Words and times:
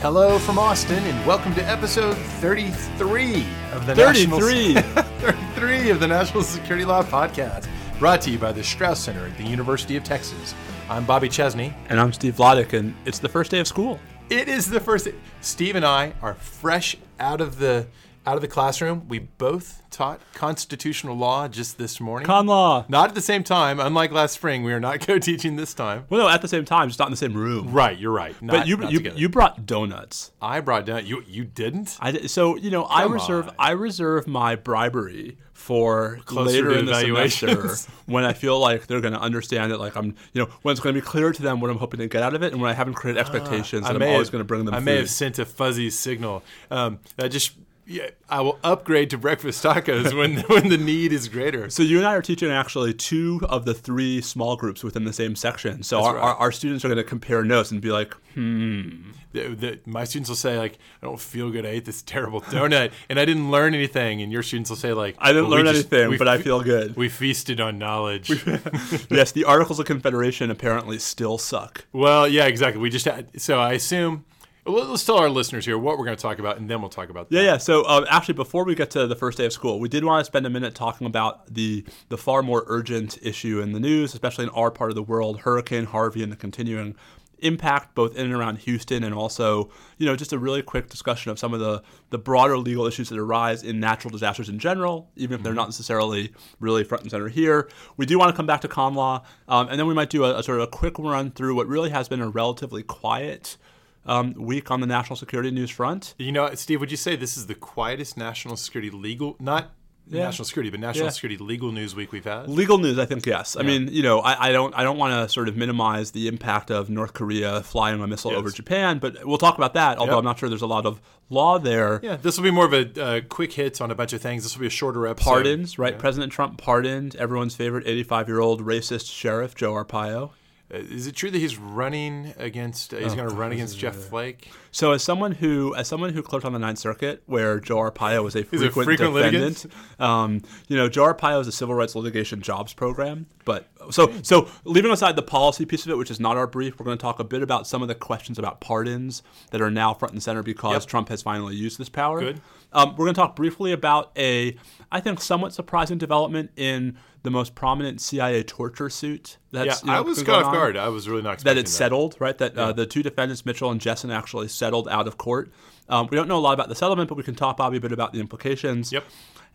Hello 0.00 0.38
from 0.38 0.58
Austin, 0.58 1.04
and 1.04 1.26
welcome 1.26 1.54
to 1.54 1.62
episode 1.68 2.16
33 2.16 3.46
of 3.74 3.84
the 3.84 3.94
National 3.94 4.40
33. 4.40 4.80
33 5.20 5.90
of 5.90 6.00
the 6.00 6.06
National 6.06 6.42
Security 6.42 6.86
Law 6.86 7.02
Podcast, 7.02 7.68
brought 7.98 8.22
to 8.22 8.30
you 8.30 8.38
by 8.38 8.50
the 8.50 8.64
Strauss 8.64 8.98
Center 8.98 9.26
at 9.26 9.36
the 9.36 9.44
University 9.44 9.96
of 9.96 10.02
Texas. 10.02 10.54
I'm 10.88 11.04
Bobby 11.04 11.28
Chesney. 11.28 11.74
And 11.90 12.00
I'm 12.00 12.14
Steve 12.14 12.36
Vladeck, 12.36 12.72
and 12.72 12.94
it's 13.04 13.18
the 13.18 13.28
first 13.28 13.50
day 13.50 13.60
of 13.60 13.68
school. 13.68 14.00
It 14.30 14.48
is 14.48 14.70
the 14.70 14.80
first. 14.80 15.06
Steve 15.42 15.76
and 15.76 15.84
I 15.84 16.14
are 16.22 16.32
fresh 16.32 16.96
out 17.18 17.42
of 17.42 17.58
the 17.58 17.86
out 18.26 18.36
of 18.36 18.42
the 18.42 18.48
classroom. 18.48 19.08
We 19.08 19.18
both 19.20 19.82
taught 19.90 20.20
constitutional 20.34 21.16
law 21.16 21.48
just 21.48 21.78
this 21.78 22.00
morning. 22.00 22.26
Con 22.26 22.46
law. 22.46 22.84
not 22.88 23.08
at 23.08 23.14
the 23.14 23.20
same 23.20 23.42
time. 23.42 23.80
Unlike 23.80 24.12
last 24.12 24.34
spring, 24.34 24.62
we 24.62 24.72
are 24.72 24.80
not 24.80 25.00
co-teaching 25.06 25.56
this 25.56 25.74
time. 25.74 26.04
Well, 26.08 26.20
no, 26.20 26.28
at 26.28 26.42
the 26.42 26.48
same 26.48 26.64
time, 26.64 26.88
just 26.88 26.98
not 26.98 27.08
in 27.08 27.12
the 27.12 27.16
same 27.16 27.34
room. 27.34 27.72
Right, 27.72 27.98
you're 27.98 28.12
right. 28.12 28.40
Not- 28.42 28.52
But 28.52 28.66
you 28.66 28.76
you, 28.88 28.98
together. 28.98 29.18
you 29.18 29.28
brought 29.28 29.66
donuts. 29.66 30.32
I 30.40 30.60
brought 30.60 30.86
donuts. 30.86 31.08
You 31.08 31.24
you 31.26 31.44
didn't. 31.44 31.96
I 32.00 32.12
did, 32.12 32.30
so 32.30 32.56
you 32.56 32.70
know 32.70 32.84
I 32.84 33.04
reserve 33.04 33.48
on. 33.48 33.54
I 33.58 33.70
reserve 33.72 34.26
my 34.26 34.54
bribery 34.56 35.38
for 35.52 36.18
Closer 36.24 36.50
later 36.52 36.78
in 36.78 36.86
the 36.86 36.94
semester 36.94 37.92
when 38.06 38.24
I 38.24 38.32
feel 38.32 38.58
like 38.58 38.86
they're 38.86 39.02
going 39.02 39.12
to 39.12 39.20
understand 39.20 39.72
it. 39.72 39.78
Like 39.78 39.94
I'm 39.96 40.14
you 40.32 40.42
know 40.42 40.46
when 40.62 40.72
it's 40.72 40.80
going 40.80 40.94
to 40.94 41.00
be 41.00 41.06
clear 41.06 41.32
to 41.32 41.42
them 41.42 41.60
what 41.60 41.70
I'm 41.70 41.78
hoping 41.78 42.00
to 42.00 42.08
get 42.08 42.22
out 42.22 42.34
of 42.34 42.42
it, 42.42 42.52
and 42.52 42.60
when 42.62 42.70
I 42.70 42.74
haven't 42.74 42.94
created 42.94 43.20
expectations, 43.20 43.86
that 43.86 43.94
I'm 43.96 44.02
always 44.02 44.30
going 44.30 44.40
to 44.40 44.46
bring 44.46 44.64
them. 44.64 44.74
I 44.74 44.80
may 44.80 44.96
have 44.96 45.10
sent 45.10 45.38
a 45.38 45.44
fuzzy 45.44 45.90
signal. 45.90 46.42
Um, 46.70 46.98
I 47.18 47.28
just 47.28 47.52
yeah, 47.90 48.10
I 48.28 48.40
will 48.40 48.58
upgrade 48.62 49.10
to 49.10 49.18
breakfast 49.18 49.64
tacos 49.64 50.16
when 50.16 50.36
when 50.48 50.68
the 50.68 50.78
need 50.78 51.12
is 51.12 51.28
greater. 51.28 51.68
So 51.70 51.82
you 51.82 51.98
and 51.98 52.06
I 52.06 52.14
are 52.14 52.22
teaching 52.22 52.48
actually 52.50 52.94
two 52.94 53.40
of 53.48 53.64
the 53.64 53.74
three 53.74 54.20
small 54.20 54.54
groups 54.56 54.84
within 54.84 55.02
the 55.04 55.12
same 55.12 55.34
section. 55.34 55.82
So 55.82 56.00
our, 56.00 56.14
right. 56.14 56.22
our, 56.22 56.34
our 56.36 56.52
students 56.52 56.84
are 56.84 56.88
going 56.88 56.98
to 56.98 57.04
compare 57.04 57.42
notes 57.42 57.72
and 57.72 57.80
be 57.80 57.90
like, 57.90 58.14
hmm. 58.34 59.10
The- 59.32 59.54
the- 59.54 59.78
my 59.86 60.04
students 60.04 60.28
will 60.28 60.36
say 60.36 60.56
like, 60.58 60.78
"I 61.02 61.06
don't 61.06 61.20
feel 61.20 61.50
good. 61.50 61.66
I 61.66 61.70
ate 61.70 61.84
this 61.84 62.02
terrible 62.02 62.40
donut, 62.40 62.92
and 63.08 63.18
I 63.18 63.24
didn't 63.24 63.50
learn 63.50 63.74
anything." 63.74 64.22
And 64.22 64.32
your 64.32 64.42
students 64.44 64.70
will 64.70 64.76
say 64.76 64.92
like, 64.92 65.16
I 65.18 65.32
didn't 65.32 65.48
"Well, 65.50 65.58
we 65.58 65.64
learn 65.64 65.74
just- 65.74 65.92
anything, 65.92 66.16
but 66.18 66.28
I 66.28 66.38
feel 66.38 66.60
good. 66.62 66.96
We 66.96 67.08
feasted 67.08 67.60
on 67.60 67.78
knowledge. 67.78 68.30
yes, 69.10 69.32
the 69.32 69.44
Articles 69.44 69.78
of 69.80 69.86
Confederation 69.86 70.50
apparently 70.50 70.98
still 71.00 71.38
suck. 71.38 71.84
well, 71.92 72.28
yeah, 72.28 72.46
exactly. 72.46 72.80
We 72.80 72.90
just 72.90 73.04
had. 73.04 73.40
So 73.40 73.58
I 73.58 73.72
assume. 73.72 74.24
Let's 74.70 75.04
tell 75.04 75.18
our 75.18 75.28
listeners 75.28 75.66
here 75.66 75.78
what 75.78 75.98
we're 75.98 76.04
going 76.04 76.16
to 76.16 76.22
talk 76.22 76.38
about, 76.38 76.58
and 76.58 76.68
then 76.68 76.80
we'll 76.80 76.90
talk 76.90 77.10
about. 77.10 77.26
Yeah, 77.30 77.40
that. 77.40 77.46
yeah. 77.46 77.56
So 77.58 77.84
um, 77.86 78.06
actually, 78.08 78.34
before 78.34 78.64
we 78.64 78.74
get 78.74 78.90
to 78.92 79.06
the 79.06 79.16
first 79.16 79.38
day 79.38 79.46
of 79.46 79.52
school, 79.52 79.80
we 79.80 79.88
did 79.88 80.04
want 80.04 80.20
to 80.20 80.24
spend 80.24 80.46
a 80.46 80.50
minute 80.50 80.74
talking 80.74 81.06
about 81.06 81.52
the 81.52 81.84
the 82.08 82.16
far 82.16 82.42
more 82.42 82.64
urgent 82.66 83.18
issue 83.22 83.60
in 83.60 83.72
the 83.72 83.80
news, 83.80 84.14
especially 84.14 84.44
in 84.44 84.50
our 84.50 84.70
part 84.70 84.90
of 84.90 84.94
the 84.94 85.02
world, 85.02 85.40
Hurricane 85.40 85.86
Harvey 85.86 86.22
and 86.22 86.30
the 86.30 86.36
continuing 86.36 86.94
impact 87.42 87.94
both 87.94 88.14
in 88.16 88.26
and 88.26 88.34
around 88.34 88.58
Houston, 88.58 89.02
and 89.04 89.14
also 89.14 89.70
you 89.98 90.06
know 90.06 90.16
just 90.16 90.32
a 90.32 90.38
really 90.38 90.62
quick 90.62 90.88
discussion 90.88 91.30
of 91.30 91.38
some 91.38 91.54
of 91.54 91.60
the 91.60 91.82
the 92.10 92.18
broader 92.18 92.58
legal 92.58 92.86
issues 92.86 93.08
that 93.08 93.18
arise 93.18 93.62
in 93.62 93.80
natural 93.80 94.10
disasters 94.10 94.48
in 94.48 94.58
general, 94.58 95.10
even 95.16 95.38
if 95.38 95.42
they're 95.42 95.54
not 95.54 95.68
necessarily 95.68 96.32
really 96.58 96.84
front 96.84 97.02
and 97.02 97.10
center 97.10 97.28
here. 97.28 97.68
We 97.96 98.06
do 98.06 98.18
want 98.18 98.30
to 98.30 98.36
come 98.36 98.46
back 98.46 98.60
to 98.62 98.68
con 98.68 98.94
law, 98.94 99.24
um, 99.48 99.68
and 99.68 99.78
then 99.78 99.86
we 99.86 99.94
might 99.94 100.10
do 100.10 100.24
a, 100.24 100.38
a 100.38 100.42
sort 100.42 100.58
of 100.58 100.64
a 100.64 100.70
quick 100.70 100.98
run 100.98 101.30
through 101.30 101.54
what 101.54 101.66
really 101.66 101.90
has 101.90 102.08
been 102.08 102.20
a 102.20 102.28
relatively 102.28 102.82
quiet. 102.82 103.56
Um, 104.06 104.32
week 104.34 104.70
on 104.70 104.80
the 104.80 104.86
national 104.86 105.16
security 105.16 105.50
news 105.50 105.70
front. 105.70 106.14
You 106.18 106.32
know, 106.32 106.52
Steve, 106.54 106.80
would 106.80 106.90
you 106.90 106.96
say 106.96 107.16
this 107.16 107.36
is 107.36 107.46
the 107.46 107.54
quietest 107.54 108.16
national 108.16 108.56
security 108.56 108.90
legal, 108.90 109.36
not 109.38 109.72
Yeah. 110.08 110.24
national 110.24 110.46
security, 110.46 110.70
but 110.70 110.80
national 110.80 111.04
Yeah. 111.04 111.10
security 111.10 111.36
legal 111.36 111.70
news 111.70 111.94
week 111.94 112.10
we've 112.10 112.24
had? 112.24 112.48
Legal 112.48 112.78
news, 112.78 112.98
I 112.98 113.04
think 113.04 113.26
yes. 113.26 113.56
I 113.60 113.62
mean, 113.62 113.88
you 113.92 114.02
know, 114.02 114.20
I, 114.20 114.48
I 114.48 114.52
don't, 114.52 114.74
I 114.74 114.82
don't 114.84 114.96
want 114.96 115.12
to 115.12 115.28
sort 115.32 115.48
of 115.48 115.56
minimize 115.56 116.12
the 116.12 116.28
impact 116.28 116.70
of 116.70 116.88
North 116.88 117.12
Korea 117.12 117.62
flying 117.62 118.00
a 118.02 118.06
missile 118.06 118.30
Yes. 118.32 118.38
over 118.38 118.50
Japan, 118.50 118.98
but 119.00 119.24
we'll 119.26 119.36
talk 119.38 119.56
about 119.58 119.74
that. 119.74 119.98
Although 119.98 120.12
Yep. 120.12 120.18
I'm 120.20 120.24
not 120.24 120.38
sure 120.38 120.48
there's 120.48 120.62
a 120.62 120.66
lot 120.66 120.86
of 120.86 121.00
law 121.28 121.58
there. 121.58 122.00
Yeah, 122.02 122.16
this 122.16 122.38
will 122.38 122.44
be 122.44 122.50
more 122.50 122.64
of 122.64 122.72
a 122.72 123.04
uh, 123.04 123.20
quick 123.28 123.52
hit 123.52 123.80
on 123.82 123.90
a 123.90 123.94
bunch 123.94 124.14
of 124.14 124.22
things. 124.22 124.42
This 124.44 124.56
will 124.56 124.62
be 124.62 124.66
a 124.66 124.70
shorter 124.70 125.06
episode. 125.06 125.30
Pardons, 125.30 125.78
right? 125.78 125.96
President 125.98 126.32
Trump 126.32 126.56
pardoned 126.58 127.14
everyone's 127.16 127.54
favorite 127.54 127.86
85 127.86 128.28
year 128.28 128.40
old 128.40 128.64
racist 128.64 129.12
sheriff 129.14 129.54
Joe 129.54 129.74
Arpaio. 129.74 130.30
Uh, 130.72 130.78
is 130.78 131.06
it 131.06 131.16
true 131.16 131.30
that 131.30 131.38
he's 131.38 131.56
running 131.56 132.34
against? 132.38 132.94
Uh, 132.94 132.98
he's 132.98 133.14
going 133.14 133.28
to 133.28 133.34
run 133.34 133.52
against 133.52 133.78
Jeff 133.78 133.96
Flake? 133.96 134.50
So 134.70 134.92
as 134.92 135.02
someone 135.02 135.32
who 135.32 135.74
as 135.74 135.88
someone 135.88 136.12
who 136.12 136.22
clerked 136.22 136.44
on 136.44 136.52
the 136.52 136.58
Ninth 136.58 136.78
Circuit, 136.78 137.22
where 137.26 137.58
Joe 137.58 137.76
Arpaio 137.78 138.22
was 138.22 138.36
a 138.36 138.40
a 138.40 138.44
frequent, 138.44 138.72
frequent 138.72 139.14
defendant, 139.14 139.66
um, 139.98 140.42
you 140.68 140.76
know, 140.76 140.88
Joe 140.88 141.12
Arpaio 141.12 141.40
is 141.40 141.48
a 141.48 141.52
civil 141.52 141.74
rights 141.74 141.94
litigation 141.94 142.40
jobs 142.40 142.72
program. 142.72 143.26
But 143.44 143.68
so 143.90 144.12
so 144.22 144.48
leaving 144.64 144.92
aside 144.92 145.16
the 145.16 145.22
policy 145.22 145.64
piece 145.64 145.84
of 145.86 145.90
it, 145.90 145.96
which 145.98 146.10
is 146.10 146.20
not 146.20 146.36
our 146.36 146.46
brief, 146.46 146.78
we're 146.78 146.84
going 146.84 146.98
to 146.98 147.02
talk 147.02 147.18
a 147.18 147.24
bit 147.24 147.42
about 147.42 147.66
some 147.66 147.82
of 147.82 147.88
the 147.88 147.94
questions 147.94 148.38
about 148.38 148.60
pardons 148.60 149.22
that 149.50 149.60
are 149.60 149.70
now 149.70 149.92
front 149.94 150.12
and 150.12 150.22
center 150.22 150.42
because 150.42 150.84
Yep. 150.84 150.86
Trump 150.86 151.08
has 151.08 151.22
finally 151.22 151.56
used 151.56 151.78
this 151.78 151.88
power. 151.88 152.20
Good. 152.20 152.40
Um, 152.72 152.90
we're 152.90 153.06
going 153.06 153.14
to 153.14 153.20
talk 153.20 153.36
briefly 153.36 153.72
about 153.72 154.12
a, 154.16 154.56
I 154.90 155.00
think, 155.00 155.20
somewhat 155.20 155.52
surprising 155.52 155.98
development 155.98 156.50
in 156.56 156.96
the 157.22 157.30
most 157.30 157.54
prominent 157.54 158.00
CIA 158.00 158.42
torture 158.42 158.88
suit. 158.88 159.36
Yeah, 159.50 159.64
you 159.64 159.70
know, 159.84 159.92
I 159.92 160.00
was 160.00 160.22
caught 160.22 160.44
off 160.44 160.52
guard. 160.52 160.76
I 160.76 160.88
was 160.88 161.08
really 161.08 161.22
not 161.22 161.34
expecting 161.34 161.56
that 161.56 161.60
it's 161.60 161.72
settled, 161.72 162.16
right? 162.18 162.36
That 162.38 162.56
uh, 162.56 162.72
the 162.72 162.86
two 162.86 163.02
defendants, 163.02 163.44
Mitchell 163.44 163.70
and 163.70 163.80
Jessen, 163.80 164.14
actually 164.14 164.48
settled 164.48 164.88
out 164.88 165.06
of 165.06 165.18
court. 165.18 165.52
Um, 165.88 166.08
we 166.10 166.16
don't 166.16 166.28
know 166.28 166.38
a 166.38 166.40
lot 166.40 166.54
about 166.54 166.68
the 166.68 166.74
settlement, 166.74 167.08
but 167.08 167.16
we 167.16 167.24
can 167.24 167.34
talk, 167.34 167.56
Bobby, 167.56 167.78
a 167.78 167.80
bit 167.80 167.92
about 167.92 168.12
the 168.12 168.20
implications. 168.20 168.92
Yep. 168.92 169.04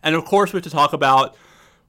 And 0.02 0.14
of 0.14 0.24
course, 0.24 0.52
we 0.52 0.58
have 0.58 0.64
to 0.64 0.70
talk 0.70 0.92
about 0.92 1.36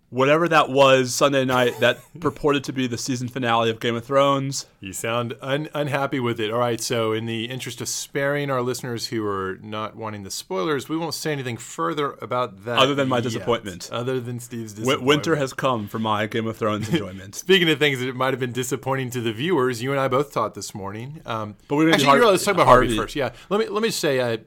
whatever 0.10 0.48
that 0.48 0.70
was 0.70 1.14
Sunday 1.14 1.44
night 1.44 1.80
that 1.82 2.00
purported 2.20 2.64
to 2.66 2.74
be 2.74 2.88
the 2.88 2.98
season 2.98 3.28
finale 3.28 3.70
of 3.70 3.80
Game 3.80 3.96
of 3.96 4.06
Thrones. 4.06 4.66
You 4.80 4.94
sound 4.94 5.36
un- 5.42 5.68
unhappy 5.74 6.20
with 6.20 6.40
it. 6.40 6.52
All 6.52 6.60
right, 6.60 6.80
so 6.80 7.12
in 7.12 7.26
the 7.26 7.46
interest 7.46 7.82
of 7.82 7.90
sparing 7.90 8.50
our 8.50 8.62
listeners 8.62 9.08
who 9.08 9.26
are 9.26 9.58
not 9.62 9.96
wanting 9.96 10.24
the 10.24 10.32
spoilers, 10.32 10.88
we 10.88 10.96
won't 10.98 11.14
say 11.14 11.32
anything 11.32 11.58
further 11.58 12.18
about 12.22 12.64
that. 12.66 12.78
Other 12.80 12.96
than 12.96 13.10
my 13.10 13.18
yet. 13.18 13.24
disappointment. 13.24 13.90
Other 13.92 14.20
than 14.20 14.40
Steve's 14.40 14.74
disappointment. 14.74 15.04
winter 15.08 15.36
has 15.36 15.54
come 15.54 15.88
for 15.88 16.00
my 16.00 16.26
Game 16.28 16.48
of 16.48 16.56
Thrones 16.58 16.88
enjoyment. 16.90 17.36
Speaking 17.36 17.70
of 17.70 17.80
things 17.80 18.00
that 18.00 18.16
might 18.16 18.32
have 18.34 18.40
been 18.40 18.54
disappointing 18.54 19.10
to 19.12 19.22
the 19.22 19.34
viewers, 19.34 19.82
you 19.82 19.92
and 19.92 20.00
I 20.00 20.08
both 20.08 20.32
taught 20.32 20.54
this 20.56 20.74
morning. 20.74 21.22
Um, 21.26 21.56
But 21.68 21.76
we're 21.76 21.90
actually, 21.90 22.06
Har- 22.06 22.16
you 22.18 22.22
know, 22.24 22.32
let's 22.32 22.46
talk 22.46 22.56
about 22.56 22.68
Harvey. 22.68 22.88
Harvey. 22.88 22.98
first. 22.98 23.16
Yeah, 23.16 23.32
let 23.50 23.60
me 23.60 23.68
let 23.68 23.82
me 23.82 23.90
just 23.90 24.00
say, 24.00 24.20
uh, 24.20 24.38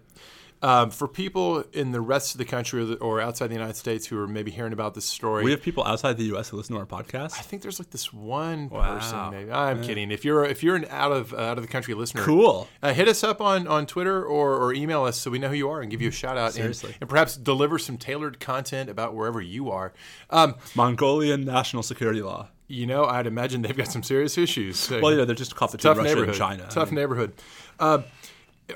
um, 0.62 0.90
for 0.90 1.08
people 1.08 1.64
in 1.72 1.92
the 1.92 2.00
rest 2.02 2.34
of 2.34 2.38
the 2.38 2.44
country 2.44 2.82
or, 2.82 2.84
the, 2.84 2.94
or 2.96 3.20
outside 3.20 3.46
the 3.48 3.54
United 3.54 3.76
States 3.76 4.06
who 4.06 4.18
are 4.18 4.28
maybe 4.28 4.50
hearing 4.50 4.72
about 4.74 4.94
this 4.94 5.06
story, 5.06 5.42
we 5.42 5.50
have 5.52 5.62
people 5.62 5.82
outside 5.84 6.18
the 6.18 6.24
U.S. 6.24 6.50
who 6.50 6.56
listen 6.58 6.74
to 6.74 6.80
our 6.80 6.86
podcast. 6.86 7.38
I 7.38 7.42
think 7.42 7.62
there's 7.62 7.78
like 7.78 7.90
this 7.90 8.12
one 8.12 8.68
Wow. 8.68 8.94
person. 8.98 9.30
Maybe 9.30 9.50
I'm 9.52 9.82
kidding. 9.82 10.10
If 10.10 10.24
you're 10.24 10.44
if 10.44 10.62
you're 10.62 10.76
an 10.76 10.86
out 10.90 11.12
of 11.12 11.32
uh, 11.32 11.38
out 11.38 11.56
of 11.58 11.64
the 11.64 11.68
country 11.70 11.94
listener, 11.94 12.22
Cool. 12.22 12.68
Uh, 12.82 12.92
hit 12.92 13.08
us 13.08 13.24
up 13.24 13.40
on, 13.40 13.66
on 13.66 13.86
Twitter 13.86 14.22
or, 14.24 14.54
or 14.56 14.74
email 14.74 15.04
us 15.04 15.16
so 15.18 15.30
we 15.30 15.38
know 15.38 15.48
who 15.48 15.54
you 15.54 15.70
are 15.70 15.80
and 15.80 15.90
give 15.90 16.02
you 16.02 16.08
a 16.08 16.12
shout 16.12 16.36
out 16.36 16.46
and, 16.48 16.54
Seriously. 16.56 16.94
and 17.00 17.08
perhaps 17.08 17.36
deliver 17.36 17.78
some 17.78 17.96
tailored 17.96 18.38
content 18.40 18.90
about 18.90 19.14
wherever 19.14 19.40
you 19.40 19.70
are. 19.70 19.92
Um, 20.28 20.56
Mongolian 20.74 21.44
national 21.44 21.82
security 21.82 22.20
law. 22.22 22.48
you 22.68 22.86
know, 22.86 23.04
I'd 23.04 23.26
imagine 23.26 23.62
they've 23.62 23.76
got 23.76 23.88
some 23.90 24.02
serious 24.02 24.36
issues. 24.38 24.90
Well, 24.90 25.10
you 25.10 25.16
know, 25.16 25.24
they're 25.24 25.34
just 25.34 25.56
caught 25.56 25.72
between 25.72 25.94
tough 25.94 26.04
Russia 26.04 26.22
and 26.22 26.34
China. 26.34 26.66
Tough 26.70 26.88
I 26.88 26.90
mean, 26.90 26.94
neighborhood. 26.96 27.32
Uh, 27.80 28.02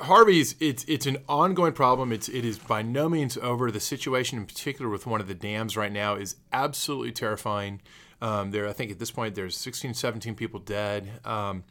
Harvey's 0.02 0.54
it's 0.60 0.84
it's 0.84 1.06
an 1.06 1.18
ongoing 1.28 1.72
problem. 1.72 2.12
It's 2.12 2.28
it 2.28 2.44
is 2.44 2.58
by 2.58 2.82
no 2.82 3.08
means 3.08 3.36
over. 3.38 3.70
The 3.70 3.80
situation 3.80 4.38
in 4.38 4.46
particular 4.46 4.90
with 4.90 5.06
one 5.06 5.20
of 5.20 5.28
the 5.28 5.34
dams 5.34 5.76
right 5.76 5.92
now 5.92 6.14
is 6.14 6.36
absolutely 6.52 7.12
terrifying. 7.12 7.80
Um, 8.22 8.50
there, 8.52 8.66
I 8.68 8.72
think 8.72 8.90
at 8.90 8.98
this 8.98 9.10
point 9.10 9.34
there's 9.34 9.56
16, 9.56 9.92
17 9.94 10.34
people 10.34 10.60
dead. 10.60 11.10
Um, 11.24 11.64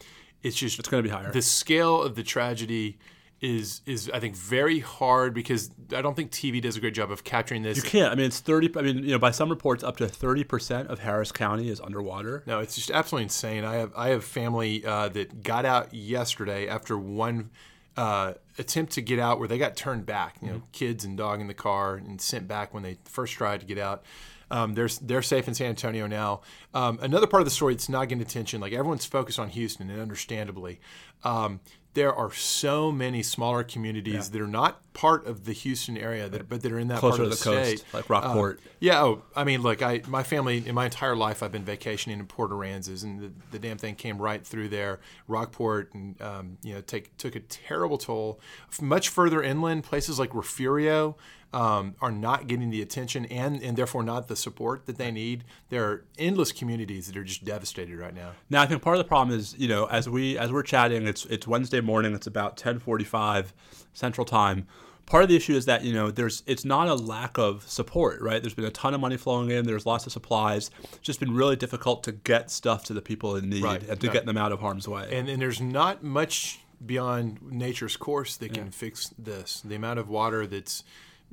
it's 0.44 0.56
just 0.58 0.78
It's 0.78 0.90
going 0.90 1.04
to 1.04 1.10
be 1.10 1.14
higher. 1.14 1.32
the 1.32 1.42
scale 1.42 2.02
of 2.02 2.16
the 2.16 2.24
tragedy 2.24 2.98
is 3.42 3.82
is 3.86 4.10
I 4.14 4.20
think 4.20 4.36
very 4.38 4.80
hard 4.80 5.34
because 5.34 5.70
I 5.94 6.02
don't 6.02 6.16
think 6.16 6.32
TV 6.32 6.62
does 6.62 6.78
a 6.78 6.80
great 6.80 6.94
job 6.94 7.12
of 7.12 7.24
capturing 7.26 7.62
this. 7.64 7.76
You 7.78 7.84
can't. 7.84 8.12
I 8.12 8.16
mean, 8.16 8.26
it's 8.26 8.40
thirty. 8.40 8.72
I 8.78 8.82
mean, 8.82 9.00
you 9.00 9.12
know, 9.12 9.20
by 9.20 9.32
some 9.32 9.50
reports, 9.50 9.84
up 9.84 9.98
to 9.98 10.08
thirty 10.08 10.44
percent 10.46 10.88
of 10.90 11.00
Harris 11.00 11.32
County 11.32 11.70
is 11.70 11.82
underwater. 11.82 12.44
No, 12.46 12.60
it's 12.60 12.76
just 12.76 12.90
absolutely 12.92 13.24
insane. 13.24 13.66
I 13.66 13.76
have 13.76 13.92
I 13.98 14.10
have 14.10 14.24
family 14.24 14.86
uh, 14.86 15.10
that 15.10 15.44
got 15.44 15.66
out 15.66 15.94
yesterday 15.94 16.68
after 16.70 16.98
one 16.98 17.50
uh, 17.96 18.34
attempt 18.58 18.94
to 18.94 19.02
get 19.02 19.20
out 19.20 19.40
where 19.40 19.48
they 19.48 19.58
got 19.58 19.76
turned 19.76 20.06
back. 20.06 20.38
You 20.42 20.50
know, 20.50 20.64
kids 20.72 21.06
and 21.06 21.18
dog 21.18 21.42
in 21.42 21.48
the 21.48 21.54
car 21.54 21.96
and 21.96 22.20
sent 22.20 22.48
back 22.48 22.74
when 22.74 22.84
they 22.84 22.98
first 23.06 23.34
tried 23.34 23.60
to 23.60 23.66
get 23.66 23.78
out. 23.78 24.04
Um, 24.52 24.76
they're 24.76 24.90
they're 25.02 25.22
safe 25.22 25.48
in 25.48 25.54
San 25.54 25.68
Antonio 25.68 26.06
now. 26.06 26.42
Um, 26.74 27.00
another 27.02 27.28
part 27.28 27.42
of 27.42 27.46
the 27.46 27.52
story 27.52 27.74
that's 27.74 27.90
not 27.90 28.10
getting 28.10 28.22
attention, 28.22 28.62
like 28.62 28.74
everyone's 28.74 29.06
focused 29.06 29.40
on 29.40 29.50
Houston, 29.50 29.90
and 29.90 30.00
understandably, 30.02 30.80
um, 31.24 31.60
there 31.94 32.14
are 32.14 32.32
so 32.34 32.92
many 32.92 33.22
smaller 33.22 33.64
communities 33.64 34.32
that 34.32 34.42
are 34.42 34.48
not 34.48 34.82
part 34.94 35.28
of 35.28 35.46
the 35.46 35.54
Houston 35.54 35.98
area, 35.98 36.28
that, 36.28 36.50
but 36.50 36.62
that 36.62 36.72
are 36.72 36.80
in 36.80 36.88
that 36.88 37.00
Closer 37.00 37.18
part 37.18 37.26
of 37.26 37.30
the 37.32 37.36
the, 37.36 37.44
coast, 37.44 37.78
state, 37.80 37.94
like 37.94 38.10
Rockport. 38.10 38.60
Uh, 38.60 38.70
yeah. 38.80 39.04
Oh, 39.04 39.22
I 39.36 39.44
mean, 39.44 39.62
look, 39.62 39.82
I 39.82 40.02
my 40.08 40.24
family 40.24 40.64
in 40.66 40.74
my 40.74 40.86
entire 40.86 41.16
life, 41.16 41.44
I've 41.44 41.52
been 41.52 41.64
vacationing 41.64 42.20
in 42.20 42.26
Port 42.26 42.52
Aransas, 42.52 43.04
and 43.04 43.20
the, 43.20 43.32
the 43.52 43.60
damn 43.60 43.78
thing 43.78 43.96
came 43.96 44.18
right 44.18 44.46
through 44.46 44.70
there, 44.70 45.00
Rockport, 45.28 45.94
and 45.94 46.20
um, 46.22 46.58
you 46.64 46.74
know, 46.74 46.82
take 46.82 47.16
took 47.18 47.36
a 47.36 47.42
terrible 47.42 47.98
toll. 47.98 48.40
Much 48.82 49.10
further 49.10 49.44
inland, 49.44 49.84
places 49.84 50.20
like 50.20 50.34
Refugio. 50.34 51.16
Um, 51.54 51.96
are 52.02 52.12
not 52.12 52.48
getting 52.48 52.70
the 52.72 52.82
attention 52.82 53.26
and, 53.28 53.62
and 53.62 53.78
therefore 53.78 54.04
not 54.04 54.28
the 54.28 54.36
support 54.36 54.86
that 54.88 54.98
they 54.98 55.12
need. 55.12 55.44
There 55.70 55.84
are 55.86 56.04
endless 56.18 56.52
communities 56.52 57.08
that 57.08 57.16
are 57.16 57.24
just 57.24 57.46
devastated 57.46 57.98
right 57.98 58.14
now. 58.16 58.32
Now, 58.50 58.62
I 58.62 58.66
think 58.66 58.82
part 58.82 58.98
of 58.98 59.04
the 59.04 59.08
problem 59.08 59.38
is, 59.38 59.56
you 59.58 59.68
know, 59.68 59.86
as 59.86 60.10
we 60.10 60.38
as 60.38 60.52
we're 60.52 60.64
chatting, 60.64 61.08
it's 61.08 61.26
it's 61.26 61.48
Wednesday 61.48 61.82
morning. 61.82 62.14
It's 62.14 62.28
about 62.28 62.58
10:45 62.58 63.54
Central 63.94 64.26
Time. 64.26 64.68
Part 65.06 65.24
of 65.24 65.30
the 65.30 65.36
issue 65.36 65.54
is 65.54 65.66
that 65.66 65.84
you 65.84 65.94
know 65.94 66.12
there's 66.12 66.44
it's 66.48 66.64
not 66.64 66.88
a 66.88 66.96
lack 66.96 67.38
of 67.38 67.68
support, 67.70 68.22
right? 68.22 68.42
There's 68.42 68.54
been 68.54 68.64
a 68.66 68.72
ton 68.72 68.94
of 68.94 69.02
money 69.02 69.18
flowing 69.18 69.52
in. 69.52 69.66
There's 69.66 69.86
lots 69.86 70.06
of 70.06 70.14
supplies. 70.14 70.72
It's 70.84 71.00
just 71.00 71.20
been 71.20 71.34
really 71.36 71.58
difficult 71.58 72.04
to 72.06 72.14
get 72.14 72.50
stuff 72.50 72.86
to 72.86 72.94
the 72.94 73.02
people 73.02 73.36
in 73.36 73.50
need 73.50 73.64
Right. 73.64 73.84
and 73.88 74.00
to 74.00 74.08
Right. 74.08 74.14
get 74.14 74.26
them 74.26 74.38
out 74.38 74.52
of 74.54 74.62
harm's 74.62 74.88
way. 74.88 75.10
And, 75.12 75.28
and 75.28 75.42
there's 75.42 75.60
not 75.60 76.04
much 76.04 76.62
beyond 76.86 77.42
nature's 77.42 77.98
course 77.98 78.38
that 78.38 78.54
can 78.54 78.72
fix 78.72 79.14
this. 79.18 79.62
The 79.64 79.76
amount 79.76 80.00
of 80.00 80.08
water 80.10 80.48
that's 80.48 80.84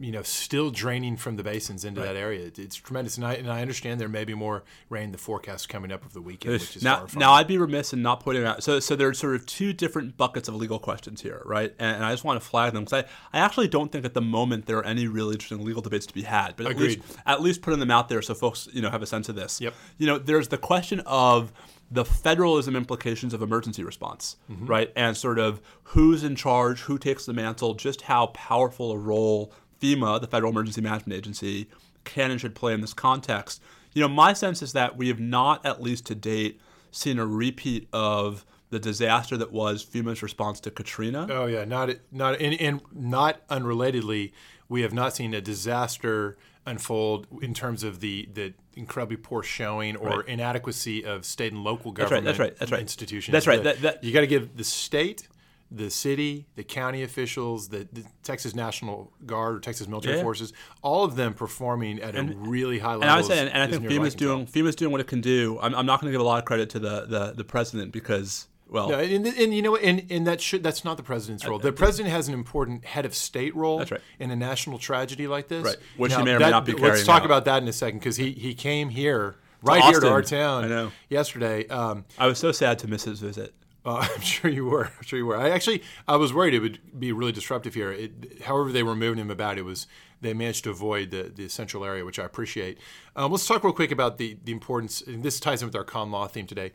you 0.01 0.11
know 0.11 0.23
still 0.23 0.71
draining 0.71 1.17
from 1.17 1.37
the 1.37 1.43
basins 1.43 1.85
into 1.85 2.01
that 2.01 2.17
area, 2.17 2.51
it's 2.57 2.75
tremendous. 2.75 3.17
And 3.17 3.27
I, 3.27 3.35
and 3.35 3.51
I 3.51 3.61
understand 3.61 4.01
there 4.01 4.09
may 4.09 4.25
be 4.25 4.35
more 4.35 4.65
rain. 4.89 5.13
The 5.13 5.19
forecast 5.19 5.69
coming 5.69 5.93
up 5.93 6.05
of 6.05 6.15
the 6.15 6.23
weekend, 6.23 6.55
which 6.55 6.77
is 6.77 6.83
now, 6.83 7.07
now 7.15 7.33
I'd 7.33 7.47
be 7.47 7.59
remiss 7.59 7.93
in 7.93 8.01
not 8.03 8.21
pointing 8.21 8.45
out. 8.45 8.63
So, 8.63 8.81
so 8.81 8.97
there's 8.97 9.19
sort 9.19 9.35
of 9.35 9.45
two 9.47 9.73
different 9.73 10.17
buckets 10.17 10.49
of 10.49 10.55
legal 10.55 10.79
questions 10.79 11.21
here, 11.21 11.43
right? 11.45 11.75
And, 11.79 11.97
and 11.97 12.05
I 12.05 12.13
just 12.13 12.25
want 12.25 12.41
to 12.43 12.49
flag 12.49 12.73
them 12.73 12.85
because 12.85 13.05
I, 13.05 13.39
I 13.39 13.43
actually 13.45 13.69
don't 13.69 13.93
think 13.93 14.05
at 14.05 14.15
the 14.15 14.23
moment 14.23 14.67
there 14.67 14.79
are 14.79 14.85
any 14.87 15.07
really 15.07 15.35
interesting 15.35 15.65
legal 15.65 15.83
debates 15.83 16.07
to 16.07 16.15
be 16.15 16.23
had. 16.23 16.57
But 16.57 16.67
at 16.67 16.73
Agreed. 16.73 17.01
least, 17.01 17.19
at 17.27 17.43
least 17.43 17.63
putting 17.63 17.79
them 17.81 17.91
out 17.91 18.09
there 18.09 18.23
so 18.23 18.35
folks, 18.35 18.69
you 18.73 18.81
know, 18.81 18.91
have 18.91 19.03
a 19.03 19.07
sense 19.07 19.29
of 19.29 19.35
this. 19.37 19.61
Yep. 19.61 19.75
You 19.99 20.07
know, 20.07 20.19
there's 20.19 20.49
the 20.49 20.59
question 20.59 21.01
of 21.07 21.53
the 21.91 22.05
federalism 22.05 22.77
implications 22.77 23.35
of 23.35 23.43
emergency 23.43 23.83
response, 23.83 24.37
Mm-hmm. 24.51 24.67
right? 24.67 24.93
And 24.97 25.17
sort 25.17 25.39
of 25.39 25.61
who's 25.83 26.23
in 26.25 26.37
charge, 26.37 26.81
who 26.83 26.99
takes 26.99 27.27
the 27.27 27.33
mantle, 27.33 27.75
just 27.75 28.03
how 28.03 28.27
powerful 28.29 28.93
a 28.93 28.97
role 28.99 29.53
FEMA, 29.81 30.21
the 30.21 30.27
Federal 30.27 30.53
Emergency 30.53 30.81
Management 30.81 31.17
Agency, 31.17 31.67
can 32.05 32.31
and 32.31 32.41
should 32.41 32.55
play 32.55 32.73
in 32.73 32.81
this 32.81 32.95
context. 32.95 33.63
You 33.93 34.03
know, 34.03 34.09
my 34.09 34.33
sense 34.33 34.63
is 34.63 34.73
that 34.73 34.97
we 34.97 35.09
have 35.09 35.21
not, 35.21 35.65
at 35.67 35.83
least 35.83 36.07
to 36.07 36.15
date, 36.15 36.61
seen 36.93 37.19
a 37.19 37.27
repeat 37.27 37.89
of 37.93 38.45
the 38.71 38.79
disaster 38.79 39.37
that 39.37 39.51
was 39.53 39.85
FEMA's 39.85 40.23
response 40.23 40.61
to 40.61 40.71
Katrina. 40.71 41.27
Oh 41.31 41.47
yeah, 41.47 41.65
not 41.65 41.91
not 42.13 42.41
and, 42.41 42.55
and 42.61 42.81
not 42.93 43.47
unrelatedly, 43.49 44.33
we 44.69 44.83
have 44.83 44.93
not 44.93 45.15
seen 45.15 45.35
a 45.35 45.41
disaster 45.41 46.37
unfold 46.67 47.27
in 47.43 47.53
terms 47.55 47.83
of 47.83 47.99
the 48.01 48.29
the 48.33 48.55
incredibly 48.77 49.17
poor 49.17 49.43
showing 49.43 49.97
or 49.97 50.19
Right. 50.19 50.29
inadequacy 50.29 51.05
of 51.05 51.25
state 51.25 51.53
and 51.53 51.65
local 51.65 51.91
right, 51.91 51.97
government 51.99 52.25
that's 52.27 52.39
right, 52.39 52.57
that's 52.57 52.71
right. 52.71 52.81
institutions. 52.81 53.33
That's 53.33 53.47
right, 53.49 53.63
that- 53.65 53.83
that- 53.83 54.05
you 54.05 54.13
got 54.13 54.21
to 54.21 54.27
give 54.29 54.57
the 54.57 54.63
state, 54.65 55.27
the 55.73 55.89
city, 55.91 56.47
the 56.57 56.65
county 56.65 57.03
officials, 57.03 57.69
the, 57.69 57.87
the 57.93 58.05
Texas 58.25 58.55
National 58.55 59.13
Guard 59.25 59.57
or 59.57 59.61
Texas 59.61 59.87
military 59.87 60.17
Yeah. 60.17 60.23
forces, 60.23 60.53
all 60.83 61.05
of 61.05 61.15
them 61.17 61.33
performing 61.35 62.01
at 62.01 62.17
a 62.17 62.23
really 62.25 62.79
high 62.81 62.95
level. 62.95 63.03
And 63.05 63.11
I 63.13 63.23
say, 63.23 63.39
and, 63.39 63.49
and 63.51 63.63
I 63.63 63.67
think 63.69 63.85
FEMA's 63.85 64.15
doing 64.17 64.47
FEMA's 64.47 64.75
doing 64.75 64.91
what 64.91 65.01
it 65.01 65.07
can 65.07 65.21
do. 65.21 65.59
I'm, 65.63 65.75
I'm 65.75 65.87
not 65.87 66.01
going 66.01 66.11
to 66.11 66.13
give 66.13 66.21
a 66.21 66.25
lot 66.25 66.39
of 66.41 66.45
credit 66.45 66.71
to 66.71 66.79
the, 66.81 67.07
the, 67.07 67.33
the 67.37 67.45
president 67.45 67.93
because, 67.93 68.49
well, 68.69 68.89
No, 68.89 68.99
and, 68.99 69.25
and 69.27 69.55
you 69.55 69.63
know 69.63 69.71
what? 69.73 69.83
And, 69.83 70.07
and 70.11 70.27
that 70.27 70.41
should 70.41 70.63
that's 70.65 70.85
not 70.85 70.97
the 70.97 71.03
president's 71.05 71.47
role. 71.47 71.61
The 71.61 71.73
president 71.73 72.13
has 72.13 72.27
an 72.27 72.35
important 72.35 72.85
head 72.85 73.05
of 73.07 73.15
state 73.15 73.55
role 73.55 73.79
That's 73.79 73.93
right. 73.93 74.01
in 74.19 74.31
a 74.33 74.37
national 74.37 74.79
tragedy 74.79 75.29
like 75.29 75.47
this. 75.47 75.65
Right. 75.65 75.77
Which 75.97 76.15
he 76.15 76.23
may 76.25 76.35
or 76.35 76.41
may 76.41 76.51
not 76.51 76.65
be 76.65 76.73
Let's 76.73 77.05
talk 77.05 77.21
out. 77.21 77.27
about 77.27 77.45
that 77.45 77.63
in 77.63 77.69
a 77.69 77.73
second 77.73 78.01
because 78.01 78.17
he, 78.17 78.33
he 78.33 78.55
came 78.55 78.89
here 78.89 79.37
right 79.63 79.83
here 79.85 80.01
to 80.01 80.11
our 80.11 80.23
town 80.23 80.91
yesterday. 81.09 81.69
Um, 81.69 82.05
I 82.19 82.27
was 82.27 82.39
so 82.39 82.51
sad 82.51 82.79
to 82.81 82.89
miss 82.89 83.05
his 83.05 83.21
visit. 83.21 83.55
Uh, 83.85 84.07
I'm 84.15 84.21
sure 84.21 84.51
you 84.51 84.67
were. 84.67 84.87
I'm 84.87 85.05
sure 85.05 85.19
you 85.19 85.27
were. 85.27 85.37
I 85.37 85.51
actually 85.51 85.83
I 86.07 86.17
was 86.17 86.33
worried 86.33 86.55
it 86.55 86.61
would 86.61 86.79
be 86.99 87.13
really 87.13 87.33
disruptive 87.33 87.75
here. 87.75 87.93
It, 87.93 88.43
however, 88.43 88.73
they 88.73 88.83
were 88.83 88.97
moving 88.97 89.19
him 89.19 89.31
about. 89.31 89.59
It 89.59 89.65
was 89.65 89.87
they 90.21 90.35
managed 90.35 90.65
to 90.65 90.71
avoid 90.71 91.11
the, 91.11 91.33
the 91.35 91.49
central 91.49 91.85
area, 91.85 92.05
which 92.05 92.19
I 92.19 92.25
appreciate. 92.25 92.79
Um, 93.17 93.33
let's 93.33 93.47
talk 93.47 93.65
real 93.65 93.73
quick 93.73 93.91
about 93.91 94.19
the 94.19 94.37
the 94.45 94.53
importance. 94.53 95.01
And 95.01 95.23
this 95.23 95.41
ties 95.41 95.63
in 95.63 95.69
with 95.69 95.77
our 95.77 95.85
con 95.85 96.11
law 96.11 96.27
theme 96.27 96.47
today. 96.47 96.73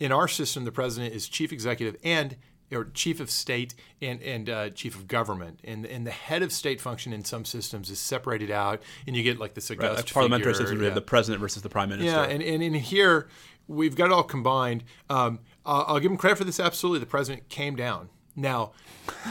In 0.00 0.12
our 0.12 0.28
system, 0.28 0.64
the 0.64 0.72
president 0.72 1.14
is 1.14 1.28
chief 1.28 1.52
executive 1.52 1.96
and 2.04 2.36
or 2.70 2.84
chief 2.92 3.20
of 3.20 3.30
state 3.30 3.74
and 4.02 4.22
and 4.22 4.50
uh, 4.50 4.70
chief 4.70 4.94
of 4.94 5.08
government, 5.08 5.60
and 5.64 5.86
and 5.86 6.06
the 6.06 6.10
head 6.10 6.42
of 6.42 6.52
state 6.52 6.80
function 6.80 7.12
in 7.12 7.24
some 7.24 7.44
systems 7.44 7.90
is 7.90 7.98
separated 7.98 8.50
out, 8.50 8.82
and 9.06 9.16
you 9.16 9.22
get 9.22 9.38
like 9.38 9.54
this 9.54 9.70
august 9.70 9.96
Like 9.96 10.12
parliamentary 10.12 10.54
system, 10.54 10.78
we 10.78 10.84
have 10.84 10.92
yeah. 10.92 10.94
the 10.94 11.00
president 11.00 11.40
versus 11.40 11.62
the 11.62 11.68
prime 11.68 11.88
minister. 11.88 12.10
Yeah, 12.10 12.24
and, 12.24 12.42
and 12.42 12.62
in 12.62 12.74
here, 12.74 13.28
we've 13.68 13.94
got 13.94 14.06
it 14.06 14.12
all 14.12 14.22
combined. 14.24 14.82
Um, 15.08 15.38
I'll, 15.64 15.84
I'll 15.86 16.00
give 16.00 16.10
him 16.10 16.16
credit 16.16 16.36
for 16.38 16.44
this. 16.44 16.58
Absolutely, 16.58 16.98
the 17.00 17.06
president 17.06 17.48
came 17.48 17.76
down. 17.76 18.08
Now, 18.34 18.72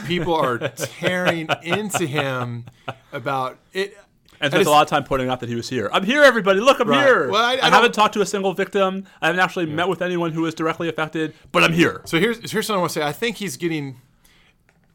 people 0.06 0.34
are 0.34 0.58
tearing 0.76 1.48
into 1.62 2.06
him 2.06 2.64
about 3.12 3.58
it. 3.72 3.96
And 4.40 4.54
I 4.54 4.56
spent 4.58 4.68
a 4.68 4.70
lot 4.70 4.82
of 4.82 4.88
time 4.88 5.02
pointing 5.02 5.28
out 5.28 5.40
that 5.40 5.48
he 5.48 5.56
was 5.56 5.68
here. 5.68 5.90
I'm 5.92 6.04
here, 6.04 6.22
everybody. 6.22 6.60
Look, 6.60 6.78
I'm 6.78 6.88
Right. 6.88 7.04
here. 7.04 7.28
Well, 7.28 7.42
I- 7.44 7.52
I 7.54 7.56
don't- 7.56 7.72
haven't 7.72 7.92
talked 7.92 8.14
to 8.14 8.20
a 8.20 8.26
single 8.26 8.52
victim. 8.52 9.04
I 9.20 9.26
haven't 9.26 9.40
actually 9.40 9.66
met 9.66 9.88
with 9.88 10.00
anyone 10.00 10.30
who 10.32 10.42
was 10.42 10.54
directly 10.54 10.88
affected, 10.88 11.34
but 11.50 11.64
I'm 11.64 11.72
here. 11.72 12.02
So 12.04 12.20
here's 12.20 12.38
here's 12.52 12.66
something 12.66 12.78
I 12.78 12.80
want 12.80 12.92
to 12.92 13.00
say. 13.00 13.04
I 13.06 13.12
think 13.12 13.36
he's 13.38 13.56
getting 13.56 14.00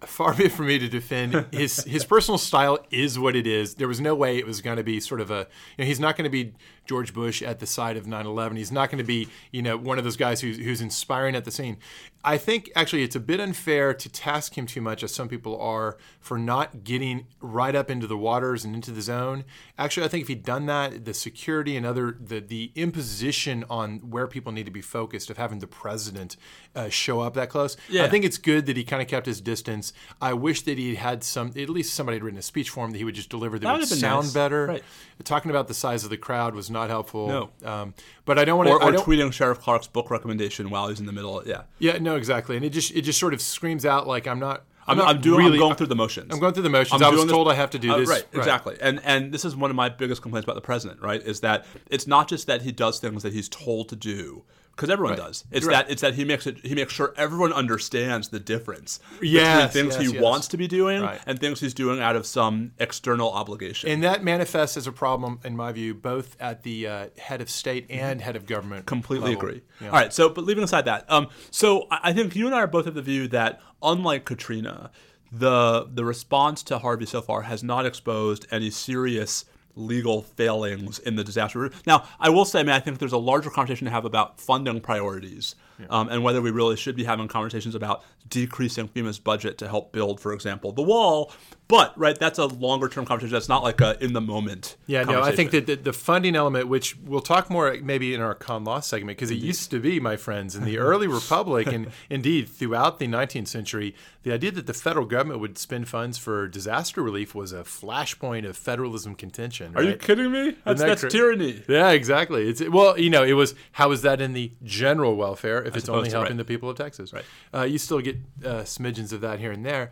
far 0.01 0.33
be 0.33 0.43
it 0.45 0.51
for 0.51 0.63
me 0.63 0.77
to 0.79 0.87
defend 0.89 1.45
his 1.53 1.83
his 1.85 2.03
personal 2.03 2.37
style 2.37 2.77
is 2.91 3.17
what 3.17 3.35
it 3.37 3.47
is. 3.47 3.75
There 3.75 3.87
was 3.87 4.01
no 4.01 4.13
way 4.15 4.37
it 4.37 4.45
was 4.45 4.61
going 4.61 4.75
to 4.77 4.83
be 4.83 4.99
sort 4.99 5.21
of 5.21 5.31
a 5.31 5.47
you 5.77 5.83
know 5.83 5.85
he's 5.85 5.99
not 5.99 6.15
going 6.17 6.25
to 6.25 6.29
be 6.29 6.53
George 6.85 7.13
Bush 7.13 7.41
at 7.41 7.59
the 7.59 7.65
side 7.65 7.97
of 7.97 8.05
9/11. 8.05 8.57
He's 8.57 8.71
not 8.71 8.89
going 8.89 8.97
to 8.99 9.03
be 9.03 9.27
you 9.51 9.61
know 9.61 9.77
one 9.77 9.97
of 9.97 10.03
those 10.03 10.17
guys 10.17 10.41
who's 10.41 10.57
who's 10.57 10.81
inspiring 10.81 11.35
at 11.35 11.45
the 11.45 11.51
scene. 11.51 11.77
I 12.25 12.37
think 12.37 12.71
actually 12.73 13.03
it's 13.03 13.17
a 13.17 13.19
bit 13.19 13.41
unfair 13.41 13.93
to 13.93 14.09
task 14.09 14.57
him 14.57 14.65
too 14.65 14.79
much, 14.79 15.03
as 15.03 15.13
some 15.13 15.27
people 15.27 15.59
are, 15.59 15.97
for 16.21 16.37
not 16.37 16.85
getting 16.85 17.27
right 17.41 17.75
up 17.75 17.91
into 17.91 18.07
the 18.07 18.15
waters 18.17 18.63
and 18.63 18.73
into 18.73 18.91
the 18.91 19.01
zone. 19.01 19.43
Actually, 19.77 20.05
I 20.05 20.09
think 20.09 20.21
if 20.21 20.27
he'd 20.29 20.43
done 20.45 20.65
that, 20.67 21.03
the 21.03 21.13
security 21.13 21.75
and 21.75 21.85
other 21.85 22.17
the 22.19 22.39
the 22.39 22.71
imposition 22.75 23.65
on 23.69 23.97
where 24.09 24.27
people 24.27 24.51
need 24.51 24.65
to 24.65 24.71
be 24.71 24.81
focused 24.81 25.29
of 25.29 25.37
having 25.37 25.59
the 25.59 25.67
president 25.67 26.37
uh, 26.75 26.87
show 26.89 27.19
up 27.19 27.33
that 27.33 27.49
close. 27.49 27.75
Yeah. 27.89 28.05
I 28.05 28.09
think 28.09 28.23
it's 28.23 28.37
good 28.37 28.65
that 28.67 28.77
he 28.77 28.83
kind 28.85 29.01
of 29.01 29.07
kept 29.07 29.25
his 29.25 29.41
distance. 29.41 29.91
I 30.21 30.33
wish 30.33 30.61
that 30.63 30.77
he 30.77 30.95
had 30.95 31.23
some, 31.23 31.49
at 31.57 31.69
least 31.69 31.93
somebody 31.93 32.15
had 32.17 32.23
written 32.23 32.39
a 32.39 32.43
speech 32.43 32.69
for 32.69 32.85
him 32.85 32.91
that 32.91 32.97
he 32.97 33.03
would 33.03 33.15
just 33.15 33.29
deliver 33.29 33.59
that, 33.59 33.65
That 33.65 33.79
would 33.79 33.87
sound 33.87 34.27
nice. 34.27 34.33
better. 34.33 34.67
Right. 34.67 34.83
Talking 35.23 35.51
about 35.51 35.67
the 35.67 35.73
size 35.73 36.03
of 36.03 36.09
the 36.09 36.17
crowd 36.17 36.55
was 36.55 36.69
not 36.73 36.89
helpful. 36.89 37.27
No. 37.27 37.49
Um, 37.63 37.93
but 38.25 38.37
I 38.37 38.45
don't 38.45 38.57
want 38.57 38.69
to. 38.69 38.75
Or, 38.75 38.93
or 38.93 38.97
tweeting 38.97 39.31
Sheriff 39.31 39.59
Clarke's 39.59 39.87
book 39.87 40.11
recommendation 40.11 40.69
while 40.69 40.89
he's 40.89 40.99
in 40.99 41.05
the 41.05 41.13
middle. 41.13 41.39
Of, 41.39 41.47
yeah, 41.47 41.63
yeah, 41.79 41.97
no, 41.99 42.15
exactly. 42.15 42.55
And 42.57 42.65
it 42.65 42.71
just 42.71 42.91
it 42.91 43.03
just 43.03 43.19
sort 43.19 43.33
of 43.33 43.41
screams 43.41 43.85
out 43.85 44.07
like 44.07 44.27
I'm 44.27 44.39
not. 44.39 44.65
I'm, 44.85 44.97
not 44.97 45.07
I'm 45.07 45.21
doing. 45.21 45.37
Really, 45.45 45.53
I'm 45.53 45.59
going 45.59 45.75
through 45.75 45.87
the 45.87 45.95
motions. 45.95 46.27
I'm 46.33 46.39
going 46.41 46.53
through 46.53 46.63
the 46.63 46.69
motions. 46.69 47.01
I'm 47.01 47.05
I 47.05 47.09
was 47.09 47.19
doing 47.19 47.27
this- 47.27 47.33
told 47.33 47.47
I 47.47 47.53
have 47.53 47.69
to 47.69 47.79
do 47.79 47.93
Uh, 47.93 47.99
this. 47.99 48.09
right, 48.09 48.25
exactly. 48.33 48.75
And 48.81 48.99
and 49.05 49.31
this 49.33 49.45
is 49.45 49.55
one 49.55 49.69
of 49.69 49.77
my 49.77 49.87
biggest 49.87 50.21
complaints 50.21 50.43
about 50.45 50.55
the 50.55 50.61
president. 50.61 51.01
Right, 51.01 51.21
is 51.21 51.39
that 51.39 51.65
it's 51.89 52.05
not 52.05 52.27
just 52.27 52.47
that 52.47 52.63
he 52.63 52.73
does 52.73 52.99
things 52.99 53.23
that 53.23 53.31
he's 53.31 53.47
told 53.47 53.87
to 53.89 53.95
do. 53.95 54.43
Because 54.75 54.89
everyone 54.89 55.15
does. 55.17 55.45
It's 55.51 55.67
Right. 55.67 55.85
that 55.85 55.91
it's 55.91 56.01
that 56.01 56.15
he 56.15 56.25
makes 56.25 56.47
it 56.47 56.57
he 56.65 56.73
makes 56.73 56.91
sure 56.93 57.13
everyone 57.15 57.53
understands 57.53 58.29
the 58.29 58.39
difference 58.39 58.99
Yes, 59.21 59.67
between 59.71 59.83
things 59.91 59.95
yes, 60.01 60.07
he 60.09 60.13
yes. 60.15 60.23
wants 60.23 60.47
to 60.47 60.57
be 60.57 60.67
doing 60.67 61.03
Right. 61.03 61.21
and 61.27 61.39
things 61.39 61.59
he's 61.59 61.75
doing 61.75 61.99
out 62.01 62.15
of 62.15 62.25
some 62.25 62.71
external 62.79 63.31
obligation. 63.31 63.89
And 63.91 64.03
that 64.03 64.23
manifests 64.23 64.75
as 64.75 64.87
a 64.87 64.91
problem, 64.91 65.39
in 65.43 65.55
my 65.55 65.71
view, 65.73 65.93
both 65.93 66.35
at 66.39 66.63
the 66.63 66.87
uh, 66.87 67.07
head 67.19 67.39
of 67.39 67.51
state 67.51 67.85
and 67.91 68.19
head 68.19 68.35
of 68.35 68.47
government. 68.47 68.87
completely 68.87 69.35
level. 69.35 69.47
agree. 69.49 69.61
Yeah. 69.79 69.87
All 69.89 69.93
right, 69.93 70.11
so 70.11 70.27
but 70.29 70.43
leaving 70.43 70.63
aside 70.63 70.85
that, 70.85 71.05
um, 71.07 71.27
so 71.51 71.85
I 71.91 71.99
I 72.05 72.13
think 72.13 72.35
you 72.35 72.47
and 72.47 72.55
I 72.55 72.59
are 72.59 72.67
both 72.67 72.87
of 72.87 72.95
the 72.95 73.01
view 73.03 73.27
that 73.27 73.61
unlike 73.83 74.25
Katrina, 74.25 74.89
the 75.31 75.87
the 75.91 76.03
response 76.05 76.63
to 76.63 76.79
Harvey 76.79 77.05
so 77.05 77.21
far 77.21 77.43
has 77.43 77.63
not 77.63 77.85
exposed 77.85 78.45
any 78.51 78.69
serious 78.69 79.45
legal 79.75 80.21
failings 80.21 80.99
in 80.99 81.15
the 81.15 81.23
disaster. 81.23 81.71
Now, 81.85 82.07
I 82.19 82.29
will 82.29 82.45
say, 82.45 82.59
I 82.59 82.63
mean, 82.63 82.71
I 82.71 82.79
think 82.79 82.99
there's 82.99 83.13
a 83.13 83.17
larger 83.17 83.49
conversation 83.49 83.85
to 83.85 83.91
have 83.91 84.05
about 84.05 84.39
funding 84.39 84.81
priorities. 84.81 85.55
Um, 85.89 86.09
and 86.09 86.23
whether 86.23 86.41
we 86.41 86.51
really 86.51 86.75
should 86.75 86.95
be 86.95 87.03
having 87.03 87.27
conversations 87.27 87.75
about 87.75 88.03
decreasing 88.29 88.87
FEMA's 88.87 89.19
budget 89.19 89.57
to 89.59 89.67
help 89.67 89.91
build, 89.91 90.19
for 90.19 90.33
example, 90.33 90.71
the 90.71 90.81
wall. 90.81 91.31
But 91.67 91.97
right, 91.97 92.17
that's 92.17 92.39
a 92.39 92.45
longer 92.45 92.89
term 92.89 93.05
conversation. 93.05 93.33
That's 93.33 93.49
not 93.49 93.63
like 93.63 93.79
a 93.81 94.01
in 94.03 94.13
the 94.13 94.21
moment. 94.21 94.75
Yeah, 94.85 95.03
no, 95.03 95.21
I 95.21 95.31
think 95.35 95.51
that 95.51 95.65
the, 95.65 95.75
the 95.75 95.93
funding 95.93 96.35
element, 96.35 96.67
which 96.67 96.97
we'll 96.97 97.21
talk 97.21 97.49
more 97.49 97.75
maybe 97.81 98.13
in 98.13 98.21
our 98.21 98.35
con 98.35 98.63
law 98.63 98.81
segment, 98.81 99.17
because 99.17 99.31
it 99.31 99.39
used 99.39 99.71
to 99.71 99.79
be, 99.79 99.99
my 99.99 100.17
friends, 100.17 100.55
in 100.55 100.65
the 100.65 100.77
early 100.77 101.07
republic, 101.19 101.67
and 101.67 101.87
indeed 102.09 102.49
throughout 102.49 102.99
the 102.99 103.07
19th 103.07 103.47
century, 103.47 103.95
the 104.23 104.31
idea 104.31 104.51
that 104.51 104.67
the 104.67 104.73
federal 104.73 105.05
government 105.05 105.39
would 105.39 105.57
spend 105.57 105.87
funds 105.87 106.17
for 106.17 106.47
disaster 106.47 107.01
relief 107.01 107.33
was 107.33 107.53
a 107.53 107.63
flashpoint 107.63 108.47
of 108.47 108.57
federalism 108.57 109.15
contention. 109.15 109.75
Are 109.75 109.83
you 109.83 109.95
kidding 109.95 110.31
me? 110.31 110.55
That's, 110.65 110.81
that 110.81 110.99
that's 110.99 111.13
tyranny. 111.13 111.63
Yeah, 111.67 111.91
exactly. 111.91 112.49
It's 112.49 112.61
well, 112.69 112.99
you 112.99 113.09
know, 113.09 113.23
it 113.23 113.33
was 113.33 113.55
how 113.73 113.91
is 113.91 114.01
that 114.01 114.21
in 114.21 114.33
the 114.33 114.51
general 114.63 115.15
welfare 115.15 115.63
if 115.63 115.72
it's 115.75 115.89
only 115.89 116.09
helping 116.09 116.31
right. 116.31 116.37
the 116.37 116.45
people 116.45 116.69
of 116.69 116.77
Texas? 116.77 117.13
Right. 117.13 117.25
Uh, 117.53 117.63
you 117.63 117.77
still 117.77 117.99
get 118.01 118.17
uh, 118.43 118.61
smidgens 118.61 119.11
of 119.13 119.21
that 119.21 119.39
here 119.39 119.51
and 119.51 119.65
there. 119.65 119.91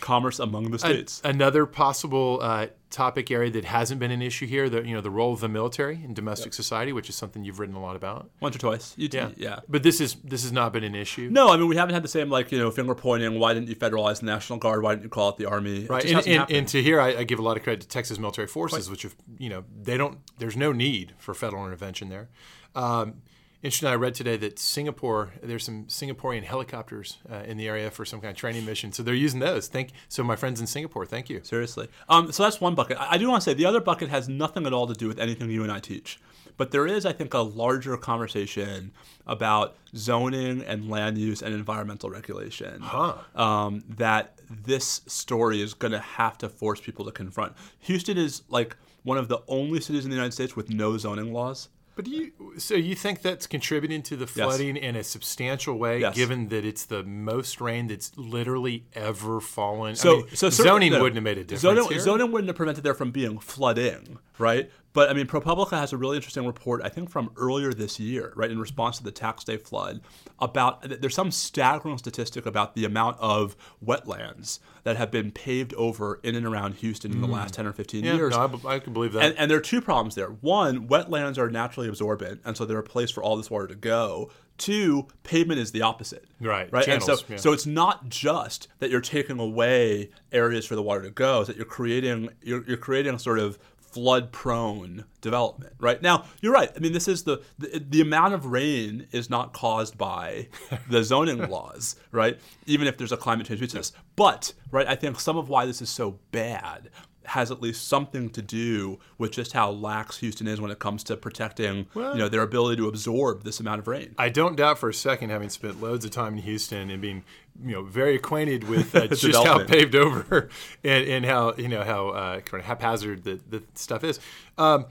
Commerce 0.00 0.40
among 0.40 0.70
the 0.72 0.78
states. 0.78 1.20
Another 1.24 1.64
possible 1.64 2.40
uh, 2.42 2.66
topic 2.90 3.30
area 3.30 3.50
that 3.50 3.64
hasn't 3.64 4.00
been 4.00 4.10
an 4.10 4.22
issue 4.22 4.46
here, 4.46 4.68
the 4.68 4.82
you 4.82 4.94
know 4.94 5.00
the 5.00 5.10
role 5.10 5.32
of 5.32 5.40
the 5.40 5.48
military 5.48 6.00
in 6.02 6.12
domestic 6.12 6.52
society, 6.52 6.92
which 6.92 7.08
is 7.08 7.14
something 7.14 7.44
you've 7.44 7.58
written 7.60 7.74
a 7.74 7.80
lot 7.80 7.94
about. 7.94 8.30
Once 8.40 8.56
or 8.56 8.58
twice. 8.58 8.94
You 8.96 9.08
yeah. 9.12 9.30
yeah. 9.36 9.60
But 9.68 9.82
this 9.82 10.00
is 10.00 10.14
this 10.24 10.42
has 10.42 10.52
not 10.52 10.72
been 10.72 10.82
an 10.82 10.94
issue. 10.94 11.28
No, 11.30 11.50
I 11.50 11.56
mean 11.56 11.68
we 11.68 11.76
haven't 11.76 11.94
had 11.94 12.02
the 12.02 12.08
same 12.08 12.30
like 12.30 12.50
you 12.50 12.58
know 12.58 12.70
finger 12.70 12.94
pointing. 12.94 13.38
Why 13.38 13.54
didn't 13.54 13.68
you 13.68 13.76
federalize 13.76 14.20
the 14.20 14.26
National 14.26 14.58
Guard? 14.58 14.82
Why 14.82 14.92
didn't 14.92 15.04
you 15.04 15.08
call 15.08 15.28
it 15.30 15.36
the 15.36 15.46
Army? 15.46 15.86
Right. 15.86 16.04
And, 16.04 16.26
and, 16.26 16.50
and, 16.50 16.68
to 16.68 16.82
here, 16.82 17.00
I, 17.00 17.18
I, 17.18 17.24
give 17.24 17.38
a 17.38 17.42
lot 17.42 17.56
of 17.56 17.62
credit 17.62 17.82
to 17.82 17.88
Texas 17.88 18.18
military 18.18 18.46
forces, 18.48 18.86
Quite. 18.86 18.90
which 18.90 19.02
have 19.02 19.14
you 19.38 19.50
know 19.50 19.64
they 19.82 19.96
don't. 19.96 20.18
There's 20.38 20.56
no 20.56 20.72
need 20.72 21.14
for 21.18 21.34
federal 21.34 21.64
intervention 21.64 22.08
there. 22.08 22.28
Um, 22.74 23.22
Interesting. 23.64 23.88
I 23.88 23.94
read 23.94 24.14
today 24.14 24.36
that 24.36 24.58
Singapore, 24.58 25.32
there's 25.42 25.64
some 25.64 25.86
Singaporean 25.86 26.44
helicopters 26.44 27.16
uh, 27.32 27.44
in 27.46 27.56
the 27.56 27.66
area 27.66 27.90
for 27.90 28.04
some 28.04 28.20
kind 28.20 28.30
of 28.30 28.36
training 28.36 28.66
mission, 28.66 28.92
so 28.92 29.02
they're 29.02 29.14
using 29.14 29.40
those. 29.40 29.68
Thank 29.68 29.92
so, 30.06 30.22
my 30.22 30.36
friends 30.36 30.60
in 30.60 30.66
Singapore. 30.66 31.06
Thank 31.06 31.30
you. 31.30 31.40
Seriously. 31.42 31.88
Um, 32.10 32.30
so 32.30 32.42
that's 32.42 32.60
one 32.60 32.74
bucket. 32.74 32.98
I, 33.00 33.12
I 33.12 33.16
do 33.16 33.26
want 33.26 33.42
to 33.42 33.50
say 33.50 33.54
the 33.54 33.64
other 33.64 33.80
bucket 33.80 34.10
has 34.10 34.28
nothing 34.28 34.66
at 34.66 34.74
all 34.74 34.86
to 34.86 34.92
do 34.92 35.08
with 35.08 35.18
anything 35.18 35.48
you 35.48 35.62
and 35.62 35.72
I 35.72 35.80
teach, 35.80 36.20
but 36.58 36.72
there 36.72 36.86
is, 36.86 37.06
I 37.06 37.14
think, 37.14 37.32
a 37.32 37.38
larger 37.38 37.96
conversation 37.96 38.92
about 39.26 39.78
zoning 39.96 40.60
and 40.60 40.90
land 40.90 41.16
use 41.16 41.40
and 41.40 41.54
environmental 41.54 42.10
regulation 42.10 42.82
huh. 42.82 43.14
um, 43.34 43.82
that 43.88 44.40
this 44.50 45.00
story 45.06 45.62
is 45.62 45.72
going 45.72 45.92
to 45.92 46.00
have 46.00 46.36
to 46.36 46.50
force 46.50 46.82
people 46.82 47.06
to 47.06 47.12
confront. 47.12 47.54
Houston 47.78 48.18
is 48.18 48.42
like 48.50 48.76
one 49.04 49.16
of 49.16 49.28
the 49.28 49.38
only 49.48 49.80
cities 49.80 50.04
in 50.04 50.10
the 50.10 50.16
United 50.16 50.34
States 50.34 50.54
with 50.54 50.68
no 50.68 50.98
zoning 50.98 51.32
laws. 51.32 51.70
But 51.96 52.08
you, 52.08 52.32
so 52.58 52.74
you 52.74 52.96
think 52.96 53.22
that's 53.22 53.46
contributing 53.46 54.02
to 54.04 54.16
the 54.16 54.26
flooding 54.26 54.76
yes. 54.76 54.84
in 54.84 54.96
a 54.96 55.04
substantial 55.04 55.78
way, 55.78 56.00
yes. 56.00 56.16
given 56.16 56.48
that 56.48 56.64
it's 56.64 56.84
the 56.84 57.04
most 57.04 57.60
rain 57.60 57.86
that's 57.86 58.16
literally 58.16 58.86
ever 58.94 59.40
fallen. 59.40 59.94
So, 59.94 60.12
I 60.12 60.16
mean, 60.16 60.28
so 60.34 60.50
zoning 60.50 60.92
no, 60.92 61.00
wouldn't 61.00 61.16
have 61.16 61.24
made 61.24 61.38
a 61.38 61.44
difference. 61.44 61.62
Zoning, 61.62 61.88
here. 61.88 62.00
zoning 62.00 62.32
wouldn't 62.32 62.48
have 62.48 62.56
prevented 62.56 62.82
there 62.82 62.94
from 62.94 63.12
being 63.12 63.38
flooding, 63.38 64.18
right? 64.38 64.70
But 64.94 65.10
I 65.10 65.12
mean, 65.12 65.26
ProPublica 65.26 65.72
has 65.72 65.92
a 65.92 65.96
really 65.96 66.16
interesting 66.16 66.46
report, 66.46 66.80
I 66.84 66.88
think 66.88 67.10
from 67.10 67.32
earlier 67.36 67.72
this 67.72 67.98
year, 67.98 68.32
right, 68.36 68.50
in 68.50 68.60
response 68.60 68.96
to 68.98 69.04
the 69.04 69.10
tax 69.10 69.42
day 69.42 69.56
flood, 69.56 70.00
about 70.38 71.00
there's 71.00 71.16
some 71.16 71.32
staggering 71.32 71.98
statistic 71.98 72.46
about 72.46 72.76
the 72.76 72.84
amount 72.84 73.18
of 73.18 73.56
wetlands 73.84 74.60
that 74.84 74.96
have 74.96 75.10
been 75.10 75.32
paved 75.32 75.74
over 75.74 76.20
in 76.22 76.36
and 76.36 76.46
around 76.46 76.76
Houston 76.76 77.10
in 77.10 77.20
the 77.20 77.26
mm. 77.26 77.32
last 77.32 77.54
10 77.54 77.66
or 77.66 77.72
15 77.72 78.04
yeah, 78.04 78.14
years. 78.14 78.34
No, 78.34 78.60
I, 78.64 78.74
I, 78.74 78.78
can 78.78 78.92
believe 78.92 79.14
that. 79.14 79.24
And, 79.24 79.36
and 79.36 79.50
there 79.50 79.58
are 79.58 79.62
two 79.62 79.80
problems 79.80 80.14
there. 80.14 80.28
One, 80.28 80.86
wetlands 80.86 81.38
are 81.38 81.50
naturally 81.50 81.88
absorbent, 81.88 82.40
and 82.44 82.56
so 82.56 82.64
they're 82.64 82.78
a 82.78 82.82
place 82.82 83.10
for 83.10 83.22
all 83.22 83.36
this 83.36 83.50
water 83.50 83.66
to 83.66 83.74
go. 83.74 84.30
Two, 84.56 85.08
pavement 85.24 85.58
is 85.58 85.72
the 85.72 85.82
opposite. 85.82 86.26
Right. 86.40 86.72
Right. 86.72 86.84
Channels, 86.84 87.08
and 87.08 87.18
so, 87.18 87.24
yeah. 87.28 87.36
so 87.38 87.52
it's 87.52 87.66
not 87.66 88.08
just 88.08 88.68
that 88.78 88.88
you're 88.88 89.00
taking 89.00 89.40
away 89.40 90.10
areas 90.30 90.64
for 90.64 90.76
the 90.76 90.82
water 90.82 91.02
to 91.02 91.10
go; 91.10 91.40
it's 91.40 91.48
that 91.48 91.56
you're 91.56 91.64
creating 91.64 92.28
you're, 92.40 92.62
you're 92.64 92.76
creating 92.76 93.18
sort 93.18 93.40
of 93.40 93.58
flood 93.94 94.32
prone 94.32 95.04
development 95.20 95.72
right? 95.78 96.02
Now 96.02 96.24
you're 96.40 96.52
right. 96.52 96.70
I 96.74 96.80
mean 96.80 96.92
this 96.92 97.08
is 97.08 97.22
the, 97.22 97.42
the, 97.58 97.84
the 97.88 98.00
amount 98.00 98.34
of 98.34 98.46
rain 98.46 99.06
is 99.12 99.30
not 99.30 99.52
caused 99.52 99.96
by 99.96 100.48
the 100.90 101.04
zoning 101.04 101.48
laws 101.48 101.96
right? 102.10 102.38
Even 102.66 102.88
if 102.88 102.98
there's 102.98 103.12
a 103.12 103.16
climate 103.16 103.46
change 103.46 103.60
business. 103.60 103.92
But 104.16 104.52
right 104.70 104.86
i 104.88 104.94
think 104.96 105.20
some 105.20 105.36
of 105.36 105.48
why 105.48 105.64
this 105.64 105.80
is 105.80 105.88
so 105.88 106.18
bad 106.32 106.90
has 107.26 107.50
at 107.50 107.60
least 107.60 107.86
something 107.88 108.30
to 108.30 108.42
do 108.42 108.98
with 109.18 109.32
just 109.32 109.52
how 109.52 109.70
lax 109.70 110.18
Houston 110.18 110.46
is 110.46 110.60
when 110.60 110.70
it 110.70 110.78
comes 110.78 111.02
to 111.04 111.16
protecting 111.16 111.86
well, 111.94 112.12
you 112.12 112.18
know 112.18 112.28
their 112.28 112.42
ability 112.42 112.76
to 112.76 112.88
absorb 112.88 113.44
this 113.44 113.60
amount 113.60 113.80
of 113.80 113.88
rain. 113.88 114.14
I 114.18 114.28
don't 114.28 114.56
doubt 114.56 114.78
for 114.78 114.88
a 114.88 114.94
second, 114.94 115.30
having 115.30 115.48
spent 115.48 115.80
loads 115.80 116.04
of 116.04 116.10
time 116.10 116.34
in 116.34 116.42
Houston 116.42 116.90
and 116.90 117.00
being 117.00 117.24
you 117.64 117.72
know 117.72 117.82
very 117.82 118.16
acquainted 118.16 118.68
with 118.68 118.94
uh, 118.94 119.06
just 119.14 119.44
how 119.44 119.64
paved 119.64 119.94
over 119.94 120.48
and, 120.84 121.08
and 121.08 121.24
how 121.24 121.54
you 121.54 121.68
know 121.68 121.82
how 121.82 122.08
uh, 122.08 122.40
kind 122.40 122.60
of 122.60 122.66
haphazard 122.66 123.24
the, 123.24 123.40
the 123.48 123.62
stuff 123.74 124.04
is. 124.04 124.20
Um, 124.58 124.86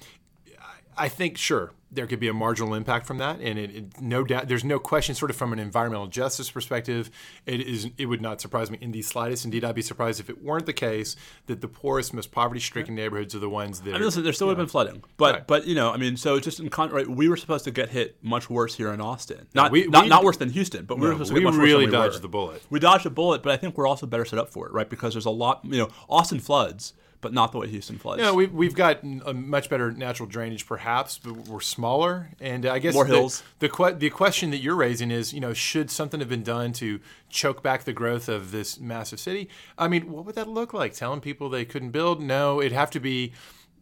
I 0.96 1.10
think 1.10 1.38
sure 1.38 1.72
there 1.94 2.08
could 2.08 2.20
be 2.20 2.28
a 2.28 2.34
marginal 2.34 2.74
impact 2.74 3.06
from 3.06 3.18
that, 3.20 3.40
and 3.40 3.60
it, 3.60 3.76
it, 3.76 4.02
no 4.02 4.24
doubt 4.24 4.48
there's 4.48 4.64
no 4.64 4.80
question. 4.80 5.16
Sort 5.16 5.32
of 5.32 5.38
from 5.38 5.54
an 5.54 5.60
environmental 5.60 6.08
justice 6.08 6.50
perspective, 6.50 7.10
it 7.46 7.62
is 7.62 7.90
it 7.98 8.08
would 8.08 8.22
not 8.22 8.42
surprise 8.42 8.72
me 8.72 8.78
in 8.82 8.92
the 8.92 9.02
slightest. 9.02 9.46
Indeed, 9.46 9.64
I'd 9.64 9.76
be 9.76 9.82
surprised 9.82 10.20
if 10.20 10.30
it 10.30 10.44
weren't 10.44 10.66
the 10.66 10.74
case 10.74 11.16
that 11.48 11.62
the 11.62 11.68
poorest, 11.68 12.14
most 12.14 12.32
poverty-stricken 12.32 12.96
neighborhoods 12.96 13.36
are 13.36 13.40
the 13.40 13.50
ones 13.50 13.82
that. 13.82 13.92
I 13.92 13.94
mean, 13.94 14.04
listen, 14.04 14.24
there 14.24 14.34
still 14.34 14.48
would 14.48 14.58
have 14.58 14.66
been 14.66 14.72
flooding, 14.72 15.04
but 15.18 15.36
right. 15.36 15.48
but 15.48 15.68
you 15.68 15.76
know, 15.76 15.92
I 15.92 15.98
mean, 15.98 16.18
so 16.18 16.40
just 16.40 16.60
in 16.60 16.70
con- 16.70 16.92
right, 16.92 17.08
we 17.08 17.30
were 17.30 17.38
supposed 17.38 17.66
to 17.66 17.72
get 17.72 17.90
hit 17.90 18.18
much 18.22 18.50
worse 18.50 18.76
here 18.76 18.92
in 18.92 19.02
Austin. 19.02 19.48
Not 19.54 19.72
we, 19.72 19.88
not, 19.88 20.04
we, 20.04 20.10
not 20.10 20.24
worse 20.24 20.38
than 20.38 20.50
Houston, 20.50 20.86
but 20.86 20.98
we 20.98 21.08
were 21.08 21.14
supposed 21.14 21.34
to 21.34 21.40
get 21.40 21.44
much 21.44 21.56
really 21.56 21.86
worse 21.86 21.94
dodged 21.94 22.16
we 22.16 22.22
the 22.22 22.28
bullet. 22.30 22.62
We 22.70 22.80
dodged 22.80 23.06
a 23.06 23.10
bullet, 23.10 23.44
but 23.44 23.52
I 23.52 23.58
think 23.58 23.78
we're 23.78 23.88
also 23.88 24.06
better 24.06 24.26
set 24.26 24.40
up 24.40 24.50
for 24.50 24.68
it, 24.68 24.74
right? 24.74 24.90
Because 24.90 25.14
there's 25.14 25.26
a 25.26 25.32
lot, 25.32 25.62
you 25.64 25.78
know, 25.78 25.90
Austin 26.10 26.40
floods 26.40 26.94
but 27.24 27.34
not 27.34 27.52
the 27.52 27.58
way 27.58 27.68
Houston 27.70 27.98
floods. 27.98 28.22
Yeah, 28.22 28.32
we've, 28.32 28.54
we've 28.54 28.76
got 28.76 29.02
a 29.02 29.34
much 29.34 29.70
better 29.70 29.92
natural 29.92 30.30
drainage, 30.30 30.68
perhaps, 30.68 31.18
but 31.18 31.34
we're 31.48 31.62
smaller. 31.62 32.30
And 32.40 32.68
I 32.68 32.78
guess 32.78 32.94
more 32.94 33.08
hills. 33.08 33.42
The, 33.58 33.68
the, 33.70 33.96
the 33.98 34.10
question 34.12 34.52
that 34.52 34.60
you're 34.60 34.76
raising 34.76 35.10
is, 35.10 35.34
you 35.34 35.40
know, 35.40 35.54
should 35.54 35.90
something 35.90 36.20
have 36.20 36.30
been 36.30 36.44
done 36.44 36.74
to 36.74 37.00
choke 37.30 37.64
back 37.64 37.86
the 37.86 37.94
growth 37.94 38.30
of 38.30 38.52
this 38.52 38.80
massive 38.80 39.20
city? 39.20 39.50
I 39.76 39.88
mean, 39.88 40.12
what 40.12 40.26
would 40.26 40.36
that 40.36 40.48
look 40.48 40.74
like? 40.74 40.94
Telling 40.94 41.22
people 41.22 41.50
they 41.50 41.66
couldn't 41.66 41.90
build? 41.90 42.22
No, 42.22 42.62
it'd 42.62 42.74
have 42.74 42.92
to 42.92 43.00
be. 43.00 43.34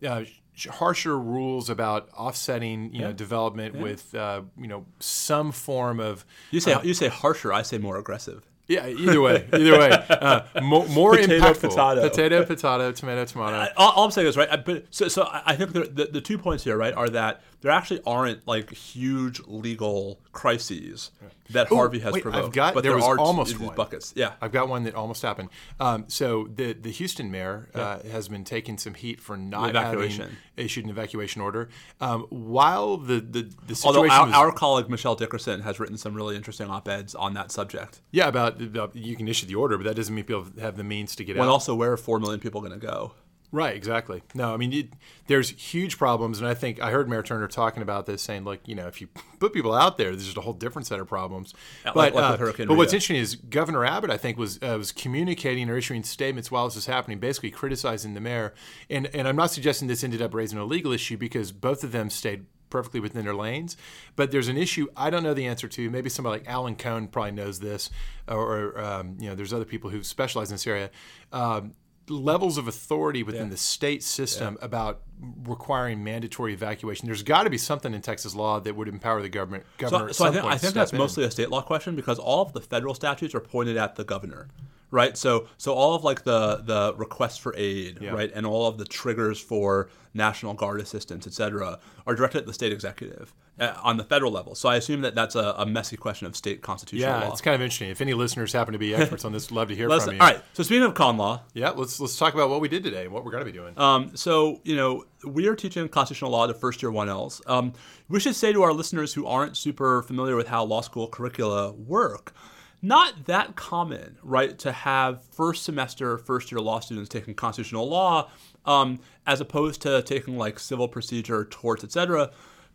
Uh, 0.05 0.23
harsher 0.69 1.17
rules 1.17 1.69
about 1.69 2.09
offsetting, 2.11 2.93
you 2.93 3.01
yeah. 3.01 3.07
know, 3.07 3.13
development 3.13 3.75
yeah. 3.75 3.81
with, 3.81 4.15
uh, 4.15 4.41
you 4.57 4.67
know, 4.67 4.85
some 4.99 5.51
form 5.51 5.99
of. 5.99 6.25
You 6.51 6.59
say 6.59 6.73
uh, 6.73 6.81
you 6.81 6.93
say 6.93 7.07
harsher. 7.07 7.51
I 7.53 7.61
say 7.61 7.77
more 7.77 7.97
aggressive. 7.97 8.43
Yeah, 8.71 8.87
either 8.87 9.19
way, 9.19 9.45
either 9.51 9.77
way, 9.77 9.91
uh, 9.91 10.41
more, 10.61 10.87
more 10.87 11.11
potato, 11.17 11.45
impactful. 11.45 11.61
Potato, 11.61 12.01
potato, 12.09 12.45
potato, 12.45 12.91
tomato, 12.93 13.25
tomato. 13.25 13.55
I, 13.57 13.69
all, 13.75 14.05
I'm 14.05 14.11
saying 14.11 14.27
is 14.27 14.37
right. 14.37 14.49
I, 14.49 14.55
but 14.55 14.85
so, 14.91 15.09
so 15.09 15.27
I 15.29 15.57
think 15.57 15.73
the, 15.73 16.09
the, 16.09 16.21
two 16.21 16.37
points 16.37 16.63
here, 16.63 16.77
right, 16.77 16.93
are 16.93 17.09
that 17.09 17.41
there 17.59 17.71
actually 17.71 18.01
aren't 18.05 18.47
like 18.47 18.71
huge 18.71 19.41
legal 19.45 20.19
crises 20.31 21.11
that 21.49 21.69
Ooh, 21.69 21.75
Harvey 21.75 21.99
has 21.99 22.13
wait, 22.13 22.23
provoked. 22.23 22.45
I've 22.45 22.53
got, 22.53 22.73
but 22.73 22.83
there, 22.83 22.91
there 22.91 22.97
was 22.97 23.05
are 23.05 23.19
almost 23.19 23.51
these 23.51 23.59
one. 23.59 23.75
buckets. 23.75 24.13
Yeah, 24.15 24.33
I've 24.39 24.53
got 24.53 24.69
one 24.69 24.83
that 24.83 24.95
almost 24.95 25.21
happened. 25.21 25.49
Um, 25.79 26.05
so 26.07 26.47
the 26.55 26.71
the 26.71 26.91
Houston 26.91 27.29
mayor 27.29 27.67
yeah. 27.75 27.81
uh, 27.81 28.03
has 28.03 28.29
been 28.29 28.45
taking 28.45 28.77
some 28.77 28.93
heat 28.93 29.19
for 29.19 29.35
not 29.35 29.75
having 29.75 30.21
issued 30.61 30.85
an 30.85 30.89
evacuation 30.89 31.41
order. 31.41 31.69
Um, 31.99 32.25
while 32.29 32.97
the 32.97 33.19
the, 33.19 33.51
the 33.67 33.75
situation 33.75 33.85
although 33.85 34.13
our, 34.13 34.25
was, 34.25 34.35
our, 34.35 34.51
colleague 34.51 34.89
Michelle 34.89 35.15
Dickerson 35.15 35.61
has 35.61 35.79
written 35.79 35.97
some 35.97 36.13
really 36.13 36.35
interesting 36.35 36.69
op 36.69 36.87
eds 36.87 37.15
on 37.15 37.33
that 37.33 37.51
subject. 37.51 38.01
Yeah, 38.11 38.27
about, 38.27 38.61
about, 38.61 38.95
you 38.95 39.15
can 39.15 39.27
issue 39.27 39.45
the 39.45 39.55
order, 39.55 39.77
but 39.77 39.85
that 39.85 39.95
doesn't 39.95 40.13
mean 40.13 40.25
people 40.25 40.47
have 40.59 40.77
the 40.77 40.83
means 40.83 41.15
to 41.15 41.23
get 41.23 41.35
well, 41.35 41.43
out. 41.43 41.47
And 41.47 41.53
also, 41.53 41.75
where 41.75 41.91
are 41.91 41.97
four 41.97 42.19
million 42.19 42.39
people 42.39 42.61
going 42.61 42.73
to 42.73 42.79
go? 42.79 43.13
Right, 43.53 43.75
exactly. 43.75 44.23
No, 44.33 44.53
I 44.53 44.57
mean, 44.57 44.71
it, 44.71 44.93
there's 45.27 45.49
huge 45.49 45.97
problems, 45.97 46.39
and 46.39 46.47
I 46.47 46.53
think 46.53 46.81
I 46.81 46.91
heard 46.91 47.09
Mayor 47.09 47.21
Turner 47.21 47.49
talking 47.49 47.83
about 47.83 48.05
this, 48.05 48.21
saying, 48.21 48.45
like, 48.45 48.65
you 48.65 48.75
know, 48.75 48.87
if 48.87 49.01
you 49.01 49.07
put 49.39 49.51
people 49.51 49.73
out 49.73 49.97
there, 49.97 50.11
there's 50.11 50.23
just 50.23 50.37
a 50.37 50.41
whole 50.41 50.53
different 50.53 50.87
set 50.87 51.01
of 51.01 51.07
problems. 51.09 51.53
Like, 51.83 52.13
but 52.13 52.13
like 52.13 52.59
uh, 52.59 52.65
but 52.65 52.77
what's 52.77 52.93
interesting 52.93 53.17
is 53.17 53.35
Governor 53.35 53.83
Abbott, 53.83 54.09
I 54.09 54.15
think, 54.15 54.37
was 54.37 54.57
uh, 54.61 54.75
was 54.77 54.93
communicating 54.93 55.69
or 55.69 55.77
issuing 55.77 56.03
statements 56.03 56.49
while 56.49 56.65
this 56.65 56.75
was 56.75 56.85
happening, 56.85 57.19
basically 57.19 57.51
criticizing 57.51 58.13
the 58.13 58.21
mayor. 58.21 58.53
And 58.89 59.07
and 59.13 59.27
I'm 59.27 59.35
not 59.35 59.51
suggesting 59.51 59.89
this 59.89 60.03
ended 60.03 60.21
up 60.21 60.33
raising 60.33 60.57
a 60.57 60.63
legal 60.63 60.93
issue 60.93 61.17
because 61.17 61.51
both 61.51 61.83
of 61.83 61.91
them 61.91 62.09
stayed 62.09 62.45
perfectly 62.71 62.99
within 62.99 63.25
their 63.25 63.35
lanes. 63.35 63.77
But 64.15 64.31
there's 64.31 64.47
an 64.47 64.57
issue 64.57 64.87
I 64.97 65.11
don't 65.11 65.21
know 65.21 65.35
the 65.35 65.45
answer 65.45 65.67
to. 65.67 65.89
Maybe 65.91 66.09
somebody 66.09 66.39
like 66.39 66.49
Alan 66.49 66.75
Cohn 66.75 67.07
probably 67.07 67.33
knows 67.33 67.59
this, 67.59 67.91
or, 68.27 68.39
or 68.39 68.81
um, 68.81 69.17
you 69.19 69.29
know, 69.29 69.35
there's 69.35 69.53
other 69.53 69.65
people 69.65 69.91
who 69.91 70.01
specialize 70.01 70.49
in 70.49 70.55
this 70.55 70.65
area. 70.65 70.89
Um, 71.31 71.73
levels 72.11 72.57
of 72.57 72.67
authority 72.67 73.23
within 73.23 73.43
yeah. 73.43 73.49
the 73.49 73.57
state 73.57 74.03
system 74.03 74.57
yeah. 74.59 74.65
about 74.65 75.01
requiring 75.43 76.03
mandatory 76.03 76.53
evacuation. 76.53 77.07
There's 77.07 77.23
got 77.23 77.43
to 77.43 77.49
be 77.49 77.57
something 77.57 77.93
in 77.93 78.01
Texas 78.01 78.35
law 78.35 78.59
that 78.59 78.75
would 78.75 78.87
empower 78.87 79.21
the 79.21 79.29
government. 79.29 79.65
Governor 79.77 80.13
so, 80.13 80.25
so 80.25 80.25
I 80.25 80.31
think, 80.31 80.45
I 80.45 80.57
think 80.57 80.73
that's 80.73 80.91
in. 80.91 80.97
mostly 80.97 81.23
a 81.23 81.31
state 81.31 81.49
law 81.49 81.61
question 81.61 81.95
because 81.95 82.19
all 82.19 82.41
of 82.41 82.53
the 82.53 82.61
federal 82.61 82.93
statutes 82.93 83.33
are 83.33 83.39
pointed 83.39 83.77
at 83.77 83.95
the 83.95 84.03
governor 84.03 84.47
right? 84.91 85.17
So 85.17 85.47
so 85.57 85.73
all 85.73 85.95
of 85.95 86.03
like 86.03 86.23
the 86.23 86.57
the 86.57 86.93
requests 86.97 87.37
for 87.37 87.55
aid, 87.57 87.99
yeah. 88.01 88.11
right, 88.11 88.31
and 88.35 88.45
all 88.45 88.67
of 88.67 88.77
the 88.77 88.85
triggers 88.85 89.39
for 89.39 89.89
National 90.13 90.53
Guard 90.53 90.81
assistance, 90.81 91.25
et 91.25 91.33
cetera, 91.33 91.79
are 92.05 92.13
directed 92.13 92.39
at 92.39 92.45
the 92.45 92.53
state 92.53 92.73
executive 92.73 93.33
uh, 93.61 93.79
on 93.83 93.97
the 93.97 94.03
federal 94.03 94.31
level. 94.31 94.55
So 94.55 94.67
I 94.67 94.75
assume 94.75 95.01
that 95.01 95.15
that's 95.15 95.35
a, 95.35 95.53
a 95.57 95.65
messy 95.65 95.95
question 95.95 96.27
of 96.27 96.35
state 96.35 96.61
constitutional 96.61 97.11
yeah, 97.11 97.25
law. 97.25 97.31
it's 97.31 97.41
kind 97.41 97.55
of 97.55 97.61
interesting. 97.61 97.89
If 97.89 98.01
any 98.01 98.13
listeners 98.13 98.51
happen 98.51 98.73
to 98.73 98.79
be 98.79 98.95
experts 98.95 99.23
on 99.23 99.31
this, 99.31 99.51
love 99.51 99.69
to 99.69 99.75
hear 99.75 99.87
from 99.87 100.15
you. 100.15 100.19
All 100.19 100.27
right. 100.27 100.41
So 100.53 100.63
speaking 100.63 100.83
of 100.83 100.95
con 100.95 101.17
law, 101.17 101.41
yeah, 101.53 101.69
let's 101.69 101.99
let's 101.99 102.17
talk 102.17 102.33
about 102.33 102.49
what 102.49 102.59
we 102.59 102.67
did 102.67 102.83
today 102.83 103.03
and 103.03 103.13
what 103.13 103.23
we're 103.23 103.31
going 103.31 103.45
to 103.45 103.51
be 103.51 103.57
doing. 103.57 103.77
Um, 103.77 104.17
so 104.17 104.59
you 104.63 104.75
know 104.75 105.05
we 105.23 105.47
are 105.47 105.55
teaching 105.55 105.87
constitutional 105.87 106.31
law 106.31 106.47
to 106.47 106.53
first 106.53 106.81
year 106.81 106.91
1Ls. 106.91 107.47
Um, 107.47 107.73
we 108.09 108.19
should 108.19 108.35
say 108.35 108.51
to 108.51 108.63
our 108.63 108.73
listeners 108.73 109.13
who 109.13 109.27
aren't 109.27 109.55
super 109.55 110.01
familiar 110.01 110.35
with 110.35 110.47
how 110.47 110.63
law 110.63 110.81
school 110.81 111.07
curricula 111.07 111.71
work 111.71 112.33
not 112.81 113.25
that 113.25 113.55
common, 113.55 114.17
right, 114.23 114.57
to 114.59 114.71
have 114.71 115.23
first 115.25 115.63
semester, 115.63 116.17
first 116.17 116.51
year 116.51 116.59
law 116.59 116.79
students 116.79 117.09
taking 117.09 117.35
constitutional 117.35 117.87
law 117.87 118.27
um, 118.65 118.99
as 119.27 119.39
opposed 119.41 119.81
to 119.83 120.01
taking 120.01 120.37
like 120.37 120.59
civil 120.59 120.87
procedure, 120.87 121.45
torts, 121.45 121.83
etc. 121.83 122.31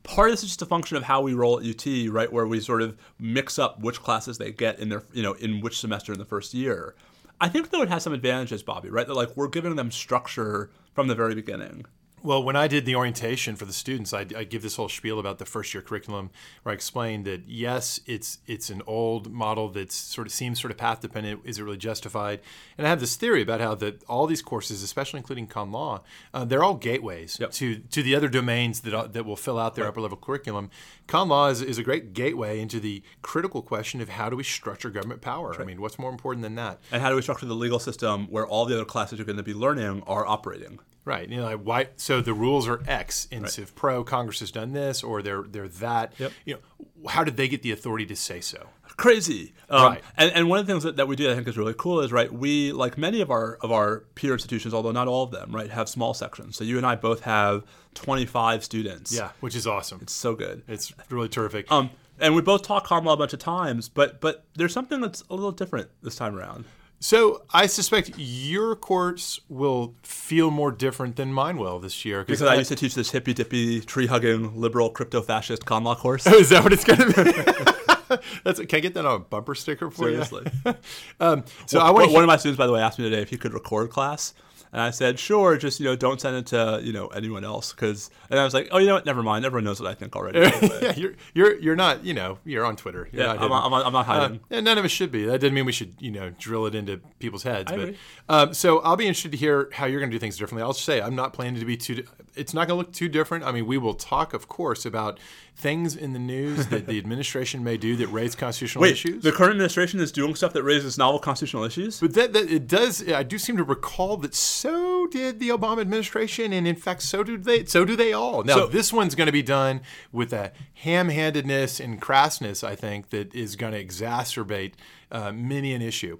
Part 0.06 0.30
of 0.30 0.32
this 0.32 0.42
is 0.42 0.50
just 0.50 0.62
a 0.62 0.66
function 0.66 0.96
of 0.96 1.02
how 1.02 1.20
we 1.20 1.34
roll 1.34 1.58
at 1.58 1.66
UT, 1.66 1.86
right, 2.10 2.32
where 2.32 2.46
we 2.46 2.60
sort 2.60 2.82
of 2.82 2.96
mix 3.18 3.58
up 3.58 3.80
which 3.80 4.02
classes 4.02 4.38
they 4.38 4.52
get 4.52 4.78
in 4.78 4.88
their, 4.88 5.02
you 5.12 5.22
know, 5.22 5.32
in 5.34 5.60
which 5.60 5.78
semester 5.78 6.12
in 6.12 6.18
the 6.18 6.24
first 6.24 6.54
year. 6.54 6.94
I 7.40 7.48
think 7.48 7.70
though 7.70 7.82
it 7.82 7.88
has 7.88 8.02
some 8.02 8.12
advantages, 8.12 8.62
Bobby. 8.62 8.88
Right? 8.88 9.06
That 9.06 9.14
like 9.14 9.36
we're 9.36 9.48
giving 9.48 9.76
them 9.76 9.90
structure 9.90 10.70
from 10.94 11.08
the 11.08 11.14
very 11.14 11.34
beginning. 11.34 11.84
Well, 12.26 12.42
when 12.42 12.56
I 12.56 12.66
did 12.66 12.86
the 12.86 12.96
orientation 12.96 13.54
for 13.54 13.66
the 13.66 13.72
students, 13.72 14.12
I, 14.12 14.26
I, 14.36 14.42
give 14.42 14.62
this 14.62 14.74
whole 14.74 14.88
spiel 14.88 15.20
about 15.20 15.38
the 15.38 15.44
first 15.44 15.72
year 15.72 15.80
curriculum, 15.80 16.30
where 16.64 16.72
I 16.72 16.74
explained 16.74 17.24
that 17.26 17.42
yes, 17.46 18.00
it's 18.04 18.38
it's 18.48 18.68
an 18.68 18.82
old 18.84 19.30
model 19.30 19.68
that 19.68 19.92
sort 19.92 20.26
of 20.26 20.32
seems 20.32 20.60
sort 20.60 20.72
of 20.72 20.76
path 20.76 21.00
dependent. 21.00 21.42
Is 21.44 21.60
it 21.60 21.62
really 21.62 21.76
justified? 21.76 22.40
And 22.76 22.84
I 22.84 22.90
have 22.90 22.98
this 22.98 23.14
theory 23.14 23.42
about 23.42 23.60
how 23.60 23.76
that 23.76 24.02
all 24.08 24.26
these 24.26 24.42
courses, 24.42 24.82
especially 24.82 25.18
including 25.18 25.46
con 25.46 25.70
law, 25.70 26.02
uh, 26.34 26.44
they're 26.44 26.64
all 26.64 26.74
gateways 26.74 27.38
yep. 27.38 27.52
to 27.52 27.76
to 27.76 28.02
the 28.02 28.16
other 28.16 28.28
domains 28.28 28.80
that 28.80 28.92
uh, 28.92 29.06
that 29.06 29.24
will 29.24 29.36
fill 29.36 29.56
out 29.56 29.76
their 29.76 29.84
right. 29.84 29.90
upper 29.90 30.00
level 30.00 30.18
curriculum. 30.18 30.68
Con 31.06 31.28
law 31.28 31.46
is, 31.46 31.62
is 31.62 31.78
a 31.78 31.84
great 31.84 32.12
gateway 32.12 32.58
into 32.58 32.80
the 32.80 33.04
critical 33.22 33.62
question 33.62 34.00
of 34.00 34.08
how 34.08 34.28
do 34.28 34.34
we 34.34 34.42
structure 34.42 34.90
government 34.90 35.20
power? 35.20 35.50
Right. 35.50 35.60
I 35.60 35.64
mean, 35.64 35.80
what's 35.80 35.96
more 35.96 36.10
important 36.10 36.42
than 36.42 36.56
that? 36.56 36.80
And 36.90 37.00
how 37.02 37.08
do 37.10 37.14
we 37.14 37.22
structure 37.22 37.46
the 37.46 37.54
legal 37.54 37.78
system 37.78 38.26
where 38.26 38.44
all 38.44 38.66
the 38.66 38.74
other 38.74 38.84
classes 38.84 39.16
you're 39.16 39.26
going 39.26 39.36
to 39.36 39.44
be 39.44 39.54
learning 39.54 40.02
are 40.08 40.26
operating? 40.26 40.80
Right. 41.06 41.28
You 41.28 41.36
know, 41.36 41.44
like 41.44 41.60
why? 41.60 41.88
So 41.96 42.20
the 42.20 42.34
rules 42.34 42.66
are 42.66 42.82
X 42.86 43.28
in 43.30 43.44
right. 43.44 43.50
Civ 43.50 43.76
Pro. 43.76 44.02
Congress 44.02 44.40
has 44.40 44.50
done 44.50 44.72
this, 44.72 45.04
or 45.04 45.22
they're 45.22 45.42
they're 45.42 45.68
that. 45.68 46.12
Yep. 46.18 46.32
You 46.44 46.54
know, 46.54 47.08
how 47.08 47.22
did 47.22 47.36
they 47.36 47.46
get 47.46 47.62
the 47.62 47.70
authority 47.70 48.04
to 48.06 48.16
say 48.16 48.40
so? 48.40 48.66
Crazy. 48.96 49.54
Um, 49.70 49.92
right. 49.92 50.02
And, 50.16 50.32
and 50.32 50.48
one 50.48 50.58
of 50.58 50.66
the 50.66 50.72
things 50.72 50.82
that, 50.82 50.96
that 50.96 51.06
we 51.06 51.14
do, 51.14 51.24
that 51.24 51.32
I 51.32 51.34
think, 51.36 51.46
is 51.46 51.56
really 51.56 51.74
cool 51.76 52.00
is 52.00 52.12
right. 52.12 52.32
We 52.32 52.72
like 52.72 52.98
many 52.98 53.20
of 53.20 53.30
our 53.30 53.54
of 53.60 53.70
our 53.70 54.00
peer 54.16 54.32
institutions, 54.32 54.74
although 54.74 54.90
not 54.90 55.06
all 55.06 55.22
of 55.22 55.30
them, 55.30 55.54
right, 55.54 55.70
have 55.70 55.88
small 55.88 56.12
sections. 56.12 56.56
So 56.56 56.64
you 56.64 56.76
and 56.76 56.84
I 56.84 56.96
both 56.96 57.20
have 57.20 57.64
25 57.94 58.64
students. 58.64 59.14
Yeah, 59.14 59.30
which 59.38 59.54
is 59.54 59.64
awesome. 59.64 60.00
It's 60.02 60.12
so 60.12 60.34
good. 60.34 60.64
It's 60.66 60.92
really 61.08 61.28
terrific. 61.28 61.70
Um, 61.70 61.90
and 62.18 62.34
we 62.34 62.42
both 62.42 62.62
talk 62.62 62.90
Law 62.90 63.12
a 63.12 63.16
bunch 63.16 63.32
of 63.32 63.38
times, 63.38 63.88
but 63.88 64.20
but 64.20 64.44
there's 64.56 64.72
something 64.72 65.00
that's 65.00 65.22
a 65.30 65.34
little 65.34 65.52
different 65.52 65.88
this 66.02 66.16
time 66.16 66.34
around. 66.34 66.64
So 67.06 67.42
I 67.54 67.66
suspect 67.66 68.10
your 68.16 68.74
course 68.74 69.38
will 69.48 69.94
feel 70.02 70.50
more 70.50 70.72
different 70.72 71.14
than 71.14 71.32
mine 71.32 71.56
will 71.56 71.78
this 71.78 72.04
year. 72.04 72.24
Because 72.24 72.42
I, 72.42 72.54
I, 72.54 72.56
used 72.56 72.70
to 72.70 72.74
teach 72.74 72.96
this 72.96 73.12
hippy 73.12 73.32
dippy, 73.32 73.80
tree 73.80 74.08
hugging, 74.08 74.60
liberal, 74.60 74.90
crypto 74.90 75.22
fascist 75.22 75.64
con 75.64 75.84
law 75.84 75.94
course. 75.94 76.26
Oh, 76.26 76.34
is 76.34 76.48
that 76.48 76.64
what 76.64 76.72
it's 76.72 76.82
going 76.82 76.98
to 76.98 77.24
be? 77.24 78.18
That's, 78.42 78.58
can 78.58 78.78
I 78.78 78.80
get 78.80 78.94
that 78.94 79.06
on 79.06 79.14
a 79.14 79.18
bumper 79.20 79.54
sticker 79.54 79.88
for 79.88 80.10
Seriously. 80.10 80.50
you? 80.64 80.74
um, 81.20 81.44
so 81.66 81.78
well, 81.78 81.86
I 81.86 81.90
want 81.92 82.10
one 82.10 82.24
of 82.24 82.26
my 82.26 82.38
students, 82.38 82.58
by 82.58 82.66
the 82.66 82.72
way, 82.72 82.80
asked 82.80 82.98
me 82.98 83.08
today 83.08 83.22
if 83.22 83.30
he 83.30 83.36
could 83.36 83.54
record 83.54 83.90
class. 83.90 84.34
And 84.72 84.80
I 84.80 84.90
said, 84.90 85.18
sure, 85.18 85.56
just, 85.56 85.80
you 85.80 85.86
know, 85.86 85.96
don't 85.96 86.20
send 86.20 86.36
it 86.36 86.46
to, 86.46 86.80
you 86.82 86.92
know, 86.92 87.08
anyone 87.08 87.44
else. 87.44 87.72
Cause, 87.72 88.10
and 88.30 88.38
I 88.38 88.44
was 88.44 88.54
like, 88.54 88.68
oh, 88.70 88.78
you 88.78 88.86
know 88.86 88.94
what? 88.94 89.06
Never 89.06 89.22
mind. 89.22 89.44
Everyone 89.44 89.64
knows 89.64 89.80
what 89.80 89.90
I 89.90 89.94
think 89.94 90.16
already. 90.16 90.40
yeah, 90.82 90.94
you're, 90.96 91.14
you're, 91.34 91.58
you're 91.58 91.76
not, 91.76 92.04
you 92.04 92.14
know, 92.14 92.38
you're 92.44 92.64
on 92.64 92.76
Twitter. 92.76 93.08
You're 93.12 93.22
yeah, 93.22 93.32
not 93.34 93.42
I'm, 93.42 93.48
not, 93.48 93.64
I'm, 93.64 93.70
not, 93.70 93.86
I'm, 93.86 93.92
not, 93.92 94.06
hiding. 94.06 94.40
Uh, 94.50 94.60
none 94.60 94.78
of 94.78 94.84
us 94.84 94.90
should 94.90 95.12
be. 95.12 95.24
That 95.24 95.40
doesn't 95.40 95.54
mean 95.54 95.64
we 95.64 95.72
should, 95.72 95.94
you 95.98 96.10
know, 96.10 96.30
drill 96.30 96.66
it 96.66 96.74
into 96.74 97.00
people's 97.18 97.42
heads. 97.42 97.70
I 97.70 97.76
but, 97.76 97.82
agree. 97.82 97.98
Um, 98.28 98.54
so 98.54 98.80
I'll 98.80 98.96
be 98.96 99.06
interested 99.06 99.32
to 99.32 99.38
hear 99.38 99.68
how 99.72 99.86
you're 99.86 100.00
going 100.00 100.10
to 100.10 100.14
do 100.14 100.20
things 100.20 100.36
differently. 100.36 100.62
I'll 100.62 100.72
just 100.72 100.84
say, 100.84 101.00
I'm 101.00 101.16
not 101.16 101.32
planning 101.32 101.60
to 101.60 101.66
be 101.66 101.76
too, 101.76 102.04
it's 102.34 102.54
not 102.54 102.68
going 102.68 102.78
to 102.78 102.86
look 102.86 102.92
too 102.92 103.08
different. 103.08 103.44
I 103.44 103.52
mean, 103.52 103.66
we 103.66 103.78
will 103.78 103.94
talk, 103.94 104.34
of 104.34 104.48
course, 104.48 104.84
about 104.84 105.18
things 105.56 105.96
in 105.96 106.12
the 106.12 106.18
news 106.18 106.66
that 106.66 106.86
the 106.86 106.98
administration 107.06 107.64
may 107.64 107.76
do 107.76 107.96
that 107.96 108.08
raise 108.08 108.34
constitutional 108.34 108.82
Wait, 108.82 108.92
issues. 108.92 109.22
The 109.22 109.32
current 109.32 109.52
administration 109.52 110.00
is 110.00 110.12
doing 110.12 110.34
stuff 110.34 110.52
that 110.52 110.62
raises 110.62 110.98
novel 110.98 111.18
constitutional 111.18 111.64
issues? 111.64 111.98
But 111.98 112.14
that, 112.14 112.32
that 112.34 112.50
it 112.50 112.68
does, 112.68 113.08
I 113.08 113.22
do 113.22 113.38
seem 113.38 113.56
to 113.56 113.64
recall 113.64 114.16
that 114.18 114.34
so 114.66 115.06
did 115.06 115.38
the 115.38 115.50
Obama 115.50 115.80
administration, 115.80 116.52
and 116.52 116.66
in 116.66 116.74
fact, 116.74 117.02
so 117.02 117.22
do 117.22 117.38
they. 117.38 117.64
So 117.66 117.84
do 117.84 117.94
they 117.94 118.12
all. 118.12 118.42
Now, 118.42 118.54
So- 118.56 118.66
this 118.66 118.92
one's 118.92 119.14
going 119.14 119.26
to 119.26 119.32
be 119.32 119.42
done 119.42 119.80
with 120.10 120.32
a 120.32 120.52
ham-handedness 120.74 121.78
and 121.78 122.02
crassness, 122.02 122.64
I 122.64 122.74
think, 122.74 123.10
that 123.10 123.32
is 123.34 123.54
going 123.54 123.72
to 123.72 123.84
exacerbate 123.84 124.72
uh, 125.12 125.30
many 125.32 125.72
an 125.72 125.82
issue. 125.82 126.18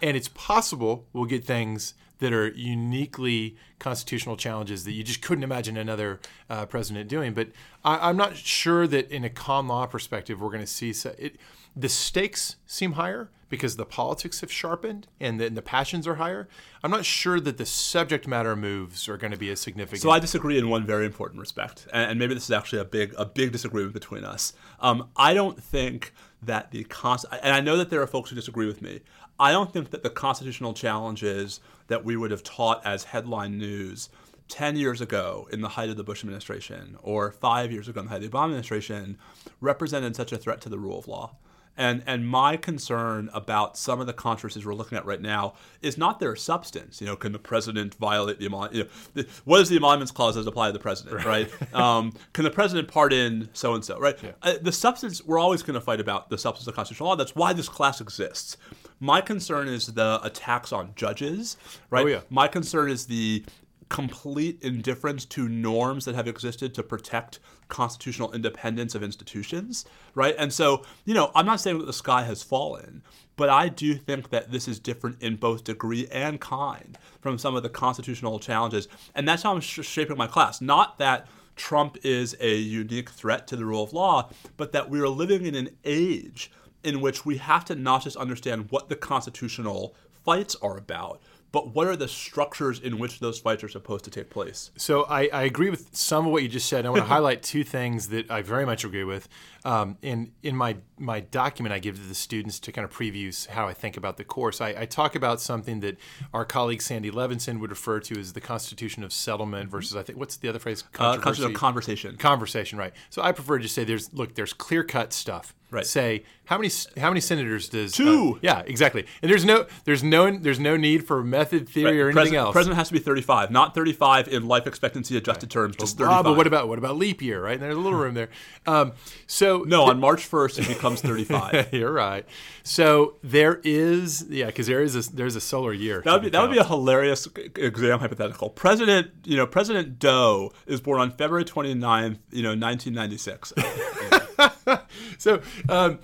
And 0.00 0.16
it's 0.16 0.28
possible 0.28 1.06
we'll 1.12 1.24
get 1.24 1.44
things 1.44 1.94
that 2.18 2.32
are 2.32 2.48
uniquely 2.48 3.56
constitutional 3.78 4.36
challenges 4.36 4.84
that 4.84 4.92
you 4.92 5.04
just 5.04 5.22
couldn't 5.22 5.44
imagine 5.44 5.76
another 5.76 6.20
uh, 6.50 6.66
president 6.66 7.08
doing. 7.08 7.34
But 7.34 7.48
I, 7.84 8.08
I'm 8.08 8.16
not 8.16 8.36
sure 8.36 8.86
that, 8.86 9.10
in 9.10 9.24
a 9.24 9.30
con 9.30 9.68
law 9.68 9.86
perspective, 9.86 10.40
we're 10.40 10.50
going 10.50 10.60
to 10.60 10.66
see 10.66 10.92
so 10.92 11.14
it. 11.18 11.36
The 11.76 11.88
stakes 11.88 12.56
seem 12.66 12.92
higher 12.92 13.30
because 13.48 13.76
the 13.76 13.84
politics 13.84 14.40
have 14.40 14.52
sharpened 14.52 15.06
and 15.20 15.40
the, 15.40 15.46
and 15.46 15.56
the 15.56 15.62
passions 15.62 16.06
are 16.06 16.16
higher. 16.16 16.48
I'm 16.82 16.90
not 16.90 17.04
sure 17.04 17.40
that 17.40 17.56
the 17.56 17.66
subject 17.66 18.26
matter 18.26 18.54
moves 18.56 19.08
are 19.08 19.16
going 19.16 19.30
to 19.30 19.38
be 19.38 19.50
as 19.50 19.60
significant. 19.60 20.02
So 20.02 20.10
I 20.10 20.18
disagree 20.18 20.58
in 20.58 20.68
one 20.68 20.84
very 20.84 21.06
important 21.06 21.40
respect, 21.40 21.86
and, 21.92 22.18
maybe 22.18 22.34
this 22.34 22.44
is 22.44 22.50
actually 22.50 22.80
a 22.80 22.84
big 22.84 23.14
a 23.16 23.24
big 23.24 23.52
disagreement 23.52 23.94
between 23.94 24.24
us. 24.24 24.52
Um, 24.80 25.08
I 25.16 25.34
don't 25.34 25.62
think 25.62 26.12
that 26.42 26.70
the 26.70 26.84
cons- 26.84 27.24
and 27.42 27.54
I 27.54 27.60
know 27.60 27.76
that 27.76 27.90
there 27.90 28.02
are 28.02 28.06
folks 28.06 28.30
who 28.30 28.36
disagree 28.36 28.66
with 28.66 28.82
me. 28.82 29.00
I 29.40 29.52
don't 29.52 29.72
think 29.72 29.90
that 29.90 30.02
the 30.02 30.10
constitutional 30.10 30.74
challenges 30.74 31.60
that 31.86 32.04
we 32.04 32.16
would 32.16 32.30
have 32.30 32.42
taught 32.42 32.84
as 32.84 33.04
headline 33.04 33.58
news 33.58 34.08
10 34.48 34.76
years 34.76 35.00
ago 35.00 35.46
in 35.52 35.60
the 35.60 35.68
height 35.68 35.90
of 35.90 35.96
the 35.96 36.04
Bush 36.04 36.22
administration 36.22 36.96
or 37.02 37.30
five 37.30 37.70
years 37.70 37.88
ago 37.88 38.00
in 38.00 38.06
the 38.06 38.10
height 38.10 38.22
of 38.22 38.30
the 38.30 38.36
Obama 38.36 38.46
administration 38.46 39.18
represented 39.60 40.16
such 40.16 40.32
a 40.32 40.38
threat 40.38 40.60
to 40.62 40.68
the 40.68 40.78
rule 40.78 40.98
of 40.98 41.06
law. 41.06 41.36
And, 41.76 42.02
and 42.06 42.26
my 42.26 42.56
concern 42.56 43.30
about 43.32 43.78
some 43.78 44.00
of 44.00 44.08
the 44.08 44.12
controversies 44.12 44.66
we're 44.66 44.74
looking 44.74 44.98
at 44.98 45.06
right 45.06 45.20
now 45.20 45.54
is 45.80 45.96
not 45.96 46.18
their 46.18 46.34
substance. 46.34 47.00
You 47.00 47.06
know, 47.06 47.14
can 47.14 47.30
the 47.30 47.38
president 47.38 47.94
violate 47.94 48.40
the 48.40 48.46
amendment? 48.46 48.74
You 48.74 48.82
know, 48.82 48.88
the, 49.14 49.28
what 49.44 49.58
does 49.58 49.68
the 49.68 49.76
amendments 49.76 50.10
clause 50.10 50.36
as 50.36 50.48
apply 50.48 50.66
to 50.66 50.72
the 50.72 50.80
president, 50.80 51.24
right? 51.24 51.48
right? 51.60 51.74
um, 51.74 52.12
can 52.32 52.42
the 52.42 52.50
president 52.50 52.88
pardon 52.88 53.48
so 53.52 53.74
and 53.74 53.84
so, 53.84 53.96
right? 54.00 54.18
Yeah. 54.20 54.32
Uh, 54.42 54.54
the 54.60 54.72
substance, 54.72 55.24
we're 55.24 55.38
always 55.38 55.62
going 55.62 55.74
to 55.74 55.80
fight 55.80 56.00
about 56.00 56.30
the 56.30 56.38
substance 56.38 56.66
of 56.66 56.74
constitutional 56.74 57.10
law. 57.10 57.16
That's 57.16 57.36
why 57.36 57.52
this 57.52 57.68
class 57.68 58.00
exists. 58.00 58.56
My 59.00 59.20
concern 59.20 59.68
is 59.68 59.86
the 59.86 60.20
attacks 60.22 60.72
on 60.72 60.92
judges, 60.96 61.56
right? 61.90 62.04
Oh, 62.04 62.08
yeah. 62.08 62.20
My 62.30 62.48
concern 62.48 62.90
is 62.90 63.06
the 63.06 63.44
complete 63.88 64.62
indifference 64.62 65.24
to 65.24 65.48
norms 65.48 66.04
that 66.04 66.14
have 66.14 66.28
existed 66.28 66.74
to 66.74 66.82
protect 66.82 67.38
constitutional 67.68 68.32
independence 68.32 68.94
of 68.94 69.02
institutions, 69.02 69.84
right? 70.14 70.34
And 70.38 70.52
so, 70.52 70.84
you 71.04 71.14
know, 71.14 71.30
I'm 71.34 71.46
not 71.46 71.60
saying 71.60 71.78
that 71.78 71.86
the 71.86 71.92
sky 71.92 72.22
has 72.24 72.42
fallen, 72.42 73.02
but 73.36 73.48
I 73.48 73.68
do 73.68 73.94
think 73.94 74.30
that 74.30 74.50
this 74.50 74.68
is 74.68 74.78
different 74.78 75.22
in 75.22 75.36
both 75.36 75.64
degree 75.64 76.06
and 76.10 76.40
kind 76.40 76.98
from 77.20 77.38
some 77.38 77.56
of 77.56 77.62
the 77.62 77.68
constitutional 77.68 78.38
challenges. 78.38 78.88
And 79.14 79.28
that's 79.28 79.42
how 79.42 79.54
I'm 79.54 79.60
sh- 79.60 79.80
shaping 79.82 80.16
my 80.16 80.26
class. 80.26 80.60
Not 80.60 80.98
that 80.98 81.26
Trump 81.56 81.98
is 82.02 82.36
a 82.40 82.56
unique 82.56 83.10
threat 83.10 83.46
to 83.48 83.56
the 83.56 83.64
rule 83.64 83.82
of 83.82 83.92
law, 83.92 84.30
but 84.56 84.72
that 84.72 84.88
we 84.88 85.00
are 85.00 85.08
living 85.08 85.44
in 85.44 85.54
an 85.54 85.70
age 85.84 86.50
in 86.88 87.00
which 87.00 87.26
we 87.26 87.36
have 87.36 87.64
to 87.66 87.74
not 87.74 88.02
just 88.02 88.16
understand 88.16 88.66
what 88.70 88.88
the 88.88 88.96
constitutional 88.96 89.94
fights 90.24 90.56
are 90.62 90.76
about, 90.76 91.20
but 91.50 91.74
what 91.74 91.86
are 91.86 91.96
the 91.96 92.08
structures 92.08 92.78
in 92.78 92.98
which 92.98 93.20
those 93.20 93.38
fights 93.38 93.64
are 93.64 93.68
supposed 93.68 94.04
to 94.04 94.10
take 94.10 94.28
place? 94.28 94.70
So 94.76 95.04
I, 95.04 95.28
I 95.32 95.42
agree 95.44 95.70
with 95.70 95.94
some 95.96 96.26
of 96.26 96.32
what 96.32 96.42
you 96.42 96.48
just 96.48 96.68
said. 96.68 96.84
I 96.84 96.90
want 96.90 97.02
to 97.02 97.08
highlight 97.08 97.42
two 97.42 97.64
things 97.64 98.08
that 98.08 98.30
I 98.30 98.42
very 98.42 98.66
much 98.66 98.84
agree 98.84 99.04
with. 99.04 99.28
Um, 99.64 99.96
in 100.02 100.32
in 100.42 100.56
my 100.56 100.76
my 100.98 101.20
document, 101.20 101.72
I 101.72 101.78
give 101.78 101.96
to 101.96 102.02
the 102.02 102.14
students 102.14 102.60
to 102.60 102.72
kind 102.72 102.84
of 102.84 102.92
preview 102.92 103.46
how 103.48 103.66
I 103.66 103.74
think 103.74 103.96
about 103.96 104.18
the 104.18 104.24
course. 104.24 104.60
I, 104.60 104.74
I 104.78 104.84
talk 104.86 105.14
about 105.14 105.40
something 105.40 105.80
that 105.80 105.96
our 106.32 106.44
colleague 106.44 106.82
Sandy 106.82 107.10
Levinson 107.10 107.60
would 107.60 107.70
refer 107.70 108.00
to 108.00 108.18
as 108.18 108.34
the 108.34 108.40
Constitution 108.40 109.02
of 109.02 109.12
Settlement 109.12 109.70
versus 109.70 109.96
I 109.96 110.02
think 110.02 110.18
what's 110.18 110.36
the 110.36 110.48
other 110.48 110.58
phrase? 110.58 110.84
Uh, 110.98 111.16
Constitution 111.16 111.50
of 111.52 111.54
Conversation. 111.54 112.16
Conversation, 112.16 112.78
right? 112.78 112.92
So 113.10 113.22
I 113.22 113.32
prefer 113.32 113.58
to 113.58 113.62
just 113.62 113.74
say 113.74 113.84
there's 113.84 114.12
look 114.12 114.34
there's 114.34 114.52
clear 114.52 114.84
cut 114.84 115.12
stuff. 115.12 115.54
Right. 115.70 115.86
Say 115.86 116.24
how 116.48 116.56
many 116.56 116.70
how 116.96 117.10
many 117.10 117.20
senators 117.20 117.68
does 117.68 117.92
Two. 117.92 118.36
Uh, 118.36 118.38
yeah, 118.40 118.62
exactly. 118.64 119.04
And 119.20 119.30
there's 119.30 119.44
no 119.44 119.66
there's 119.84 120.02
no 120.02 120.30
there's 120.30 120.58
no 120.58 120.78
need 120.78 121.06
for 121.06 121.22
method 121.22 121.68
theory 121.68 122.00
or 122.00 122.06
anything 122.06 122.14
president, 122.14 122.40
else. 122.40 122.52
President 122.54 122.78
has 122.78 122.88
to 122.88 122.94
be 122.94 123.00
35, 123.00 123.50
not 123.50 123.74
35 123.74 124.28
in 124.28 124.48
life 124.48 124.66
expectancy 124.66 125.14
adjusted 125.18 125.50
terms, 125.50 125.76
just 125.76 125.98
35. 125.98 126.18
Ah, 126.18 126.22
but 126.22 126.38
what 126.38 126.46
about 126.46 126.66
what 126.66 126.78
about 126.78 126.96
leap 126.96 127.20
year? 127.20 127.44
Right, 127.44 127.52
and 127.52 127.62
there's 127.62 127.76
a 127.76 127.80
little 127.80 127.98
room 127.98 128.14
there. 128.14 128.30
Um, 128.66 128.92
so 129.26 129.58
no, 129.66 129.84
on 129.84 130.00
March 130.00 130.28
1st 130.30 130.60
it 130.60 130.68
becomes 130.68 131.02
35. 131.02 131.68
You're 131.72 131.92
right. 131.92 132.24
So 132.62 133.16
there 133.22 133.60
is, 133.62 134.24
yeah, 134.30 134.46
because 134.46 134.68
there 134.68 134.82
is 134.82 134.96
a, 134.96 135.14
there's 135.14 135.36
a 135.36 135.42
solar 135.42 135.74
year. 135.74 136.00
That 136.02 136.14
would 136.14 136.22
be 136.22 136.30
that 136.30 136.40
would 136.40 136.52
be 136.52 136.58
a 136.58 136.64
hilarious 136.64 137.28
exam 137.56 137.98
hypothetical. 137.98 138.48
President, 138.48 139.10
you 139.24 139.36
know, 139.36 139.46
President 139.46 139.98
Doe 139.98 140.52
is 140.66 140.80
born 140.80 140.98
on 140.98 141.10
February 141.10 141.44
29th, 141.44 142.18
you 142.30 142.42
know, 142.42 142.50
1996. 142.56 143.52
so 145.18 145.40
um, 145.68 145.98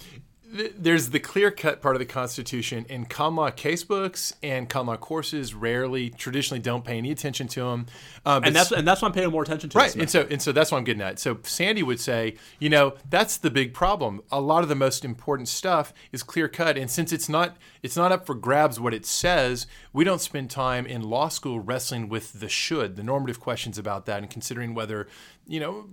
there's 0.55 1.11
the 1.11 1.19
clear 1.19 1.51
cut 1.51 1.83
part 1.83 1.97
of 1.97 1.99
the 2.01 2.07
Constitution, 2.07 2.87
and 2.89 3.11
con 3.11 3.35
law 3.35 3.51
casebooks 3.51 4.35
and 4.43 4.69
con 4.69 4.87
law 4.87 4.97
courses 4.97 5.53
rarely, 5.53 6.11
traditionally, 6.11 6.61
don't 6.61 6.85
pay 6.85 6.97
any 6.97 7.11
attention 7.11 7.49
to 7.49 7.61
them. 7.61 7.87
Um, 8.25 8.45
and 8.45 8.55
that's 8.55 8.71
and 8.71 8.87
that's 8.87 9.03
what 9.03 9.09
I'm 9.09 9.15
paying 9.15 9.31
more 9.31 9.43
attention 9.43 9.69
to. 9.71 9.79
It. 9.79 9.81
Right, 9.81 9.97
and 9.97 10.09
so 10.09 10.27
and 10.31 10.41
so 10.41 10.53
that's 10.53 10.71
what 10.71 10.79
I'm 10.79 10.85
getting 10.85 11.03
at. 11.03 11.19
So 11.19 11.39
Sandy 11.43 11.83
would 11.83 11.99
say, 11.99 12.37
you 12.61 12.69
know, 12.69 12.95
that's 13.11 13.37
the 13.37 13.51
big 13.51 13.75
problem. 13.75 14.23
A 14.31 14.41
lot 14.41 14.63
of 14.63 14.69
the 14.69 14.77
most 14.77 15.05
important 15.05 15.49
stuff 15.49 15.93
is 16.13 16.23
clear 16.23 16.49
cut, 16.49 16.79
and 16.79 16.89
since 16.89 17.13
it's 17.13 17.29
not 17.29 17.57
it's 17.83 17.97
not 17.97 18.13
up 18.13 18.25
for 18.25 18.35
grabs 18.35 18.79
what 18.79 18.95
it 18.95 19.05
says, 19.05 19.67
we 19.93 20.05
don't 20.05 20.21
spend 20.21 20.51
time 20.51 20.87
in 20.87 21.03
law 21.03 21.29
school 21.29 21.59
wrestling 21.59 22.09
with 22.09 22.39
the 22.39 22.49
should, 22.49 22.95
the 22.95 23.03
normative 23.03 23.41
questions 23.41 23.77
about 23.77 24.07
that, 24.07 24.21
and 24.21 24.31
considering 24.31 24.73
whether 24.73 25.09
you 25.47 25.61
know, 25.61 25.85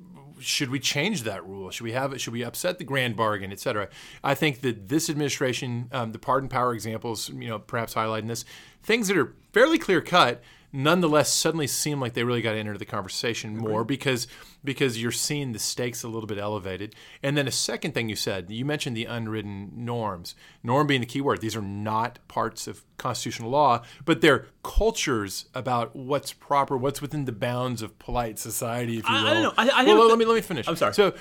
should 0.42 0.70
we 0.70 0.80
change 0.80 1.24
that 1.24 1.46
rule? 1.46 1.70
Should 1.72 1.84
we 1.84 1.92
have 1.94 2.14
it? 2.14 2.22
Should 2.22 2.34
we 2.34 2.44
upset 2.44 2.78
the 2.78 2.84
grand 2.84 3.16
bargain, 3.16 3.52
et 3.52 3.60
cetera? 3.60 3.90
I 4.24 4.36
think 4.36 4.62
that 4.62 4.90
this 4.90 5.10
administration, 5.10 5.90
um, 5.92 6.12
the 6.12 6.20
pardon 6.20 6.50
power 6.50 6.74
examples, 6.74 7.30
you 7.30 7.48
know, 7.48 7.60
perhaps 7.60 7.94
highlighting 7.94 8.28
this, 8.28 8.46
things 8.84 9.08
that 9.08 9.18
are 9.18 9.36
fairly 9.54 9.78
clear 9.78 10.02
cut, 10.02 10.42
nonetheless 10.74 11.32
suddenly 11.32 11.68
seem 11.68 12.00
like 12.00 12.14
they 12.14 12.24
really 12.24 12.42
got 12.42 12.54
to 12.54 12.58
enter 12.58 12.78
the 12.78 12.86
conversation 12.86 13.58
more 13.58 13.84
because 13.84 14.28
because 14.64 15.02
you're 15.02 15.12
seeing 15.12 15.54
the 15.54 15.60
stakes 15.60 16.04
a 16.04 16.08
little 16.08 16.28
bit 16.28 16.38
elevated. 16.38 16.96
And 17.24 17.36
then 17.36 17.48
a 17.48 17.52
second 17.52 17.94
thing 17.94 18.10
you 18.10 18.16
said, 18.16 18.52
you 18.52 18.64
mentioned 18.64 18.96
the 18.96 19.06
unwritten 19.06 19.72
norms. 19.74 20.36
Norm 20.64 20.86
being 20.86 21.02
the 21.02 21.08
key 21.08 21.22
word. 21.22 21.42
These 21.42 21.56
are 21.56 21.62
not 21.62 22.20
parts 22.28 22.68
of 22.68 22.84
constitutional 22.98 23.50
law, 23.50 23.82
but 24.06 24.22
they're 24.22 24.46
cultures 24.64 25.46
about 25.56 25.96
what's 25.96 26.32
proper, 26.34 26.78
what's 26.78 27.02
within 27.02 27.26
the 27.26 27.32
bounds 27.32 27.82
of 27.82 27.98
polite 27.98 28.38
society, 28.38 29.00
if 29.00 29.10
you 29.10 29.16
will. 29.16 29.28
I, 29.28 29.32
I 29.32 29.34
don't 29.34 29.44
know. 29.44 29.54
I, 29.58 29.70
I 29.70 29.84
well, 29.86 30.08
let 30.08 30.18
me 30.18 30.26
let 30.26 30.36
me 30.36 30.42
finish. 30.42 30.68
I'm 30.68 30.76
sorry. 30.76 30.94
So 30.94 31.14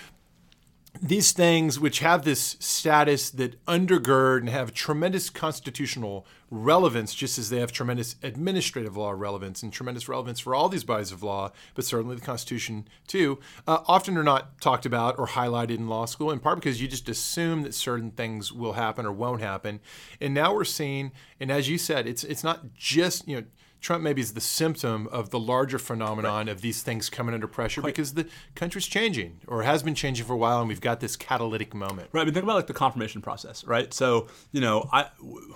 these 1.00 1.32
things 1.32 1.78
which 1.78 2.00
have 2.00 2.24
this 2.24 2.56
status 2.58 3.30
that 3.30 3.64
undergird 3.66 4.40
and 4.40 4.48
have 4.48 4.74
tremendous 4.74 5.30
constitutional 5.30 6.26
relevance, 6.50 7.14
just 7.14 7.38
as 7.38 7.48
they 7.48 7.60
have 7.60 7.70
tremendous 7.70 8.16
administrative 8.22 8.96
law 8.96 9.12
relevance 9.12 9.62
and 9.62 9.72
tremendous 9.72 10.08
relevance 10.08 10.40
for 10.40 10.54
all 10.54 10.68
these 10.68 10.84
bodies 10.84 11.12
of 11.12 11.22
law, 11.22 11.52
but 11.74 11.84
certainly 11.84 12.16
the 12.16 12.20
Constitution 12.20 12.88
too, 13.06 13.38
uh, 13.68 13.78
often 13.86 14.16
are 14.18 14.24
not 14.24 14.60
talked 14.60 14.84
about 14.84 15.18
or 15.18 15.28
highlighted 15.28 15.76
in 15.76 15.88
law 15.88 16.06
school, 16.06 16.30
in 16.30 16.40
part 16.40 16.56
because 16.56 16.82
you 16.82 16.88
just 16.88 17.08
assume 17.08 17.62
that 17.62 17.74
certain 17.74 18.10
things 18.10 18.52
will 18.52 18.72
happen 18.72 19.06
or 19.06 19.12
won't 19.12 19.40
happen. 19.40 19.80
And 20.20 20.34
now 20.34 20.52
we're 20.52 20.64
seeing, 20.64 21.12
and 21.38 21.52
as 21.52 21.68
you 21.68 21.78
said, 21.78 22.06
it's 22.06 22.24
it's 22.24 22.44
not 22.44 22.74
just 22.74 23.28
you 23.28 23.36
know 23.36 23.46
Trump 23.80 24.02
maybe 24.02 24.20
is 24.20 24.34
the 24.34 24.40
symptom 24.40 25.06
of 25.08 25.30
the 25.30 25.38
larger 25.38 25.78
phenomenon 25.78 26.46
right. 26.46 26.48
of 26.48 26.60
these 26.60 26.82
things 26.82 27.08
coming 27.08 27.34
under 27.34 27.46
pressure 27.46 27.80
Quite. 27.80 27.94
because 27.94 28.14
the 28.14 28.26
country's 28.54 28.86
changing 28.86 29.40
or 29.46 29.62
has 29.62 29.82
been 29.82 29.94
changing 29.94 30.26
for 30.26 30.34
a 30.34 30.36
while, 30.36 30.60
and 30.60 30.68
we've 30.68 30.80
got 30.80 31.00
this 31.00 31.16
catalytic 31.16 31.74
moment. 31.74 32.08
Right. 32.12 32.22
I 32.22 32.24
mean, 32.24 32.34
think 32.34 32.44
about 32.44 32.56
like 32.56 32.66
the 32.66 32.74
confirmation 32.74 33.22
process, 33.22 33.64
right? 33.64 33.92
So 33.92 34.28
you 34.52 34.60
know, 34.60 34.88
I. 34.92 35.08
W- 35.18 35.54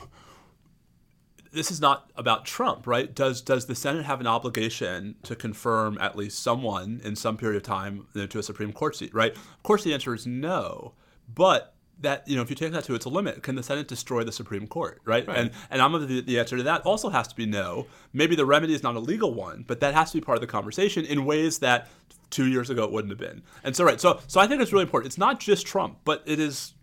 this 1.53 1.71
is 1.71 1.81
not 1.81 2.11
about 2.17 2.45
Trump, 2.45 2.87
right? 2.87 3.15
Does 3.15 3.41
does 3.41 3.67
the 3.67 3.77
Senate 3.77 4.05
have 4.05 4.21
an 4.21 4.27
obligation 4.27 5.15
to 5.23 5.37
confirm 5.37 5.97
at 5.99 6.17
least 6.17 6.43
someone 6.43 7.01
in 7.05 7.15
some 7.15 7.37
period 7.37 7.57
of 7.57 7.63
time 7.63 8.07
you 8.13 8.23
know, 8.23 8.27
to 8.27 8.41
a 8.41 8.43
Supreme 8.43 8.73
Court 8.73 8.97
seat, 8.97 9.15
right? 9.15 9.33
Of 9.33 9.63
course, 9.63 9.85
the 9.85 9.95
answer 9.95 10.13
is 10.15 10.27
no. 10.27 10.95
But 11.33 11.74
that 12.05 12.27
you 12.29 12.37
know 12.37 12.43
if 12.43 12.49
you 12.49 12.57
take 12.57 12.73
that 12.73 12.85
to 12.85 12.95
its 12.95 13.07
limit 13.07 13.43
can 13.43 13.55
the 13.55 13.63
senate 13.63 13.89
destroy 13.89 14.23
the 14.25 14.33
supreme 14.33 14.67
court 14.67 15.01
right, 15.05 15.27
right. 15.27 15.37
and 15.37 15.51
and 15.71 15.83
i'm 15.83 15.95
of 15.95 16.09
the, 16.09 16.21
the 16.21 16.39
answer 16.39 16.57
to 16.57 16.63
that 16.63 16.81
also 16.83 17.09
has 17.09 17.29
to 17.29 17.35
be 17.35 17.47
no. 17.47 17.87
Maybe 18.13 18.37
the 18.37 18.47
remedy 18.47 18.75
is 18.75 18.83
not 18.83 18.95
a 18.95 19.01
legal 19.01 19.35
one 19.35 19.65
but 19.67 19.81
that 19.81 19.95
has 19.95 20.13
to 20.13 20.19
be 20.19 20.25
part 20.25 20.37
of 20.37 20.41
the 20.41 20.47
conversation 20.47 21.05
in 21.05 21.25
ways 21.25 21.59
that 21.59 21.89
two 22.31 22.47
years 22.47 22.71
ago 22.71 22.85
it 22.85 22.93
wouldn't 22.93 23.11
have 23.11 23.19
been. 23.19 23.43
And 23.65 23.75
so 23.75 23.85
right 23.85 24.01
so 24.01 24.21
so 24.27 24.41
i 24.41 24.47
think 24.47 24.63
it's 24.63 24.73
really 24.73 24.85
important. 24.85 25.11
It's 25.11 25.19
not 25.19 25.41
just 25.41 25.67
trump 25.67 25.99
but 26.05 26.23
it 26.27 26.39
is 26.39 26.75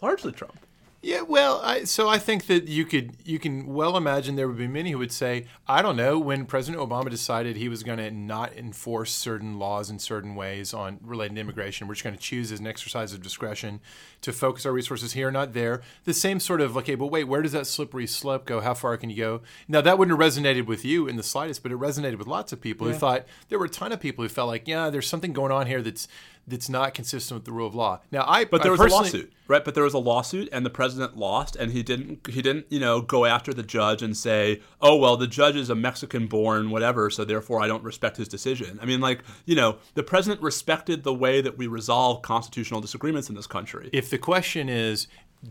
largely 0.00 0.32
trump 0.32 0.58
yeah, 1.04 1.22
well, 1.22 1.60
I, 1.64 1.82
so 1.82 2.08
I 2.08 2.18
think 2.18 2.46
that 2.46 2.68
you 2.68 2.84
could 2.84 3.16
you 3.24 3.40
can 3.40 3.66
well 3.66 3.96
imagine 3.96 4.36
there 4.36 4.46
would 4.46 4.56
be 4.56 4.68
many 4.68 4.92
who 4.92 4.98
would 4.98 5.10
say, 5.10 5.46
I 5.66 5.82
don't 5.82 5.96
know, 5.96 6.16
when 6.16 6.46
President 6.46 6.80
Obama 6.80 7.10
decided 7.10 7.56
he 7.56 7.68
was 7.68 7.82
going 7.82 7.98
to 7.98 8.08
not 8.12 8.56
enforce 8.56 9.10
certain 9.10 9.58
laws 9.58 9.90
in 9.90 9.98
certain 9.98 10.36
ways 10.36 10.72
on 10.72 11.00
related 11.02 11.34
to 11.34 11.40
immigration, 11.40 11.88
we're 11.88 11.94
just 11.94 12.04
going 12.04 12.14
to 12.14 12.22
choose 12.22 12.52
as 12.52 12.60
an 12.60 12.68
exercise 12.68 13.12
of 13.12 13.20
discretion 13.20 13.80
to 14.20 14.32
focus 14.32 14.64
our 14.64 14.70
resources 14.70 15.14
here, 15.14 15.32
not 15.32 15.54
there. 15.54 15.82
The 16.04 16.14
same 16.14 16.38
sort 16.38 16.60
of 16.60 16.76
okay, 16.76 16.94
but 16.94 17.08
wait, 17.08 17.24
where 17.24 17.42
does 17.42 17.52
that 17.52 17.66
slippery 17.66 18.06
slope 18.06 18.46
go? 18.46 18.60
How 18.60 18.74
far 18.74 18.96
can 18.96 19.10
you 19.10 19.16
go? 19.16 19.40
Now 19.66 19.80
that 19.80 19.98
wouldn't 19.98 20.16
have 20.16 20.32
resonated 20.32 20.66
with 20.66 20.84
you 20.84 21.08
in 21.08 21.16
the 21.16 21.24
slightest, 21.24 21.64
but 21.64 21.72
it 21.72 21.78
resonated 21.78 22.18
with 22.18 22.28
lots 22.28 22.52
of 22.52 22.60
people 22.60 22.86
yeah. 22.86 22.92
who 22.92 22.98
thought 23.00 23.26
there 23.48 23.58
were 23.58 23.64
a 23.64 23.68
ton 23.68 23.90
of 23.90 23.98
people 23.98 24.22
who 24.22 24.28
felt 24.28 24.46
like, 24.46 24.68
yeah, 24.68 24.88
there's 24.88 25.08
something 25.08 25.32
going 25.32 25.50
on 25.50 25.66
here 25.66 25.82
that's 25.82 26.06
that's 26.46 26.68
not 26.68 26.94
consistent 26.94 27.36
with 27.36 27.44
the 27.44 27.52
rule 27.52 27.66
of 27.66 27.74
law. 27.74 28.00
Now, 28.10 28.24
I 28.26 28.44
but 28.44 28.62
there 28.62 28.72
I 28.72 28.76
was 28.76 28.92
a 28.92 28.94
lawsuit, 28.94 29.32
right? 29.48 29.64
But 29.64 29.74
there 29.74 29.84
was 29.84 29.94
a 29.94 29.98
lawsuit, 29.98 30.48
and 30.52 30.66
the 30.66 30.70
president 30.70 31.16
lost, 31.16 31.56
and 31.56 31.72
he 31.72 31.82
didn't 31.82 32.26
he 32.28 32.42
didn't 32.42 32.66
you 32.68 32.80
know 32.80 33.00
go 33.00 33.24
after 33.24 33.54
the 33.54 33.62
judge 33.62 34.02
and 34.02 34.16
say, 34.16 34.60
oh 34.80 34.96
well, 34.96 35.16
the 35.16 35.26
judge 35.26 35.56
is 35.56 35.70
a 35.70 35.74
Mexican-born 35.74 36.70
whatever, 36.70 37.10
so 37.10 37.24
therefore 37.24 37.62
I 37.62 37.68
don't 37.68 37.84
respect 37.84 38.16
his 38.16 38.28
decision. 38.28 38.78
I 38.82 38.86
mean, 38.86 39.00
like 39.00 39.22
you 39.44 39.54
know, 39.54 39.78
the 39.94 40.02
president 40.02 40.42
respected 40.42 41.04
the 41.04 41.14
way 41.14 41.40
that 41.40 41.56
we 41.56 41.66
resolve 41.66 42.22
constitutional 42.22 42.80
disagreements 42.80 43.28
in 43.28 43.34
this 43.34 43.46
country. 43.46 43.90
If 43.92 44.10
the 44.10 44.18
question 44.18 44.68
is, 44.68 45.06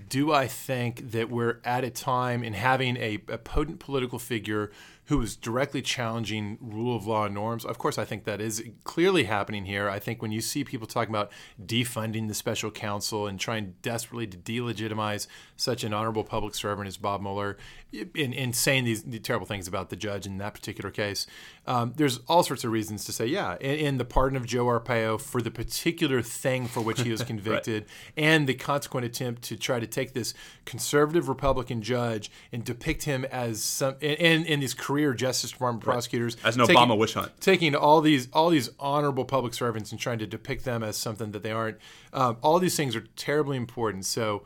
do 0.10 0.32
I 0.32 0.47
think 0.47 1.12
that 1.12 1.30
we're 1.30 1.60
at 1.65 1.84
a 1.84 1.89
time 1.89 2.43
in 2.43 2.54
having 2.54 2.97
a, 2.97 3.19
a 3.27 3.38
potent 3.38 3.80
political 3.80 4.19
figure 4.19 4.71
who 5.12 5.21
is 5.21 5.36
directly 5.36 5.82
challenging 5.82 6.58
rule 6.62 6.95
of 6.95 7.06
law 7.06 7.28
norms. 7.28 7.65
Of 7.65 7.78
course, 7.78 7.97
I 7.97 8.06
think 8.06 8.24
that 8.24 8.39
is 8.39 8.63
clearly 8.86 9.26
happening 9.26 9.65
here. 9.65 9.89
I 9.89 10.00
think 10.00 10.21
when 10.21 10.32
you 10.32 10.39
see 10.39 10.63
people 10.63 10.88
talking 10.88 11.13
about 11.13 11.34
defunding 11.62 12.30
the 12.30 12.34
special 12.34 12.71
counsel 12.71 13.28
and 13.28 13.38
trying 13.38 13.76
desperately 13.82 14.26
to 14.28 14.38
delegitimize 14.38 15.28
such 15.58 15.84
an 15.84 15.93
honorable 15.93 16.24
public 16.24 16.56
servant 16.56 16.88
as 16.88 16.95
Bob 16.95 17.21
Mueller, 17.21 17.58
in, 17.91 18.32
in 18.32 18.54
saying 18.54 18.86
these, 18.86 19.04
these, 19.04 19.19
terrible 19.19 19.45
things 19.45 19.67
about 19.67 19.89
the 19.89 19.97
judge 19.97 20.26
in 20.26 20.38
that 20.38 20.54
particular 20.54 20.89
case, 20.89 21.28
um, 21.67 21.93
there's 21.97 22.19
all 22.30 22.41
sorts 22.41 22.63
of 22.63 22.71
reasons 22.71 23.04
to 23.04 23.12
say, 23.12 23.26
yeah, 23.26 23.58
in, 23.60 23.76
in, 23.76 23.97
the 23.97 24.06
pardon 24.06 24.38
of 24.38 24.45
Joe 24.45 24.65
Arpaio 24.65 25.19
for 25.19 25.41
the 25.41 25.52
particular 25.52 26.21
thing 26.21 26.67
for 26.67 26.80
which 26.80 27.02
he 27.02 27.12
was 27.12 27.21
convicted, 27.32 27.84
right. 27.84 28.24
and 28.24 28.47
the 28.47 28.54
consequent 28.54 29.06
attempt 29.06 29.41
to 29.43 29.58
try 29.58 29.80
to 29.80 29.88
take 29.88 30.13
this 30.13 30.34
conservative 30.63 31.28
Republican 31.28 31.82
judge 31.82 32.32
and 32.54 32.63
depict 32.63 33.04
him 33.04 33.26
as 33.26 33.62
some, 33.62 33.95
in, 34.00 34.45
in 34.45 34.62
these 34.62 34.74
career 34.74 35.00
Justice 35.13 35.51
Department 35.51 35.85
right. 35.85 35.93
prosecutors 35.93 36.37
as 36.43 36.55
an 36.55 36.65
taking, 36.65 36.75
Obama 36.75 36.97
witch 36.97 37.13
hunt, 37.13 37.31
taking 37.39 37.75
all 37.75 38.01
these 38.01 38.27
all 38.33 38.49
these 38.49 38.69
honorable 38.79 39.25
public 39.25 39.53
servants 39.53 39.91
and 39.91 39.99
trying 39.99 40.19
to 40.19 40.27
depict 40.27 40.65
them 40.65 40.83
as 40.83 40.97
something 40.97 41.31
that 41.31 41.43
they 41.43 41.51
aren't. 41.51 41.77
Um, 42.13 42.37
all 42.41 42.59
these 42.59 42.75
things 42.75 42.95
are 42.95 43.05
terribly 43.15 43.57
important. 43.57 44.05
So, 44.05 44.43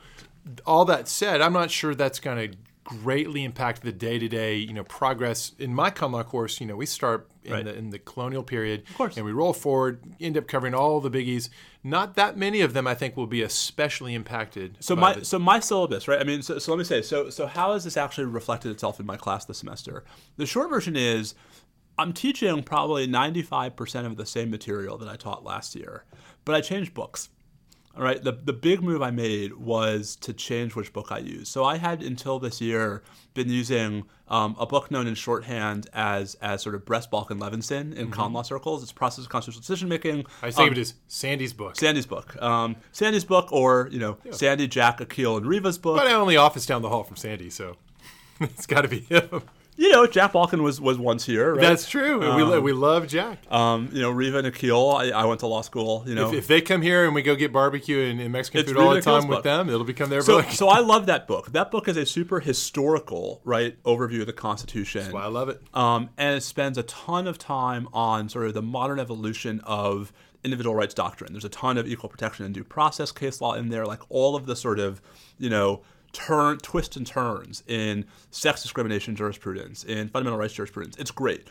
all 0.66 0.86
that 0.86 1.08
said, 1.08 1.42
I'm 1.42 1.54
not 1.54 1.72
sure 1.72 1.96
that's 1.96 2.20
going 2.20 2.52
to 2.52 2.58
greatly 2.84 3.44
impact 3.44 3.82
the 3.82 3.92
day-to-day 3.92 4.56
you 4.56 4.72
know 4.72 4.84
progress 4.84 5.54
in 5.58 5.74
my 5.74 5.90
con 5.90 6.12
law 6.12 6.22
course 6.22 6.62
you 6.62 6.68
know 6.68 6.76
we 6.76 6.86
start 6.86 7.28
in, 7.46 7.54
right. 7.54 7.66
the, 7.66 7.76
in 7.76 7.90
the 7.90 8.00
colonial 8.00 8.44
period. 8.44 8.84
And 9.00 9.26
we 9.26 9.32
roll 9.32 9.54
forward 9.54 10.02
end 10.20 10.38
up 10.38 10.48
covering 10.48 10.74
all 10.74 11.00
the 11.00 11.12
biggies. 11.12 11.50
Not 11.84 12.16
that 12.16 12.36
many 12.36 12.62
of 12.62 12.74
them 12.74 12.88
i 12.88 12.96
think 12.96 13.16
will 13.16 13.28
be 13.28 13.44
especially 13.44 14.16
impacted 14.16 14.78
so 14.80 14.96
my 14.96 15.14
the, 15.14 15.26
so 15.26 15.38
my 15.38 15.60
syllabus 15.60 16.08
right? 16.08 16.20
I 16.20 16.24
mean 16.24 16.42
so, 16.42 16.58
so 16.58 16.72
let 16.72 16.80
me 16.80 16.84
say 16.84 17.02
so 17.02 17.30
so 17.30 17.46
how 17.46 17.74
has 17.74 17.84
this 17.84 17.96
actually 17.96 18.26
reflected 18.26 18.72
itself 18.72 19.00
in 19.00 19.06
my 19.06 19.18
class 19.18 19.46
this 19.46 19.60
semester? 19.60 20.04
The 20.38 20.46
short 20.46 20.70
version 20.70 20.96
is 20.96 21.36
i'm 21.98 22.12
teaching 22.12 22.64
probably 22.64 23.08
95% 23.08 24.06
of 24.06 24.18
the 24.18 24.26
same 24.26 24.50
material 24.50 24.98
that 24.98 25.08
i 25.08 25.16
taught 25.16 25.44
last 25.44 25.76
year 25.76 26.06
but 26.44 26.56
i 26.56 26.62
changed 26.62 26.94
books. 26.94 27.30
All 27.98 28.04
right, 28.04 28.22
the, 28.22 28.34
the 28.34 28.52
big 28.52 28.84
move 28.84 29.02
I 29.02 29.12
made 29.12 29.54
was 29.54 30.18
to 30.18 30.34
change 30.34 30.76
which 30.76 30.92
book 30.92 31.14
I 31.14 31.20
use. 31.20 31.48
So 31.48 31.64
I 31.64 31.78
had 31.78 32.04
until 32.04 32.40
this 32.40 32.60
year 32.60 33.04
been 33.34 33.50
using 33.50 34.04
um, 34.28 34.56
a 34.60 34.66
book 34.66 34.90
known 34.92 35.08
in 35.08 35.16
shorthand 35.16 35.88
as 35.94 36.36
as 36.36 36.62
sort 36.62 36.76
of 36.76 36.86
Brest 36.86 37.12
Balkin 37.12 37.40
Levinson 37.40 37.94
in 37.94 37.94
mm-hmm. 37.94 38.12
con 38.12 38.34
law 38.34 38.42
circles. 38.42 38.84
It's 38.84 38.92
process 38.92 39.26
of 39.26 39.30
constitutional 39.30 39.62
decision 39.62 39.90
making. 39.90 40.26
I 40.42 40.52
think 40.52 40.68
um, 40.68 40.74
it 40.74 40.78
is 40.78 40.96
Sandy's 41.08 41.54
book. 41.54 41.76
Sandy's 41.76 42.06
book. 42.06 42.42
Um, 42.42 42.76
Sandy's 42.92 43.26
book, 43.26 43.52
or 43.52 43.90
you 43.92 44.00
know, 44.00 44.18
yeah. 44.24 44.32
Sandy, 44.32 44.68
Jack, 44.68 45.00
Akhil, 45.00 45.38
and 45.38 45.46
Reva's 45.46 45.78
book. 45.78 45.98
But 45.98 46.08
I 46.08 46.14
only 46.14 46.38
office 46.38 46.66
down 46.66 46.82
the 46.82 46.90
hall 46.90 47.04
from 47.04 47.18
Sandy, 47.18 47.50
so 47.50 47.78
it's 48.40 48.66
got 48.66 48.82
to 48.82 48.88
be 48.88 49.02
him 49.02 49.44
you 49.78 49.92
know, 49.92 50.08
Jack 50.08 50.34
Balkin 50.34 50.62
was 50.62 50.80
was 50.80 50.98
once 50.98 51.26
here. 51.26 51.54
Right? 51.54 51.62
That's 51.62 51.90
true. 51.90 52.24
Um, 52.24 52.52
we, 52.52 52.60
we 52.60 52.74
love 52.74 53.08
Jack. 53.08 53.40
Um, 53.52 53.90
you 53.92 54.02
know, 54.02 54.10
Reva 54.10 54.40
and 54.40 54.48
Akhil. 54.48 54.96
I, 54.96 55.10
I, 55.10 55.26
went 55.26 55.42
to 55.42 55.48
law 55.48 55.62
school. 55.62 56.04
You 56.08 56.16
know, 56.16 56.30
if, 56.30 56.34
if, 56.34 56.48
they 56.48 56.62
come 56.62 56.82
here 56.82 57.06
and 57.06 57.14
we 57.14 57.22
go 57.22 57.36
get 57.36 57.52
barbecue 57.52 58.00
and, 58.00 58.22
and 58.22 58.32
Mexican 58.32 58.66
food 58.66 58.78
all 58.78 58.94
the 58.94 59.02
time 59.02 59.28
with 59.28 59.44
them, 59.44 59.70
it'll 59.70 59.84
become 59.84 60.10
their 60.10 60.22
so, 60.22 60.42
book. 60.42 60.52
so 60.52 60.70
I 60.70 60.80
love 60.80 61.08
that 61.08 61.28
book. 61.28 61.52
That 61.52 61.72
book 61.72 61.88
is 61.88 61.98
a 61.98 62.06
super 62.06 62.40
historical, 62.40 63.42
right, 63.44 63.82
overview 63.84 64.22
of 64.22 64.28
the 64.28 64.34
Constitution. 64.34 65.02
That's 65.02 65.14
why 65.14 65.24
I 65.24 65.28
love 65.28 65.50
it. 65.50 65.62
Um, 65.74 66.10
and 66.18 66.38
it 66.38 66.42
spends 66.42 66.78
a 66.78 66.84
ton 66.84 67.28
of 67.28 67.38
time 67.38 67.90
on 67.92 68.30
sort 68.30 68.48
of 68.48 68.54
the 68.54 68.62
modern 68.62 69.00
evolution 69.00 69.60
of 69.66 70.14
individual 70.46 70.76
rights 70.76 70.94
doctrine. 70.94 71.34
There's 71.34 71.44
a 71.44 71.50
ton 71.50 71.78
of 71.78 71.88
equal 71.88 72.08
protection 72.08 72.46
and 72.46 72.54
due 72.54 72.64
process 72.64 73.12
case 73.12 73.42
law 73.42 73.54
in 73.56 73.70
there, 73.70 73.86
like 73.86 74.02
all 74.10 74.36
of 74.36 74.46
the 74.46 74.56
sort 74.56 74.80
of 74.80 75.02
you 75.38 75.50
know 75.50 75.82
turn 76.16 76.58
twists 76.60 76.96
and 76.96 77.06
turns 77.06 77.62
in 77.68 78.06
sex 78.32 78.62
discrimination 78.64 79.16
jurisprudence, 79.16 79.84
in 79.84 80.08
fundamental 80.08 80.40
rights 80.40 80.54
jurisprudence. 80.54 80.96
It's 80.98 81.12
great. 81.12 81.48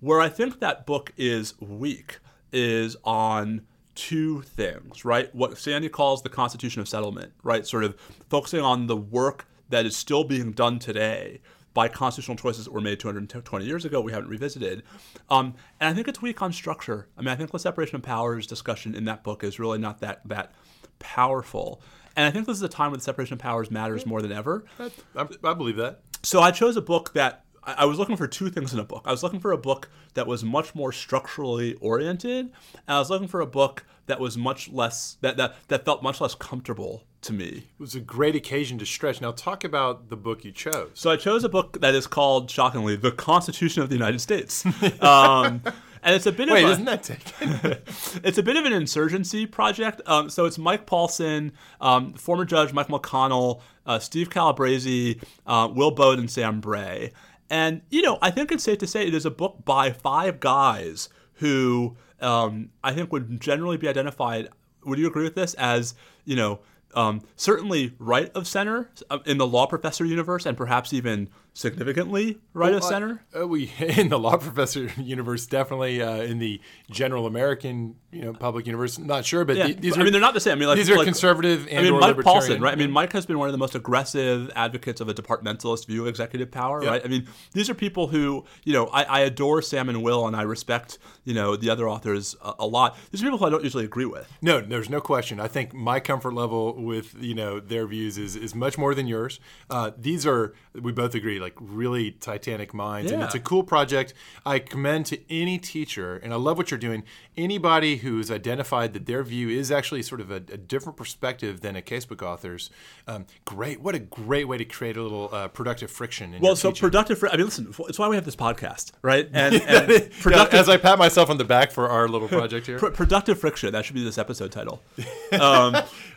Where 0.00 0.20
I 0.20 0.28
think 0.28 0.60
that 0.60 0.86
book 0.86 1.12
is 1.16 1.58
weak 1.60 2.18
is 2.52 2.96
on 3.04 3.62
two 3.94 4.42
things, 4.42 5.04
right? 5.04 5.34
What 5.34 5.56
Sandy 5.56 5.88
calls 5.88 6.22
the 6.22 6.28
Constitution 6.28 6.82
of 6.82 6.88
Settlement, 6.88 7.32
right? 7.42 7.66
Sort 7.66 7.84
of 7.84 7.98
focusing 8.28 8.60
on 8.60 8.86
the 8.86 8.96
work 8.96 9.46
that 9.70 9.86
is 9.86 9.96
still 9.96 10.24
being 10.24 10.52
done 10.52 10.78
today 10.78 11.40
by 11.72 11.88
constitutional 11.88 12.36
choices 12.36 12.66
that 12.66 12.72
were 12.72 12.80
made 12.80 13.00
220 13.00 13.64
years 13.64 13.84
ago 13.84 14.00
we 14.00 14.12
haven't 14.12 14.28
revisited. 14.28 14.82
Um, 15.30 15.54
and 15.80 15.88
I 15.88 15.94
think 15.94 16.06
it's 16.06 16.20
weak 16.20 16.42
on 16.42 16.52
structure. 16.52 17.08
I 17.16 17.22
mean, 17.22 17.28
I 17.28 17.36
think 17.36 17.50
the 17.50 17.58
separation 17.58 17.96
of 17.96 18.02
powers 18.02 18.46
discussion 18.46 18.94
in 18.94 19.06
that 19.06 19.24
book 19.24 19.42
is 19.42 19.58
really 19.58 19.78
not 19.78 20.00
that 20.00 20.20
that 20.26 20.52
powerful. 20.98 21.80
And 22.16 22.26
I 22.26 22.30
think 22.30 22.46
this 22.46 22.56
is 22.56 22.62
a 22.62 22.68
time 22.68 22.90
when 22.90 22.98
the 22.98 23.04
separation 23.04 23.34
of 23.34 23.40
powers 23.40 23.70
matters 23.70 24.06
more 24.06 24.22
than 24.22 24.32
ever. 24.32 24.64
I, 24.78 24.90
I, 25.16 25.26
I 25.42 25.54
believe 25.54 25.76
that. 25.76 26.00
So 26.22 26.40
I 26.40 26.50
chose 26.50 26.76
a 26.76 26.82
book 26.82 27.12
that 27.14 27.44
I, 27.64 27.74
I 27.78 27.84
was 27.84 27.98
looking 27.98 28.16
for 28.16 28.26
two 28.26 28.50
things 28.50 28.72
in 28.72 28.78
a 28.78 28.84
book. 28.84 29.02
I 29.06 29.10
was 29.10 29.22
looking 29.22 29.40
for 29.40 29.52
a 29.52 29.58
book 29.58 29.90
that 30.14 30.26
was 30.26 30.44
much 30.44 30.74
more 30.74 30.92
structurally 30.92 31.74
oriented, 31.74 32.46
and 32.46 32.52
I 32.86 32.98
was 32.98 33.10
looking 33.10 33.28
for 33.28 33.40
a 33.40 33.46
book 33.46 33.84
that 34.06 34.20
was 34.20 34.36
much 34.36 34.70
less 34.70 35.16
that 35.22 35.36
that, 35.38 35.56
that 35.68 35.84
felt 35.84 36.02
much 36.02 36.20
less 36.20 36.34
comfortable 36.34 37.04
to 37.22 37.32
me. 37.32 37.46
It 37.46 37.80
was 37.80 37.94
a 37.94 38.00
great 38.00 38.36
occasion 38.36 38.78
to 38.78 38.86
stretch. 38.86 39.20
Now, 39.20 39.32
talk 39.32 39.64
about 39.64 40.10
the 40.10 40.16
book 40.16 40.44
you 40.44 40.52
chose. 40.52 40.90
So 40.94 41.10
I 41.10 41.16
chose 41.16 41.42
a 41.42 41.48
book 41.48 41.80
that 41.80 41.94
is 41.94 42.06
called, 42.06 42.50
shockingly, 42.50 42.96
"The 42.96 43.12
Constitution 43.12 43.82
of 43.82 43.88
the 43.88 43.96
United 43.96 44.20
States." 44.20 44.64
Um, 45.00 45.62
and 46.04 46.14
it's 46.14 46.26
a 46.26 46.32
bit 46.32 46.50
Wait, 46.50 46.62
of 46.62 46.68
a, 46.68 46.72
isn't 46.74 46.84
that 46.84 47.02
taken? 47.02 47.58
it's 48.22 48.36
a 48.36 48.42
bit 48.42 48.56
of 48.56 48.66
an 48.66 48.74
insurgency 48.74 49.46
project. 49.46 50.02
Um, 50.04 50.28
so 50.28 50.44
it's 50.44 50.58
Mike 50.58 50.86
Paulsen, 50.86 51.52
um, 51.80 52.12
former 52.12 52.44
judge 52.44 52.74
Michael 52.74 53.00
McConnell, 53.00 53.62
uh, 53.86 53.98
Steve 53.98 54.28
Calabresi, 54.28 55.22
uh, 55.46 55.68
Will 55.74 55.90
Baude, 55.90 56.18
and 56.18 56.30
Sam 56.30 56.60
Bray. 56.60 57.10
And 57.48 57.80
you 57.88 58.02
know, 58.02 58.18
I 58.20 58.30
think 58.30 58.52
it's 58.52 58.62
safe 58.62 58.78
to 58.78 58.86
say 58.86 59.06
it 59.06 59.14
is 59.14 59.24
a 59.24 59.30
book 59.30 59.64
by 59.64 59.92
five 59.92 60.40
guys 60.40 61.08
who 61.34 61.96
um, 62.20 62.70
I 62.82 62.92
think 62.92 63.10
would 63.10 63.40
generally 63.40 63.78
be 63.78 63.88
identified. 63.88 64.48
Would 64.84 64.98
you 64.98 65.06
agree 65.06 65.24
with 65.24 65.34
this 65.34 65.54
as 65.54 65.94
you 66.24 66.36
know? 66.36 66.60
Um, 66.96 67.22
certainly 67.34 67.92
right 67.98 68.30
of 68.36 68.46
center 68.46 68.88
uh, 69.10 69.18
in 69.26 69.38
the 69.38 69.48
law 69.48 69.66
professor 69.66 70.04
universe, 70.04 70.46
and 70.46 70.56
perhaps 70.56 70.92
even 70.92 71.28
significantly 71.54 72.38
right 72.52 72.74
of 72.74 72.80
Well, 72.82 72.90
center. 72.90 73.22
Uh, 73.34 73.46
we 73.46 73.72
in 73.78 74.08
the 74.08 74.18
law 74.18 74.36
professor 74.38 74.90
universe, 74.98 75.46
definitely 75.46 76.02
uh, 76.02 76.16
in 76.16 76.38
the 76.38 76.60
general 76.90 77.26
American, 77.26 77.94
you 78.10 78.22
know, 78.22 78.32
public 78.34 78.66
universe. 78.66 78.98
Not 78.98 79.24
sure, 79.24 79.44
but 79.44 79.56
Yeah, 79.56 79.66
th- 79.66 79.78
these 79.78 79.96
I 79.96 80.00
are 80.00 80.04
mean 80.04 80.12
they're 80.12 80.20
not 80.20 80.34
the 80.34 80.40
same. 80.40 80.52
I 80.52 80.56
mean, 80.56 80.68
like, 80.68 80.76
these 80.76 80.90
are 80.90 80.96
like- 80.96 81.04
conservative 81.06 81.66
and 81.70 81.78
I 81.78 81.90
mean, 81.90 82.00
Mike 82.00 82.16
Paulsen, 82.16 82.60
right? 82.60 82.72
I 82.72 82.76
mean, 82.76 82.90
Mike 82.90 83.12
has 83.12 83.24
been 83.24 83.38
one 83.38 83.48
of 83.48 83.52
the 83.52 83.58
most 83.58 83.74
aggressive 83.74 84.50
advocates 84.54 85.00
of 85.00 85.08
a 85.08 85.14
departmentalist 85.14 85.86
view 85.86 86.02
of 86.02 86.08
executive 86.08 86.50
power, 86.50 86.80
right? 86.80 87.02
I 87.04 87.08
mean, 87.08 87.28
these 87.52 87.70
are 87.70 87.74
people 87.74 88.08
who, 88.08 88.44
you 88.64 88.72
know, 88.72 88.86
I, 88.88 89.04
I 89.04 89.20
adore 89.20 89.62
Sam 89.62 89.88
and 89.88 90.02
Will, 90.02 90.26
and 90.26 90.34
I 90.36 90.42
respect, 90.42 90.98
you 91.24 91.34
know, 91.34 91.54
the 91.56 91.70
other 91.70 91.88
authors 91.88 92.34
a, 92.44 92.54
a 92.60 92.66
lot. 92.66 92.98
These 93.12 93.22
are 93.22 93.26
people 93.26 93.38
who 93.38 93.46
I 93.46 93.50
don't 93.50 93.62
usually 93.64 93.84
agree 93.84 94.06
with. 94.06 94.28
No, 94.42 94.60
there's 94.60 94.90
no 94.90 95.00
question. 95.00 95.38
I 95.40 95.46
think 95.48 95.72
my 95.72 96.00
comfort 96.00 96.34
level 96.34 96.74
with 96.82 97.14
you 97.20 97.34
know 97.34 97.60
their 97.60 97.86
views 97.86 98.18
is, 98.18 98.34
is 98.36 98.54
much 98.54 98.76
more 98.76 98.94
than 98.94 99.06
yours. 99.06 99.38
Uh, 99.70 99.92
these 99.96 100.26
are 100.26 100.54
we 100.74 100.90
both 100.92 101.14
agree 101.14 101.38
like 101.44 101.54
really 101.60 102.10
titanic 102.12 102.72
minds, 102.74 103.12
and 103.12 103.22
it's 103.22 103.34
a 103.34 103.40
cool 103.40 103.62
project. 103.62 104.14
I 104.46 104.58
commend 104.58 105.06
to 105.06 105.18
any 105.32 105.58
teacher, 105.58 106.16
and 106.16 106.32
I 106.32 106.36
love 106.36 106.56
what 106.58 106.70
you're 106.70 106.78
doing. 106.78 107.04
Anybody 107.36 107.96
who's 107.96 108.30
identified 108.30 108.92
that 108.94 109.06
their 109.06 109.22
view 109.22 109.48
is 109.48 109.70
actually 109.70 110.02
sort 110.02 110.20
of 110.20 110.30
a, 110.30 110.36
a 110.36 110.56
different 110.56 110.96
perspective 110.96 111.60
than 111.60 111.74
a 111.76 111.82
casebook 111.82 112.22
author's, 112.22 112.70
um, 113.08 113.26
great. 113.44 113.80
What 113.80 113.94
a 113.94 113.98
great 113.98 114.46
way 114.48 114.56
to 114.58 114.64
create 114.64 114.96
a 114.96 115.02
little 115.02 115.28
uh, 115.32 115.48
productive 115.48 115.90
friction. 115.90 116.32
In 116.34 116.40
Well, 116.42 116.56
so 116.56 116.70
teaching. 116.70 116.86
productive. 116.88 117.18
fr- 117.18 117.28
I 117.28 117.36
mean, 117.36 117.46
listen, 117.46 117.74
it's 117.88 117.98
why 117.98 118.08
we 118.08 118.14
have 118.16 118.24
this 118.24 118.36
podcast, 118.36 118.92
right? 119.02 119.28
And, 119.34 119.54
and 119.56 119.90
Yeah, 120.26 120.46
as 120.52 120.68
I 120.68 120.76
pat 120.76 120.98
myself 120.98 121.28
on 121.28 121.36
the 121.38 121.44
back 121.44 121.70
for 121.72 121.88
our 121.88 122.08
little 122.08 122.28
project 122.28 122.66
here, 122.66 122.78
pr- 122.84 122.88
productive 123.02 123.38
friction. 123.38 123.72
That 123.72 123.84
should 123.84 123.94
be 123.96 124.04
this 124.04 124.16
episode 124.18 124.52
title. 124.52 124.80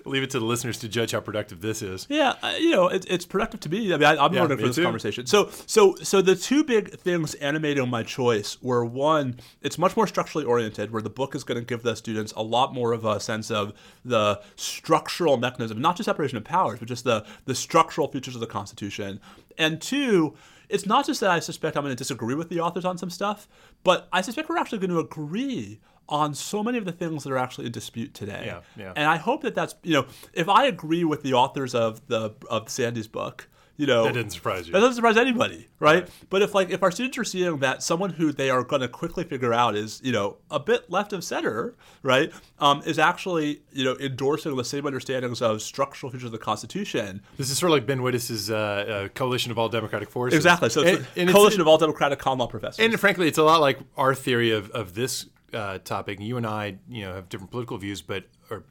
leave 0.05 0.23
it 0.23 0.29
to 0.29 0.39
the 0.39 0.45
listeners 0.45 0.77
to 0.79 0.87
judge 0.87 1.11
how 1.11 1.19
productive 1.19 1.61
this 1.61 1.81
is. 1.81 2.05
Yeah, 2.09 2.35
uh, 2.41 2.53
you 2.59 2.71
know, 2.71 2.87
it's, 2.87 3.05
it's 3.07 3.25
productive 3.25 3.59
to 3.61 3.69
me. 3.69 3.93
I 3.93 3.97
mean, 3.97 4.03
I, 4.05 4.23
I'm 4.23 4.33
Yeah, 4.33 4.43
learning 4.43 4.57
from 4.59 4.67
this 4.67 4.75
too. 4.77 4.83
conversation. 4.83 5.16
So, 5.25 5.49
so, 5.65 5.95
so 5.95 6.21
the 6.21 6.36
two 6.36 6.63
big 6.63 6.99
things 6.99 7.34
animating 7.36 7.89
my 7.89 8.03
choice 8.03 8.62
were 8.62 8.84
one, 8.84 9.39
it's 9.62 9.77
much 9.77 9.95
more 9.95 10.08
structurally 10.08 10.45
oriented, 10.45 10.91
where 10.91 11.01
the 11.01 11.10
book 11.10 11.36
is 11.36 11.43
going 11.43 11.60
to 11.60 11.65
give 11.65 11.84
the 11.84 11.95
students 11.95 12.34
a 12.36 12.43
lot 12.43 12.73
more 12.73 12.93
of 12.93 13.06
a 13.06 13.19
sense 13.19 13.49
of 13.49 13.73
the 14.03 14.41
structural 14.56 15.38
mechanism, 15.38 15.82
not 15.82 15.95
just 15.95 16.06
separation 16.06 16.38
of 16.38 16.43
powers, 16.43 16.80
but 16.80 16.88
just 16.88 17.03
the 17.03 17.25
the 17.45 17.56
structural 17.56 18.08
features 18.08 18.36
of 18.36 18.41
the 18.41 18.47
Constitution. 18.47 19.19
And 19.58 19.82
two, 19.82 20.36
it's 20.69 20.86
not 20.86 21.06
just 21.06 21.21
that 21.21 21.32
I 21.32 21.39
suspect 21.39 21.77
I'm 21.77 21.84
going 21.84 21.95
to 21.95 21.97
disagree 21.97 22.36
with 22.36 22.49
the 22.49 22.60
authors 22.60 22.86
on 22.86 22.97
some 22.97 23.10
stuff, 23.10 23.47
but 23.84 24.08
I 24.12 24.21
suspect 24.21 24.49
we're 24.49 24.58
actually 24.58 24.80
going 24.80 24.91
to 24.91 24.99
agree 24.99 25.80
on 26.10 26.34
so 26.34 26.63
many 26.63 26.77
of 26.77 26.86
the 26.86 26.91
things 26.91 27.23
that 27.23 27.32
are 27.32 27.38
actually 27.38 27.65
in 27.65 27.71
dispute 27.71 28.13
today. 28.13 28.43
Yeah, 28.45 28.62
yeah. 28.77 28.93
And 28.95 29.10
I 29.10 29.17
hope 29.17 29.41
that 29.43 29.56
that's 29.56 29.75
you 29.84 29.93
know 29.93 30.06
if 30.34 30.47
I 30.49 30.65
agree 30.65 31.03
with 31.03 31.23
the 31.23 31.34
authors 31.34 31.75
of 31.75 32.06
the 32.08 32.32
of 32.49 32.69
Sandy's 32.69 33.08
book, 33.08 33.47
you 33.77 33.85
know 33.87 34.03
That 34.05 34.13
didn't 34.13 34.31
surprise 34.31 34.67
you. 34.67 34.73
that 34.73 34.79
doesn't 34.79 34.95
surprise 34.95 35.17
anybody, 35.17 35.67
right? 35.79 36.07
But 36.29 36.41
if 36.41 36.53
like 36.55 36.69
if 36.71 36.83
our 36.83 36.91
students 36.91 37.17
are 37.17 37.23
seeing 37.23 37.57
that 37.59 37.81
someone 37.83 38.09
who 38.11 38.31
they 38.31 38.49
are 38.49 38.63
going 38.63 38.81
to 38.81 38.87
quickly 38.87 39.23
figure 39.23 39.53
out 39.53 39.75
is 39.75 40.01
you 40.03 40.11
know 40.11 40.37
a 40.51 40.59
bit 40.59 40.89
left 40.89 41.13
of 41.13 41.23
center, 41.23 41.75
right, 42.03 42.31
um, 42.59 42.81
is 42.85 42.97
actually 42.99 43.61
you 43.71 43.83
know 43.85 43.95
endorsing 43.99 44.55
the 44.55 44.63
same 44.65 44.85
understandings 44.85 45.41
of 45.41 45.61
structural 45.61 46.11
features 46.11 46.25
of 46.25 46.31
the 46.31 46.37
Constitution. 46.37 47.21
This 47.37 47.49
is 47.49 47.57
sort 47.57 47.71
of 47.71 47.75
like 47.77 47.85
Ben 47.85 47.99
Wittes' 47.99 48.49
uh, 48.49 48.55
uh, 48.55 49.07
coalition 49.09 49.51
of 49.51 49.57
all 49.57 49.69
democratic 49.69 50.09
forces. 50.09 50.35
Exactly. 50.35 50.69
So 50.69 50.81
it's 50.81 50.97
And- 50.99 51.07
a 51.15 51.19
and 51.21 51.29
coalition 51.29 51.61
of 51.61 51.67
all 51.67 51.77
Democratic 51.77 52.19
con 52.19 52.37
law 52.39 52.47
professors. 52.47 52.83
And 52.83 52.99
frankly, 52.99 53.27
it's 53.27 53.37
a 53.37 53.43
lot 53.43 53.61
like 53.61 53.79
our 53.95 54.13
theory 54.15 54.51
of, 54.51 54.69
of 54.71 54.95
this 54.95 55.27
uh, 55.53 55.77
topic. 55.79 56.19
You 56.19 56.38
and 56.38 56.45
I, 56.45 56.77
you 56.89 57.05
know, 57.05 57.13
have 57.13 57.29
different 57.29 57.51
political 57.51 57.77
views, 57.77 58.01
but 58.01 58.25
are 58.49 58.63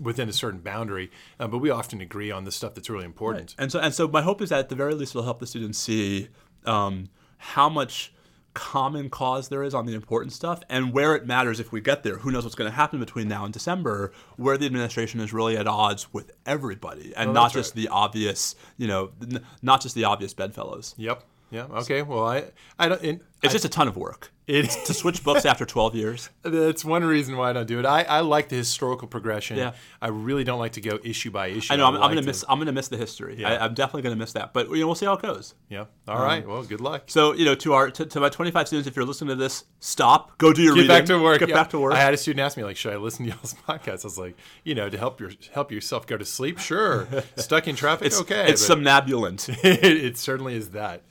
within 0.00 0.28
a 0.28 0.32
certain 0.32 0.60
boundary. 0.60 1.10
Uh, 1.38 1.46
but 1.48 1.58
we 1.58 1.70
often 1.70 2.00
agree 2.00 2.30
on 2.30 2.44
the 2.44 2.52
stuff 2.52 2.74
that's 2.74 2.90
really 2.90 3.04
important. 3.04 3.54
And 3.58 3.70
so, 3.72 3.80
and 3.80 3.94
so, 3.94 4.08
my 4.08 4.22
hope 4.22 4.40
is 4.42 4.50
that 4.50 4.58
at 4.58 4.68
the 4.68 4.74
very 4.74 4.94
least, 4.94 5.12
it'll 5.12 5.22
help 5.24 5.40
the 5.40 5.46
students 5.46 5.78
see 5.78 6.28
um, 6.66 7.08
how 7.38 7.68
much 7.68 8.12
common 8.52 9.08
cause 9.08 9.48
there 9.48 9.62
is 9.62 9.74
on 9.74 9.86
the 9.86 9.94
important 9.94 10.32
stuff, 10.32 10.60
and 10.68 10.92
where 10.92 11.14
it 11.14 11.24
matters 11.24 11.60
if 11.60 11.70
we 11.70 11.80
get 11.80 12.02
there. 12.02 12.16
Who 12.18 12.30
knows 12.32 12.42
what's 12.42 12.56
going 12.56 12.68
to 12.70 12.74
happen 12.76 12.98
between 12.98 13.28
now 13.28 13.44
and 13.44 13.52
December? 13.52 14.12
Where 14.36 14.58
the 14.58 14.66
administration 14.66 15.20
is 15.20 15.32
really 15.32 15.56
at 15.56 15.68
odds 15.68 16.12
with 16.12 16.32
everybody, 16.44 17.12
and 17.16 17.30
Oh, 17.30 17.32
not 17.32 17.52
just 17.52 17.70
right. 17.76 17.82
the 17.82 17.88
obvious, 17.88 18.56
you 18.76 18.88
know, 18.88 19.10
n- 19.22 19.44
not 19.62 19.80
just 19.80 19.94
the 19.94 20.04
obvious 20.04 20.34
bedfellows. 20.34 20.94
Yep. 20.98 21.22
Yeah. 21.52 21.66
Okay. 21.70 22.02
Well, 22.02 22.26
I, 22.26 22.50
I 22.78 22.88
don't. 22.88 23.02
And 23.02 23.20
It's 23.42 23.52
I- 23.52 23.54
just 23.54 23.64
a 23.64 23.68
ton 23.68 23.88
of 23.88 23.96
work 23.96 24.30
it, 24.46 24.68
to 24.86 24.92
switch 24.92 25.22
books 25.22 25.44
after 25.46 25.64
12 25.64 25.94
years. 25.94 26.28
that's 26.42 26.84
one 26.84 27.04
reason 27.04 27.36
why 27.36 27.50
I 27.50 27.52
don't 27.52 27.68
do 27.68 27.78
it. 27.78 27.86
I, 27.86 28.02
I 28.02 28.20
like 28.20 28.48
the 28.48 28.56
historical 28.56 29.06
progression. 29.06 29.56
Yeah. 29.56 29.72
I 30.02 30.08
really 30.08 30.42
don't 30.42 30.58
like 30.58 30.72
to 30.72 30.80
go 30.80 30.98
issue 31.04 31.30
by 31.30 31.46
issue. 31.48 31.72
I 31.72 31.76
know 31.76 31.86
I'm, 31.86 31.94
I'm 31.94 32.00
like 32.00 32.10
gonna 32.10 32.20
to- 32.22 32.26
miss 32.26 32.44
I'm 32.48 32.58
gonna 32.58 32.72
miss 32.72 32.88
the 32.88 32.96
history. 32.96 33.36
Yeah. 33.38 33.50
I, 33.52 33.64
I'm 33.64 33.74
definitely 33.74 34.02
gonna 34.02 34.16
miss 34.16 34.32
that. 34.32 34.52
But 34.52 34.68
you 34.70 34.80
know, 34.80 34.86
we'll 34.86 34.94
see 34.96 35.06
how 35.06 35.12
it 35.14 35.22
goes. 35.22 35.54
Yeah. 35.68 35.84
All 36.08 36.20
right. 36.20 36.42
Um, 36.44 36.50
well, 36.50 36.62
good 36.64 36.80
luck. 36.80 37.04
So 37.06 37.32
you 37.32 37.44
know, 37.44 37.54
to 37.56 37.74
our 37.74 37.90
to, 37.92 38.04
to 38.06 38.20
my 38.20 38.28
25 38.28 38.66
students, 38.66 38.88
if 38.88 38.96
you're 38.96 39.04
listening 39.04 39.28
to 39.28 39.36
this, 39.36 39.64
stop, 39.78 40.36
go 40.38 40.52
do 40.52 40.62
your 40.62 40.74
Get 40.74 40.80
reading, 40.82 40.96
back 40.96 41.06
to 41.06 41.22
work. 41.22 41.38
Get 41.38 41.48
Yeah. 41.50 41.54
back 41.54 41.70
to 41.70 41.78
work. 41.78 41.94
I 41.94 42.00
had 42.00 42.12
a 42.12 42.16
student 42.16 42.40
ask 42.44 42.56
me, 42.56 42.64
like, 42.64 42.76
should 42.76 42.92
I 42.92 42.96
listen 42.96 43.26
to 43.26 43.30
y'all's 43.32 43.54
podcast? 43.68 44.04
I 44.04 44.06
was 44.08 44.18
like, 44.18 44.36
you 44.64 44.74
know, 44.74 44.88
to 44.90 44.98
help 44.98 45.20
your 45.20 45.30
help 45.52 45.70
yourself 45.70 46.06
go 46.08 46.16
to 46.16 46.24
sleep. 46.24 46.58
Sure. 46.58 47.06
Stuck 47.36 47.68
in 47.68 47.76
traffic. 47.76 48.08
It's 48.08 48.20
okay. 48.22 48.48
It's 48.50 48.66
but 48.66 48.74
somnambulant. 48.78 49.48
it, 49.64 49.84
it 49.84 50.18
certainly 50.18 50.56
is 50.56 50.70
that 50.70 51.02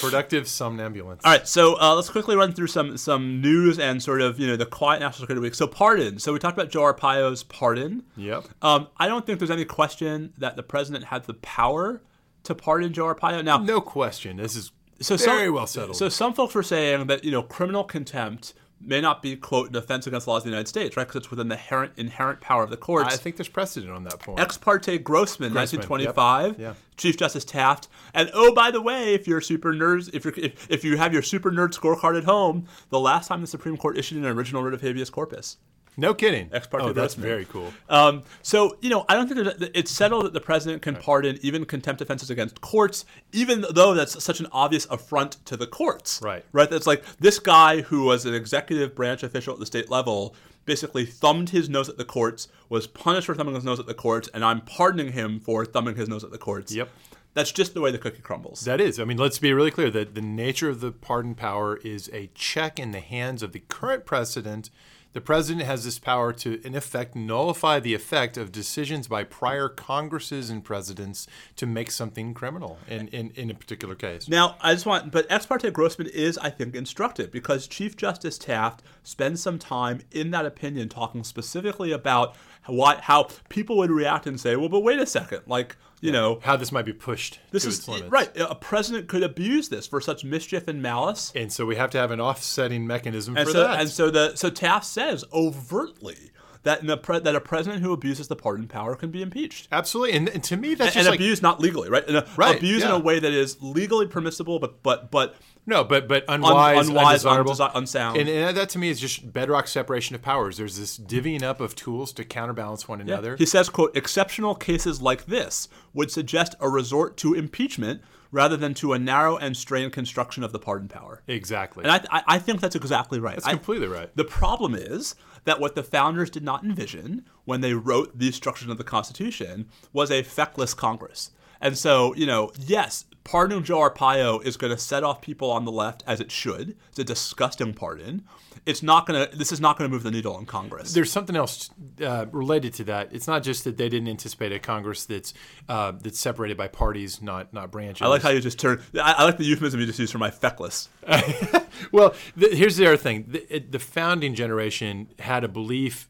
productive 0.00 0.46
somnambulance. 0.48 1.22
All 1.24 1.32
right, 1.32 1.48
so 1.48 1.63
uh, 1.72 1.94
let's 1.94 2.10
quickly 2.10 2.36
run 2.36 2.52
through 2.52 2.66
some 2.68 2.96
some 2.96 3.40
news 3.40 3.78
and 3.78 4.02
sort 4.02 4.20
of 4.20 4.38
you 4.38 4.46
know 4.46 4.56
the 4.56 4.66
quiet 4.66 5.00
national 5.00 5.20
security 5.20 5.40
week. 5.40 5.54
So 5.54 5.66
pardon. 5.66 6.18
So 6.18 6.32
we 6.32 6.38
talked 6.38 6.56
about 6.56 6.70
Joe 6.70 6.92
Arpaio's 6.92 7.42
pardon. 7.42 8.04
Yep. 8.16 8.44
Um, 8.62 8.88
I 8.98 9.08
don't 9.08 9.24
think 9.24 9.38
there's 9.38 9.50
any 9.50 9.64
question 9.64 10.32
that 10.38 10.56
the 10.56 10.62
president 10.62 11.06
had 11.06 11.24
the 11.24 11.34
power 11.34 12.02
to 12.44 12.54
pardon 12.54 12.92
Joe 12.92 13.12
Arpaio. 13.14 13.42
Now, 13.44 13.58
No 13.58 13.80
question. 13.80 14.36
This 14.36 14.54
is 14.54 14.72
so 15.00 15.16
very 15.16 15.46
some, 15.46 15.54
well 15.54 15.66
settled. 15.66 15.96
So 15.96 16.08
some 16.08 16.34
folks 16.34 16.54
were 16.54 16.62
saying 16.62 17.06
that 17.06 17.24
you 17.24 17.30
know 17.30 17.42
criminal 17.42 17.84
contempt 17.84 18.54
may 18.80 19.00
not 19.00 19.22
be 19.22 19.36
quote 19.36 19.70
an 19.70 19.76
offense 19.76 20.06
against 20.06 20.26
the 20.26 20.30
laws 20.30 20.42
of 20.42 20.44
the 20.44 20.50
United 20.50 20.68
States, 20.68 20.96
right? 20.96 21.06
Because 21.06 21.22
it's 21.22 21.30
within 21.30 21.48
the 21.48 21.54
inherent 21.54 21.92
inherent 21.96 22.40
power 22.40 22.62
of 22.62 22.70
the 22.70 22.76
courts. 22.76 23.12
I 23.12 23.16
think 23.16 23.36
there's 23.36 23.48
precedent 23.48 23.92
on 23.92 24.04
that 24.04 24.20
point. 24.20 24.40
Ex 24.40 24.56
parte 24.58 24.98
Grossman, 24.98 25.52
Grossman, 25.52 25.80
1925. 25.80 26.58
yep, 26.58 26.60
yeah. 26.60 26.74
Chief 26.96 27.16
Justice 27.16 27.44
Taft. 27.44 27.88
And 28.12 28.30
oh, 28.34 28.54
by 28.54 28.70
the 28.70 28.80
way, 28.80 29.14
if 29.14 29.26
you're 29.26 29.40
super 29.40 29.72
nerds, 29.72 30.10
if, 30.12 30.24
you're, 30.24 30.34
if, 30.36 30.70
if 30.70 30.84
you 30.84 30.96
have 30.96 31.12
your 31.12 31.22
super 31.22 31.50
nerd 31.50 31.78
scorecard 31.78 32.16
at 32.16 32.24
home, 32.24 32.66
the 32.90 33.00
last 33.00 33.28
time 33.28 33.40
the 33.40 33.46
Supreme 33.46 33.76
Court 33.76 33.98
issued 33.98 34.18
an 34.18 34.26
original 34.26 34.62
writ 34.62 34.74
of 34.74 34.80
habeas 34.80 35.10
corpus. 35.10 35.56
No 35.96 36.14
kidding. 36.14 36.48
Ex 36.52 36.66
parte 36.66 36.86
oh, 36.86 36.92
that's 36.92 37.14
very 37.14 37.44
cool. 37.44 37.72
Um, 37.88 38.22
so, 38.42 38.76
you 38.80 38.90
know, 38.90 39.04
I 39.08 39.14
don't 39.14 39.28
think 39.28 39.44
that 39.44 39.70
it's 39.74 39.90
settled 39.90 40.24
that 40.24 40.32
the 40.32 40.40
president 40.40 40.82
can 40.82 40.96
pardon 40.96 41.38
even 41.42 41.64
contempt 41.64 42.00
offenses 42.00 42.30
against 42.30 42.60
courts, 42.60 43.04
even 43.32 43.64
though 43.70 43.94
that's 43.94 44.22
such 44.22 44.40
an 44.40 44.46
obvious 44.52 44.86
affront 44.86 45.44
to 45.46 45.56
the 45.56 45.66
courts. 45.66 46.20
Right. 46.22 46.44
Right? 46.52 46.68
That's 46.68 46.86
like 46.86 47.04
this 47.18 47.38
guy 47.38 47.82
who 47.82 48.04
was 48.04 48.26
an 48.26 48.34
executive 48.34 48.94
branch 48.94 49.22
official 49.22 49.54
at 49.54 49.60
the 49.60 49.66
state 49.66 49.90
level 49.90 50.34
basically 50.64 51.04
thumbed 51.04 51.50
his 51.50 51.68
nose 51.68 51.88
at 51.88 51.98
the 51.98 52.04
courts, 52.04 52.48
was 52.68 52.86
punished 52.86 53.26
for 53.26 53.34
thumbing 53.34 53.54
his 53.54 53.64
nose 53.64 53.78
at 53.78 53.86
the 53.86 53.94
courts, 53.94 54.28
and 54.32 54.44
I'm 54.44 54.62
pardoning 54.62 55.12
him 55.12 55.40
for 55.40 55.64
thumbing 55.64 55.96
his 55.96 56.08
nose 56.08 56.24
at 56.24 56.30
the 56.30 56.38
courts. 56.38 56.74
Yep. 56.74 56.88
That's 57.34 57.50
just 57.50 57.74
the 57.74 57.80
way 57.80 57.90
the 57.90 57.98
cookie 57.98 58.22
crumbles. 58.22 58.60
That 58.60 58.80
is. 58.80 59.00
I 59.00 59.04
mean, 59.04 59.18
let's 59.18 59.40
be 59.40 59.52
really 59.52 59.72
clear 59.72 59.90
that 59.90 60.14
the 60.14 60.20
nature 60.20 60.68
of 60.68 60.80
the 60.80 60.92
pardon 60.92 61.34
power 61.34 61.76
is 61.78 62.08
a 62.12 62.30
check 62.34 62.78
in 62.78 62.92
the 62.92 63.00
hands 63.00 63.42
of 63.42 63.52
the 63.52 63.58
current 63.58 64.06
president. 64.06 64.70
The 65.14 65.20
president 65.20 65.64
has 65.64 65.84
this 65.84 66.00
power 66.00 66.32
to, 66.32 66.60
in 66.66 66.74
effect, 66.74 67.14
nullify 67.14 67.78
the 67.78 67.94
effect 67.94 68.36
of 68.36 68.50
decisions 68.50 69.06
by 69.06 69.22
prior 69.22 69.68
Congresses 69.68 70.50
and 70.50 70.64
presidents 70.64 71.28
to 71.54 71.66
make 71.66 71.92
something 71.92 72.34
criminal 72.34 72.78
in, 72.88 73.06
in, 73.08 73.30
in 73.36 73.48
a 73.48 73.54
particular 73.54 73.94
case. 73.94 74.28
Now, 74.28 74.56
I 74.60 74.72
just 74.74 74.86
want, 74.86 75.12
but 75.12 75.26
ex 75.30 75.46
parte 75.46 75.70
Grossman 75.70 76.08
is, 76.08 76.36
I 76.38 76.50
think, 76.50 76.74
instructive 76.74 77.30
because 77.30 77.68
Chief 77.68 77.96
Justice 77.96 78.38
Taft 78.38 78.82
spends 79.04 79.40
some 79.40 79.56
time 79.56 80.00
in 80.10 80.32
that 80.32 80.46
opinion 80.46 80.88
talking 80.88 81.22
specifically 81.22 81.92
about 81.92 82.34
what, 82.66 83.02
how 83.02 83.28
people 83.48 83.76
would 83.76 83.92
react 83.92 84.26
and 84.26 84.40
say, 84.40 84.56
well, 84.56 84.68
but 84.68 84.80
wait 84.80 84.98
a 84.98 85.06
second, 85.06 85.42
like, 85.46 85.76
you 86.00 86.12
know, 86.12 86.40
how 86.42 86.56
this 86.56 86.70
might 86.72 86.84
be 86.84 86.92
pushed 86.92 87.40
this 87.50 87.62
to 87.62 87.92
is 87.92 88.02
right. 88.10 88.30
A 88.36 88.54
president 88.54 89.08
could 89.08 89.22
abuse 89.22 89.68
this 89.68 89.86
for 89.86 90.00
such 90.00 90.24
mischief 90.24 90.68
and 90.68 90.82
malice. 90.82 91.32
And 91.34 91.52
so 91.52 91.64
we 91.64 91.76
have 91.76 91.90
to 91.90 91.98
have 91.98 92.10
an 92.10 92.20
offsetting 92.20 92.86
mechanism 92.86 93.36
And 93.36 93.46
for 93.46 93.52
so, 93.52 93.60
that. 93.60 93.80
and 93.80 93.88
so 93.88 94.10
the 94.10 94.36
so 94.36 94.50
Taft 94.50 94.86
says 94.86 95.24
overtly 95.32 96.30
that 96.64 96.82
in 96.82 96.90
a 96.90 96.96
pre, 96.96 97.20
that 97.20 97.34
a 97.34 97.40
president 97.40 97.82
who 97.82 97.92
abuses 97.92 98.28
the 98.28 98.36
pardon 98.36 98.66
power 98.66 98.96
can 98.96 99.10
be 99.10 99.22
impeached. 99.22 99.68
Absolutely. 99.70 100.16
And, 100.16 100.28
and 100.28 100.42
to 100.44 100.56
me, 100.56 100.74
that's 100.74 100.96
and 100.96 101.04
just 101.04 101.10
like 101.10 101.20
abuse 101.20 101.40
not 101.40 101.60
legally, 101.60 101.88
right? 101.88 102.06
And, 102.06 102.16
uh, 102.16 102.24
Right, 102.36 102.56
abuse 102.56 102.82
in 102.82 102.90
a 102.90 102.98
way 102.98 103.18
that 103.18 103.32
is 103.32 103.62
legally 103.62 104.06
permissible, 104.06 104.58
but 104.58 104.82
but 104.82 105.10
but 105.10 105.36
no, 105.66 105.84
but 105.84 106.08
but 106.08 106.24
unwise, 106.28 106.88
unwise, 106.88 107.24
undesirable, 107.24 107.52
undesi- 107.52 107.70
unsound. 107.74 108.16
And, 108.18 108.28
and 108.28 108.56
that 108.56 108.68
to 108.70 108.78
me 108.78 108.88
is 108.90 109.00
just 109.00 109.32
bedrock 109.32 109.68
separation 109.68 110.14
of 110.14 110.22
powers. 110.22 110.56
There's 110.56 110.78
this 110.78 110.98
divvying 110.98 111.42
up 111.42 111.60
of 111.60 111.74
tools 111.74 112.12
to 112.14 112.24
counterbalance 112.24 112.88
one 112.88 113.00
another. 113.00 113.36
He 113.36 113.46
says, 113.46 113.68
"quote 113.68 113.96
Exceptional 113.96 114.54
cases 114.54 115.00
like 115.00 115.26
this 115.26 115.68
would 115.92 116.10
suggest 116.10 116.54
a 116.60 116.68
resort 116.68 117.16
to 117.18 117.34
impeachment 117.34 118.02
rather 118.30 118.56
than 118.56 118.74
to 118.74 118.92
a 118.92 118.98
narrow 118.98 119.36
and 119.36 119.56
strained 119.56 119.92
construction 119.92 120.42
of 120.42 120.52
the 120.52 120.58
pardon 120.58 120.88
power." 120.88 121.22
exactly. 121.26 121.84
And 121.84 121.92
I, 121.92 122.00
I, 122.10 122.22
I 122.26 122.38
think 122.38 122.60
that's 122.60 122.76
exactly 122.76 123.20
right. 123.20 123.36
that's 123.36 123.46
I- 123.46 123.52
completely 123.52 123.86
right. 123.86 124.14
The 124.16 124.24
problem 124.24 124.74
is 124.74 125.14
that 125.44 125.60
what 125.60 125.74
the 125.74 125.82
founders 125.82 126.30
did 126.30 126.42
not 126.42 126.64
envision 126.64 127.24
when 127.44 127.60
they 127.60 127.74
wrote 127.74 128.18
the 128.18 128.30
structure 128.32 128.70
of 128.70 128.78
the 128.78 128.84
Constitution 128.84 129.66
was 129.92 130.10
a 130.10 130.22
feckless 130.22 130.74
Congress. 130.74 131.30
And 131.60 131.78
so, 131.78 132.14
you 132.14 132.26
know, 132.26 132.50
yes, 132.58 133.04
pardoning 133.24 133.64
Joe 133.64 133.78
Arpaio 133.78 134.44
is 134.44 134.56
going 134.56 134.72
to 134.72 134.78
set 134.78 135.02
off 135.02 135.22
people 135.22 135.50
on 135.50 135.64
the 135.64 135.72
left 135.72 136.04
as 136.06 136.20
it 136.20 136.30
should. 136.30 136.76
It's 136.90 136.98
a 136.98 137.04
disgusting 137.04 137.74
pardon. 137.74 138.24
It's 138.66 138.82
not 138.82 139.06
going 139.06 139.28
to. 139.28 139.36
This 139.36 139.52
is 139.52 139.60
not 139.60 139.78
going 139.78 139.90
to 139.90 139.94
move 139.94 140.02
the 140.02 140.10
needle 140.10 140.38
in 140.38 140.46
Congress. 140.46 140.94
There's 140.94 141.12
something 141.12 141.36
else 141.36 141.70
uh, 142.00 142.26
related 142.32 142.72
to 142.74 142.84
that. 142.84 143.12
It's 143.12 143.26
not 143.26 143.42
just 143.42 143.64
that 143.64 143.76
they 143.76 143.88
didn't 143.88 144.08
anticipate 144.08 144.52
a 144.52 144.58
Congress 144.58 145.04
that's 145.04 145.34
uh, 145.68 145.92
that's 145.92 146.18
separated 146.18 146.56
by 146.56 146.68
parties, 146.68 147.20
not 147.20 147.52
not 147.52 147.70
branches. 147.70 148.02
I 148.02 148.08
like 148.08 148.22
how 148.22 148.30
you 148.30 148.40
just 148.40 148.58
turn. 148.58 148.82
I, 148.94 149.14
I 149.18 149.24
like 149.24 149.36
the 149.36 149.44
euphemism 149.44 149.80
you 149.80 149.86
just 149.86 149.98
used 149.98 150.12
for 150.12 150.18
my 150.18 150.30
feckless. 150.30 150.88
well, 151.92 152.14
th- 152.38 152.54
here's 152.54 152.76
the 152.76 152.86
other 152.86 152.96
thing: 152.96 153.26
the, 153.28 153.54
it, 153.54 153.72
the 153.72 153.78
founding 153.78 154.34
generation 154.34 155.08
had 155.18 155.44
a 155.44 155.48
belief, 155.48 156.08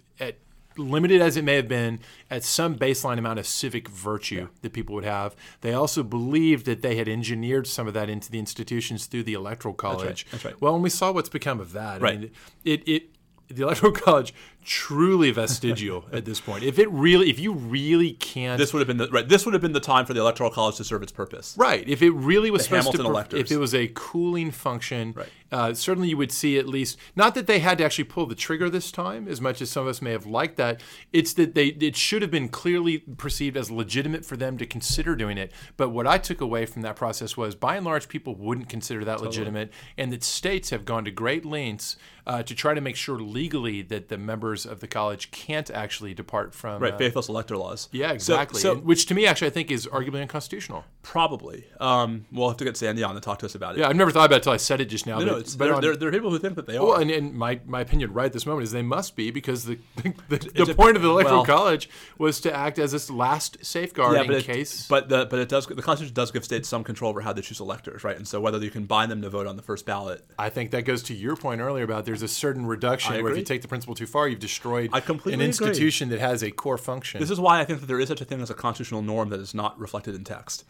limited 0.77 1.21
as 1.21 1.37
it 1.37 1.45
may 1.45 1.57
have 1.57 1.69
been, 1.69 2.01
at 2.31 2.45
some 2.45 2.77
baseline 2.77 3.19
amount 3.19 3.39
of 3.39 3.47
civic 3.47 3.89
virtue 3.89 4.49
that 4.63 4.73
people 4.73 4.95
would 4.95 5.05
have. 5.05 5.35
They 5.61 5.73
also 5.73 6.03
believed 6.03 6.67
that 6.67 6.83
they 6.83 6.97
had 6.97 7.09
engineered 7.09 7.67
some 7.67 7.87
of 7.87 7.95
that 7.95 8.09
into 8.09 8.31
the 8.31 8.39
institutions 8.39 9.07
through 9.07 9.25
the 9.25 9.35
electoral 9.35 9.75
college. 9.75 10.27
That's 10.31 10.45
right. 10.45 10.61
Well, 10.61 10.75
and 10.75 10.83
we 10.83 10.91
saw 10.91 11.13
what's 11.13 11.29
become 11.29 11.61
of 11.61 11.73
that. 11.73 12.01
Right. 12.01 12.15
I 12.15 12.19
mean, 12.19 12.31
it 12.65 12.89
it. 12.89 13.11
The 13.49 13.63
electoral 13.63 13.93
college 14.07 14.33
truly 14.65 15.31
vestigial 15.31 16.05
at 16.13 16.25
this 16.25 16.41
point. 16.41 16.65
If 16.65 16.79
it 16.79 16.91
really, 16.91 17.31
if 17.31 17.39
you 17.39 17.53
really 17.53 18.13
can't 18.13 18.59
This 18.59 18.73
would 18.73 18.81
have 18.81 18.89
been 18.89 18.97
the 18.97 19.09
right. 19.09 19.29
This 19.29 19.45
would 19.45 19.53
have 19.55 19.63
been 19.63 19.73
the 19.73 19.81
time 19.81 20.07
for 20.07 20.15
the 20.15 20.21
electoral 20.21 20.51
college 20.51 20.77
to 20.77 20.85
serve 20.85 21.03
its 21.03 21.13
purpose. 21.13 21.55
Right. 21.57 21.89
If 21.89 22.03
it 22.03 22.11
really 22.11 22.51
was 22.51 22.63
The 22.63 22.65
supposed 22.65 22.87
Hamilton 22.87 23.05
to, 23.05 23.11
electors. 23.11 23.41
if 23.41 23.51
it 23.53 23.59
was 23.59 23.75
a 23.75 23.89
cooling 23.95 24.51
function, 24.51 25.13
Right. 25.17 25.29
uh, 25.53 25.75
certainly 25.75 26.09
you 26.09 26.17
would 26.17 26.33
see 26.33 26.59
at 26.59 26.67
least 26.69 26.99
not 27.15 27.35
that 27.35 27.47
they 27.47 27.59
had 27.59 27.79
to 27.79 27.85
actually 27.85 28.05
pull 28.05 28.27
the 28.27 28.35
trigger 28.35 28.71
this 28.71 28.91
time, 28.91 29.29
as 29.29 29.41
much 29.41 29.61
as 29.61 29.71
some 29.71 29.83
of 29.85 29.89
us 29.89 30.01
may 30.03 30.13
have 30.13 30.27
liked 30.27 30.57
that. 30.57 30.81
It's 31.13 31.33
that 31.35 31.55
they 31.55 31.67
it 31.69 31.97
should 31.97 32.23
have 32.23 32.31
been 32.31 32.49
clearly 32.49 32.99
perceived 32.99 33.57
as 33.57 33.71
legitimate 33.71 34.25
for 34.25 34.37
them 34.37 34.59
to 34.59 34.67
consider 34.67 35.15
doing 35.17 35.39
it. 35.39 35.53
But 35.77 35.91
what 35.91 36.07
I 36.07 36.19
took 36.19 36.41
away 36.41 36.67
from 36.67 36.83
that 36.83 36.97
process 36.97 37.37
was, 37.37 37.55
by 37.55 37.77
and 37.77 37.85
large, 37.85 38.09
people 38.09 38.35
wouldn't 38.35 38.69
consider 38.69 39.05
that 39.05 39.21
legitimate, 39.21 39.71
and 39.99 40.13
that 40.13 40.23
states 40.25 40.71
have 40.71 40.85
gone 40.85 41.05
to 41.05 41.11
great 41.11 41.45
lengths 41.45 41.97
uh, 42.27 42.43
to 42.43 42.55
try 42.55 42.73
to 42.73 42.81
make 42.81 42.97
sure 42.97 43.19
legally 43.21 43.83
that 43.83 44.09
the 44.09 44.17
members 44.17 44.54
of 44.65 44.79
the 44.81 44.87
college 44.87 45.31
can't 45.33 45.71
actually 45.71 46.15
depart 46.15 46.55
from. 46.55 46.81
Right, 46.81 46.95
uh, 46.95 46.99
faithless 46.99 47.29
elector 47.29 47.57
laws. 47.57 47.89
yeah, 47.91 48.13
exactly. 48.13 48.61
So, 48.61 48.73
And- 48.73 48.85
which 48.85 49.07
to 49.07 49.15
me, 49.15 49.27
actually, 49.27 49.49
I 49.49 49.51
think 49.51 49.71
is 49.71 49.87
arguably 49.89 50.23
unconstitutional. 50.23 50.85
probably. 51.03 51.65
Um, 51.81 52.27
we'll 52.33 52.49
have 52.49 52.57
to 52.59 52.65
get 52.65 52.77
Sandy 52.77 53.03
on 53.03 53.15
to 53.15 53.21
talk 53.21 53.39
to 53.41 53.47
us 53.47 53.55
about 53.55 53.75
it. 53.77 53.81
Yeah, 53.81 53.89
I've 53.89 53.97
never 53.97 54.11
thought 54.11 54.27
about 54.27 54.37
it 54.37 54.39
until 54.39 54.53
I 54.53 54.57
said 54.59 54.81
it 54.81 54.87
just 54.87 55.07
now. 55.07 55.19
No, 55.19 55.25
but, 55.25 55.31
no, 55.33 55.39
it's, 55.39 55.57
but 55.57 55.65
there, 55.67 55.75
on- 55.75 55.81
there, 55.83 55.97
there 55.97 56.09
are 56.09 56.13
people 56.13 56.31
who 56.31 56.39
think 56.39 56.55
that 56.57 56.67
they 56.67 56.77
are. 56.77 56.85
well, 56.87 56.95
and, 57.01 57.11
and 57.11 57.35
my, 57.35 57.61
my 57.67 57.81
opinion 57.81 58.13
right 58.13 58.33
this 58.33 58.47
moment 58.47 58.65
is 58.65 58.73
they 58.73 58.83
must 58.83 59.17
be 59.17 59.31
because 59.31 59.65
the 59.65 59.79
the, 60.29 60.39
the, 60.39 60.71
a- 60.71 60.75
point 60.75 60.97
of 60.97 61.03
the 61.03 61.09
electoral 61.09 61.39
well- 61.39 61.45
college 61.45 61.89
was 62.19 62.41
to 62.41 62.55
act 62.55 62.79
as 62.79 62.93
this 62.93 63.11
last 63.11 63.65
safeguard 63.65 64.21
in 64.21 64.27
but 64.27 64.37
it, 64.37 64.45
case. 64.45 64.87
but 64.89 65.09
the 65.09 65.27
but 65.27 65.39
it 65.39 65.49
does 65.49 65.67
the 65.67 65.83
Constitution 65.83 66.15
does 66.15 66.31
give 66.31 66.45
states 66.45 66.69
some 66.69 66.85
control 66.85 67.11
over 67.11 67.21
how 67.21 67.33
they 67.33 67.43
choose 67.43 67.61
electors, 67.61 68.03
right? 68.05 68.17
And 68.17 68.27
so 68.27 68.41
whether 68.41 68.59
you 68.59 68.71
can 68.71 68.85
bind 68.87 69.11
them 69.11 69.23
to 69.23 69.31
vote 69.31 69.47
on 69.47 69.57
the 69.57 69.63
first 69.63 69.87
ballot, 69.87 70.25
I 70.39 70.49
think 70.49 70.71
that 70.73 70.83
goes 70.83 71.03
to 71.05 71.15
your 71.15 71.37
point 71.37 71.61
earlier 71.61 71.85
about 71.85 72.05
there's 72.07 72.23
a 72.23 72.29
certain 72.29 72.67
reduction 72.67 73.23
where 73.23 73.33
if 73.33 73.39
you 73.39 73.45
take 73.45 73.63
the 73.63 73.69
principle 73.69 73.95
too 73.95 74.07
far, 74.07 74.29
you've 74.29 74.41
destroyed 74.45 74.91
I 74.93 75.01
completely 75.01 75.35
an 75.35 75.41
agree. 75.41 75.67
institution 75.69 76.09
that 76.11 76.21
has 76.21 76.43
a 76.43 76.51
core 76.51 76.79
function. 76.79 77.21
this 77.21 77.31
is 77.31 77.41
why 77.41 77.61
I 77.61 77.65
think 77.65 77.81
that 77.81 77.87
there 77.87 78.01
is 78.01 78.09
such 78.09 78.21
a 78.21 78.25
thing 78.25 78.41
as 78.41 78.51
a 78.51 78.55
constitutional 78.55 79.03
norm 79.03 79.31
that 79.31 79.41
is 79.41 79.55
not 79.55 79.79
reflected 79.79 80.15
in 80.15 80.25
text. 80.25 80.65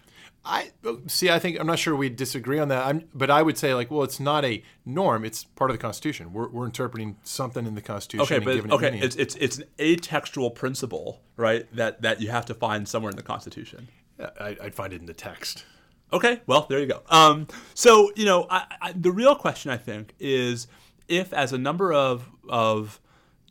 I 0.45 0.73
see. 1.07 1.31
I 1.31 1.39
think 1.39 1.59
I'm 1.59 1.67
not 1.67 1.79
sure 1.79 1.97
we 1.97 2.11
disagree 2.11 2.59
on 2.59 2.69
that. 2.69 2.87
I'm, 2.87 3.09
but 3.15 3.31
I 3.31 3.41
would 3.41 3.57
say 3.57 3.73
like, 3.73 3.91
well, 3.91 4.03
it's 4.03 4.21
not 4.21 4.45
a 4.45 4.63
norm. 4.85 5.25
It's 5.25 5.45
part 5.45 5.71
of 5.71 5.75
the 5.75 5.81
Constitution. 5.81 6.35
We're, 6.35 6.49
we're 6.49 6.67
interpreting 6.67 7.17
something 7.25 7.67
in 7.67 7.75
the 7.75 7.81
Constitution. 7.81 8.25
Okay, 8.25 8.37
and 8.37 8.45
but 8.45 8.55
giving 8.55 8.71
it 8.71 8.75
okay, 8.75 8.91
meaning. 8.91 9.05
it's 9.05 9.17
it's 9.17 9.35
it's 9.37 9.59
an 9.59 9.65
atextual 9.79 10.55
principle, 10.55 11.23
right? 11.37 11.67
That 11.75 12.03
that 12.03 12.21
you 12.21 12.29
have 12.29 12.45
to 12.47 12.55
find 12.55 12.87
somewhere 12.87 13.11
in 13.11 13.17
the 13.17 13.23
Constitution. 13.23 13.89
I, 14.21 14.57
I'd 14.63 14.75
find 14.75 14.93
it 14.93 15.01
in 15.01 15.07
the 15.07 15.15
text. 15.15 15.65
Okay, 16.13 16.43
well, 16.47 16.67
there 16.69 16.79
you 16.79 16.87
go. 16.87 17.03
Um, 17.09 17.49
so 17.73 18.13
you 18.15 18.27
know, 18.27 18.47
I, 18.51 18.67
I, 18.83 18.93
the 18.93 19.11
real 19.11 19.35
question 19.35 19.71
I 19.71 19.79
think 19.79 20.15
is 20.21 20.67
if, 21.09 21.33
as 21.33 21.55
a 21.55 21.59
number 21.59 21.93
of 21.93 22.29
of 22.49 23.01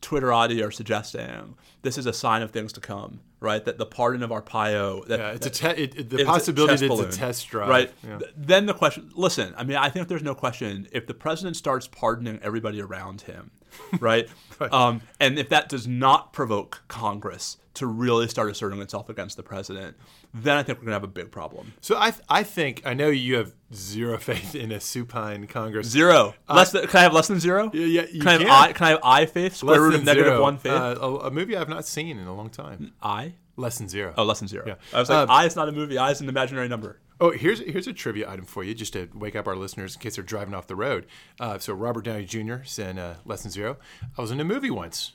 Twitterati 0.04 0.64
are 0.66 0.70
suggesting, 0.72 1.56
this 1.82 1.98
is 1.98 2.06
a 2.06 2.14
sign 2.14 2.42
of 2.42 2.52
things 2.52 2.74
to 2.74 2.80
come, 2.82 3.22
right? 3.40 3.64
That 3.66 3.78
the 3.78 3.86
pardon 3.86 4.22
of 4.22 4.30
Arpaio, 4.30 5.06
that 5.08 5.20
Yeah, 5.20 5.32
it's 5.32 5.48
a 5.48 5.50
that- 5.50 5.76
te- 5.76 5.84
it, 5.84 5.96
it- 5.96 6.10
the 6.10 6.26
possibility 6.26 6.88
that 6.88 7.00
it's 7.08 7.16
a 7.16 7.20
test 7.20 7.48
drive. 7.48 7.70
right? 7.70 7.92
Yeah. 8.08 8.18
Th- 8.20 8.32
Then 8.38 8.66
the 8.66 8.74
question. 8.74 9.12
Listen, 9.16 9.54
I 9.58 9.64
mean, 9.64 9.78
I 9.78 9.90
think 9.90 10.08
there's 10.10 10.22
no 10.24 10.36
question 10.36 10.88
if 10.92 11.08
the 11.08 11.14
president 11.14 11.56
starts 11.56 11.88
pardoning 11.88 12.40
everybody 12.44 12.82
around 12.82 13.22
him, 13.22 13.52
right? 14.00 14.28
Um, 14.60 15.02
and 15.20 15.40
if 15.40 15.50
that 15.50 15.70
does 15.70 15.88
not 15.88 16.34
provoke 16.34 16.84
Congress 16.88 17.58
to 17.76 17.88
really 17.88 18.28
start 18.28 18.52
asserting 18.52 18.80
itself 18.82 19.10
against 19.10 19.36
the 19.38 19.44
president, 19.44 19.98
then 20.34 20.58
I 20.58 20.64
think 20.64 20.80
we're 20.80 20.86
gonna 20.86 20.96
have 20.96 21.04
a 21.04 21.08
big 21.08 21.32
problem. 21.32 21.74
So 21.82 21.96
I, 21.98 22.12
th- 22.12 22.24
I 22.30 22.44
think 22.44 22.82
I 22.86 22.94
know 22.94 23.10
you 23.10 23.36
have 23.36 23.54
zero 23.74 24.18
faith 24.20 24.56
in 24.56 24.72
a 24.72 24.80
supine 24.80 25.48
Congress. 25.48 25.88
Zero. 25.88 26.34
Less 26.50 26.72
than, 26.72 26.88
can 26.88 27.00
I 27.00 27.04
have 27.04 27.14
less 27.14 27.28
than 27.28 27.40
zero? 27.40 27.70
Yeah, 27.74 27.86
yeah, 27.86 28.06
you 28.12 28.20
can, 28.22 28.28
I 28.28 28.32
have 28.34 28.42
can. 28.42 28.50
I, 28.52 28.72
can 28.74 28.86
I 28.86 28.90
have 28.90 29.00
I 29.04 29.26
faith? 29.26 29.44
Less 29.52 29.58
Square 29.60 29.82
root 29.82 29.96
of 29.96 30.04
negative 30.04 30.40
one 30.40 30.58
faith? 30.58 30.72
Uh, 30.72 30.96
a, 31.00 31.16
a 31.28 31.32
movie 31.32 31.56
I've 31.56 31.70
not 31.70 31.86
seen 31.86 32.18
in 32.18 32.28
a 32.28 32.36
long 32.36 32.50
time. 32.50 32.94
I? 33.02 33.34
Less 33.56 33.78
than 33.78 33.88
zero. 33.88 34.14
Oh, 34.18 34.24
less 34.24 34.40
than 34.40 34.48
zero. 34.48 34.64
Yeah. 34.66 34.76
I 34.92 35.00
was 35.00 35.10
like, 35.10 35.20
Um, 35.20 35.30
I 35.30 35.46
is 35.46 35.56
not 35.56 35.70
a 35.70 35.72
movie. 35.72 35.98
I 35.98 36.10
is 36.10 36.22
an 36.22 36.30
imaginary 36.30 36.68
number. 36.68 37.00
Oh, 37.22 37.30
here's 37.30 37.60
here's 37.60 37.86
a 37.88 37.94
trivia 37.94 38.28
item 38.30 38.46
for 38.46 38.64
you, 38.64 38.74
just 38.74 38.94
to 38.94 39.08
wake 39.14 39.36
up 39.36 39.48
our 39.48 39.56
listeners 39.56 39.94
in 39.96 40.02
case 40.02 40.16
they're 40.16 40.24
driving 40.26 40.56
off 40.56 40.66
the 40.66 40.76
road. 40.76 41.06
Uh, 41.40 41.60
so 41.60 41.72
Robert 41.74 42.04
Downey 42.06 42.26
Jr. 42.26 42.64
is 42.66 42.80
in 42.80 42.98
uh, 42.98 43.18
Less 43.26 43.44
Than 43.44 43.52
Zero. 43.52 43.78
I 44.18 44.22
was 44.22 44.32
in 44.32 44.40
a 44.40 44.44
movie 44.44 44.72
once, 44.72 45.14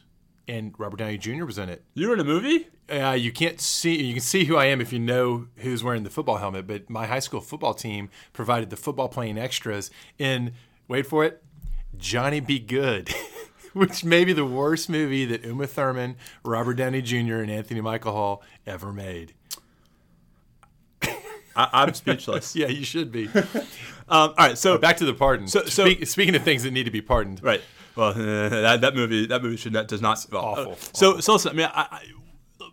and 0.49 0.75
Robert 0.79 0.97
Downey 0.97 1.19
Jr. 1.19 1.45
was 1.45 1.59
in 1.59 1.69
it. 1.69 1.85
You 1.95 2.09
were 2.09 2.15
in 2.15 2.21
a 2.21 2.25
movie? 2.25 2.69
Uh, 2.91 3.11
you 3.13 3.31
can't 3.31 3.61
see 3.61 4.03
you 4.03 4.15
can 4.15 4.23
see 4.23 4.45
who 4.47 4.57
I 4.57 4.65
am 4.67 4.81
if 4.81 4.93
you 4.93 4.99
know 4.99 5.47
who's 5.59 5.85
wearing 5.85 6.05
the 6.05 6.11
football 6.11 6.39
helmet. 6.39 6.67
But 6.67 6.89
my 6.89 7.07
high 7.07 7.19
school 7.19 7.41
football 7.43 7.75
team 7.75 8.09
provided 8.33 8.71
the 8.71 8.77
football 8.77 9.09
playing 9.09 9.37
extras 9.39 9.91
in 10.19 10.55
wait 10.89 11.07
for 11.07 11.25
it, 11.25 11.43
Johnny 11.97 12.41
Be 12.41 12.59
Good. 12.59 13.15
Which 13.75 14.03
may 14.03 14.25
be 14.25 14.33
the 14.33 14.47
worst 14.47 14.89
movie 14.89 15.27
that 15.27 15.45
Uma 15.45 15.67
Thurman, 15.67 16.17
Robert 16.43 16.75
Downey 16.75 17.03
Jr., 17.03 17.37
and 17.37 17.51
Anthony 17.51 17.83
Michael 17.83 18.13
Hall 18.13 18.43
ever 18.67 18.93
made. 18.93 19.35
I, 21.55 21.69
I'm 21.73 21.95
speechless. 21.95 22.55
Yeah, 22.57 22.69
you 22.69 22.85
should 22.85 23.13
be. 23.13 23.29
um, 23.35 23.65
all 24.09 24.35
right, 24.39 24.59
so 24.59 24.79
Back 24.79 24.97
to 24.99 25.05
the 25.05 25.13
pardon. 25.15 25.49
So- 25.49 25.65
so- 25.65 25.85
Speak, 25.85 26.07
speaking 26.07 26.35
of 26.35 26.43
things 26.43 26.63
that 26.63 26.71
need 26.71 26.85
to 26.85 26.91
be 26.91 27.03
pardoned, 27.03 27.43
right. 27.43 27.61
Well, 27.99 28.15
that, 28.15 28.81
that 28.81 28.95
movie 28.95 29.27
that 29.27 29.43
movie 29.43 29.57
should 29.57 29.73
not 29.73 29.89
does 29.89 30.01
not 30.01 30.25
awful, 30.33 30.73
uh, 30.73 30.77
So 30.93 31.19
so 31.19 31.33
listen, 31.33 31.51
I 31.51 31.55
mean, 31.55 31.69
I, 31.75 31.87
I 31.91 32.03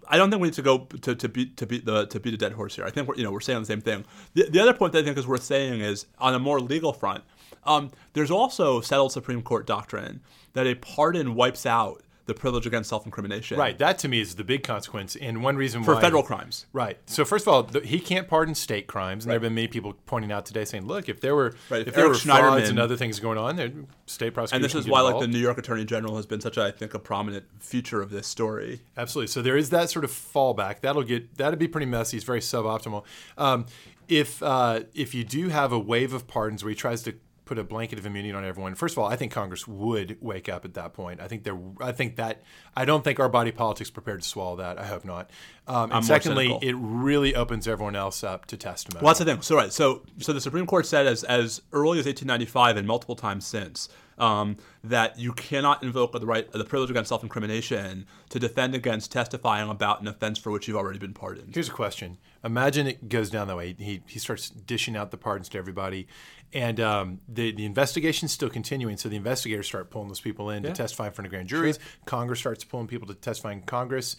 I 0.08 0.18
don't 0.18 0.30
think 0.30 0.40
we 0.40 0.50
need 0.50 0.54
to 0.54 0.62
go 0.62 0.80
to, 0.80 1.16
to 1.16 1.28
beat 1.28 1.58
to 1.58 1.66
beat 1.66 1.84
the 1.84 2.06
to 2.06 2.20
beat 2.20 2.36
a 2.36 2.38
dead 2.38 2.52
horse 2.54 2.76
here. 2.76 2.86
I 2.86 2.92
think 2.92 3.08
we're 3.08 3.16
you 3.16 3.24
know 3.24 3.32
we're 3.32 3.40
saying 3.40 3.60
the 3.60 3.66
same 3.66 3.82
thing. 3.82 4.06
The, 4.36 4.48
the 4.50 4.60
other 4.60 4.74
point 4.74 4.94
that 4.94 5.00
I 5.00 5.04
think 5.04 5.18
is 5.18 5.26
worth 5.26 5.42
saying 5.42 5.82
is 5.82 6.06
on 6.20 6.36
a 6.36 6.40
more 6.40 6.60
legal 6.60 6.94
front, 6.94 7.24
um, 7.64 7.92
there's 8.14 8.30
also 8.30 8.82
settled 8.82 9.14
Supreme 9.14 9.42
Court 9.42 9.66
doctrine 9.66 10.22
that 10.54 10.68
a 10.68 10.76
pardon 10.76 11.34
wipes 11.34 11.66
out 11.66 12.04
the 12.26 12.34
privilege 12.34 12.66
against 12.66 12.90
self-incrimination. 12.90 13.58
right? 13.58 13.78
That 13.78 14.00
to 14.00 14.08
me 14.08 14.20
is 14.20 14.36
the 14.36 14.44
big 14.44 14.64
consequence, 14.64 15.16
and 15.16 15.44
one 15.44 15.58
reason 15.58 15.84
For 15.84 15.96
why 15.96 16.02
federal 16.02 16.24
crimes. 16.24 16.66
Right. 16.74 16.98
So 17.06 17.24
first 17.24 17.46
of 17.46 17.54
all, 17.54 17.64
the, 17.64 17.82
he 17.82 18.00
can't 18.00 18.28
pardon 18.28 18.56
state 18.56 18.88
crimes, 18.88 19.26
and 19.26 19.30
there 19.32 19.36
have 19.36 19.44
been 19.44 19.54
many 19.54 19.68
people 19.68 19.94
pointing 20.06 20.32
out 20.32 20.46
today 20.46 20.66
saying, 20.66 20.88
"Look, 20.88 21.08
if 21.08 21.22
there 21.22 21.36
were 21.36 21.56
Right, 21.70 21.82
if 21.82 21.90
if 21.90 21.96
there 21.96 22.08
were 22.08 22.16
frauds 22.16 22.70
and 22.70 22.80
other 22.80 22.98
things 22.98 23.20
going 23.20 23.38
on, 23.38 23.56
there 23.58 23.72
state 24.08 24.34
prosecution." 24.34 24.56
And 24.56 24.66
this 24.66 24.76
is 24.76 24.88
why, 24.88 25.02
like, 25.02 25.20
the. 25.20 25.28
New 25.28 25.40
York 25.40 25.58
Attorney 25.58 25.84
General 25.84 26.16
has 26.16 26.26
been 26.26 26.40
such, 26.40 26.56
a, 26.56 26.64
I 26.64 26.72
think, 26.72 26.94
a 26.94 27.00
prominent 27.00 27.46
feature 27.60 28.02
of 28.02 28.10
this 28.10 28.26
story. 28.26 28.82
Absolutely. 28.96 29.28
So 29.28 29.42
there 29.42 29.58
is 29.58 29.70
that 29.72 29.90
sort 29.90 30.06
of 30.06 30.12
fallback. 30.12 30.80
That'll 30.80 31.04
get 31.04 31.38
that'd 31.38 31.60
be 31.60 31.68
pretty 31.68 31.88
messy. 31.88 32.18
It's 32.18 32.26
very 32.26 32.40
suboptimal. 32.40 33.04
Um, 33.38 33.66
if 34.08 34.42
uh, 34.42 34.82
if 34.94 35.14
you 35.14 35.24
do 35.24 35.50
have 35.50 35.72
a 35.72 35.80
wave 35.80 36.14
of 36.14 36.28
pardons 36.28 36.64
where 36.64 36.70
he 36.70 36.76
tries 36.76 37.02
to 37.04 37.16
put 37.46 37.60
a 37.60 37.64
blanket 37.64 38.00
of 38.00 38.06
immunity 38.06 38.34
on 38.34 38.44
everyone. 38.44 38.76
First 38.76 38.96
of 38.96 39.00
all, 39.00 39.08
I 39.08 39.16
think 39.16 39.32
Congress 39.32 39.68
would 39.68 40.18
wake 40.20 40.50
up 40.50 40.66
at 40.66 40.74
that 40.74 40.94
point. 40.94 41.22
I 41.22 41.28
think 41.28 41.44
they're. 41.44 41.60
I 41.80 41.92
think 41.92 42.18
that. 42.18 42.44
I 42.76 42.86
don't 42.86 43.04
think 43.04 43.20
our 43.20 43.30
body 43.30 43.52
politics 43.52 43.90
prepared 43.90 44.22
to 44.22 44.28
swallow 44.28 44.58
that. 44.58 44.78
I 44.78 44.86
hope 44.86 45.06
not. 45.06 45.30
Um, 45.68 45.92
and 45.92 46.06
secondly, 46.06 46.58
it 46.62 46.76
really 46.78 47.36
opens 47.36 47.68
everyone 47.68 47.96
else 47.96 48.24
up 48.24 48.46
to 48.48 48.58
testimony. 48.58 49.04
Well, 49.04 49.14
that's 49.14 49.20
the 49.20 49.26
thing. 49.26 49.42
So 49.42 49.56
right. 49.56 49.72
So 49.72 50.02
so 50.20 50.34
the 50.34 50.42
Supreme 50.42 50.66
Court 50.66 50.86
said 50.86 51.08
as 51.08 51.24
as 51.24 51.62
early 51.72 52.00
as 52.00 52.06
1895 52.06 52.78
and 52.78 52.88
multiple 52.88 53.16
times 53.16 53.46
since 53.46 53.90
um, 54.18 54.58
that 54.84 55.20
you 55.20 55.34
cannot 55.34 55.84
invoke 55.84 56.12
the 56.14 56.26
right 56.26 56.50
the 56.52 56.64
privilege 56.64 56.90
against 56.90 57.10
self-incrimination 57.10 58.06
to 58.30 58.40
defend 58.40 58.76
against 58.76 59.12
testifying 59.12 59.70
about 59.70 60.02
an 60.02 60.08
offense 60.08 60.40
for 60.40 60.52
which 60.52 60.68
you've 60.68 60.78
already 60.78 61.00
been 61.00 61.14
pardoned. 61.14 61.54
Here's 61.54 61.70
a 61.70 61.72
question. 61.72 62.18
Imagine 62.44 62.88
it 62.88 63.10
goes 63.10 63.30
down 63.30 63.48
that 63.48 63.58
way. 63.58 63.76
He, 63.78 64.02
he 64.08 64.20
starts 64.20 64.50
dishing 64.50 64.96
out 64.96 65.12
the 65.12 65.18
pardons 65.18 65.50
to 65.50 65.58
everybody, 65.58 66.08
and 66.54 66.80
um, 66.80 67.20
the, 67.28 67.52
the 67.52 67.66
investigation's 67.66 68.32
still 68.32 68.50
continuing. 68.50 68.98
So 68.98 69.10
the 69.10 69.18
investigators 69.18 69.68
start 69.68 69.90
pulling 69.90 70.08
those 70.08 70.22
people 70.22 70.50
in 70.50 70.64
to 70.64 70.72
testify 70.72 71.08
in 71.08 71.14
front 71.14 71.26
of 71.26 71.32
grand 71.32 71.48
juries. 71.48 71.80
Congress 72.06 72.40
starts 72.40 72.64
pulling 72.64 72.88
people 72.88 73.08
to 73.08 73.16
testify 73.16 73.52
in 73.52 73.62
Congress. 73.62 74.16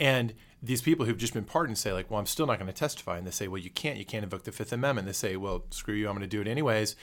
And 0.00 0.34
these 0.62 0.82
people 0.82 1.06
who've 1.06 1.18
just 1.18 1.34
been 1.34 1.44
pardoned 1.44 1.78
say, 1.78 1.92
like, 1.92 2.10
well, 2.10 2.20
I'm 2.20 2.26
still 2.26 2.46
not 2.46 2.58
going 2.58 2.68
to 2.68 2.72
testify. 2.72 3.18
And 3.18 3.26
they 3.26 3.30
say, 3.30 3.48
well, 3.48 3.60
you 3.60 3.70
can't. 3.70 3.96
You 3.96 4.04
can't 4.04 4.22
invoke 4.22 4.44
the 4.44 4.52
Fifth 4.52 4.72
Amendment. 4.72 5.06
They 5.06 5.12
say, 5.12 5.36
well, 5.36 5.64
screw 5.70 5.94
you. 5.94 6.08
I'm 6.08 6.14
going 6.14 6.28
to 6.28 6.28
do 6.28 6.40
it 6.40 6.46
anyways. 6.46 6.94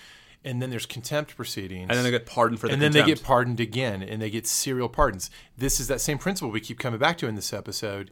And 0.44 0.62
then 0.62 0.70
there's 0.70 0.86
contempt 0.86 1.36
proceedings. 1.36 1.88
And 1.90 1.98
then 1.98 2.04
they 2.04 2.12
get 2.12 2.26
pardoned 2.26 2.60
for 2.60 2.68
the 2.68 2.74
and 2.74 2.82
then 2.82 2.92
they 2.92 3.04
get 3.04 3.24
pardoned 3.24 3.60
again, 3.60 4.04
and 4.04 4.22
they 4.22 4.30
get 4.30 4.46
serial 4.46 4.90
pardons. 4.90 5.30
This 5.58 5.80
is 5.80 5.88
that 5.88 6.02
same 6.02 6.18
principle 6.18 6.52
we 6.52 6.60
keep 6.60 6.80
coming 6.80 7.00
back 7.00 7.18
to 7.20 7.28
in 7.28 7.36
this 7.36 7.54
episode. 7.54 8.12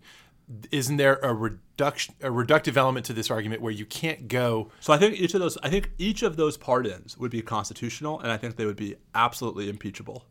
Isn't 0.72 0.98
there 0.98 1.20
a 1.24 1.34
reduction, 1.34 2.16
a 2.22 2.28
reductive 2.28 2.76
element 2.76 3.06
to 3.06 3.14
this 3.14 3.32
argument 3.32 3.62
where 3.62 3.72
you 3.72 3.86
can't 3.86 4.28
go? 4.28 4.72
So 4.82 4.92
I 4.92 4.98
think 4.98 5.20
each 5.20 5.34
of 5.34 5.40
those 5.40 5.58
I 5.64 5.70
think 5.70 5.92
each 5.98 6.22
of 6.22 6.36
those 6.36 6.58
pardons 6.58 7.18
would 7.18 7.32
be 7.32 7.42
constitutional 7.42 8.20
and 8.20 8.30
I 8.30 8.38
think 8.38 8.58
they 8.58 8.66
would 8.66 8.76
be 8.76 8.96
absolutely 9.16 9.70
impeachable. 9.70 10.26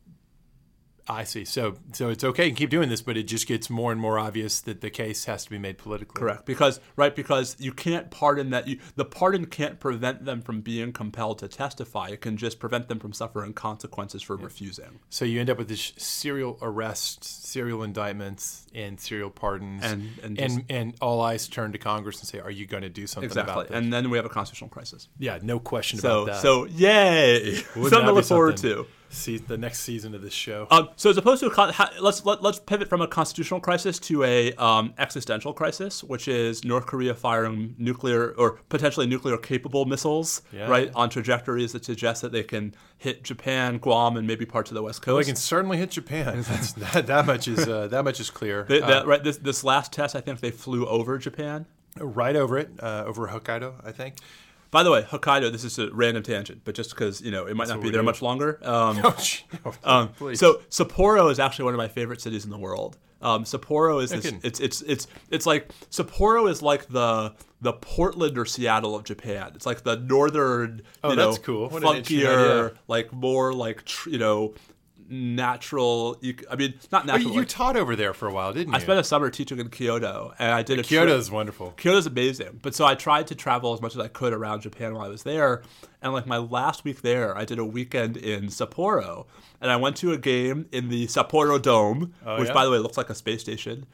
I 1.09 1.25
see. 1.25 1.45
So, 1.45 1.75
so 1.93 2.11
it's 2.11 2.23
okay 2.23 2.49
to 2.51 2.55
keep 2.55 2.71
doing 2.71 2.89
this, 2.89 3.03
but 3.03 3.17
it 3.17 3.25
just 3.25 3.49
gets 3.49 3.69
more 3.69 3.91
and 3.91 4.01
more 4.01 4.19
obvious 4.21 4.61
that 4.61 4.81
the 4.83 4.91
case 4.91 5.25
has 5.25 5.43
to 5.45 5.51
be 5.51 5.59
made 5.59 5.77
politically. 5.79 6.21
Correct. 6.21 6.47
Because 6.47 6.79
right 6.97 7.15
because 7.15 7.57
you 7.59 7.73
can't 7.73 8.11
pardon 8.11 8.51
that 8.51 8.69
you 8.69 8.79
the 8.95 9.05
pardon 9.05 9.47
can't 9.47 9.81
prevent 9.81 10.25
them 10.25 10.43
from 10.43 10.61
being 10.61 10.93
compelled 10.93 11.41
to 11.41 11.49
testify. 11.49 12.09
It 12.09 12.21
can 12.21 12.37
just 12.37 12.61
prevent 12.61 12.87
them 12.89 13.01
from 13.01 13.13
suffering 13.13 13.53
consequences 13.53 14.23
for 14.23 14.37
refusing. 14.37 15.01
So 15.11 15.25
you 15.25 15.41
end 15.41 15.51
up 15.51 15.59
with 15.59 15.69
this 15.69 15.93
serial 15.97 16.57
arrests, 16.63 17.27
serial 17.49 17.83
indictments, 17.83 18.67
and 18.75 19.01
serial 19.01 19.31
pardons, 19.31 19.83
And- 19.85 20.11
and 20.23 20.39
and, 20.39 20.53
just- 20.61 20.71
and 20.71 20.95
all 21.01 21.21
eyes 21.21 21.49
turn 21.49 21.73
to 21.73 21.79
Congress 21.79 22.21
and 22.21 22.29
say, 22.29 22.39
"Are 22.39 22.51
you 22.51 22.67
going 22.67 22.83
to 22.85 22.89
do 22.89 23.07
something 23.09 23.29
Exactly. 23.29 23.53
about 23.53 23.69
this?" 23.69 23.77
And 23.77 23.93
then 23.93 24.09
we 24.09 24.19
have 24.19 24.25
a 24.25 24.29
constitutional 24.31 24.71
crisis. 24.71 25.09
yeah, 25.19 25.39
no 25.43 25.59
question 25.59 25.99
So 25.99 26.23
about 26.23 26.35
that. 26.35 26.43
so 26.43 26.67
yay. 26.67 27.55
Something 27.75 27.91
to 27.91 28.13
look 28.13 28.25
forward 28.25 28.57
to. 28.59 28.87
See 29.15 29.37
the 29.37 29.59
next 29.59 29.81
season 29.81 30.15
of 30.15 30.23
this 30.23 30.33
show. 30.33 30.67
Um, 30.71 30.89
so 30.97 31.11
as 31.11 31.19
opposed 31.19 31.41
to 31.43 31.47
a 31.51 31.91
let's 32.01 32.25
let, 32.25 32.43
let's 32.43 32.59
pivot 32.59 32.89
from 32.89 33.03
a 33.03 33.07
constitutional 33.07 33.61
crisis 33.61 33.99
to 34.01 34.25
a 34.25 34.53
um, 34.55 34.95
existential 34.97 35.53
crisis, 35.53 36.03
which 36.03 36.27
is 36.29 36.65
North 36.65 36.87
Korea 36.87 37.15
firing 37.15 37.75
nuclear 37.79 38.31
or 38.33 38.53
potentially 38.71 39.07
nuclear 39.07 39.37
capable 39.37 39.85
missiles, 39.85 40.41
Yeah. 40.51 40.67
right, 40.69 40.91
on 40.95 41.11
trajectories 41.11 41.73
that 41.73 41.85
suggest 41.85 42.23
that 42.23 42.33
they 42.33 42.43
can 42.43 42.75
hit 42.97 43.23
Japan, 43.23 43.77
Guam, 43.79 44.17
and 44.17 44.27
maybe 44.27 44.47
parts 44.47 44.71
of 44.71 44.77
the 44.77 44.83
West 44.83 45.07
Well, 45.07 45.17
Coast. 45.17 45.27
they 45.27 45.31
can 45.33 45.37
certainly 45.37 45.77
hit 45.77 45.91
Japan. 45.91 46.43
That's, 46.49 46.73
that, 46.73 47.07
that 47.07 47.27
much 47.27 47.49
is 47.49 47.69
uh, 47.69 47.89
that 47.89 48.05
much 48.05 48.19
is 48.19 48.31
clear. 48.31 48.65
They- 48.65 48.81
Uh, 48.81 48.87
that- 48.87 49.07
right, 49.07 49.23
this 49.23 49.37
this 49.37 49.63
last 49.63 49.93
test, 49.93 50.17
I 50.17 50.21
think 50.23 50.41
they 50.41 50.51
flew 50.51 50.87
over 50.87 51.19
Japan. 51.19 51.67
right 52.01 52.35
over 52.35 52.57
it, 52.57 52.71
uh, 52.81 53.05
over 53.07 53.29
Hokkaido, 53.29 53.75
I 53.85 53.93
think. 53.93 54.15
By 54.73 54.83
the 54.83 54.91
way, 54.91 55.03
Hokkaido. 55.03 55.53
This 55.53 55.63
is 55.65 55.79
a 55.79 55.93
random 55.93 56.23
tangent, 56.25 56.63
but 56.65 56.75
just 56.75 56.91
because 56.91 57.21
you 57.21 57.31
know 57.31 57.47
it 57.47 57.55
might 57.55 57.69
not 57.69 57.81
be 57.83 57.91
there 57.91 58.03
much 58.03 58.23
longer. 58.23 58.59
Um, 58.63 59.01
Oh, 59.05 59.17
gee. 59.23 59.45
Oh, 59.65 59.75
Um, 59.85 60.35
so 60.35 60.63
Sapporo 60.71 61.31
is 61.31 61.39
actually 61.39 61.67
one 61.67 61.75
of 61.75 61.79
my 61.79 61.89
favorite 61.89 62.21
cities 62.21 62.45
in 62.45 62.51
the 62.51 62.59
world. 62.59 62.97
Um, 63.21 63.45
Sapporo 63.45 64.03
is 64.03 64.11
this. 64.11 64.33
It's 64.43 64.59
it's 64.61 64.81
it's 64.83 65.07
it's 65.31 65.47
like 65.47 65.71
Sapporo 65.91 66.51
is 66.51 66.63
like 66.63 66.89
the 66.89 67.35
the 67.61 67.75
Portland 67.75 68.37
or 68.39 68.45
Seattle 68.47 68.97
of 68.97 69.05
Japan. 69.05 69.53
It's 69.55 69.67
like 69.67 69.83
the 69.85 69.97
northern. 69.97 70.83
Oh, 71.05 71.11
you 71.11 71.17
know, 71.17 71.27
that's 71.27 71.39
cool. 71.39 71.69
What 71.69 71.83
funkier, 71.83 72.75
like 72.89 73.13
more 73.13 73.53
like 73.53 73.85
tr- 73.85 74.09
you 74.09 74.19
know, 74.19 74.55
natural. 75.13 76.17
ec- 76.23 76.45
I 76.51 76.57
mean, 76.57 76.75
not 76.91 77.07
natural. 77.07 77.29
you, 77.29 77.33
you 77.35 77.39
like- 77.41 77.49
taught 77.49 77.77
over 77.77 77.95
there 77.95 78.15
for 78.15 78.27
a 78.27 78.33
while, 78.33 78.53
didn't 78.53 78.71
you? 78.73 78.77
I 78.77 78.81
spent 78.81 78.99
a 78.99 79.05
summer 79.05 79.31
teaching 79.31 79.59
in 79.59 79.69
Kyoto, 79.69 80.33
and 80.39 80.53
I 80.53 80.63
did 80.63 80.79
a 80.79 80.83
Kyoto 80.83 81.17
is 81.17 81.31
wonderful. 81.31 81.73
Kyoto's 81.77 82.07
amazing. 82.07 82.61
But 82.63 82.75
so 82.75 82.85
I 82.85 82.95
tried 82.95 83.27
to 83.29 83.35
travel 83.35 83.73
as 83.75 83.81
much 83.83 83.95
as 83.95 84.01
I 84.01 84.09
could 84.09 84.33
around 84.33 84.63
Japan 84.63 84.95
while 84.95 85.05
I 85.05 85.09
was 85.09 85.23
there. 85.23 85.63
And 86.01 86.13
like 86.13 86.27
my 86.27 86.39
last 86.39 86.85
week 86.85 87.03
there, 87.03 87.37
I 87.37 87.45
did 87.45 87.59
a 87.59 87.65
weekend 87.65 88.17
in 88.17 88.47
Sapporo. 88.47 89.27
And 89.61 89.71
I 89.71 89.77
went 89.77 89.97
to 89.99 90.11
a 90.13 90.19
game 90.19 90.67
in 90.73 90.89
the 90.89 91.07
Sapporo 91.07 91.61
Dome, 91.63 92.15
oh, 92.27 92.39
which 92.41 92.47
Oh, 92.47 92.51
yeah? 92.51 92.55
by 92.55 92.65
the 92.65 92.71
way 92.73 92.79
looks 92.79 92.97
like 92.97 93.11
a 93.11 93.15
space 93.15 93.41
station. 93.43 93.87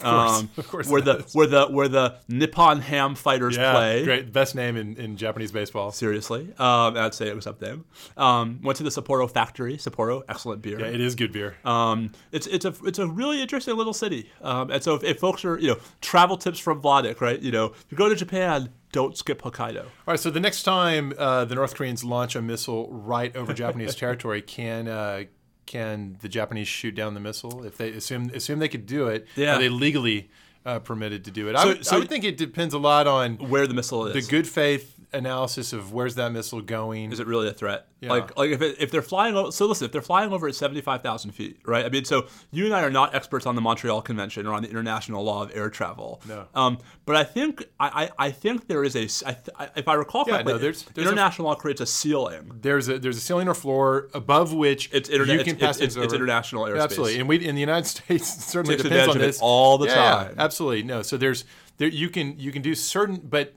Course. 0.00 0.40
Um, 0.40 0.50
Of 0.56 0.68
course 0.68 0.88
where 0.88 1.00
the 1.00 1.14
does. 1.18 1.34
where 1.34 1.46
the 1.46 1.66
where 1.66 1.88
the 1.88 2.16
Nippon 2.28 2.80
Ham 2.80 3.14
fighters 3.14 3.56
Yeah, 3.56 3.72
play. 3.72 4.04
great. 4.04 4.32
Best 4.32 4.54
name 4.54 4.76
in, 4.76 4.96
in 4.96 5.16
Japanese 5.16 5.52
baseball. 5.52 5.92
Seriously, 5.92 6.48
um, 6.58 6.96
I'd 6.96 7.14
say 7.14 7.28
it 7.28 7.36
was 7.36 7.46
up 7.46 7.60
there. 7.60 7.76
Um, 8.16 8.60
went 8.62 8.76
to 8.78 8.82
the 8.82 8.90
Sapporo 8.90 9.30
factory. 9.30 9.76
Sapporo, 9.76 10.22
excellent 10.28 10.62
beer. 10.62 10.80
Yeah, 10.80 10.86
it 10.86 11.00
is 11.00 11.14
good 11.14 11.32
beer. 11.32 11.56
Um, 11.64 12.10
it's 12.32 12.46
it's 12.48 12.64
a 12.64 12.74
it's 12.84 12.98
a 12.98 13.06
really 13.06 13.40
interesting 13.40 13.76
little 13.76 13.94
city, 13.94 14.30
um, 14.42 14.70
and 14.70 14.82
so 14.82 14.94
if, 14.94 15.04
if 15.04 15.18
folks 15.20 15.44
are 15.44 15.58
you 15.58 15.68
know 15.68 15.76
travel 16.00 16.36
tips 16.36 16.58
from 16.58 16.82
Vladeck, 16.82 17.20
right? 17.20 17.40
You 17.40 17.52
know, 17.52 17.66
if 17.66 17.86
you 17.90 17.96
go 17.96 18.08
to 18.08 18.16
Japan, 18.16 18.70
don't 18.92 19.16
skip 19.16 19.42
Hokkaido. 19.42 19.82
All 19.84 19.88
right, 20.08 20.20
so 20.20 20.30
the 20.30 20.40
next 20.40 20.64
time 20.64 21.12
uh, 21.18 21.44
the 21.44 21.54
North 21.54 21.74
Koreans 21.74 22.02
launch 22.04 22.34
a 22.36 22.42
missile 22.42 22.88
right 22.92 23.34
over 23.36 23.52
Japanese 23.52 23.94
territory, 23.96 24.42
can 24.42 24.88
uh, 24.88 25.24
can 25.66 26.16
the 26.22 26.28
Japanese 26.28 26.68
shoot 26.68 26.94
down 26.94 27.14
the 27.14 27.20
missile 27.20 27.64
if 27.64 27.76
they 27.76 27.90
assume 27.92 28.30
assume 28.34 28.58
they 28.58 28.68
could 28.68 28.86
do 28.86 29.08
it? 29.08 29.26
Yeah. 29.36 29.56
Are 29.56 29.58
they 29.58 29.68
legally 29.68 30.30
uh, 30.64 30.78
permitted 30.78 31.24
to 31.26 31.30
do 31.30 31.48
it? 31.48 31.56
I, 31.56 31.66
would, 31.66 31.86
so- 31.86 31.96
I 31.96 31.98
would 31.98 32.08
think 32.08 32.24
it 32.24 32.36
depends 32.36 32.74
a 32.74 32.78
lot 32.78 33.06
on 33.06 33.36
Where 33.36 33.66
the 33.66 33.74
missile 33.74 34.06
is, 34.06 34.14
the 34.14 34.30
good 34.30 34.46
faith 34.46 34.93
analysis 35.14 35.72
of 35.72 35.92
where's 35.92 36.14
that 36.16 36.32
missile 36.32 36.60
going. 36.60 37.12
is 37.12 37.20
it 37.20 37.26
really 37.26 37.48
a 37.48 37.52
threat? 37.52 37.86
Yeah. 38.00 38.10
Like, 38.10 38.36
like 38.36 38.50
if, 38.50 38.60
it, 38.60 38.76
if 38.78 38.90
they're 38.90 39.00
flying, 39.02 39.34
o- 39.34 39.50
so 39.50 39.64
listen, 39.66 39.86
if 39.86 39.92
they're 39.92 40.02
flying 40.02 40.32
over 40.32 40.46
at 40.48 40.54
seventy 40.54 40.80
five 40.82 41.02
thousand 41.02 41.30
feet, 41.32 41.58
right? 41.64 41.84
I 41.84 41.88
mean, 41.88 42.04
so 42.04 42.26
you 42.50 42.66
and 42.66 42.74
I 42.74 42.82
are 42.82 42.90
not 42.90 43.14
experts 43.14 43.46
on 43.46 43.54
the 43.54 43.60
Montreal 43.62 44.02
Convention 44.02 44.46
or 44.46 44.52
on 44.52 44.62
the 44.62 44.68
international 44.68 45.24
law 45.24 45.42
of 45.42 45.50
air 45.56 45.70
travel. 45.70 46.20
No. 46.28 46.46
Um, 46.54 46.78
but 47.06 47.16
I 47.16 47.24
think 47.24 47.64
I, 47.80 48.10
I, 48.18 48.26
I 48.26 48.30
think 48.30 48.66
there 48.68 48.84
is 48.84 48.94
a, 48.96 49.04
s- 49.04 49.22
I 49.24 49.32
th- 49.32 49.70
if 49.76 49.88
I 49.88 49.94
recall 49.94 50.24
Yeah, 50.26 50.34
correctly, 50.34 50.52
no, 50.54 50.58
there's- 50.58 50.82
there's 50.94 51.06
a- 51.06 51.10
international 51.12 51.48
law 51.48 51.54
creates 51.54 51.80
a 51.80 51.86
ceiling. 51.86 52.58
there's 52.60 52.88
a 52.88 52.98
there's 52.98 53.16
a 53.16 53.20
ceiling 53.20 53.48
or 53.48 53.54
floor 53.54 54.08
above 54.12 54.52
which 54.52 54.90
It's 54.92 55.08
interna- 55.08 55.26
you 55.28 55.32
it's- 55.40 55.44
can 55.44 55.56
pass 55.56 55.76
it's- 55.76 55.96
it's 55.96 55.96
over. 55.96 56.14
international 56.14 56.64
airspace. 56.64 56.82
Absolutely, 56.82 57.20
and 57.20 57.28
we 57.28 57.36
in 57.46 57.54
the 57.54 57.60
United 57.60 57.86
States 57.96 58.44
certainly 58.44 58.76
depends 58.76 58.92
on 58.94 58.98
advantage 59.00 59.16
of 59.16 59.22
it 59.22 59.26
this 59.26 59.38
all 59.40 59.78
the 59.78 59.86
Yeah, 59.86 59.94
time. 59.94 60.34
absolutely, 60.38 60.82
no. 60.82 61.00
So 61.02 61.16
there's 61.16 61.44
there 61.78 61.88
you 61.88 62.10
can 62.10 62.38
you 62.38 62.52
can 62.52 62.60
do 62.62 62.74
certain, 62.74 63.16
but 63.24 63.54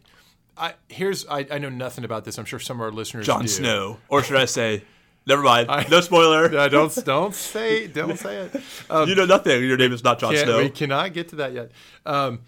I 0.59 0.73
here's 0.89 1.25
I, 1.27 1.45
I 1.51 1.57
know 1.59 1.69
nothing 1.69 2.03
about 2.05 2.25
this. 2.25 2.37
I'm 2.37 2.45
sure 2.45 2.59
some 2.59 2.77
of 2.77 2.81
our 2.81 2.91
listeners 2.91 3.25
Jon 3.25 3.41
do. 3.41 3.47
Snow, 3.47 3.97
or 4.09 4.23
should 4.23 4.37
I 4.37 4.45
say, 4.45 4.83
never 5.27 5.41
mind, 5.41 5.67
no 5.89 6.01
spoiler. 6.01 6.49
Don't 6.69 6.93
don't 7.05 7.33
say 7.35 7.87
don't 7.87 8.17
say 8.17 8.37
it. 8.37 8.61
Um, 8.89 9.07
you 9.09 9.15
know 9.15 9.25
nothing. 9.25 9.63
Your 9.63 9.77
name 9.77 9.93
is 9.93 10.03
not 10.03 10.19
Jon 10.19 10.33
can't- 10.33 10.45
Snow. 10.47 10.59
we 10.59 10.69
cannot 10.69 11.13
get 11.13 11.29
to 11.29 11.35
that 11.37 11.53
yet. 11.53 11.71
Um, 12.05 12.39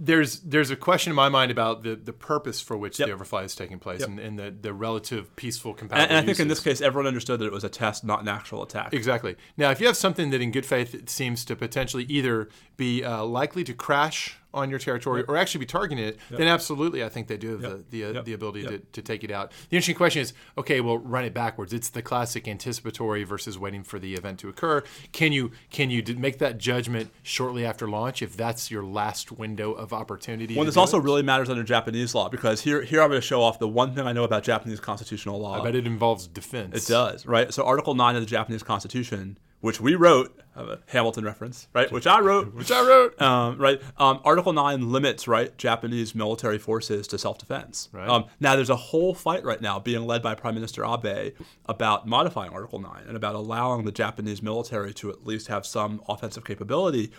there's 0.00 0.40
there's 0.40 0.70
a 0.70 0.76
question 0.76 1.10
in 1.10 1.16
my 1.16 1.28
mind 1.28 1.50
about 1.50 1.82
the, 1.82 1.96
the 1.96 2.12
purpose 2.12 2.60
for 2.60 2.76
which 2.76 2.98
Yep. 3.00 3.08
the 3.08 3.14
overfly 3.14 3.42
is 3.42 3.54
taking 3.56 3.78
place 3.80 4.00
Yep. 4.00 4.08
and, 4.10 4.20
and 4.20 4.38
the, 4.38 4.50
the 4.62 4.72
relative 4.72 5.34
peaceful 5.34 5.74
compatible 5.74 6.02
and, 6.04 6.12
and 6.12 6.22
I 6.22 6.24
think 6.26 6.38
in 6.38 6.46
this 6.46 6.60
case, 6.60 6.80
everyone 6.80 7.08
understood 7.08 7.40
that 7.40 7.46
it 7.46 7.52
was 7.52 7.64
a 7.64 7.68
test, 7.68 8.04
not 8.04 8.20
an 8.22 8.28
actual 8.28 8.62
attack. 8.62 8.94
Exactly. 8.94 9.34
Now, 9.56 9.70
if 9.72 9.80
you 9.80 9.86
have 9.88 9.96
something 9.96 10.30
that 10.30 10.40
in 10.40 10.52
good 10.52 10.64
faith 10.66 11.08
seems 11.08 11.44
to 11.46 11.56
potentially 11.56 12.04
either 12.04 12.48
be 12.76 13.02
uh, 13.02 13.24
likely 13.24 13.64
to 13.64 13.74
crash 13.74 14.36
on 14.58 14.70
your 14.70 14.78
territory 14.78 15.24
or 15.28 15.36
actually 15.36 15.60
be 15.60 15.66
targeting 15.66 16.04
it, 16.04 16.18
then 16.30 16.48
absolutely, 16.48 17.02
I 17.04 17.08
think 17.08 17.28
they 17.28 17.36
do 17.36 17.50
have 17.52 17.60
the 17.62 17.84
the, 17.90 18.04
uh, 18.04 18.12
Yep. 18.12 18.24
the 18.24 18.32
ability 18.32 18.60
Yep. 18.60 18.70
to, 18.70 18.78
to 18.92 19.02
take 19.02 19.24
it 19.24 19.30
out. 19.30 19.52
The 19.70 19.76
interesting 19.76 19.94
question 19.96 20.22
is, 20.22 20.32
okay, 20.56 20.80
well, 20.80 20.98
run 20.98 21.24
it 21.24 21.32
backwards. 21.34 21.72
It's 21.72 21.88
the 21.88 22.02
classic 22.02 22.46
anticipatory 22.48 23.24
versus 23.24 23.58
waiting 23.58 23.82
for 23.82 23.98
the 23.98 24.14
event 24.14 24.38
to 24.40 24.48
occur. 24.48 24.82
Can 25.12 25.32
you 25.32 25.52
can 25.70 25.90
you 25.90 26.02
make 26.18 26.38
that 26.38 26.58
judgment 26.58 27.10
shortly 27.22 27.64
after 27.64 27.88
launch 27.88 28.22
if 28.22 28.36
that's 28.36 28.70
your 28.70 28.84
last 28.84 29.32
window 29.32 29.72
of 29.72 29.92
opportunity? 29.92 30.54
Well, 30.56 30.64
this 30.64 30.76
also 30.76 30.98
it? 30.98 31.04
really 31.04 31.22
matters 31.22 31.48
under 31.48 31.62
Japanese 31.62 32.14
law 32.14 32.28
because 32.28 32.60
here, 32.62 32.82
here 32.82 33.00
I'm 33.02 33.08
going 33.10 33.20
to 33.20 33.26
show 33.26 33.42
off 33.42 33.58
the 33.58 33.68
one 33.68 33.94
thing 33.94 34.06
I 34.06 34.12
know 34.12 34.24
about 34.24 34.42
Japanese 34.42 34.80
constitutional 34.80 35.40
law. 35.40 35.60
I 35.60 35.64
bet 35.64 35.74
it 35.74 35.86
involves 35.86 36.26
defense. 36.26 36.84
It 36.84 36.90
does, 36.92 37.26
right? 37.26 37.52
So 37.52 37.64
Article 37.64 37.94
9 37.94 38.16
of 38.16 38.22
the 38.22 38.26
Japanese 38.26 38.62
Constitution, 38.62 39.38
which 39.60 39.80
we 39.80 39.94
wrote, 39.94 40.38
a 40.54 40.78
Hamilton 40.86 41.24
reference, 41.24 41.68
right? 41.72 41.90
Which 41.90 42.06
I 42.06 42.20
wrote. 42.20 42.54
Which 42.54 42.70
I 42.70 42.80
wrote. 42.80 43.20
Um, 43.28 43.58
right. 43.58 43.80
Um, 43.98 44.20
Article 44.24 44.52
9 44.52 44.90
limits, 44.90 45.28
right, 45.28 45.56
Japanese 45.58 46.14
military 46.14 46.58
forces 46.58 47.06
to 47.08 47.18
self 47.18 47.38
defense. 47.38 47.88
Right. 47.92 48.08
Um, 48.08 48.26
now, 48.40 48.56
there's 48.56 48.70
a 48.70 48.76
whole 48.76 49.14
fight 49.14 49.44
right 49.44 49.60
now 49.60 49.78
being 49.78 50.06
led 50.06 50.22
by 50.22 50.34
Prime 50.34 50.54
Minister 50.54 50.84
Abe 50.84 51.34
about 51.66 52.06
modifying 52.06 52.52
Article 52.52 52.78
9 52.78 53.04
and 53.06 53.16
about 53.16 53.34
allowing 53.34 53.84
the 53.84 53.92
Japanese 53.92 54.42
military 54.42 54.94
to 54.94 55.10
at 55.10 55.26
least 55.26 55.48
have 55.48 55.66
some 55.66 56.00
offensive 56.08 56.44
capability. 56.44 57.12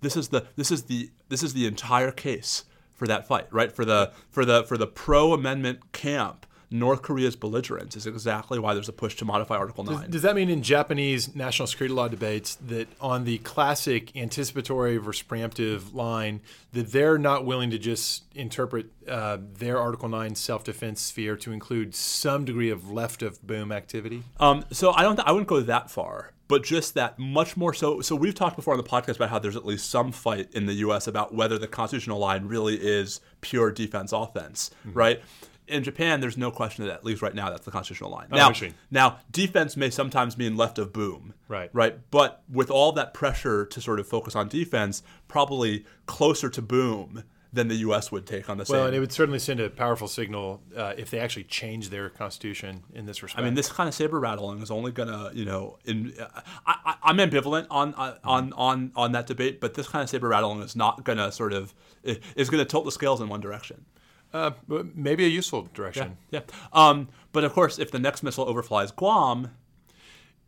This 0.00 0.16
is 0.16 0.28
the 0.28 0.46
this 0.56 0.70
is 0.70 0.84
the 0.84 1.10
this 1.28 1.42
is 1.42 1.54
the 1.54 1.66
entire 1.66 2.10
case 2.10 2.64
for 2.92 3.06
that 3.06 3.26
fight, 3.26 3.46
right? 3.50 3.72
For 3.72 3.84
the 3.84 4.12
for 4.30 4.44
the 4.44 4.64
for 4.64 4.76
the 4.76 4.86
pro 4.86 5.32
amendment 5.32 5.92
camp 5.92 6.46
North 6.70 7.02
Korea's 7.02 7.36
belligerence 7.36 7.96
is 7.96 8.06
exactly 8.06 8.58
why 8.58 8.74
there's 8.74 8.88
a 8.88 8.92
push 8.92 9.16
to 9.16 9.24
modify 9.24 9.56
Article 9.56 9.84
9. 9.84 10.10
Does 10.10 10.22
that 10.22 10.34
mean 10.34 10.48
in 10.48 10.62
Japanese 10.62 11.34
national 11.34 11.66
security 11.66 11.94
law 11.94 12.08
debates 12.08 12.56
that 12.56 12.88
on 13.00 13.24
the 13.24 13.38
classic 13.38 14.16
anticipatory 14.16 14.96
versus 14.96 15.24
preemptive 15.26 15.94
line, 15.94 16.40
that 16.72 16.92
they're 16.92 17.18
not 17.18 17.44
willing 17.44 17.70
to 17.70 17.78
just 17.78 18.24
interpret 18.34 18.86
uh, 19.08 19.38
their 19.58 19.78
Article 19.78 20.08
9 20.08 20.34
self 20.34 20.64
defense 20.64 21.00
sphere 21.00 21.36
to 21.36 21.52
include 21.52 21.94
some 21.94 22.44
degree 22.44 22.70
of 22.70 22.90
left 22.90 23.22
of 23.22 23.44
boom 23.46 23.72
activity? 23.72 24.22
Um, 24.40 24.64
so 24.70 24.92
I 24.92 25.02
don't. 25.02 25.18
I 25.20 25.32
wouldn't 25.32 25.48
go 25.48 25.60
that 25.60 25.90
far, 25.90 26.32
but 26.48 26.62
just 26.62 26.94
that 26.94 27.18
much 27.18 27.56
more 27.56 27.72
so. 27.74 28.00
So 28.00 28.16
we've 28.16 28.34
talked 28.34 28.56
before 28.56 28.74
on 28.74 28.78
the 28.78 28.88
podcast 28.88 29.16
about 29.16 29.30
how 29.30 29.38
there's 29.38 29.56
at 29.56 29.64
least 29.64 29.90
some 29.90 30.12
fight 30.12 30.52
in 30.52 30.66
the 30.66 30.74
U.S. 30.74 31.06
about 31.06 31.34
whether 31.34 31.58
the 31.58 31.68
constitutional 31.68 32.18
line 32.18 32.46
really 32.46 32.76
is 32.76 33.20
pure 33.40 33.70
defense 33.70 34.12
offense, 34.12 34.70
mm-hmm. 34.86 34.98
right? 34.98 35.22
In 35.66 35.82
Japan, 35.82 36.20
there's 36.20 36.36
no 36.36 36.50
question 36.50 36.84
that 36.84 36.92
at 36.92 37.04
least 37.04 37.22
right 37.22 37.34
now 37.34 37.50
that's 37.50 37.64
the 37.64 37.70
constitutional 37.70 38.10
line. 38.10 38.28
Oh, 38.32 38.36
now, 38.36 38.52
now 38.90 39.18
defense 39.30 39.76
may 39.76 39.90
sometimes 39.90 40.36
mean 40.36 40.56
left 40.56 40.78
of 40.78 40.92
boom, 40.92 41.34
right? 41.48 41.70
Right, 41.72 41.98
but 42.10 42.42
with 42.50 42.70
all 42.70 42.92
that 42.92 43.14
pressure 43.14 43.64
to 43.66 43.80
sort 43.80 44.00
of 44.00 44.06
focus 44.06 44.36
on 44.36 44.48
defense, 44.48 45.02
probably 45.28 45.84
closer 46.06 46.48
to 46.50 46.62
boom 46.62 47.24
than 47.54 47.68
the 47.68 47.76
U.S. 47.76 48.10
would 48.10 48.26
take 48.26 48.50
on 48.50 48.58
the 48.58 48.66
same. 48.66 48.76
Well, 48.76 48.86
and 48.86 48.96
it 48.96 49.00
would 49.00 49.12
certainly 49.12 49.38
send 49.38 49.60
a 49.60 49.70
powerful 49.70 50.08
signal 50.08 50.60
uh, 50.76 50.94
if 50.98 51.10
they 51.10 51.20
actually 51.20 51.44
change 51.44 51.88
their 51.88 52.10
constitution 52.10 52.82
in 52.92 53.06
this 53.06 53.22
respect. 53.22 53.40
I 53.40 53.44
mean, 53.44 53.54
this 53.54 53.70
kind 53.70 53.88
of 53.88 53.94
saber 53.94 54.18
rattling 54.18 54.60
is 54.60 54.70
only 54.70 54.90
going 54.90 55.08
to, 55.08 55.30
you 55.32 55.44
know, 55.44 55.78
in 55.84 56.12
uh, 56.18 56.40
I, 56.66 56.96
am 57.04 57.18
ambivalent 57.18 57.68
on 57.70 57.94
uh, 57.94 58.18
on 58.24 58.52
on 58.54 58.92
on 58.96 59.12
that 59.12 59.26
debate, 59.26 59.60
but 59.60 59.74
this 59.74 59.86
kind 59.86 60.02
of 60.02 60.10
saber 60.10 60.28
rattling 60.28 60.60
is 60.62 60.74
not 60.74 61.04
going 61.04 61.18
to 61.18 61.30
sort 61.30 61.52
of 61.52 61.72
is 62.02 62.50
going 62.50 62.62
to 62.62 62.68
tilt 62.68 62.84
the 62.84 62.92
scales 62.92 63.20
in 63.20 63.28
one 63.28 63.40
direction. 63.40 63.84
Uh, 64.34 64.50
maybe 64.94 65.24
a 65.24 65.28
useful 65.28 65.68
direction. 65.72 66.18
Yeah. 66.30 66.40
yeah. 66.40 66.54
Um, 66.72 67.08
but 67.32 67.44
of 67.44 67.52
course, 67.52 67.78
if 67.78 67.92
the 67.92 68.00
next 68.00 68.24
missile 68.24 68.46
overflies 68.46 68.94
Guam, 68.94 69.52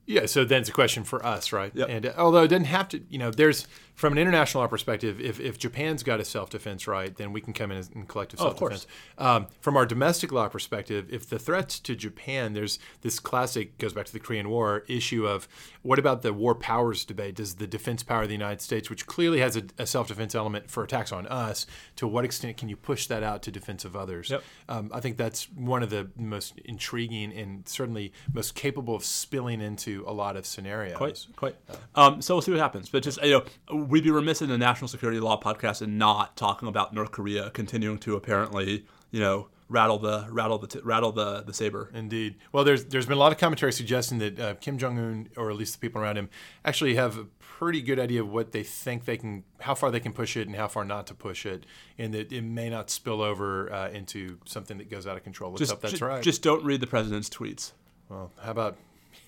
yeah, 0.06 0.26
so 0.26 0.44
then 0.44 0.60
it's 0.60 0.68
a 0.68 0.72
question 0.72 1.04
for 1.04 1.24
us, 1.24 1.52
right? 1.52 1.72
Yep. 1.74 1.88
And 1.88 2.06
uh, 2.06 2.12
although 2.18 2.42
it 2.42 2.48
doesn't 2.48 2.66
have 2.66 2.88
to, 2.90 3.02
you 3.08 3.18
know, 3.18 3.30
there's 3.30 3.68
from 3.96 4.12
an 4.12 4.18
international 4.18 4.62
law 4.62 4.68
perspective, 4.68 5.20
if, 5.22 5.40
if 5.40 5.58
Japan's 5.58 6.02
got 6.02 6.20
a 6.20 6.24
self 6.24 6.50
defense 6.50 6.86
right, 6.86 7.16
then 7.16 7.32
we 7.32 7.40
can 7.40 7.54
come 7.54 7.72
in 7.72 7.82
and 7.94 8.06
collective 8.06 8.38
self 8.38 8.58
defense. 8.58 8.86
Oh, 9.16 9.26
um, 9.26 9.46
from 9.60 9.74
our 9.76 9.86
domestic 9.86 10.30
law 10.30 10.48
perspective, 10.48 11.06
if 11.10 11.28
the 11.28 11.38
threats 11.38 11.80
to 11.80 11.96
Japan, 11.96 12.52
there's 12.52 12.78
this 13.00 13.18
classic 13.18 13.78
goes 13.78 13.94
back 13.94 14.04
to 14.04 14.12
the 14.12 14.20
Korean 14.20 14.50
War 14.50 14.84
issue 14.86 15.26
of 15.26 15.48
what 15.80 15.98
about 15.98 16.20
the 16.20 16.34
war 16.34 16.54
powers 16.54 17.06
debate? 17.06 17.36
Does 17.36 17.54
the 17.54 17.66
defense 17.66 18.02
power 18.02 18.22
of 18.22 18.28
the 18.28 18.34
United 18.34 18.60
States, 18.60 18.90
which 18.90 19.06
clearly 19.06 19.40
has 19.40 19.56
a, 19.56 19.62
a 19.78 19.86
self 19.86 20.08
defense 20.08 20.34
element 20.34 20.70
for 20.70 20.84
attacks 20.84 21.10
on 21.10 21.26
us, 21.28 21.66
to 21.96 22.06
what 22.06 22.26
extent 22.26 22.58
can 22.58 22.68
you 22.68 22.76
push 22.76 23.06
that 23.06 23.22
out 23.22 23.42
to 23.44 23.50
defense 23.50 23.86
of 23.86 23.96
others? 23.96 24.28
Yep. 24.28 24.44
Um, 24.68 24.90
I 24.92 25.00
think 25.00 25.16
that's 25.16 25.50
one 25.52 25.82
of 25.82 25.88
the 25.88 26.10
most 26.16 26.58
intriguing 26.66 27.32
and 27.32 27.66
certainly 27.66 28.12
most 28.30 28.54
capable 28.54 28.94
of 28.94 29.06
spilling 29.06 29.62
into 29.62 30.04
a 30.06 30.12
lot 30.12 30.36
of 30.36 30.44
scenarios. 30.44 30.98
Quite, 30.98 31.26
quite. 31.34 31.56
Um, 31.94 32.20
so 32.20 32.34
we'll 32.34 32.42
see 32.42 32.50
what 32.52 32.60
happens. 32.60 32.90
But 32.90 33.02
just 33.02 33.22
you 33.22 33.42
know, 33.68 33.85
we'd 33.88 34.04
be 34.04 34.10
remiss 34.10 34.42
in 34.42 34.48
the 34.48 34.58
national 34.58 34.88
security 34.88 35.20
law 35.20 35.40
podcast 35.40 35.82
and 35.82 35.98
not 35.98 36.36
talking 36.36 36.68
about 36.68 36.94
North 36.94 37.12
Korea 37.12 37.50
continuing 37.50 37.98
to 37.98 38.16
apparently, 38.16 38.84
you 39.10 39.20
know, 39.20 39.48
rattle 39.68 39.98
the 39.98 40.26
rattle 40.30 40.58
the 40.58 40.66
t- 40.66 40.80
rattle 40.82 41.12
the 41.12 41.42
the 41.42 41.52
saber. 41.52 41.90
Indeed. 41.92 42.36
Well, 42.52 42.64
there's 42.64 42.84
there's 42.86 43.06
been 43.06 43.16
a 43.16 43.20
lot 43.20 43.32
of 43.32 43.38
commentary 43.38 43.72
suggesting 43.72 44.18
that 44.18 44.40
uh, 44.40 44.54
Kim 44.54 44.78
Jong 44.78 44.98
Un, 44.98 45.28
or 45.36 45.50
at 45.50 45.56
least 45.56 45.74
the 45.74 45.78
people 45.80 46.00
around 46.00 46.16
him, 46.16 46.28
actually 46.64 46.94
have 46.94 47.18
a 47.18 47.24
pretty 47.38 47.82
good 47.82 47.98
idea 47.98 48.22
of 48.22 48.30
what 48.30 48.52
they 48.52 48.62
think 48.62 49.06
they 49.06 49.16
can, 49.16 49.42
how 49.60 49.74
far 49.74 49.90
they 49.90 50.00
can 50.00 50.12
push 50.12 50.36
it, 50.36 50.46
and 50.46 50.56
how 50.56 50.68
far 50.68 50.84
not 50.84 51.06
to 51.06 51.14
push 51.14 51.46
it, 51.46 51.64
and 51.98 52.12
that 52.14 52.32
it 52.32 52.42
may 52.42 52.68
not 52.68 52.90
spill 52.90 53.22
over 53.22 53.72
uh, 53.72 53.88
into 53.88 54.38
something 54.44 54.78
that 54.78 54.90
goes 54.90 55.06
out 55.06 55.16
of 55.16 55.24
control. 55.24 55.50
Let's 55.50 55.60
just, 55.60 55.72
hope 55.72 55.80
that's 55.80 55.92
just, 55.92 56.02
right. 56.02 56.22
Just 56.22 56.42
don't 56.42 56.64
read 56.64 56.80
the 56.80 56.86
president's 56.86 57.28
tweets. 57.28 57.72
Well, 58.08 58.30
how 58.40 58.50
about 58.50 58.76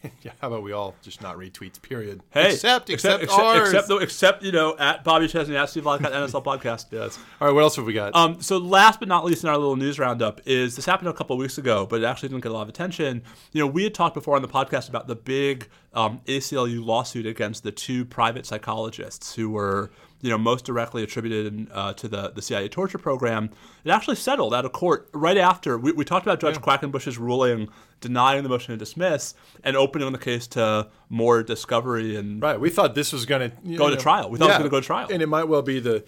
yeah, 0.22 0.32
how 0.40 0.48
about 0.48 0.62
we 0.62 0.72
all 0.72 0.94
just 1.02 1.20
not 1.22 1.36
read 1.38 1.54
tweets? 1.54 1.80
Period. 1.80 2.20
Hey, 2.30 2.52
except 2.52 2.90
except 2.90 3.22
except 3.22 3.40
ours. 3.40 3.72
except, 3.72 4.02
except 4.02 4.42
you 4.42 4.52
know 4.52 4.76
at 4.78 5.04
Bobby 5.04 5.28
Chesney 5.28 5.56
at 5.56 5.68
Steve 5.70 5.84
Vladeck 5.84 6.12
NSL 6.12 6.44
podcast. 6.44 6.86
Yes. 6.98 7.18
All 7.40 7.48
right. 7.48 7.54
What 7.54 7.62
else 7.62 7.76
have 7.76 7.84
we 7.84 7.92
got? 7.92 8.14
Um. 8.14 8.40
So 8.40 8.58
last 8.58 8.98
but 8.98 9.08
not 9.08 9.24
least 9.24 9.42
in 9.42 9.50
our 9.50 9.58
little 9.58 9.76
news 9.76 9.98
roundup 9.98 10.40
is 10.46 10.76
this 10.76 10.86
happened 10.86 11.08
a 11.08 11.12
couple 11.12 11.34
of 11.34 11.40
weeks 11.40 11.58
ago, 11.58 11.86
but 11.86 12.00
it 12.00 12.04
actually 12.04 12.30
didn't 12.30 12.42
get 12.42 12.50
a 12.50 12.54
lot 12.54 12.62
of 12.62 12.68
attention. 12.68 13.22
You 13.52 13.60
know, 13.60 13.66
we 13.66 13.84
had 13.84 13.94
talked 13.94 14.14
before 14.14 14.36
on 14.36 14.42
the 14.42 14.48
podcast 14.48 14.88
about 14.88 15.06
the 15.06 15.16
big 15.16 15.68
um, 15.92 16.20
ACLU 16.26 16.84
lawsuit 16.84 17.26
against 17.26 17.62
the 17.62 17.72
two 17.72 18.04
private 18.04 18.46
psychologists 18.46 19.34
who 19.34 19.50
were 19.50 19.90
you 20.20 20.30
know, 20.30 20.38
most 20.38 20.64
directly 20.64 21.02
attributed 21.02 21.68
uh, 21.72 21.92
to 21.94 22.08
the, 22.08 22.30
the 22.30 22.42
CIA 22.42 22.68
torture 22.68 22.98
program, 22.98 23.50
it 23.84 23.90
actually 23.90 24.16
settled 24.16 24.52
out 24.52 24.64
of 24.64 24.72
court 24.72 25.08
right 25.12 25.36
after. 25.36 25.78
We, 25.78 25.92
we 25.92 26.04
talked 26.04 26.26
about 26.26 26.40
Judge 26.40 26.56
yeah. 26.56 26.60
Quackenbush's 26.60 27.18
ruling 27.18 27.68
denying 28.00 28.42
the 28.42 28.48
motion 28.48 28.72
to 28.72 28.78
dismiss 28.78 29.34
and 29.64 29.76
opening 29.76 30.10
the 30.12 30.18
case 30.18 30.46
to 30.48 30.88
more 31.08 31.42
discovery 31.42 32.16
and 32.16 32.42
right. 32.42 32.60
We 32.60 32.70
thought 32.70 32.94
this 32.94 33.12
was 33.12 33.26
going 33.26 33.50
to 33.50 33.56
go 33.76 33.88
know, 33.88 33.90
to 33.90 33.96
trial. 33.96 34.30
We 34.30 34.38
thought 34.38 34.46
yeah. 34.46 34.56
it 34.56 34.62
was 34.64 34.70
going 34.70 34.70
to 34.70 34.76
go 34.76 34.80
to 34.80 34.86
trial, 34.86 35.08
and 35.10 35.22
it 35.22 35.28
might 35.28 35.44
well 35.44 35.62
be 35.62 35.80
the 35.80 36.04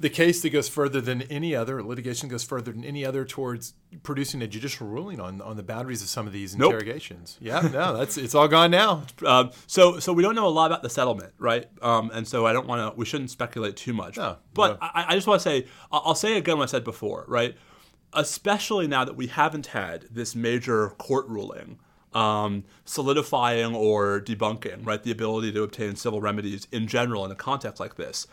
the 0.00 0.08
case 0.08 0.40
that 0.40 0.50
goes 0.50 0.66
further 0.66 1.00
than 1.00 1.22
any 1.22 1.54
other 1.54 1.82
litigation 1.82 2.28
goes 2.28 2.42
further 2.42 2.72
than 2.72 2.84
any 2.84 3.04
other 3.04 3.26
towards 3.26 3.74
producing 4.02 4.40
a 4.40 4.46
judicial 4.46 4.86
ruling 4.86 5.20
on, 5.20 5.42
on 5.42 5.58
the 5.58 5.62
boundaries 5.62 6.00
of 6.00 6.08
some 6.08 6.26
of 6.26 6.32
these 6.32 6.56
nope. 6.56 6.72
interrogations. 6.72 7.36
Yeah, 7.38 7.60
no, 7.72 7.98
that's 7.98 8.16
it's 8.16 8.34
all 8.34 8.48
gone 8.48 8.70
now. 8.70 9.02
Um, 9.26 9.50
so 9.66 9.98
so 9.98 10.14
we 10.14 10.22
don't 10.22 10.34
know 10.34 10.46
a 10.46 10.48
lot 10.48 10.70
about 10.70 10.82
the 10.82 10.88
settlement, 10.88 11.34
right? 11.38 11.66
Um, 11.82 12.10
and 12.14 12.26
so 12.26 12.46
I 12.46 12.54
don't 12.54 12.66
want 12.66 12.80
to. 12.80 12.98
We 12.98 13.04
shouldn't 13.04 13.30
speculate 13.30 13.76
too 13.76 13.92
much. 13.92 14.16
No, 14.16 14.38
but 14.54 14.80
no. 14.80 14.88
I, 14.94 15.06
I, 15.08 15.14
just 15.14 15.26
want 15.26 15.42
to 15.42 15.48
say 15.48 15.66
I'll 15.92 16.14
say 16.14 16.38
again 16.38 16.56
what 16.56 16.64
I 16.64 16.66
said 16.66 16.84
before, 16.84 17.26
right? 17.28 17.54
Especially 18.12 18.86
now 18.86 19.04
that 19.04 19.16
we 19.16 19.28
haven't 19.28 19.68
had 19.68 20.06
this 20.10 20.34
major 20.34 20.90
court 20.90 21.26
ruling. 21.28 21.78
Um, 22.12 22.64
solidifying 22.84 23.76
or 23.76 24.20
debunking, 24.20 24.84
right, 24.84 25.00
the 25.00 25.12
ability 25.12 25.52
to 25.52 25.62
obtain 25.62 25.94
civil 25.94 26.20
remedies 26.20 26.66
in 26.72 26.88
general 26.88 27.24
in 27.24 27.30
a 27.30 27.36
context 27.36 27.78
like 27.78 27.94
this. 27.94 28.26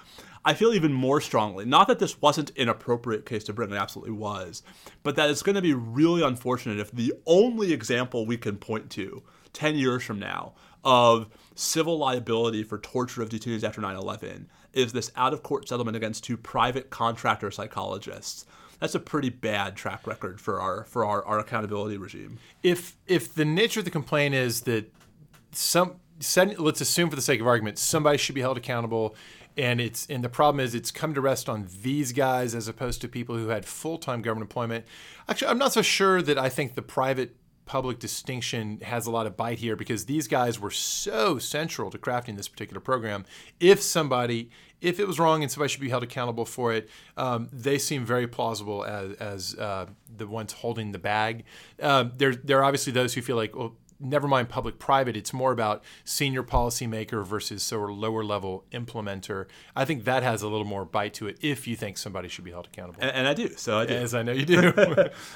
I 0.43 0.55
feel 0.55 0.73
even 0.73 0.93
more 0.93 1.21
strongly, 1.21 1.63
not 1.63 1.87
that 1.87 1.99
this 1.99 2.19
wasn't 2.19 2.57
an 2.57 2.69
appropriate 2.69 3.25
case 3.25 3.43
to 3.43 3.53
bring, 3.53 3.71
it 3.71 3.75
absolutely 3.75 4.13
was, 4.13 4.63
but 5.03 5.15
that 5.15 5.29
it's 5.29 5.43
going 5.43 5.57
to 5.57 5.61
be 5.61 5.73
really 5.75 6.23
unfortunate 6.23 6.79
if 6.79 6.89
the 6.89 7.13
only 7.27 7.71
example 7.71 8.25
we 8.25 8.37
can 8.37 8.57
point 8.57 8.89
to 8.91 9.21
10 9.53 9.75
years 9.75 10.03
from 10.03 10.19
now 10.19 10.53
of 10.83 11.27
civil 11.53 11.97
liability 11.97 12.63
for 12.63 12.77
torture 12.77 13.21
of 13.21 13.29
detainees 13.29 13.63
after 13.63 13.81
9 13.81 13.95
11 13.95 14.47
is 14.71 14.93
this 14.93 15.11
out 15.15 15.33
of 15.33 15.43
court 15.43 15.67
settlement 15.67 15.97
against 15.97 16.23
two 16.23 16.37
private 16.37 16.89
contractor 16.89 17.51
psychologists. 17.51 18.45
That's 18.79 18.95
a 18.95 18.99
pretty 18.99 19.29
bad 19.29 19.75
track 19.75 20.05
record 20.05 20.39
for 20.39 20.61
our 20.61 20.83
for 20.85 21.05
our, 21.05 21.23
our 21.25 21.39
accountability 21.39 21.97
regime. 21.97 22.39
If 22.63 22.95
if 23.07 23.33
the 23.33 23.45
nature 23.45 23.79
of 23.79 23.85
the 23.85 23.91
complaint 23.91 24.35
is 24.35 24.61
that 24.61 24.91
some 25.51 25.95
let's 26.57 26.81
assume 26.81 27.09
for 27.09 27.15
the 27.15 27.21
sake 27.21 27.39
of 27.39 27.47
argument 27.47 27.77
somebody 27.77 28.17
should 28.17 28.35
be 28.35 28.41
held 28.41 28.57
accountable 28.57 29.15
and 29.55 29.79
it's 29.79 30.07
and 30.07 30.23
the 30.23 30.29
problem 30.29 30.63
is 30.63 30.73
it's 30.73 30.91
come 30.91 31.13
to 31.13 31.21
rest 31.21 31.47
on 31.47 31.67
these 31.81 32.11
guys 32.11 32.55
as 32.55 32.67
opposed 32.67 33.01
to 33.01 33.07
people 33.07 33.35
who 33.35 33.49
had 33.49 33.65
full-time 33.65 34.21
government 34.21 34.49
employment 34.49 34.85
actually 35.29 35.47
i'm 35.47 35.59
not 35.59 35.71
so 35.71 35.81
sure 35.81 36.21
that 36.21 36.37
i 36.37 36.49
think 36.49 36.73
the 36.73 36.81
private 36.81 37.35
public 37.67 37.99
distinction 37.99 38.79
has 38.79 39.05
a 39.05 39.11
lot 39.11 39.27
of 39.27 39.37
bite 39.37 39.59
here 39.59 39.75
because 39.75 40.05
these 40.05 40.27
guys 40.27 40.59
were 40.59 40.71
so 40.71 41.37
central 41.37 41.91
to 41.91 41.97
crafting 41.97 42.35
this 42.37 42.47
particular 42.47 42.79
program 42.79 43.25
if 43.59 43.81
somebody 43.81 44.49
if 44.81 44.99
it 44.99 45.07
was 45.07 45.19
wrong 45.19 45.41
and 45.41 45.51
somebody 45.51 45.69
should 45.71 45.81
be 45.81 45.89
held 45.89 46.03
accountable 46.03 46.45
for 46.45 46.71
it, 46.73 46.87
um, 47.17 47.49
they 47.51 47.79
seem 47.79 48.05
very 48.05 48.27
plausible 48.27 48.85
as, 48.85 49.13
as 49.13 49.55
uh, 49.55 49.87
the 50.15 50.27
ones 50.27 50.53
holding 50.53 50.91
the 50.91 50.99
bag. 50.99 51.45
Um, 51.81 52.11
there, 52.17 52.35
there 52.35 52.59
are 52.59 52.63
obviously 52.63 52.93
those 52.93 53.13
who 53.15 53.23
feel 53.23 53.35
like, 53.35 53.55
well, 53.55 53.75
never 53.99 54.27
mind 54.27 54.49
public 54.49 54.79
private 54.79 55.15
it's 55.15 55.33
more 55.33 55.51
about 55.51 55.83
senior 56.03 56.43
policymaker 56.43 57.25
versus 57.25 57.63
sort 57.63 57.89
of 57.89 57.97
lower 57.97 58.23
level 58.23 58.63
implementer 58.71 59.45
i 59.75 59.83
think 59.83 60.03
that 60.03 60.23
has 60.23 60.41
a 60.41 60.47
little 60.47 60.65
more 60.65 60.85
bite 60.85 61.13
to 61.13 61.27
it 61.27 61.37
if 61.41 61.67
you 61.67 61.75
think 61.75 61.97
somebody 61.97 62.27
should 62.27 62.43
be 62.43 62.51
held 62.51 62.67
accountable 62.67 62.99
and, 63.01 63.11
and 63.11 63.27
i 63.27 63.33
do 63.33 63.49
so 63.55 63.79
i 63.79 63.85
do 63.85 63.93
as 63.93 64.13
i 64.13 64.21
know 64.21 64.31
you 64.31 64.45
do 64.45 64.67
all 64.77 64.83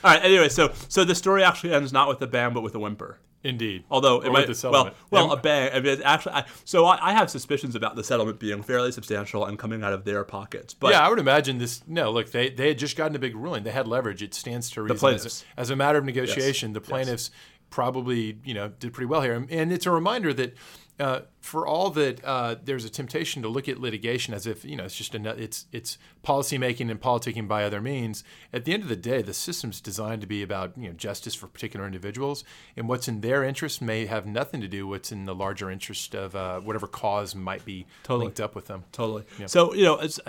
right 0.03 0.23
anyway 0.23 0.49
so 0.49 0.71
so 0.87 1.03
the 1.03 1.15
story 1.15 1.43
actually 1.43 1.73
ends 1.73 1.91
not 1.91 2.07
with 2.07 2.21
a 2.21 2.27
bang 2.27 2.53
but 2.53 2.61
with 2.61 2.75
a 2.75 2.79
whimper 2.79 3.19
Indeed. 3.43 3.85
Although 3.89 4.21
it 4.21 4.31
might, 4.31 4.47
well, 4.63 4.91
well, 5.09 5.31
a 5.31 5.37
bang. 5.37 5.71
I 5.73 5.79
mean, 5.79 5.99
actually, 6.03 6.33
I, 6.33 6.45
so 6.63 6.85
I, 6.85 7.09
I, 7.09 7.13
have 7.13 7.29
suspicions 7.29 7.73
about 7.73 7.95
the 7.95 8.03
settlement 8.03 8.39
being 8.39 8.61
fairly 8.61 8.91
substantial 8.91 9.45
and 9.45 9.57
coming 9.57 9.83
out 9.83 9.93
of 9.93 10.05
their 10.05 10.23
pockets. 10.23 10.75
But 10.75 10.91
yeah, 10.91 11.03
I 11.03 11.09
would 11.09 11.17
imagine 11.17 11.57
this. 11.57 11.81
No, 11.87 12.11
look, 12.11 12.31
they 12.31 12.51
they 12.51 12.67
had 12.67 12.77
just 12.77 12.95
gotten 12.95 13.15
a 13.15 13.19
big 13.19 13.35
ruling. 13.35 13.63
They 13.63 13.71
had 13.71 13.87
leverage. 13.87 14.21
It 14.21 14.35
stands 14.35 14.69
to 14.71 14.83
reason. 14.83 14.95
The 14.95 14.99
plaintiffs. 14.99 15.25
As, 15.25 15.41
a, 15.41 15.59
as 15.61 15.69
a 15.71 15.75
matter 15.75 15.97
of 15.97 16.05
negotiation, 16.05 16.69
yes. 16.69 16.73
the 16.75 16.81
plaintiffs 16.81 17.31
yes 17.33 17.37
probably 17.71 18.37
you 18.45 18.53
know 18.53 18.69
did 18.69 18.93
pretty 18.93 19.07
well 19.07 19.21
here. 19.21 19.33
And 19.49 19.73
it's 19.73 19.87
a 19.87 19.91
reminder 19.91 20.31
that 20.33 20.55
uh, 20.99 21.21
for 21.39 21.65
all 21.65 21.89
that 21.89 22.23
uh, 22.23 22.55
there's 22.63 22.85
a 22.85 22.89
temptation 22.89 23.41
to 23.41 23.47
look 23.47 23.67
at 23.67 23.79
litigation 23.79 24.35
as 24.35 24.45
if 24.45 24.63
you 24.63 24.75
know 24.75 24.83
it's 24.83 24.95
just 24.95 25.15
a, 25.15 25.29
it's 25.41 25.65
it's 25.71 25.97
policymaking 26.23 26.91
and 26.91 27.01
politicking 27.01 27.47
by 27.47 27.63
other 27.63 27.81
means. 27.81 28.23
At 28.53 28.65
the 28.65 28.73
end 28.73 28.83
of 28.83 28.89
the 28.89 28.95
day, 28.95 29.23
the 29.23 29.33
system's 29.33 29.81
designed 29.81 30.21
to 30.21 30.27
be 30.27 30.43
about 30.43 30.77
you 30.77 30.89
know 30.89 30.93
justice 30.93 31.33
for 31.33 31.47
particular 31.47 31.87
individuals, 31.87 32.43
and 32.77 32.87
what's 32.87 33.07
in 33.07 33.21
their 33.21 33.43
interest 33.43 33.81
may 33.81 34.05
have 34.05 34.27
nothing 34.27 34.61
to 34.61 34.67
do 34.67 34.85
with 34.85 35.01
what's 35.01 35.11
in 35.11 35.25
the 35.25 35.33
larger 35.33 35.71
interest 35.71 36.13
of 36.13 36.35
uh, 36.35 36.59
whatever 36.59 36.85
cause 36.85 37.33
might 37.33 37.65
be 37.65 37.87
totally. 38.03 38.25
linked 38.25 38.39
up 38.39 38.53
with 38.53 38.67
them. 38.67 38.83
Totally. 38.91 39.23
Yeah. 39.39 39.47
So 39.47 39.73
you 39.73 39.83
know 39.83 39.97
it's 39.97 40.19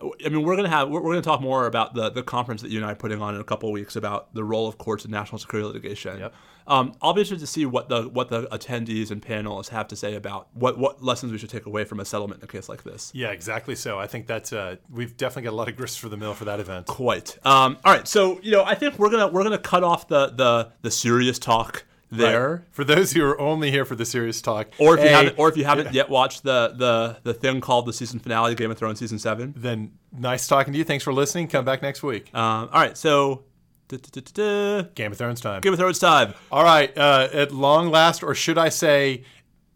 I 0.00 0.28
mean, 0.28 0.44
we're 0.44 0.54
gonna 0.54 0.68
have 0.68 0.88
we're, 0.88 1.00
we're 1.00 1.12
gonna 1.12 1.22
talk 1.22 1.40
more 1.40 1.66
about 1.66 1.94
the 1.94 2.10
the 2.10 2.22
conference 2.22 2.62
that 2.62 2.70
you 2.70 2.78
and 2.78 2.86
I 2.86 2.92
are 2.92 2.94
putting 2.94 3.20
on 3.20 3.34
in 3.34 3.40
a 3.40 3.44
couple 3.44 3.68
of 3.68 3.72
weeks 3.72 3.96
about 3.96 4.32
the 4.32 4.44
role 4.44 4.68
of 4.68 4.78
courts 4.78 5.04
in 5.04 5.10
national 5.10 5.38
security 5.38 5.66
litigation. 5.66 6.20
Yep. 6.20 6.34
Um, 6.68 6.94
I'll 7.02 7.14
be 7.14 7.22
interested 7.22 7.40
to 7.40 7.50
see 7.50 7.66
what 7.66 7.88
the 7.88 8.08
what 8.08 8.28
the 8.28 8.42
attendees 8.48 9.10
and 9.10 9.20
panelists 9.22 9.70
have 9.70 9.88
to 9.88 9.96
say 9.96 10.14
about 10.14 10.48
what 10.54 10.78
what 10.78 11.02
lessons 11.02 11.32
we 11.32 11.38
should 11.38 11.50
take 11.50 11.66
away 11.66 11.84
from 11.84 11.98
a 11.98 12.04
settlement 12.04 12.40
in 12.40 12.44
a 12.44 12.48
case 12.48 12.68
like 12.68 12.84
this. 12.84 13.10
Yeah, 13.14 13.30
exactly. 13.30 13.74
So 13.74 13.98
I 13.98 14.06
think 14.06 14.26
that 14.26 14.52
uh, 14.52 14.76
we've 14.90 15.16
definitely 15.16 15.44
got 15.44 15.52
a 15.52 15.56
lot 15.56 15.68
of 15.68 15.76
grist 15.76 15.98
for 15.98 16.08
the 16.08 16.16
mill 16.16 16.34
for 16.34 16.44
that 16.44 16.60
event. 16.60 16.86
Quite. 16.86 17.38
Um, 17.44 17.78
all 17.84 17.92
right. 17.92 18.06
So 18.06 18.38
you 18.42 18.52
know, 18.52 18.64
I 18.64 18.74
think 18.74 18.98
we're 18.98 19.10
gonna 19.10 19.28
we're 19.28 19.42
gonna 19.44 19.58
cut 19.58 19.82
off 19.82 20.08
the 20.08 20.28
the 20.28 20.72
the 20.82 20.90
serious 20.90 21.38
talk 21.38 21.84
there. 22.10 22.50
Right. 22.50 22.60
For 22.70 22.84
those 22.84 23.12
who 23.12 23.24
are 23.24 23.38
only 23.40 23.70
here 23.70 23.84
for 23.84 23.94
the 23.94 24.04
serious 24.06 24.40
talk, 24.40 24.68
Or 24.78 24.96
if 24.96 25.04
you 25.04 25.10
haven't, 25.10 25.38
or 25.38 25.48
if 25.48 25.56
you 25.56 25.64
haven't 25.64 25.92
yet 25.92 26.08
watched 26.08 26.42
the, 26.42 26.74
the 26.76 27.18
the 27.22 27.34
thing 27.34 27.60
called 27.60 27.86
the 27.86 27.92
season 27.92 28.18
finale 28.18 28.52
of 28.52 28.58
Game 28.58 28.70
of 28.70 28.78
Thrones 28.78 28.98
season 28.98 29.18
seven. 29.18 29.54
then 29.56 29.92
nice 30.12 30.46
talking 30.46 30.72
to 30.72 30.78
you. 30.78 30.84
Thanks 30.84 31.04
for 31.04 31.12
listening. 31.12 31.48
Come 31.48 31.64
back 31.64 31.82
next 31.82 32.02
week. 32.02 32.34
Um, 32.34 32.68
all 32.72 32.80
right, 32.80 32.96
so 32.96 33.44
Game 33.88 35.12
of 35.12 35.18
Thrones 35.18 35.40
time. 35.40 35.60
Game 35.60 35.72
of 35.72 35.78
Thrones 35.78 35.98
time. 35.98 36.34
All 36.52 36.64
right, 36.64 36.96
uh, 36.96 37.28
at 37.32 37.52
long 37.52 37.90
last, 37.90 38.22
or 38.22 38.34
should 38.34 38.58
I 38.58 38.68
say, 38.68 39.24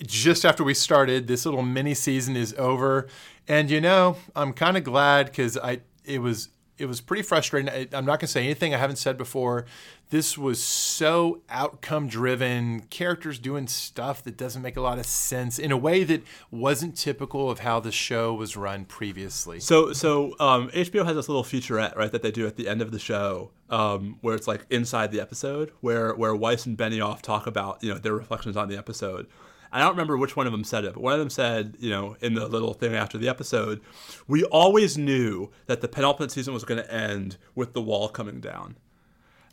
just 0.02 0.44
after 0.44 0.62
we 0.64 0.74
started, 0.74 1.26
this 1.26 1.44
little 1.44 1.62
mini 1.62 1.94
season 1.94 2.36
is 2.36 2.54
over, 2.58 3.08
and 3.48 3.70
you 3.70 3.80
know, 3.80 4.16
I'm 4.36 4.52
kind 4.52 4.76
of 4.76 4.84
glad 4.84 5.26
because 5.26 5.56
I 5.56 5.80
it 6.04 6.20
was 6.20 6.48
it 6.78 6.86
was 6.86 7.00
pretty 7.00 7.22
frustrating. 7.22 7.70
I, 7.70 7.88
I'm 7.96 8.04
not 8.04 8.20
gonna 8.20 8.28
say 8.28 8.44
anything 8.44 8.74
I 8.74 8.78
haven't 8.78 8.96
said 8.96 9.16
before. 9.16 9.66
This 10.10 10.36
was 10.36 10.62
so 10.62 11.40
outcome 11.48 12.06
driven, 12.08 12.82
characters 12.90 13.38
doing 13.38 13.66
stuff 13.66 14.22
that 14.24 14.36
doesn't 14.36 14.60
make 14.60 14.76
a 14.76 14.80
lot 14.80 14.98
of 14.98 15.06
sense 15.06 15.58
in 15.58 15.72
a 15.72 15.76
way 15.76 16.04
that 16.04 16.22
wasn't 16.50 16.96
typical 16.96 17.50
of 17.50 17.60
how 17.60 17.80
the 17.80 17.92
show 17.92 18.34
was 18.34 18.56
run 18.56 18.84
previously. 18.84 19.60
So 19.60 19.92
so 19.92 20.34
um, 20.38 20.68
HBO 20.70 21.04
has 21.04 21.16
this 21.16 21.28
little 21.28 21.44
featurette 21.44 21.96
right 21.96 22.12
that 22.12 22.22
they 22.22 22.30
do 22.30 22.46
at 22.46 22.56
the 22.56 22.68
end 22.68 22.82
of 22.82 22.90
the 22.90 22.98
show 22.98 23.50
um, 23.70 24.18
where 24.20 24.34
it's 24.34 24.46
like 24.46 24.66
inside 24.70 25.12
the 25.12 25.20
episode 25.20 25.72
where 25.80 26.14
where 26.14 26.34
Weiss 26.34 26.66
and 26.66 26.76
Benioff 26.76 27.22
talk 27.22 27.46
about 27.46 27.82
you 27.82 27.92
know 27.92 27.98
their 27.98 28.14
reflections 28.14 28.56
on 28.56 28.68
the 28.68 28.76
episode. 28.76 29.26
I 29.72 29.80
don't 29.80 29.90
remember 29.92 30.18
which 30.18 30.36
one 30.36 30.46
of 30.46 30.52
them 30.52 30.64
said 30.64 30.84
it, 30.84 30.94
but 30.94 31.02
one 31.02 31.14
of 31.14 31.18
them 31.18 31.30
said, 31.30 31.76
you 31.78 31.88
know, 31.88 32.16
in 32.20 32.34
the 32.34 32.46
little 32.46 32.74
thing 32.74 32.94
after 32.94 33.16
the 33.16 33.28
episode, 33.28 33.80
we 34.28 34.44
always 34.44 34.98
knew 34.98 35.50
that 35.66 35.80
the 35.80 35.88
penultimate 35.88 36.30
season 36.30 36.52
was 36.52 36.64
going 36.64 36.82
to 36.82 36.92
end 36.92 37.38
with 37.54 37.72
the 37.72 37.80
wall 37.80 38.08
coming 38.08 38.40
down. 38.40 38.76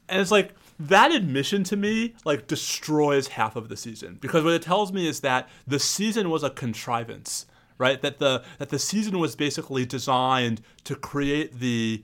And 0.09 0.19
it's 0.19 0.31
like 0.31 0.53
that 0.79 1.11
admission 1.11 1.63
to 1.65 1.77
me 1.77 2.15
like 2.25 2.47
destroys 2.47 3.29
half 3.29 3.55
of 3.55 3.69
the 3.69 3.77
season 3.77 4.17
because 4.19 4.43
what 4.43 4.53
it 4.53 4.61
tells 4.61 4.91
me 4.91 5.07
is 5.07 5.21
that 5.21 5.47
the 5.67 5.79
season 5.79 6.29
was 6.29 6.43
a 6.43 6.49
contrivance, 6.49 7.45
right? 7.77 8.01
That 8.01 8.17
the 8.19 8.43
that 8.57 8.69
the 8.69 8.79
season 8.79 9.19
was 9.19 9.35
basically 9.35 9.85
designed 9.85 10.61
to 10.85 10.95
create 10.95 11.59
the 11.59 12.03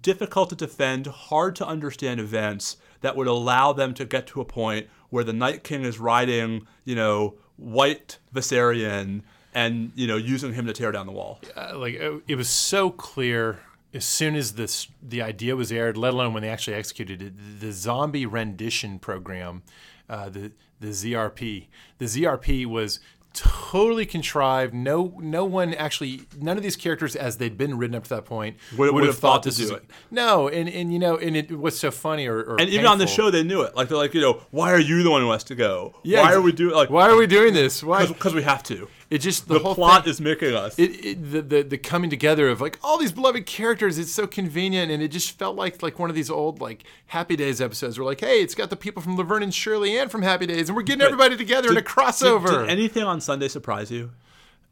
difficult 0.00 0.50
to 0.50 0.56
defend, 0.56 1.06
hard 1.06 1.54
to 1.56 1.66
understand 1.66 2.18
events 2.18 2.78
that 3.02 3.14
would 3.14 3.26
allow 3.26 3.72
them 3.72 3.94
to 3.94 4.04
get 4.04 4.26
to 4.28 4.40
a 4.40 4.44
point 4.44 4.88
where 5.10 5.22
the 5.24 5.32
Night 5.32 5.62
King 5.62 5.84
is 5.84 6.00
riding, 6.00 6.66
you 6.84 6.94
know, 6.94 7.34
white 7.56 8.18
Viserion 8.34 9.22
and, 9.54 9.92
you 9.94 10.06
know, 10.06 10.16
using 10.16 10.52
him 10.54 10.66
to 10.66 10.72
tear 10.72 10.92
down 10.92 11.06
the 11.06 11.12
wall. 11.12 11.40
uh, 11.56 11.78
like 11.78 12.00
uh, 12.00 12.18
it 12.26 12.36
was 12.36 12.48
so 12.48 12.90
clear 12.90 13.60
as 13.92 14.04
soon 14.04 14.34
as 14.34 14.54
this 14.54 14.88
the 15.00 15.22
idea 15.22 15.54
was 15.54 15.70
aired, 15.70 15.96
let 15.96 16.12
alone 16.12 16.32
when 16.34 16.42
they 16.42 16.48
actually 16.48 16.74
executed 16.74 17.22
it. 17.22 17.60
The 17.60 17.72
zombie 17.72 18.26
rendition 18.26 18.98
program, 18.98 19.62
uh, 20.08 20.28
the 20.28 20.52
the 20.80 20.88
ZRP, 20.88 21.68
the 21.98 22.04
ZRP 22.04 22.66
was 22.66 23.00
totally 23.34 24.06
contrived. 24.06 24.72
No, 24.72 25.14
no 25.20 25.44
one 25.44 25.74
actually, 25.74 26.22
none 26.40 26.56
of 26.56 26.62
these 26.62 26.76
characters, 26.76 27.14
as 27.16 27.36
they'd 27.36 27.58
been 27.58 27.76
written 27.76 27.94
up 27.96 28.04
to 28.04 28.08
that 28.10 28.24
point, 28.24 28.56
Would- 28.78 28.94
would 28.94 29.04
have 29.04 29.18
thought 29.18 29.42
to 29.42 29.48
this 29.50 29.56
do 29.58 29.64
was- 29.64 29.72
it. 29.72 29.90
No, 30.10 30.48
and 30.48 30.68
and 30.68 30.92
you 30.92 30.98
know, 30.98 31.16
and 31.16 31.36
it 31.36 31.52
what's 31.58 31.78
so 31.78 31.90
funny 31.90 32.26
or, 32.26 32.38
or 32.42 32.60
And 32.60 32.70
even 32.70 32.86
on 32.86 32.98
the 32.98 33.06
show, 33.06 33.30
they 33.30 33.42
knew 33.42 33.62
it. 33.62 33.76
Like 33.76 33.88
they're 33.88 33.98
like, 33.98 34.14
you 34.14 34.20
know, 34.20 34.40
why 34.50 34.72
are 34.72 34.78
you 34.80 35.02
the 35.02 35.10
one 35.10 35.20
who 35.22 35.30
has 35.32 35.44
to 35.44 35.54
go? 35.54 35.94
Yeah, 36.04 36.22
why 36.22 36.32
are 36.32 36.40
we 36.40 36.52
doing 36.52 36.74
like? 36.74 36.90
why 36.90 37.08
are 37.08 37.16
we 37.16 37.26
doing 37.26 37.52
this? 37.54 37.82
Why? 37.82 38.06
Because 38.06 38.34
we 38.34 38.42
have 38.42 38.62
to. 38.64 38.88
It 39.14 39.18
just 39.20 39.46
the, 39.46 39.54
The 39.54 39.60
whole 39.60 39.74
plot 39.76 40.04
thing, 40.04 40.10
is 40.10 40.20
making 40.20 40.54
us. 40.54 40.76
it, 40.78 40.90
it 41.04 41.30
the, 41.30 41.40
the 41.42 41.62
the 41.62 41.78
coming 41.78 42.10
together 42.10 42.48
of 42.48 42.60
like 42.60 42.78
all 42.82 42.98
these 42.98 43.12
beloved 43.12 43.46
characters 43.46 43.96
it's 43.98 44.10
so 44.10 44.26
convenient 44.26 44.90
and 44.90 45.02
it 45.02 45.08
just 45.08 45.38
felt 45.38 45.54
like 45.56 45.82
like 45.82 45.98
one 45.98 46.10
of 46.10 46.16
these 46.16 46.30
old 46.30 46.60
like 46.60 46.82
happy 47.06 47.36
days 47.36 47.60
episodes 47.60 47.96
where 47.98 48.04
like 48.06 48.20
hey 48.20 48.42
it's 48.42 48.54
got 48.56 48.70
the 48.70 48.76
people 48.76 49.00
from 49.02 49.16
laverne 49.16 49.42
and 49.44 49.54
shirley 49.54 49.96
and 49.96 50.10
from 50.10 50.22
happy 50.22 50.46
days 50.46 50.68
and 50.68 50.74
we're 50.76 50.82
getting 50.82 51.02
everybody 51.02 51.36
together 51.36 51.70
in 51.70 51.76
a 51.76 51.82
crossover 51.82 52.46
Did, 52.50 52.60
did 52.62 52.70
anything 52.70 53.04
on 53.04 53.20
Sunday 53.20 53.46
surprise 53.48 53.90
you? 53.90 54.10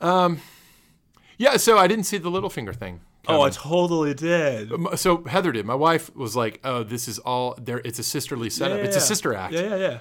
Um, 0.00 0.40
yeah 1.38 1.56
so 1.56 1.78
i 1.78 1.86
didn't 1.86 2.04
see 2.04 2.18
the 2.18 2.30
Littlefinger 2.30 2.74
thing 2.74 3.00
Oh, 3.28 3.42
I 3.42 3.50
totally 3.50 4.14
did. 4.14 4.72
So 4.96 5.22
heather 5.24 5.52
did 5.52 5.64
my 5.64 5.76
wife 5.76 6.14
was 6.16 6.34
like 6.34 6.58
oh 6.64 6.82
this 6.82 7.06
is 7.06 7.20
all 7.20 7.54
there 7.60 7.80
it's 7.84 8.00
a 8.00 8.02
sisterly 8.02 8.50
setup 8.50 8.78
it's 8.80 8.96
a 8.96 9.00
sister 9.00 9.32
act 9.32 9.54
Yeah, 9.54 9.76
yeah, 9.76 9.76
yeah. 9.76 9.98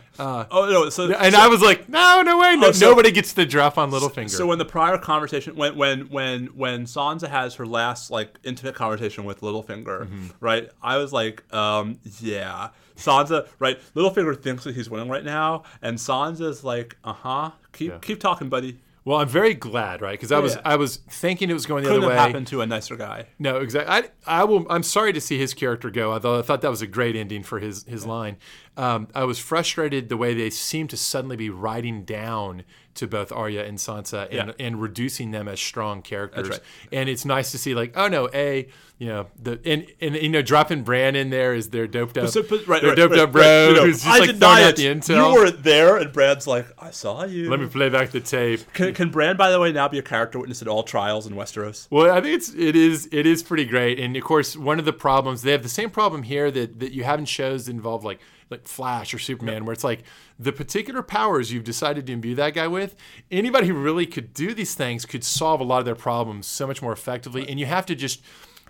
oh 0.50 0.70
no, 0.72 0.90
so 0.90 1.12
and 1.14 1.36
so, 1.36 1.40
i 1.40 1.48
was 1.48 1.62
like 1.62 1.88
no 1.88 2.24
no 2.24 2.40
way 2.40 2.56
no, 2.56 2.70
Oh, 2.70 2.72
so- 2.72 2.90
nobody 2.90 3.12
gets 3.12 3.34
the 3.34 3.46
drop 3.46 3.78
on 3.78 3.92
Littlefinger. 3.92 4.30
so 4.32 4.48
when 4.48 4.58
the 4.58 4.66
prior 4.66 4.98
conversation 4.98 5.56
when 5.56 5.76
when 5.78 6.10
when 6.10 6.48
when 6.48 6.86
Sansa 6.86 7.28
has 7.30 7.54
her 7.56 7.66
last 7.68 8.10
like 8.10 8.40
intimate 8.44 8.74
conversation 8.74 9.24
with 9.24 9.42
Littlefinger, 9.42 10.08
Mm-hmm. 10.08 10.28
right? 10.40 10.70
I 10.82 10.98
was 10.98 11.14
like, 11.14 11.44
um, 11.54 12.00
yeah, 12.22 12.70
Sansa, 12.96 13.48
right? 13.60 13.80
Littlefinger 13.96 14.42
thinks 14.42 14.64
that 14.64 14.76
he's 14.76 14.90
winning 14.90 15.10
right 15.10 15.24
now, 15.24 15.64
and 15.84 15.98
Sansa's 15.98 16.64
like, 16.64 16.98
uh 17.04 17.14
huh, 17.14 17.52
keep 17.72 18.02
keep 18.02 18.20
talking, 18.20 18.50
buddy. 18.50 18.80
Well 19.04 19.18
i'm 19.20 19.28
very 19.28 19.54
glad 19.54 20.02
right 20.02 20.14
because 20.20 20.32
i 20.32 20.40
was 20.40 20.56
Yeah. 20.56 20.62
i 20.66 20.76
was 20.76 20.98
thinking 21.10 21.50
it 21.50 21.54
was 21.54 21.66
going 21.66 21.84
the 21.84 21.90
Couldn't 21.90 22.04
other 22.04 22.14
way 22.14 22.20
happened 22.20 22.48
to 22.48 22.62
a 22.62 22.66
nicer 22.66 22.96
guy. 22.96 23.28
No, 23.40 23.58
exactly. 23.58 24.10
I, 24.28 24.42
I 24.42 24.44
will. 24.44 24.66
I'm 24.70 24.84
sorry 24.84 25.12
to 25.14 25.22
see 25.22 25.38
his 25.38 25.54
character 25.54 25.90
go. 25.90 26.12
Although 26.14 26.40
I 26.40 26.42
thought 26.44 26.62
that 26.62 26.70
was 26.70 26.82
a 26.82 26.88
great 26.88 27.16
ending 27.16 27.44
for 27.44 27.60
his 27.60 27.84
his 27.86 28.06
line. 28.06 28.38
Um, 28.78 29.08
I 29.16 29.24
was 29.24 29.40
frustrated 29.40 30.10
the 30.10 30.18
way 30.18 30.34
they 30.34 30.50
seemed 30.50 30.90
to 30.92 30.98
suddenly 30.98 31.36
be 31.36 31.50
writing 31.50 32.04
down 32.04 32.64
to 32.96 33.08
both 33.08 33.32
Arya 33.32 33.66
and 33.66 33.78
Sansa 33.78 34.26
and, 34.26 34.34
Yeah. 34.50 34.52
and 34.66 34.82
reducing 34.82 35.32
them 35.32 35.48
as 35.48 35.60
strong 35.60 36.02
characters. 36.02 36.50
right. 36.50 36.60
And 36.92 37.10
it's 37.10 37.26
nice 37.26 37.52
to 37.52 37.58
see 37.58 37.74
like, 37.74 37.94
oh 37.96 38.08
no, 38.08 38.30
a 38.34 38.68
you 38.98 39.08
know 39.08 39.28
the 39.42 39.60
and 39.66 39.88
and 40.00 40.16
you 40.16 40.30
know 40.30 40.42
dropping 40.44 40.84
Bran 40.84 41.16
in 41.16 41.30
there 41.32 41.56
is 41.56 41.70
their 41.70 41.88
doped 41.88 42.18
up, 42.20 42.30
So, 42.30 42.44
but, 42.44 42.68
right, 42.68 42.82
their 42.82 42.92
right, 42.92 42.98
doped 42.98 43.16
up 43.16 43.32
bro 43.32 43.70
you 43.70 43.76
know, 43.76 43.86
who's 43.86 44.04
just 44.04 44.08
I 44.08 44.20
like 44.20 44.28
deny 44.32 44.58
throwing 44.58 44.64
out 44.68 44.76
the 44.76 44.86
intel. 44.86 45.30
You 45.30 45.34
weren't 45.34 45.64
there, 45.64 45.98
and 45.98 46.14
Bran's 46.14 46.46
like, 46.46 46.68
I 46.78 46.92
saw 46.92 47.24
you. 47.26 47.50
Let 47.50 47.60
me 47.60 47.68
play 47.68 47.90
back 47.90 48.12
the 48.12 48.20
tape. 48.20 48.62
Can, 48.74 48.94
can 48.94 49.10
Bran, 49.10 49.38
by 49.38 49.50
the 49.50 49.60
way, 49.60 49.72
now 49.72 49.88
be 49.88 49.98
a 49.98 50.04
character 50.04 50.38
witness 50.38 50.62
at 50.62 50.68
all 50.68 50.84
trials 50.84 51.26
in 51.26 51.34
Westeros? 51.34 51.88
Well, 51.90 52.12
I 52.12 52.22
think 52.22 52.36
it's 52.36 52.54
it 52.54 52.76
is 52.76 53.10
it 53.12 53.26
is 53.26 53.42
pretty 53.42 53.66
great, 53.66 54.00
and 54.00 54.16
of 54.16 54.24
course, 54.24 54.56
one 54.56 54.78
of 54.78 54.86
the 54.86 54.94
problems 54.94 55.42
they 55.42 55.52
have 55.52 55.64
the 55.64 55.70
same 55.70 55.90
problem 55.90 56.22
here 56.24 56.52
that 56.52 56.80
that 56.80 56.92
you 56.92 57.04
have 57.04 57.18
in 57.18 57.26
shows 57.26 57.66
that 57.66 57.72
involve 57.72 58.04
like 58.04 58.20
like 58.52 58.68
Flash 58.68 59.14
or 59.14 59.20
Superman, 59.20 59.66
where 59.66 59.74
it's 59.74 59.84
like 59.84 60.04
the 60.38 60.52
particular 60.52 61.02
powers 61.02 61.52
you've 61.52 61.64
decided 61.64 62.06
to 62.08 62.14
imbue 62.14 62.36
that 62.36 62.54
guy 62.54 62.68
with. 62.68 62.96
Anybody 63.32 63.68
who 63.68 63.74
really 63.74 64.06
could 64.06 64.34
do 64.34 64.54
these 64.54 64.76
things 64.76 65.06
could 65.06 65.24
solve 65.24 65.62
a 65.62 65.64
lot 65.64 65.80
of 65.80 65.86
their 65.86 65.96
problems 65.96 66.46
so 66.46 66.68
much 66.68 66.82
more 66.82 66.92
effectively, 66.92 67.48
and 67.50 67.60
you 67.60 67.66
have 67.66 67.86
to 67.88 67.96
just 67.96 68.22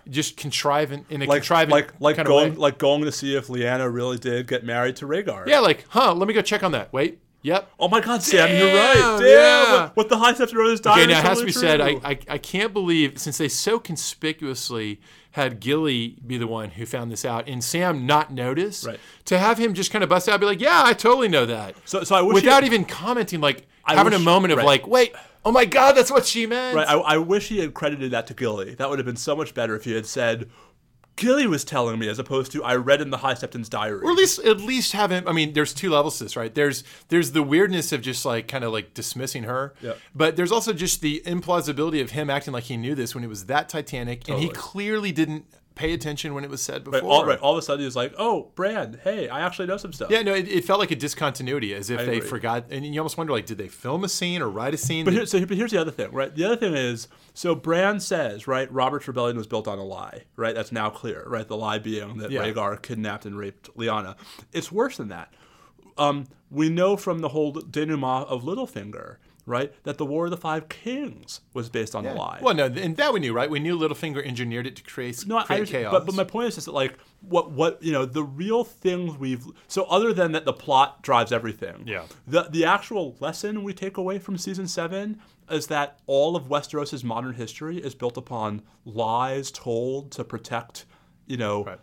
just 0.08 0.36
contrive 0.36 0.90
in, 0.92 1.04
in 1.10 1.22
a 1.22 1.26
Like, 1.26 1.42
contriving 1.42 1.70
like, 1.70 1.92
like 2.00 2.16
kind 2.16 2.26
going, 2.26 2.48
of 2.48 2.54
way. 2.54 2.60
like 2.60 2.78
going 2.78 3.02
to 3.02 3.12
see 3.12 3.36
if 3.36 3.48
Lyanna 3.48 3.92
really 3.92 4.18
did 4.18 4.48
get 4.48 4.64
married 4.64 4.96
to 4.96 5.06
Rhaegar. 5.06 5.46
Yeah, 5.46 5.60
like 5.60 5.84
huh? 5.90 6.14
Let 6.14 6.26
me 6.28 6.34
go 6.34 6.42
check 6.42 6.62
on 6.62 6.72
that. 6.72 6.92
Wait. 6.92 7.18
Yep. 7.44 7.72
Oh 7.80 7.88
my 7.88 8.00
God, 8.00 8.22
Sam, 8.22 8.56
you're 8.56 8.68
right. 8.68 9.18
Damn, 9.18 9.26
yeah. 9.26 9.82
what, 9.82 9.96
what 9.96 10.08
the 10.08 10.16
High 10.16 10.32
Septon 10.32 10.72
is 10.72 10.80
dying. 10.80 11.02
Okay, 11.02 11.12
now 11.12 11.18
it 11.18 11.24
has 11.24 11.40
to 11.40 11.44
be 11.44 11.50
said. 11.50 11.80
I. 11.80 11.88
I 12.04 12.18
I 12.28 12.38
can't 12.38 12.72
believe 12.72 13.18
since 13.18 13.38
they 13.38 13.48
so 13.48 13.80
conspicuously 13.80 15.00
had 15.32 15.60
Gilly 15.60 16.16
be 16.26 16.38
the 16.38 16.46
one 16.46 16.70
who 16.70 16.86
found 16.86 17.10
this 17.10 17.24
out 17.24 17.48
and 17.48 17.62
Sam 17.62 18.06
not 18.06 18.32
notice. 18.32 18.84
Right. 18.84 19.00
To 19.26 19.38
have 19.38 19.58
him 19.58 19.74
just 19.74 19.90
kind 19.90 20.02
of 20.04 20.08
bust 20.10 20.28
out, 20.28 20.40
be 20.40 20.46
like, 20.46 20.60
"Yeah, 20.60 20.82
I 20.84 20.92
totally 20.92 21.28
know 21.28 21.46
that," 21.46 21.74
So, 21.84 22.04
so 22.04 22.14
I 22.14 22.22
wish 22.22 22.34
without 22.34 22.64
even 22.64 22.84
commenting, 22.84 23.40
like 23.40 23.66
I 23.84 23.94
having 23.94 24.12
wish- 24.12 24.20
a 24.20 24.24
moment 24.24 24.52
of 24.52 24.58
right. 24.58 24.66
like, 24.66 24.86
"Wait, 24.86 25.14
oh 25.44 25.50
my 25.52 25.64
God, 25.64 25.96
that's 25.96 26.10
what 26.10 26.26
she 26.26 26.46
meant." 26.46 26.76
right, 26.76 26.86
I, 26.88 26.94
I 26.98 27.16
wish 27.18 27.48
he 27.48 27.58
had 27.58 27.74
credited 27.74 28.10
that 28.12 28.26
to 28.28 28.34
Gilly. 28.34 28.74
That 28.74 28.88
would 28.90 28.98
have 28.98 29.06
been 29.06 29.16
so 29.16 29.34
much 29.34 29.54
better 29.54 29.74
if 29.74 29.84
he 29.84 29.92
had 29.94 30.06
said, 30.06 30.48
Gilly 31.16 31.46
was 31.46 31.62
telling 31.64 31.98
me, 31.98 32.08
as 32.08 32.18
opposed 32.18 32.52
to 32.52 32.64
I 32.64 32.74
read 32.76 33.00
in 33.00 33.10
the 33.10 33.18
High 33.18 33.34
Septon's 33.34 33.68
diary. 33.68 34.00
or 34.00 34.10
at 34.10 34.16
least 34.16 34.38
at 34.40 34.60
least 34.60 34.92
have 34.92 35.10
him. 35.10 35.28
I 35.28 35.32
mean, 35.32 35.52
there's 35.52 35.74
two 35.74 35.90
levels 35.90 36.18
to 36.18 36.24
this, 36.24 36.36
right? 36.36 36.54
There's 36.54 36.84
there's 37.08 37.32
the 37.32 37.42
weirdness 37.42 37.92
of 37.92 38.00
just 38.00 38.24
like 38.24 38.48
kind 38.48 38.64
of 38.64 38.72
like 38.72 38.94
dismissing 38.94 39.44
her, 39.44 39.74
Yeah. 39.82 39.94
but 40.14 40.36
there's 40.36 40.50
also 40.52 40.72
just 40.72 41.00
the 41.02 41.22
implausibility 41.26 42.00
of 42.02 42.12
him 42.12 42.30
acting 42.30 42.52
like 42.52 42.64
he 42.64 42.76
knew 42.76 42.94
this 42.94 43.14
when 43.14 43.22
it 43.24 43.28
was 43.28 43.46
that 43.46 43.68
Titanic, 43.68 44.28
and 44.28 44.38
he 44.40 44.48
clearly 44.48 45.12
didn't 45.12 45.44
pay 45.74 45.92
attention 45.92 46.34
when 46.34 46.44
it 46.44 46.50
was 46.50 46.62
said 46.62 46.84
before. 46.84 47.00
right, 47.00 47.08
all, 47.08 47.26
right, 47.26 47.38
all 47.38 47.52
of 47.52 47.58
a 47.58 47.62
sudden 47.62 47.84
he's 47.84 47.96
like, 47.96 48.14
oh, 48.18 48.50
Bran, 48.54 49.00
hey, 49.02 49.28
I 49.28 49.40
actually 49.40 49.66
know 49.66 49.76
some 49.76 49.92
stuff. 49.92 50.10
Yeah, 50.10 50.22
no, 50.22 50.34
it, 50.34 50.48
it 50.48 50.64
felt 50.64 50.80
like 50.80 50.90
a 50.90 50.96
discontinuity, 50.96 51.74
as 51.74 51.90
if 51.90 51.98
they 52.00 52.18
agree. 52.18 52.28
forgot, 52.28 52.66
and 52.70 52.84
you 52.84 53.00
almost 53.00 53.16
wonder, 53.16 53.32
like, 53.32 53.46
did 53.46 53.58
they 53.58 53.68
film 53.68 54.04
a 54.04 54.08
scene 54.08 54.42
or 54.42 54.48
write 54.48 54.74
a 54.74 54.76
scene? 54.76 55.04
But, 55.04 55.14
here, 55.14 55.26
so, 55.26 55.44
but 55.44 55.56
here's 55.56 55.70
the 55.70 55.80
other 55.80 55.90
thing, 55.90 56.12
right? 56.12 56.34
The 56.34 56.44
other 56.44 56.56
thing 56.56 56.74
is, 56.74 57.08
so 57.34 57.54
Bran 57.54 58.00
says, 58.00 58.46
right, 58.46 58.70
Robert's 58.72 59.08
rebellion 59.08 59.36
was 59.36 59.46
built 59.46 59.66
on 59.68 59.78
a 59.78 59.84
lie, 59.84 60.24
right? 60.36 60.54
That's 60.54 60.72
now 60.72 60.90
clear, 60.90 61.24
right? 61.26 61.46
The 61.46 61.56
lie 61.56 61.78
being 61.78 62.18
that 62.18 62.30
Yeah. 62.30 62.42
Rhaegar 62.42 62.82
kidnapped 62.82 63.26
and 63.26 63.36
raped 63.36 63.74
Lyanna. 63.76 64.16
It's 64.52 64.70
worse 64.70 64.96
than 64.96 65.08
that. 65.08 65.32
Um, 65.98 66.26
we 66.50 66.68
know 66.68 66.96
from 66.96 67.20
the 67.20 67.30
whole 67.30 67.52
denouement 67.52 68.26
of 68.28 68.44
Littlefinger 68.44 69.16
right? 69.46 69.72
That 69.84 69.98
the 69.98 70.06
War 70.06 70.26
of 70.26 70.30
the 70.30 70.36
Five 70.36 70.68
Kings 70.68 71.40
was 71.54 71.68
based 71.68 71.94
on 71.94 72.06
a 72.06 72.14
lie. 72.14 72.38
Well, 72.42 72.54
no, 72.54 72.66
and 72.66 72.96
that 72.96 73.12
we 73.12 73.20
knew, 73.20 73.32
right? 73.32 73.50
We 73.50 73.58
knew 73.60 73.78
Littlefinger 73.78 74.24
engineered 74.24 74.66
it 74.66 74.76
to 74.76 74.82
create, 74.82 75.26
No, 75.26 75.38
I 75.38 75.44
create 75.44 75.58
understand, 75.60 75.82
chaos. 75.84 75.92
but 75.92 76.06
but 76.06 76.14
my 76.14 76.24
point 76.24 76.48
is 76.48 76.54
just 76.54 76.66
that 76.66 76.72
like 76.72 76.98
what 77.20 77.50
what 77.50 77.82
you 77.82 77.92
know 77.92 78.04
the 78.04 78.22
real 78.22 78.64
things 78.64 79.16
we've 79.18 79.46
so 79.68 79.84
other 79.84 80.12
than 80.12 80.32
that 80.32 80.44
the 80.44 80.52
plot 80.52 81.02
drives 81.02 81.32
everything. 81.32 81.84
Yeah. 81.86 82.04
The 82.26 82.44
the 82.50 82.64
actual 82.64 83.16
lesson 83.20 83.62
we 83.64 83.72
take 83.74 83.96
away 83.96 84.18
from 84.18 84.38
season 84.38 84.68
seven 84.68 85.20
is 85.50 85.66
that 85.66 85.98
all 86.06 86.36
of 86.36 86.44
Westeros' 86.48 87.02
modern 87.04 87.34
history 87.34 87.78
is 87.78 87.94
built 87.94 88.16
upon 88.16 88.62
lies 88.84 89.50
told 89.50 90.10
to 90.12 90.24
protect, 90.24 90.86
you 91.26 91.36
know, 91.36 91.64
Right. 91.64 91.78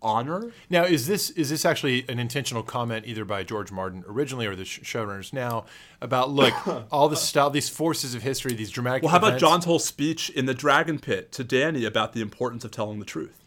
Honor. 0.00 0.52
Now, 0.70 0.84
is 0.84 1.06
this 1.06 1.30
is 1.30 1.50
this 1.50 1.64
actually 1.64 2.04
an 2.08 2.18
intentional 2.18 2.62
comment 2.62 3.04
either 3.06 3.24
by 3.24 3.42
George 3.42 3.72
Martin 3.72 4.04
originally 4.06 4.46
or 4.46 4.54
the 4.54 4.64
sh- 4.64 4.80
showrunners 4.80 5.32
now 5.32 5.64
about 6.00 6.30
look 6.30 6.54
all 6.92 7.08
the 7.08 7.16
stuff, 7.16 7.52
these 7.52 7.68
forces 7.68 8.14
of 8.14 8.22
history, 8.22 8.54
these 8.54 8.70
dramatic. 8.70 9.02
Well, 9.02 9.10
how 9.10 9.18
about 9.18 9.28
events- 9.28 9.40
Jon's 9.42 9.64
whole 9.64 9.78
speech 9.80 10.30
in 10.30 10.46
the 10.46 10.54
Dragon 10.54 10.98
Pit 10.98 11.32
to 11.32 11.44
Dany 11.44 11.86
about 11.86 12.12
the 12.12 12.20
importance 12.20 12.64
of 12.64 12.70
telling 12.70 12.98
the 13.00 13.04
truth? 13.04 13.42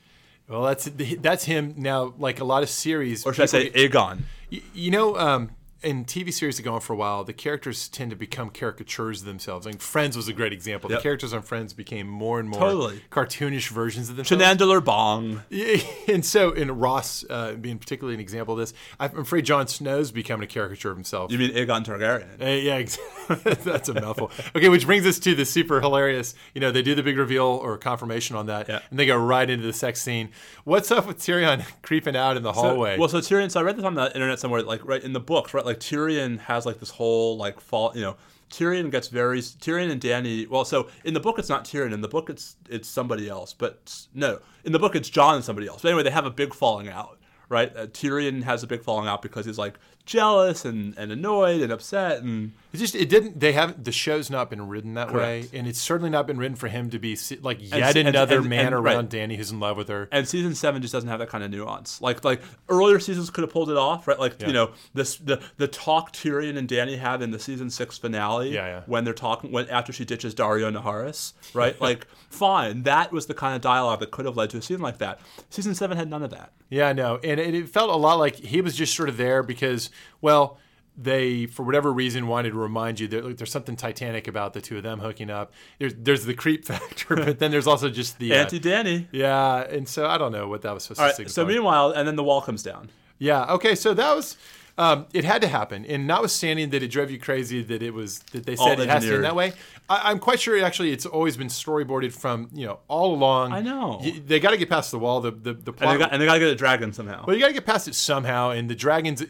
Well, 0.49 0.63
that's 0.63 0.89
that's 1.19 1.45
him 1.45 1.73
now. 1.77 2.13
Like 2.17 2.41
a 2.41 2.43
lot 2.43 2.63
of 2.63 2.69
series, 2.69 3.25
Or 3.25 3.33
should 3.33 3.43
I 3.43 3.45
say 3.45 3.69
Aegon? 3.69 4.23
Y- 4.51 4.61
You 4.73 4.91
know, 4.91 5.17
um, 5.17 5.51
in 5.83 6.05
TV 6.05 6.31
series 6.31 6.57
that 6.57 6.63
go 6.63 6.73
on 6.75 6.81
for 6.81 6.93
a 6.93 6.95
while, 6.95 7.23
the 7.23 7.33
characters 7.33 7.87
tend 7.89 8.11
to 8.11 8.15
become 8.15 8.49
caricatures 8.49 9.21
of 9.21 9.25
themselves. 9.27 9.65
I 9.65 9.71
mean, 9.71 9.79
Friends 9.79 10.15
was 10.15 10.27
a 10.27 10.33
great 10.33 10.53
example. 10.53 10.89
Yep. 10.91 10.99
The 10.99 11.03
characters 11.03 11.33
on 11.33 11.41
Friends 11.41 11.73
became 11.73 12.07
more 12.07 12.39
and 12.39 12.47
more 12.49 12.59
Totally. 12.59 13.01
cartoonish 13.11 13.69
versions 13.69 14.09
of 14.09 14.15
themselves. 14.15 14.43
Chandler 14.43 14.81
Bing. 14.81 15.41
And 16.07 16.25
so, 16.25 16.51
in 16.51 16.71
Ross 16.77 17.23
uh, 17.29 17.53
being 17.53 17.77
particularly 17.79 18.15
an 18.15 18.19
example 18.21 18.53
of 18.55 18.59
this, 18.59 18.73
I'm 18.99 19.17
afraid 19.17 19.45
Jon 19.45 19.67
Snow's 19.67 20.11
becoming 20.11 20.43
a 20.43 20.47
caricature 20.47 20.91
of 20.91 20.97
himself. 20.97 21.31
You 21.31 21.37
mean 21.37 21.51
Aegon 21.53 21.83
Targaryen? 21.85 22.41
Uh, 22.41 22.45
yeah, 22.45 23.55
that's 23.63 23.87
a 23.89 23.93
mouthful. 23.93 24.31
Okay, 24.55 24.69
which 24.69 24.85
brings 24.85 25.05
us 25.05 25.19
to 25.19 25.33
the 25.35 25.45
super 25.45 25.79
hilarious. 25.79 26.35
You 26.53 26.61
know, 26.61 26.71
they 26.71 26.81
do 26.81 26.95
the 26.95 27.03
big 27.03 27.17
reveal 27.17 27.45
or 27.45 27.77
confirmation 27.77 28.35
on 28.35 28.47
that, 28.47 28.67
Yeah. 28.67 28.79
and 28.89 28.99
they 28.99 29.05
go 29.05 29.17
right 29.17 29.49
into 29.49 29.65
the 29.65 29.73
sex 29.73 30.01
scene. 30.01 30.29
What's 30.63 30.91
up 30.91 31.07
with 31.07 31.17
Tyrion 31.19 31.63
creeping 31.81 32.15
out 32.15 32.35
in 32.37 32.43
the 32.43 32.51
hallway? 32.53 32.97
Well, 32.97 33.09
so 33.09 33.19
Tyrion. 33.19 33.49
So 33.51 33.59
I 33.59 33.63
read 33.63 33.77
this 33.77 33.85
on 33.85 33.95
the 33.95 34.13
internet 34.13 34.39
somewhere, 34.39 34.61
like 34.63 34.83
right 34.85 35.01
in 35.01 35.13
the 35.13 35.19
books, 35.19 35.53
right? 35.53 35.65
Like 35.65 35.70
Tyrion 35.79 36.39
has 36.39 36.65
like 36.65 36.79
this 36.79 36.91
whole 36.91 37.37
like 37.37 37.59
fall. 37.59 37.91
You 37.95 38.01
know, 38.01 38.17
Tyrion 38.49 38.91
gets 38.91 39.07
very 39.07 39.39
Tyrion 39.39 39.91
and 39.91 40.01
Dany. 40.01 40.47
Well, 40.47 40.65
so 40.65 40.89
in 41.03 41.13
the 41.13 41.19
book 41.19 41.39
it's 41.39 41.49
not 41.49 41.65
Tyrion. 41.65 41.93
In 41.93 42.01
the 42.01 42.07
book 42.07 42.29
it's 42.29 42.55
it's 42.69 42.87
somebody 42.87 43.29
else. 43.29 43.53
But 43.53 44.07
no, 44.13 44.39
in 44.63 44.71
the 44.71 44.79
book 44.79 44.95
it's 44.95 45.09
Jon 45.09 45.35
and 45.35 45.43
somebody 45.43 45.67
else. 45.67 45.81
But 45.81 45.89
anyway, 45.89 46.03
they 46.03 46.11
have 46.11 46.25
a 46.25 46.31
big 46.31 46.53
falling 46.53 46.89
out, 46.89 47.19
right? 47.49 47.75
Uh, 47.75 47.87
Tyrion 47.87 48.43
has 48.43 48.63
a 48.63 48.67
big 48.67 48.83
falling 48.83 49.07
out 49.07 49.21
because 49.21 49.45
he's 49.45 49.57
like 49.57 49.79
jealous 50.05 50.65
and, 50.65 50.97
and 50.97 51.11
annoyed 51.11 51.61
and 51.61 51.71
upset 51.71 52.21
and 52.21 52.51
it 52.73 52.77
just 52.77 52.95
it 52.95 53.09
didn't. 53.09 53.37
They 53.39 53.51
haven't. 53.51 53.83
The 53.83 53.91
show's 53.91 54.29
not 54.29 54.49
been 54.49 54.65
written 54.69 54.93
that 54.93 55.13
way, 55.13 55.49
and 55.51 55.67
it's 55.67 55.79
certainly 55.79 56.09
not 56.09 56.25
been 56.25 56.37
written 56.37 56.55
for 56.55 56.69
him 56.69 56.89
to 56.91 56.99
be 56.99 57.17
like 57.41 57.57
yet 57.59 57.97
and- 57.97 58.07
another 58.07 58.37
and- 58.37 58.47
man 58.49 58.73
around 58.73 59.13
right. 59.13 59.29
Dany 59.29 59.35
who's 59.35 59.51
in 59.51 59.59
love 59.59 59.75
with 59.75 59.89
her. 59.89 60.07
and 60.09 60.25
season 60.25 60.55
seven 60.55 60.81
just 60.81 60.93
doesn't 60.93 61.09
have 61.09 61.19
that 61.19 61.27
kind 61.27 61.43
of 61.43 61.51
nuance. 61.51 61.99
Like 62.01 62.23
like 62.23 62.41
earlier 62.69 62.97
seasons 62.99 63.29
could 63.29 63.41
have 63.43 63.51
pulled 63.51 63.69
it 63.69 63.75
off, 63.75 64.07
right? 64.07 64.17
Like 64.17 64.39
Yeah. 64.39 64.47
you 64.47 64.53
know 64.53 64.71
this 64.93 65.17
the 65.17 65.41
the 65.57 65.67
talk 65.67 66.13
Tyrion 66.13 66.57
and 66.57 66.65
Dany 66.65 66.97
have 66.97 67.21
in 67.21 67.31
the 67.31 67.39
season 67.39 67.69
six 67.69 67.97
finale. 67.97 68.51
Yeah, 68.53 68.65
yeah. 68.67 68.81
When 68.85 69.03
they're 69.03 69.13
talking 69.13 69.51
when 69.51 69.67
after 69.69 69.91
she 69.91 70.05
ditches 70.05 70.33
Daario 70.33 70.73
Naharis, 70.73 71.33
right? 71.53 71.79
like 71.81 72.07
fine, 72.29 72.83
that 72.83 73.11
was 73.11 73.25
the 73.25 73.33
kind 73.33 73.53
of 73.53 73.61
dialogue 73.61 73.99
that 73.99 74.11
could 74.11 74.23
have 74.23 74.37
led 74.37 74.49
to 74.51 74.57
a 74.59 74.61
season 74.61 74.81
like 74.81 74.99
that. 74.99 75.19
Season 75.49 75.75
seven 75.75 75.97
had 75.97 76.09
none 76.09 76.23
of 76.23 76.29
that. 76.29 76.53
Yeah, 76.69 76.87
I 76.87 76.93
know, 76.93 77.19
and 77.21 77.37
it, 77.37 77.53
it 77.53 77.67
felt 77.67 77.89
a 77.89 77.97
lot 77.97 78.15
like 78.17 78.37
he 78.37 78.61
was 78.61 78.77
just 78.77 78.95
sort 78.95 79.09
of 79.09 79.17
there 79.17 79.43
because, 79.43 79.89
well, 80.21 80.57
they 80.97 81.45
for 81.45 81.63
whatever 81.63 81.91
reason 81.91 82.27
wanted 82.27 82.49
to 82.51 82.57
remind 82.57 82.99
you 82.99 83.07
that 83.07 83.37
there's 83.37 83.51
something 83.51 83.75
Titanic 83.77 84.27
about 84.27 84.53
the 84.53 84.59
two 84.61 84.75
of 84.77 84.83
them 84.83 84.99
hooking 84.99 85.29
up. 85.29 85.53
There's 85.79 85.93
there's 85.97 86.25
the 86.25 86.33
creep 86.33 86.65
factor, 86.71 87.15
but 87.15 87.39
then 87.39 87.49
there's 87.51 87.67
also 87.67 87.89
just 87.89 88.19
the 88.19 88.33
uh, 88.33 88.35
Anti 88.35 88.59
Dany. 88.59 89.07
yeah, 89.11 89.61
and 89.61 89.87
so 89.87 90.07
I 90.07 90.17
don't 90.17 90.31
know 90.33 90.47
what 90.49 90.61
that 90.63 90.73
was 90.73 90.83
supposed 90.83 90.99
All 90.99 91.05
to 91.05 91.09
right. 91.09 91.15
signify. 91.15 91.33
So 91.33 91.45
meanwhile, 91.45 91.91
and 91.91 92.07
then 92.07 92.15
the 92.17 92.23
wall 92.23 92.41
comes 92.41 92.61
down. 92.61 92.89
Yeah. 93.19 93.45
Okay. 93.53 93.75
So 93.75 93.93
that 93.93 94.15
was. 94.15 94.37
Um, 94.77 95.05
it 95.13 95.25
had 95.25 95.41
to 95.41 95.47
happen, 95.49 95.85
and 95.85 96.07
notwithstanding 96.07 96.69
that 96.71 96.81
it 96.81 96.87
drove 96.87 97.11
you 97.11 97.19
crazy 97.19 97.61
that 97.61 97.83
it 97.83 97.93
was 97.93 98.19
that 98.31 98.45
they 98.45 98.55
said 98.55 98.79
it 98.79 98.87
has 98.89 99.03
to 99.03 99.09
engineered. 99.09 99.25
that 99.25 99.35
way. 99.35 99.51
I, 99.89 100.09
I'm 100.09 100.17
quite 100.17 100.39
sure 100.39 100.63
actually 100.63 100.91
it's 100.91 101.05
always 101.05 101.35
been 101.37 101.49
storyboarded 101.49 102.13
from 102.13 102.49
you 102.53 102.65
know 102.65 102.79
all 102.87 103.13
along. 103.13 103.51
I 103.51 103.61
know. 103.61 104.01
They 104.25 104.39
got 104.39 104.51
to 104.51 104.57
get 104.57 104.69
past 104.69 104.89
the 104.91 104.97
wall. 104.97 105.19
The 105.21 105.31
the, 105.31 105.53
the 105.53 105.71
And 105.71 105.77
plot. 105.77 105.93
they 105.93 105.99
got 105.99 106.13
and 106.13 106.21
they 106.21 106.25
got 106.25 106.33
to 106.35 106.39
get 106.39 106.47
a 106.49 106.55
dragon 106.55 106.93
somehow. 106.93 107.25
well, 107.27 107.35
you 107.35 107.41
got 107.41 107.49
to 107.49 107.53
get 107.53 107.65
past 107.65 107.87
it 107.89 107.95
somehow, 107.95 108.51
and 108.51 108.69
the 108.69 108.75
dragons. 108.75 109.23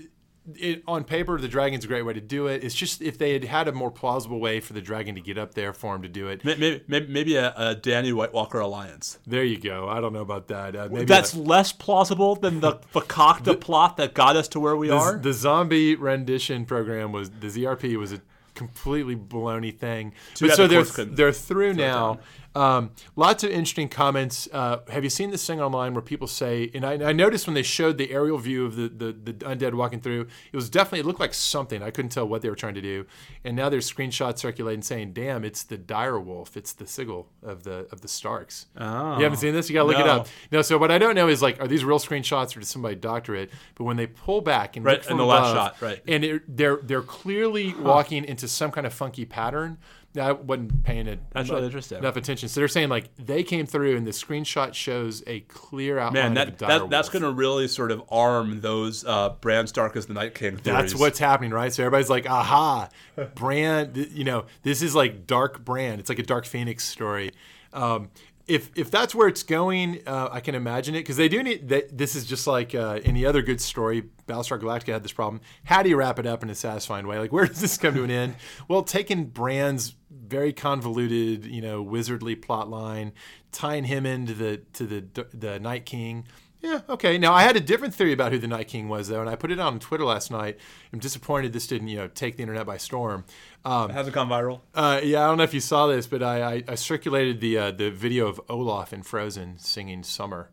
It, 0.56 0.82
on 0.88 1.04
paper, 1.04 1.40
the 1.40 1.48
dragon's 1.48 1.86
a 1.86 1.88
great 1.88 2.02
way 2.02 2.14
to 2.14 2.20
do 2.22 2.48
it. 2.48 2.64
It's 2.64 2.74
just 2.74 3.00
if 3.02 3.18
they 3.20 3.34
had 3.34 3.44
had 3.44 3.68
a 3.68 3.72
more 3.72 3.92
plausible 3.92 4.40
way 4.40 4.60
for 4.60 4.74
the 4.74 4.82
dragon 4.82 5.14
to 5.14 5.22
get 5.22 5.38
up 5.38 5.54
there 5.54 5.72
for 5.72 5.96
him 5.96 6.02
to 6.02 6.10
do 6.10 6.30
it. 6.30 6.44
Maybe, 6.44 6.82
maybe, 6.88 7.08
maybe 7.08 7.36
a, 7.36 7.54
a 7.56 7.76
Dany 7.76 8.12
White 8.12 8.34
Walker 8.34 8.60
alliance. 8.60 9.20
There 9.28 9.44
you 9.44 9.60
go. 9.60 9.88
I 9.88 10.02
don't 10.02 10.14
know 10.14 10.22
about 10.22 10.48
that. 10.48 10.76
Uh, 10.76 10.90
maybe 10.92 11.06
That's 11.06 11.34
a- 11.36 11.40
less 11.40 11.72
plausible 11.72 12.36
than 12.36 12.60
the 12.60 12.74
fakakta 12.94 13.62
plot 13.62 13.98
that 13.98 14.16
got 14.16 14.36
us 14.36 14.48
to 14.50 14.60
where 14.60 14.76
we 14.76 14.88
the, 14.88 14.96
are. 14.96 15.18
the 15.20 15.34
zombie 15.34 15.96
rendition 15.96 16.66
program 16.66 17.12
was 17.12 17.30
the 17.30 17.48
ZRP 17.48 17.96
was 17.98 18.12
a 18.12 18.22
completely 18.56 19.16
baloney 19.16 19.78
thing. 19.78 20.14
Too 20.34 20.48
but 20.48 20.56
so 20.56 20.68
the 20.68 20.84
they're 20.84 21.06
they're 21.06 21.32
through 21.32 21.74
now. 21.74 22.20
Um, 22.54 22.92
lots 23.16 23.44
of 23.44 23.50
interesting 23.52 23.88
comments. 23.88 24.50
Uh, 24.52 24.80
have 24.90 25.04
you 25.04 25.10
seen 25.10 25.32
this 25.32 25.46
thing 25.46 25.62
online 25.62 25.94
where 25.94 26.02
people 26.02 26.28
say? 26.28 26.70
And 26.74 26.86
I, 26.86 26.94
I 27.10 27.12
noticed 27.14 27.48
when 27.48 27.54
they 27.54 27.64
showed 27.64 27.98
the 27.98 28.12
aerial 28.12 28.38
view 28.38 28.66
of 28.66 28.76
the, 28.76 28.90
the 28.90 29.14
the 29.14 29.34
undead 29.46 29.74
walking 29.74 30.02
through, 30.02 30.28
it 30.52 30.56
was 30.56 30.70
definitely 30.70 31.00
it 31.00 31.06
looked 31.06 31.20
like 31.20 31.34
something. 31.34 31.82
I 31.82 31.92
couldn't 31.92 32.10
tell 32.12 32.28
what 32.28 32.42
they 32.42 32.50
were 32.50 32.56
trying 32.56 32.76
to 32.76 32.82
do. 32.82 33.06
And 33.44 33.56
now 33.56 33.70
there's 33.70 33.90
screenshots 33.92 34.40
circulating 34.40 34.82
saying, 34.82 35.14
"Damn, 35.14 35.46
it's 35.46 35.64
the 35.64 35.78
dire 35.78 36.20
wolf. 36.20 36.58
It's 36.58 36.74
the 36.74 36.86
sigil 36.86 37.30
of 37.42 37.64
the 37.64 37.88
of 37.92 38.02
the 38.02 38.08
Starks." 38.10 38.66
Oh. 38.78 39.18
You 39.18 39.24
haven't 39.24 39.40
seen 39.40 39.54
this? 39.54 39.70
You 39.70 39.74
gotta 39.76 39.88
look 39.88 40.00
it 40.00 40.08
up. 40.08 40.28
No, 40.52 40.62
so 40.62 40.78
what 40.78 40.92
I 40.92 40.98
don't 40.98 41.16
know 41.16 41.30
is 41.30 41.42
like, 41.42 41.62
are 41.62 41.68
these 41.68 41.86
real 41.86 42.00
screenshots 42.00 42.56
or 42.56 42.60
did 42.60 42.66
somebody 42.68 42.96
doctor 42.96 43.34
it? 43.36 43.50
But 43.76 43.86
when 43.86 43.96
they 43.98 44.08
pull 44.08 44.42
back 44.42 44.76
and 44.76 44.86
Right, 44.86 44.98
look 44.98 45.04
from 45.04 45.14
in 45.14 45.18
the 45.20 45.26
last 45.26 45.54
shot, 45.54 45.82
right. 45.82 46.02
and 46.08 46.24
it, 46.24 46.44
they're 46.58 46.80
they're 46.84 47.02
clearly 47.02 47.74
walking 47.76 48.26
into 48.26 48.48
some 48.48 48.72
kind 48.72 48.86
of 48.86 48.94
funky 48.94 49.24
pattern. 49.26 49.78
I 50.20 50.34
wasn't 50.34 50.84
paying 50.84 51.08
it 51.08 51.20
That's 51.32 51.50
really 51.50 51.66
interesting. 51.66 52.00
enough 52.00 52.18
attention. 52.18 52.50
So 52.50 52.60
they're 52.60 52.68
saying 52.68 52.90
like 52.90 53.16
they 53.18 53.44
came 53.44 53.66
through, 53.66 53.96
and 53.96 54.06
the 54.06 54.12
screenshot 54.12 54.74
shows 54.74 55.24
a 55.26 55.42
clear 55.42 56.00
outline 56.00 56.34
Man, 56.34 56.34
that, 56.34 56.60
that 56.60 56.90
that's 56.90 57.10
going 57.10 57.24
to 57.24 57.32
really 57.32 57.68
sort 57.68 57.92
of 57.92 58.04
arm 58.10 58.62
those 58.62 59.06
uh, 59.06 59.30
Bran 59.42 59.68
Stark 59.68 59.96
as 59.96 60.08
the 60.08 60.14
Night 60.14 60.36
King 60.36 60.58
theories. 60.58 60.92
That's 60.92 60.96
what's 60.96 61.20
happening, 61.20 61.52
right? 61.52 61.72
So 61.72 61.84
everybody's 61.84 62.10
like, 62.10 62.30
"Aha, 62.30 62.90
Bran!" 63.36 63.92
You 64.12 64.24
know, 64.24 64.46
this 64.64 64.82
is 64.82 64.96
like 64.96 65.28
Dark 65.28 65.64
Bran. 65.64 66.00
It's 66.00 66.10
like 66.10 66.20
a 66.20 66.24
Dark 66.24 66.46
Phoenix 66.46 66.84
story. 66.84 67.32
Um, 67.74 68.10
if 68.48 68.70
if 68.76 68.92
that's 68.92 69.16
where 69.16 69.28
it's 69.28 69.44
going, 69.44 70.02
uh, 70.06 70.30
I 70.32 70.42
can 70.42 70.56
imagine 70.56 70.96
it 70.96 71.00
because 71.00 71.18
they 71.18 71.30
do 71.30 71.42
need. 71.42 71.70
They, 71.70 71.84
this 71.92 72.16
is 72.16 72.26
just 72.26 72.48
like 72.48 72.76
uh, 72.76 73.00
any 73.04 73.26
other 73.26 73.42
good 73.42 73.62
story. 73.62 74.04
Battlestar 74.28 74.60
Galactica 74.60 74.94
had 74.94 75.04
this 75.04 75.14
problem. 75.14 75.42
How 75.64 75.84
do 75.84 75.90
you 75.90 75.96
wrap 75.96 76.20
it 76.20 76.26
up 76.26 76.44
in 76.44 76.50
a 76.50 76.56
satisfying 76.56 77.08
way? 77.08 77.18
Like, 77.18 77.32
where 77.32 77.46
does 77.46 77.62
this 77.62 77.78
come 77.78 77.94
to 77.96 78.04
an 78.04 78.12
end? 78.12 78.36
Well, 78.68 78.84
taking 78.84 79.26
Bran's 79.26 79.96
very 80.32 80.54
convoluted, 80.54 81.46
you 81.46 81.62
know, 81.62 81.84
wizardly 81.84 82.42
plot 82.42 82.70
line, 82.70 83.12
tying 83.52 83.84
him 83.84 84.06
into 84.06 84.34
the 84.34 84.62
to 84.74 84.86
the 84.88 85.26
the 85.34 85.60
Night 85.60 85.86
King. 85.86 86.26
Yeah, 86.62 86.82
okay. 86.88 87.18
Now 87.18 87.34
I 87.34 87.42
had 87.42 87.56
a 87.56 87.60
different 87.60 87.94
theory 87.96 88.14
about 88.14 88.32
who 88.32 88.38
the 88.38 88.48
Night 88.48 88.68
King 88.68 88.88
was, 88.88 89.08
though, 89.08 89.20
and 89.20 89.30
I 89.30 89.36
put 89.36 89.52
it 89.52 89.60
out 89.60 89.74
on 89.74 89.80
Twitter 89.80 90.06
last 90.06 90.30
night. 90.30 90.60
I'm 90.94 91.00
disappointed 91.00 91.54
this 91.54 91.66
didn't, 91.66 91.88
you 91.88 91.98
know, 91.98 92.08
take 92.08 92.36
the 92.38 92.44
internet 92.44 92.68
by 92.68 92.78
storm. 92.78 93.26
Um, 93.66 93.90
It 93.90 93.94
hasn't 93.94 94.14
gone 94.16 94.30
viral. 94.30 94.62
uh, 94.76 95.02
yeah, 95.04 95.24
I 95.24 95.28
don't 95.28 95.38
know 95.38 95.44
if 95.44 95.56
you 95.56 95.60
saw 95.60 95.88
this, 95.88 96.06
but 96.08 96.22
I, 96.22 96.36
I, 96.56 96.64
I 96.70 96.76
circulated 96.76 97.42
the 97.42 97.58
uh, 97.58 97.72
the 97.72 97.90
video 97.92 98.28
of 98.28 98.40
Olaf 98.48 98.94
in 98.94 99.02
Frozen 99.04 99.58
singing 99.58 100.04
"Summer," 100.04 100.52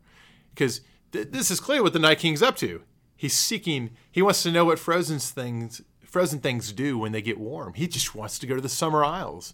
because 0.55 0.81
th- 1.13 1.29
this 1.31 1.51
is 1.51 1.61
clear 1.61 1.83
what 1.83 1.93
the 1.93 1.99
Night 1.99 2.19
King's 2.19 2.43
up 2.43 2.57
to. 2.57 2.83
He's 3.15 3.35
seeking. 3.35 3.91
He 4.11 4.23
wants 4.23 4.43
to 4.45 4.51
know 4.51 4.65
what 4.65 4.79
Frozen's 4.79 5.31
things 5.31 5.83
Frozen 6.09 6.41
things 6.41 6.73
do 6.73 6.99
when 6.99 7.13
they 7.13 7.21
get 7.23 7.39
warm. 7.39 7.75
He 7.75 7.87
just 7.87 8.15
wants 8.15 8.39
to 8.39 8.47
go 8.47 8.55
to 8.55 8.61
the 8.61 8.69
Summer 8.69 9.05
Isles. 9.05 9.53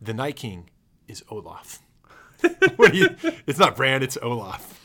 The 0.00 0.12
Night 0.12 0.36
King 0.36 0.68
is 1.06 1.22
Olaf. 1.30 1.78
you? 2.42 3.08
It's 3.46 3.58
not 3.60 3.76
Bran. 3.76 4.02
It's 4.02 4.18
Olaf. 4.20 4.80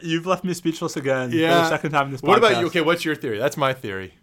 You've 0.00 0.26
left 0.26 0.44
me 0.44 0.54
speechless 0.54 0.96
again 0.96 1.30
for 1.30 1.36
Yeah. 1.36 1.58
the 1.62 1.68
second 1.68 1.90
time 1.90 2.06
in 2.06 2.12
this 2.12 2.20
podcast. 2.20 2.28
What 2.28 2.38
about 2.38 2.60
you? 2.60 2.66
Okay, 2.68 2.80
what's 2.80 3.04
your 3.04 3.16
theory? 3.16 3.38
That's 3.38 3.56
my 3.56 3.72
theory. 3.74 4.14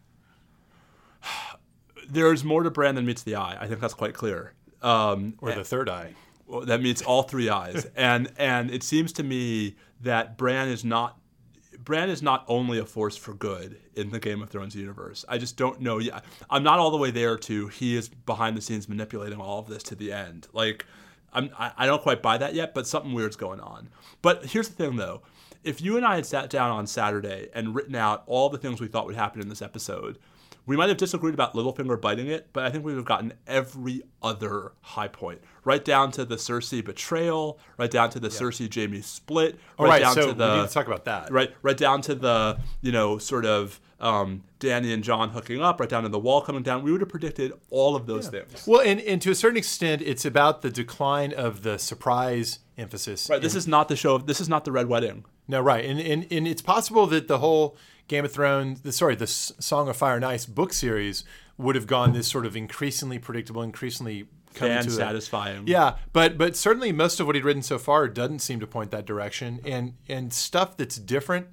There's 2.09 2.43
more 2.43 2.63
to 2.63 2.71
Bran 2.71 2.95
than 2.95 3.05
meets 3.05 3.23
the 3.23 3.35
eye. 3.35 3.57
I 3.59 3.67
think 3.67 3.81
that's 3.81 3.93
quite 3.93 4.13
clear. 4.13 4.53
Um, 4.81 5.33
Or 5.39 5.51
the 5.51 5.63
third 5.65 5.89
eye. 5.89 6.13
Well, 6.47 6.61
that 6.61 6.81
meets 6.81 7.01
all 7.01 7.23
three 7.23 7.49
eyes, 7.49 7.85
and 7.95 8.31
and 8.37 8.69
it 8.69 8.83
seems 8.83 9.11
to 9.13 9.23
me 9.23 9.75
that 10.01 10.37
Bran 10.37 10.69
is 10.69 10.85
not 10.85 11.17
Bran 11.85 12.09
is 12.09 12.21
not 12.21 12.43
only 12.47 12.79
a 12.79 12.85
force 12.85 13.15
for 13.15 13.33
good 13.33 13.79
in 13.95 14.09
the 14.09 14.19
Game 14.19 14.41
of 14.41 14.49
Thrones 14.49 14.75
universe. 14.75 15.23
I 15.29 15.37
just 15.37 15.55
don't 15.55 15.79
know. 15.79 15.99
Yeah, 15.99 16.21
I'm 16.49 16.63
not 16.63 16.79
all 16.79 16.91
the 16.91 16.97
way 16.97 17.11
there. 17.11 17.37
To 17.37 17.67
he 17.67 17.95
is 17.95 18.09
behind 18.09 18.57
the 18.57 18.61
scenes 18.61 18.89
manipulating 18.89 19.39
all 19.39 19.59
of 19.59 19.67
this 19.67 19.83
to 19.83 19.95
the 19.95 20.11
end. 20.11 20.47
Like 20.51 20.85
I'm, 21.35 21.51
I 21.57 21.85
don't 21.85 22.01
quite 22.01 22.21
buy 22.21 22.37
that 22.37 22.53
yet, 22.53 22.73
but 22.73 22.87
something 22.87 23.13
weird's 23.13 23.35
going 23.35 23.59
on. 23.59 23.89
But 24.21 24.45
here's 24.45 24.69
the 24.69 24.75
thing, 24.75 24.95
though. 24.95 25.21
If 25.63 25.81
you 25.81 25.97
and 25.97 26.05
I 26.05 26.15
had 26.15 26.25
sat 26.25 26.49
down 26.49 26.71
on 26.71 26.87
Saturday 26.87 27.49
and 27.53 27.75
written 27.75 27.95
out 27.95 28.23
all 28.25 28.49
the 28.49 28.57
things 28.57 28.79
we 28.79 28.87
thought 28.87 29.05
would 29.05 29.15
happen 29.15 29.41
in 29.41 29.49
this 29.49 29.61
episode, 29.61 30.17
we 30.65 30.75
might 30.75 30.89
have 30.89 30.97
disagreed 30.97 31.33
about 31.33 31.53
Littlefinger 31.53 31.99
biting 31.99 32.27
it, 32.27 32.49
but 32.53 32.65
I 32.65 32.69
think 32.69 32.83
we 32.83 32.93
have 32.93 33.05
gotten 33.05 33.33
every 33.47 34.03
other 34.21 34.71
high 34.81 35.07
point, 35.07 35.41
right 35.63 35.83
down 35.83 36.11
to 36.13 36.25
the 36.25 36.35
Cersei 36.35 36.83
betrayal, 36.83 37.59
right 37.77 37.91
down 37.91 38.09
to 38.11 38.19
the 38.19 38.29
Cersei 38.29 38.73
Jaime 38.73 39.01
split, 39.01 39.59
All 39.77 39.85
right, 39.85 39.91
right, 39.91 40.01
down 40.01 40.13
so 40.15 40.27
to 40.27 40.33
the 40.33 40.51
we 40.51 40.59
need 40.61 40.67
to 40.67 40.73
talk 40.73 40.87
about 40.87 41.05
that. 41.05 41.31
right 41.31 41.53
right 41.61 41.77
down 41.77 42.01
to 42.03 42.15
the 42.15 42.59
you 42.81 42.91
know 42.91 43.17
sort 43.17 43.45
of 43.45 43.79
um, 43.99 44.43
Dany 44.59 44.93
and 44.93 45.03
Jon 45.03 45.29
hooking 45.29 45.61
up, 45.61 45.79
right 45.79 45.89
down 45.89 46.03
to 46.03 46.09
the 46.09 46.19
wall 46.19 46.41
coming 46.41 46.63
down. 46.63 46.83
We 46.83 46.91
would 46.91 47.01
have 47.01 47.09
predicted 47.09 47.53
all 47.69 47.95
of 47.95 48.07
those 48.07 48.27
things. 48.27 48.65
Well, 48.67 48.81
and, 48.81 48.99
and 49.01 49.21
to 49.21 49.31
a 49.31 49.35
certain 49.35 49.57
extent, 49.57 50.01
it's 50.01 50.25
about 50.25 50.61
the 50.61 50.69
decline 50.69 51.33
of 51.33 51.63
the 51.63 51.79
surprise 51.79 52.59
emphasis. 52.77 53.29
Right. 53.29 53.41
This 53.41 53.55
is 53.55 53.67
not 53.67 53.87
the 53.87 53.95
show. 53.95 54.15
Of, 54.15 54.27
this 54.27 54.41
is 54.41 54.49
not 54.49 54.65
the 54.65 54.71
Red 54.71 54.87
Wedding. 54.87 55.25
No, 55.47 55.61
right, 55.61 55.85
and, 55.85 55.99
and 55.99 56.25
and 56.31 56.47
it's 56.47 56.61
possible 56.61 57.05
that 57.07 57.27
the 57.27 57.37
whole 57.37 57.77
Game 58.07 58.25
of 58.25 58.31
Thrones, 58.31 58.81
the, 58.81 58.91
sorry, 58.91 59.15
the 59.15 59.23
S- 59.23 59.51
Song 59.59 59.89
of 59.89 59.97
Fire 59.97 60.15
and 60.15 60.25
Ice 60.25 60.45
book 60.45 60.73
series 60.73 61.23
would 61.57 61.75
have 61.75 61.87
gone 61.87 62.13
this 62.13 62.27
sort 62.27 62.45
of 62.45 62.55
increasingly 62.55 63.17
predictable, 63.17 63.61
increasingly 63.61 64.27
coming 64.53 64.83
to 64.83 64.91
satisfying. 64.91 65.67
Yeah, 65.67 65.95
but 66.13 66.37
but 66.37 66.55
certainly 66.55 66.91
most 66.91 67.19
of 67.19 67.27
what 67.27 67.35
he'd 67.35 67.45
written 67.45 67.63
so 67.63 67.77
far 67.77 68.07
doesn't 68.07 68.39
seem 68.39 68.59
to 68.59 68.67
point 68.67 68.91
that 68.91 69.05
direction, 69.05 69.59
and 69.65 69.93
and 70.07 70.33
stuff 70.33 70.77
that's 70.77 70.97
different 70.97 71.47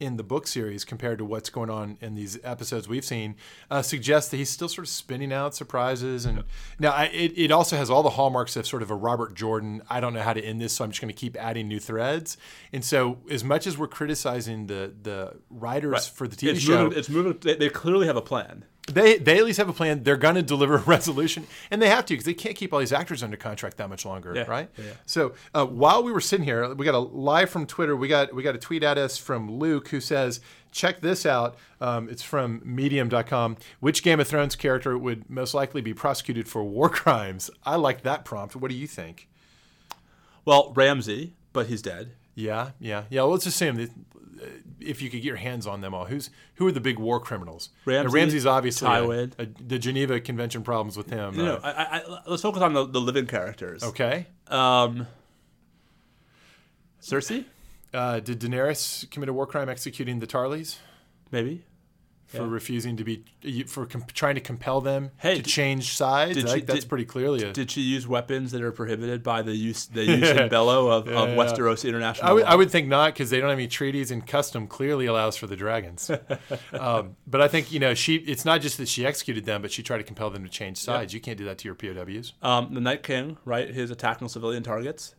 in 0.00 0.16
the 0.16 0.22
book 0.22 0.46
series 0.46 0.84
compared 0.84 1.18
to 1.18 1.24
what's 1.24 1.50
going 1.50 1.70
on 1.70 1.96
in 2.00 2.14
these 2.14 2.38
episodes 2.42 2.88
we've 2.88 3.04
seen 3.04 3.36
uh, 3.70 3.82
suggests 3.82 4.30
that 4.30 4.38
he's 4.38 4.50
still 4.50 4.68
sort 4.68 4.86
of 4.86 4.88
spinning 4.88 5.32
out 5.32 5.54
surprises 5.54 6.24
and 6.24 6.42
now 6.78 6.90
I, 6.90 7.04
it, 7.04 7.32
it 7.36 7.52
also 7.52 7.76
has 7.76 7.90
all 7.90 8.02
the 8.02 8.10
hallmarks 8.10 8.56
of 8.56 8.66
sort 8.66 8.82
of 8.82 8.90
a 8.90 8.96
robert 8.96 9.34
jordan 9.34 9.82
i 9.88 10.00
don't 10.00 10.14
know 10.14 10.22
how 10.22 10.32
to 10.32 10.42
end 10.42 10.60
this 10.60 10.72
so 10.72 10.84
i'm 10.84 10.90
just 10.90 11.00
going 11.00 11.12
to 11.12 11.18
keep 11.18 11.36
adding 11.36 11.68
new 11.68 11.78
threads 11.78 12.36
and 12.72 12.84
so 12.84 13.18
as 13.30 13.44
much 13.44 13.66
as 13.66 13.76
we're 13.78 13.86
criticizing 13.86 14.66
the 14.66 14.92
the 15.02 15.36
writers 15.50 16.08
for 16.08 16.26
the 16.26 16.36
tv 16.36 16.50
it's 16.50 16.60
show 16.60 16.84
moving. 16.84 16.98
It's 16.98 17.08
moving. 17.08 17.38
They, 17.40 17.54
they 17.54 17.68
clearly 17.68 18.06
have 18.06 18.16
a 18.16 18.22
plan. 18.22 18.64
They 18.88 19.18
they 19.18 19.38
at 19.38 19.44
least 19.44 19.58
have 19.58 19.68
a 19.68 19.72
plan. 19.72 20.02
They're 20.02 20.16
going 20.16 20.34
to 20.36 20.42
deliver 20.42 20.76
a 20.76 20.78
resolution, 20.96 21.46
and 21.70 21.80
they 21.80 21.88
have 21.88 22.06
to 22.06 22.14
because 22.14 22.24
they 22.24 22.34
can't 22.34 22.56
keep 22.56 22.72
all 22.72 22.80
these 22.80 22.92
actors 22.92 23.22
under 23.22 23.36
contract 23.36 23.76
that 23.76 23.88
much 23.88 24.04
longer, 24.04 24.32
Yeah, 24.34 24.44
right? 24.44 24.68
yeah. 24.76 24.92
So 25.06 25.34
uh, 25.54 25.66
while 25.66 26.02
we 26.02 26.10
were 26.10 26.20
sitting 26.20 26.44
here, 26.44 26.74
we 26.74 26.84
got 26.84 26.94
a 26.94 26.98
live 26.98 27.50
from 27.50 27.66
Twitter. 27.66 27.94
We 27.94 28.08
got 28.08 28.34
we 28.34 28.42
got 28.42 28.54
a 28.54 28.58
tweet 28.58 28.82
at 28.82 28.98
us 28.98 29.16
from 29.18 29.58
Luke 29.58 29.88
who 29.88 30.00
says, 30.00 30.40
"Check 30.72 31.02
this 31.02 31.24
out. 31.24 31.56
Um, 31.80 32.08
it's 32.08 32.22
from 32.22 32.62
Medium.com. 32.64 33.58
Which 33.80 34.02
Game 34.02 34.18
of 34.18 34.26
Thrones 34.26 34.56
character 34.56 34.96
would 34.98 35.28
most 35.30 35.54
likely 35.54 35.82
be 35.82 35.94
prosecuted 35.94 36.48
for 36.48 36.64
war 36.64 36.88
crimes?" 36.88 37.48
I 37.64 37.76
like 37.76 38.02
that 38.02 38.24
prompt. 38.24 38.56
What 38.56 38.70
do 38.70 38.76
you 38.76 38.88
think? 38.88 39.28
Well, 40.44 40.72
Ramsay, 40.74 41.34
but 41.52 41.66
he's 41.66 41.82
dead. 41.82 42.12
Yeah, 42.34 42.70
yeah, 42.80 43.04
yeah. 43.10 43.22
Well, 43.22 43.32
let's 43.32 43.46
assume 43.46 43.76
that 43.76 43.90
if 44.80 45.02
you 45.02 45.10
could 45.10 45.18
get 45.22 45.24
your 45.24 45.36
hands 45.36 45.66
on 45.66 45.80
them 45.80 45.94
all, 45.94 46.06
who's 46.06 46.30
who 46.54 46.66
are 46.66 46.72
the 46.72 46.80
big 46.80 46.98
war 46.98 47.20
criminals? 47.20 47.70
Ramsay, 47.84 48.14
Ramsay's 48.14 48.46
obviously 48.46 48.88
a- 48.88 48.90
Tywin. 48.92 49.32
a- 49.38 49.46
the 49.62 49.78
Geneva 49.78 50.20
Convention 50.20 50.62
problems 50.62 50.96
with 50.96 51.10
him. 51.10 51.36
No, 51.36 51.56
uh, 51.56 51.60
I, 51.62 51.98
I, 51.98 52.28
let's 52.30 52.42
focus 52.42 52.62
on 52.62 52.72
the, 52.72 52.86
the 52.86 53.00
living 53.00 53.26
characters. 53.26 53.82
Okay. 53.82 54.26
Um, 54.48 55.06
Cersei, 57.02 57.44
Uh, 57.94 58.20
did 58.20 58.40
Daenerys 58.40 59.10
commit 59.10 59.28
a 59.28 59.32
war 59.32 59.46
crime 59.46 59.68
executing 59.68 60.18
the 60.20 60.26
Tarlys 60.26 60.76
maybe. 61.32 61.64
For 62.30 62.38
Yeah. 62.44 62.48
refusing 62.48 62.96
to 62.96 63.02
be 63.04 63.24
for 63.66 63.86
com- 63.86 64.04
trying 64.14 64.36
to 64.36 64.40
compel 64.40 64.80
them 64.80 65.10
Hey, 65.18 65.36
to 65.36 65.42
change 65.42 65.94
sides? 65.94 66.34
did 66.36 66.44
I 66.44 66.48
she- 66.48 66.54
think 66.54 66.66
that's 66.66 66.80
did- 66.80 66.88
pretty 66.88 67.04
clearly 67.04 67.42
a. 67.42 67.52
Did 67.52 67.70
she 67.72 67.80
use 67.80 68.06
weapons 68.06 68.52
that 68.52 68.62
are 68.62 68.70
prohibited 68.72 69.22
by 69.24 69.42
the 69.42 69.54
use 69.56 69.86
the 69.86 70.04
use 70.18 70.30
and 70.30 70.48
bellow 70.48 70.88
of, 70.90 71.08
of 71.08 71.28
yeah. 71.30 71.34
Westeros 71.36 71.86
International? 71.88 72.30
I 72.30 72.32
would, 72.32 72.44
I 72.44 72.54
would 72.54 72.70
think 72.70 72.86
not 72.88 73.14
because 73.14 73.30
they 73.30 73.40
don't 73.40 73.50
have 73.50 73.58
any 73.58 73.66
treaties 73.68 74.10
and 74.12 74.24
custom 74.26 74.66
clearly 74.68 75.06
allows 75.06 75.36
for 75.36 75.46
the 75.48 75.56
dragons. 75.56 76.10
um, 76.72 77.16
but 77.26 77.40
I 77.40 77.48
think 77.48 77.72
you 77.72 77.80
know 77.80 77.94
she. 77.94 78.16
It's 78.16 78.44
not 78.44 78.60
just 78.60 78.78
that 78.78 78.88
she 78.88 79.04
executed 79.04 79.44
them, 79.44 79.60
but 79.62 79.72
she 79.72 79.82
tried 79.82 79.98
to 79.98 80.04
compel 80.04 80.30
them 80.30 80.44
to 80.44 80.48
change 80.50 80.78
sides. 80.78 81.12
You 81.12 81.20
can't 81.20 81.36
do 81.38 81.44
that 81.46 81.58
to 81.58 81.68
your 81.68 81.74
POWs. 81.74 82.34
Um, 82.42 82.74
the 82.74 82.80
Night 82.80 83.02
King, 83.02 83.38
right? 83.44 83.68
His 83.68 83.90
attacking 83.90 84.28
civilian 84.28 84.62
targets 84.62 85.14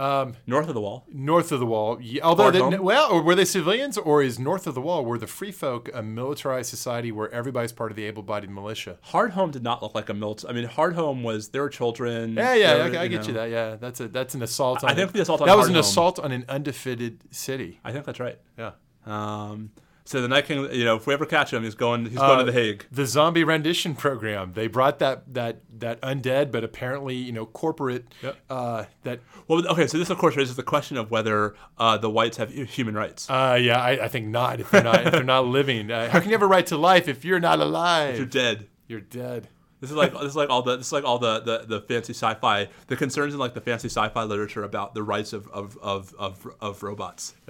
Um, 0.00 0.34
north 0.46 0.68
of 0.68 0.74
the 0.74 0.80
wall. 0.80 1.04
north 1.12 1.52
of 1.52 1.60
the 1.60 1.66
wall, 1.66 1.98
yeah, 2.00 2.22
although 2.22 2.50
they, 2.50 2.78
well, 2.78 3.10
or 3.12 3.22
were 3.22 3.34
they 3.34 3.44
civilians, 3.44 3.98
or 3.98 4.22
is 4.22 4.38
north 4.38 4.66
of 4.66 4.74
the 4.74 4.80
wall 4.80 5.04
were 5.04 5.18
the 5.18 5.26
free 5.26 5.52
folk 5.52 5.90
a 5.92 6.02
militarized 6.02 6.70
society 6.70 7.10
where 7.12 7.30
everybody's 7.30 7.72
part 7.72 7.90
of 7.92 7.96
the 7.96 8.04
able-bodied 8.04 8.50
militia? 8.50 8.98
Hardhome 9.12 9.50
did 9.50 9.62
not 9.62 9.82
look 9.82 9.94
like 9.94 10.08
a 10.08 10.14
military. 10.14 10.52
I 10.52 10.54
mean, 10.60 10.68
Hardhome 10.68 11.22
was 11.22 11.48
there 11.50 11.62
were 11.62 11.68
children. 11.68 12.34
Yeah, 12.34 12.54
yeah, 12.54 12.74
were, 12.76 12.82
I, 12.98 13.02
I 13.02 13.08
get 13.08 13.20
know. 13.22 13.26
you 13.28 13.32
that. 13.34 13.50
Yeah, 13.50 13.76
that's 13.76 14.00
a 14.00 14.08
that's 14.08 14.34
an 14.34 14.42
assault. 14.42 14.82
on 14.84 14.90
I 14.90 14.94
think 14.94 15.12
the 15.12 15.20
assault 15.22 15.40
on 15.42 15.46
that 15.48 15.56
was 15.56 15.68
an 15.68 15.74
Hardhome- 15.74 15.78
assault 15.80 16.18
on 16.18 16.32
an 16.32 16.44
undefended 16.48 17.22
city. 17.30 17.78
I 17.84 17.92
think 17.92 18.04
that's 18.06 18.20
right. 18.20 18.38
Yeah, 18.58 18.72
Um, 19.06 19.70
so 20.04 20.20
the 20.20 20.28
Night 20.28 20.46
King, 20.46 20.72
you 20.72 20.84
know, 20.84 20.96
if 20.96 21.06
we 21.06 21.14
ever 21.14 21.26
catch 21.26 21.52
him, 21.52 21.62
he's 21.62 21.74
going. 21.74 22.06
He's 22.06 22.18
going 22.18 22.38
to 22.38 22.44
the 22.44 22.52
Hague. 22.52 22.86
the 22.90 23.06
zombie 23.06 23.44
rendition 23.44 23.94
program. 23.94 24.52
They 24.54 24.66
brought 24.66 24.98
that 24.98 25.32
that 25.34 25.60
that 25.78 26.00
undead, 26.00 26.50
but 26.50 26.64
apparently 26.64 27.14
you 27.14 27.32
know 27.32 27.46
corporate. 27.46 28.06
Yep. 28.22 28.36
Uh, 28.48 28.84
that 29.04 29.20
Well, 29.46 29.66
okay. 29.68 29.86
So 29.86 29.98
this, 29.98 30.10
of 30.10 30.18
course, 30.18 30.36
raises 30.36 30.56
the 30.56 30.62
question 30.62 30.96
of 30.96 31.10
whether 31.10 31.54
uh, 31.78 31.98
the 31.98 32.10
wights 32.10 32.38
have 32.38 32.50
human 32.50 32.94
rights. 32.94 33.28
uh, 33.30 33.58
yeah, 33.60 33.80
I, 33.80 34.04
I 34.04 34.08
think 34.08 34.26
not. 34.26 34.60
If 34.60 34.70
they're 34.70 34.82
not 34.82 35.06
if 35.06 35.12
they're 35.12 35.22
not 35.22 35.46
living, 35.46 35.90
uh, 35.90 36.08
how 36.10 36.20
can 36.20 36.28
you 36.28 36.34
have 36.34 36.42
a 36.42 36.46
right 36.46 36.66
to 36.66 36.76
life 36.76 37.08
if 37.08 37.24
you're 37.24 37.40
not 37.40 37.60
alive? 37.60 38.16
You're 38.16 38.26
dead. 38.26 38.66
You're 38.88 39.00
dead. 39.00 39.48
This 39.80 39.90
is 39.90 39.96
like 39.96 40.12
this 40.12 40.22
is 40.24 40.36
like 40.36 40.50
all 40.50 40.62
the 40.62 40.76
this 40.76 40.88
is 40.88 40.92
like 40.92 41.04
all 41.04 41.18
the, 41.18 41.40
the, 41.40 41.64
the 41.66 41.80
fancy 41.80 42.12
sci-fi 42.12 42.68
the 42.88 42.96
concerns 42.96 43.32
in 43.32 43.40
like 43.40 43.54
the 43.54 43.62
fancy 43.62 43.88
sci-fi 43.88 44.24
literature 44.24 44.62
about 44.62 44.94
the 44.94 45.02
rights 45.02 45.32
of 45.32 45.48
of, 45.48 45.78
of, 45.80 46.14
of, 46.18 46.46
of 46.60 46.82
robots. 46.82 47.34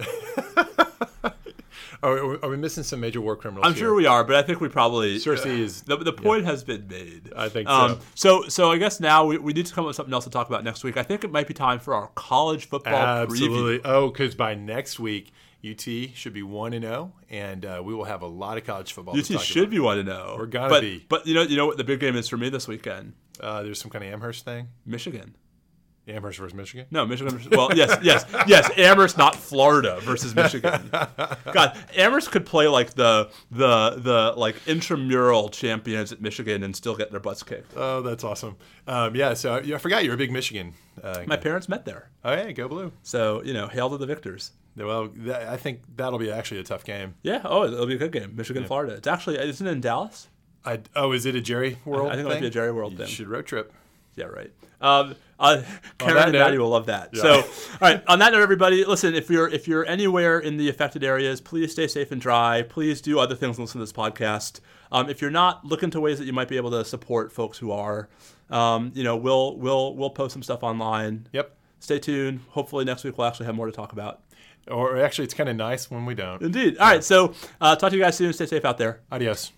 Are, 2.03 2.27
we- 2.27 2.37
are 2.41 2.49
we 2.49 2.57
missing 2.57 2.83
some 2.83 2.99
major 2.99 3.21
war 3.21 3.35
criminals? 3.35 3.65
I'm 3.67 3.73
here? 3.73 3.81
sure 3.81 3.93
we 3.95 4.05
are, 4.07 4.23
but 4.23 4.35
I 4.35 4.41
think 4.41 4.59
we 4.59 4.69
probably 4.69 5.17
Cersei 5.17 5.59
is- 5.59 5.81
the, 5.83 5.97
the 5.97 6.13
point 6.13 6.45
has 6.45 6.63
been 6.63 6.87
made. 6.87 7.31
I 7.35 7.47
think 7.49 7.69
Um, 7.69 7.99
so 8.15 8.43
so 8.47 8.71
I 8.71 8.77
guess 8.77 8.99
now 8.99 9.25
we, 9.25 9.37
we 9.37 9.53
need 9.53 9.67
to 9.67 9.73
come 9.73 9.83
up 9.85 9.87
with 9.87 9.95
something 9.95 10.13
else 10.13 10.23
to 10.23 10.29
talk 10.31 10.47
about 10.49 10.63
next 10.63 10.83
week. 10.83 10.97
I 10.97 11.03
think 11.03 11.23
it 11.23 11.31
might 11.31 11.47
be 11.47 11.53
time 11.53 11.79
for 11.79 11.93
our 11.93 12.07
college 12.15 12.65
football 12.67 12.93
Absolutely. 12.95 13.79
preview. 13.79 13.81
Oh, 13.85 14.07
because 14.09 14.33
by 14.35 14.55
next 14.55 14.99
week, 14.99 15.31
UT 15.63 15.81
should 16.15 16.33
be 16.33 16.41
one 16.41 16.73
and 16.73 16.83
zero, 16.83 17.13
and 17.29 17.65
uh, 17.65 17.81
we 17.85 17.93
will 17.93 18.05
have 18.05 18.23
a 18.23 18.27
lot 18.27 18.57
of 18.57 18.63
college 18.65 18.93
football. 18.93 19.15
UT 19.15 19.23
to 19.25 19.33
talk 19.33 19.43
should 19.43 19.63
about. 19.63 19.69
be 19.69 19.79
one 19.79 19.97
to 19.97 20.03
know. 20.03 20.35
We're 20.39 20.47
gonna 20.47 20.69
but, 20.69 20.81
be. 20.81 21.05
But 21.07 21.27
you 21.27 21.35
know 21.35 21.43
you 21.43 21.55
know 21.55 21.67
what 21.67 21.77
the 21.77 21.83
big 21.83 21.99
game 21.99 22.15
is 22.15 22.27
for 22.27 22.37
me 22.37 22.49
this 22.49 22.67
weekend? 22.67 23.13
Uh, 23.39 23.61
there's 23.61 23.79
some 23.79 23.91
kind 23.91 24.03
of 24.03 24.11
Amherst 24.11 24.43
thing. 24.43 24.69
Michigan. 24.87 25.35
Amherst 26.07 26.39
versus 26.39 26.53
Michigan. 26.55 26.87
No, 26.91 27.05
Michigan. 27.05 27.33
versus- 27.37 27.49
Well, 27.51 27.69
yes, 27.75 27.97
yes, 28.01 28.25
yes. 28.47 28.69
Amherst, 28.77 29.17
not 29.17 29.35
Florida, 29.35 29.99
versus 30.01 30.33
Michigan. 30.35 30.89
God, 30.91 31.77
Amherst 31.95 32.31
could 32.31 32.45
play 32.45 32.67
like 32.67 32.95
the 32.95 33.29
the 33.51 33.91
the 33.97 34.33
like 34.35 34.55
intramural 34.67 35.49
champions 35.49 36.11
at 36.11 36.19
Michigan 36.21 36.63
and 36.63 36.75
still 36.75 36.95
get 36.95 37.11
their 37.11 37.19
butts 37.19 37.43
kicked. 37.43 37.71
Oh, 37.77 38.01
that's 38.01 38.23
awesome. 38.23 38.57
Um, 38.87 39.15
yeah, 39.15 39.33
so 39.35 39.55
I 39.57 39.77
forgot 39.77 40.03
you're 40.03 40.15
a 40.15 40.17
big 40.17 40.31
Michigan. 40.31 40.73
Uh, 41.01 41.23
My 41.27 41.37
parents 41.37 41.69
met 41.69 41.85
there, 41.85 42.09
oh, 42.25 42.33
yeah, 42.33 42.51
go 42.51 42.67
blue. 42.67 42.91
so 43.03 43.41
you 43.43 43.53
know, 43.53 43.67
hail 43.67 43.89
to 43.91 43.97
the 43.97 44.05
victors. 44.07 44.51
Well, 44.75 45.11
I 45.33 45.57
think 45.57 45.81
that'll 45.97 46.17
be 46.19 46.31
actually 46.31 46.61
a 46.61 46.63
tough 46.63 46.83
game. 46.85 47.13
Yeah. 47.23 47.41
Oh, 47.43 47.65
it'll 47.65 47.85
be 47.85 47.95
a 47.95 47.99
good 47.99 48.11
game. 48.13 48.35
Michigan, 48.35 48.65
Florida. 48.65 48.93
It's 48.93 49.07
actually 49.07 49.37
isn't 49.37 49.65
it 49.67 49.69
in 49.69 49.81
Dallas? 49.81 50.29
I, 50.65 50.79
oh, 50.95 51.11
is 51.11 51.25
it 51.25 51.35
a 51.35 51.41
Jerry 51.41 51.77
World? 51.85 52.07
I 52.07 52.15
think 52.15 52.21
it 52.21 52.23
thing? 52.23 52.33
might 52.35 52.41
be 52.41 52.47
a 52.47 52.51
Jerry 52.51 52.71
World 52.71 52.93
You 52.93 52.97
thing. 52.99 53.07
should 53.07 53.27
road 53.27 53.45
trip. 53.45 53.73
Yeah, 54.15 54.25
right. 54.25 54.51
Um, 54.79 55.15
uh, 55.41 55.63
Karen 55.97 56.23
and 56.23 56.31
Maddie 56.33 56.57
will 56.57 56.69
love 56.69 56.85
that. 56.85 57.15
So, 57.15 57.41
all 57.41 57.43
right. 57.81 58.03
On 58.07 58.19
that 58.19 58.31
note, 58.31 58.41
everybody, 58.41 58.85
listen. 58.85 59.15
If 59.15 59.29
you're 59.29 59.47
if 59.49 59.67
you're 59.67 59.85
anywhere 59.85 60.39
in 60.39 60.57
the 60.57 60.69
affected 60.69 61.03
areas, 61.03 61.41
please 61.41 61.71
stay 61.71 61.87
safe 61.87 62.11
and 62.11 62.21
dry. 62.21 62.61
Please 62.61 63.01
do 63.01 63.19
other 63.19 63.35
things. 63.35 63.57
and 63.57 63.65
Listen 63.65 63.79
to 63.79 63.83
this 63.85 63.93
podcast. 63.93 64.59
Um, 64.91 65.09
if 65.09 65.21
you're 65.21 65.31
not, 65.31 65.65
look 65.65 65.83
into 65.83 65.99
ways 65.99 66.19
that 66.19 66.25
you 66.25 66.33
might 66.33 66.47
be 66.47 66.57
able 66.57 66.71
to 66.71 66.85
support 66.85 67.31
folks 67.31 67.57
who 67.57 67.71
are. 67.71 68.07
Um, 68.49 68.91
you 68.93 69.03
know, 69.03 69.15
we'll 69.17 69.57
we'll 69.57 69.95
we'll 69.95 70.09
post 70.11 70.33
some 70.33 70.43
stuff 70.43 70.63
online. 70.63 71.27
Yep. 71.33 71.55
Stay 71.79 71.99
tuned. 71.99 72.41
Hopefully 72.49 72.85
next 72.85 73.03
week 73.03 73.17
we'll 73.17 73.27
actually 73.27 73.47
have 73.47 73.55
more 73.55 73.65
to 73.65 73.71
talk 73.71 73.91
about. 73.93 74.21
Or 74.67 74.97
actually, 74.97 75.25
it's 75.25 75.33
kind 75.33 75.49
of 75.49 75.55
nice 75.55 75.89
when 75.89 76.05
we 76.05 76.13
don't. 76.13 76.41
Indeed. 76.41 76.77
All 76.77 76.87
right. 76.87 77.03
So, 77.03 77.33
uh, 77.59 77.75
talk 77.75 77.89
to 77.89 77.97
you 77.97 78.03
guys 78.03 78.15
soon. 78.15 78.31
Stay 78.31 78.45
safe 78.45 78.63
out 78.63 78.77
there. 78.77 79.01
Adios. 79.11 79.51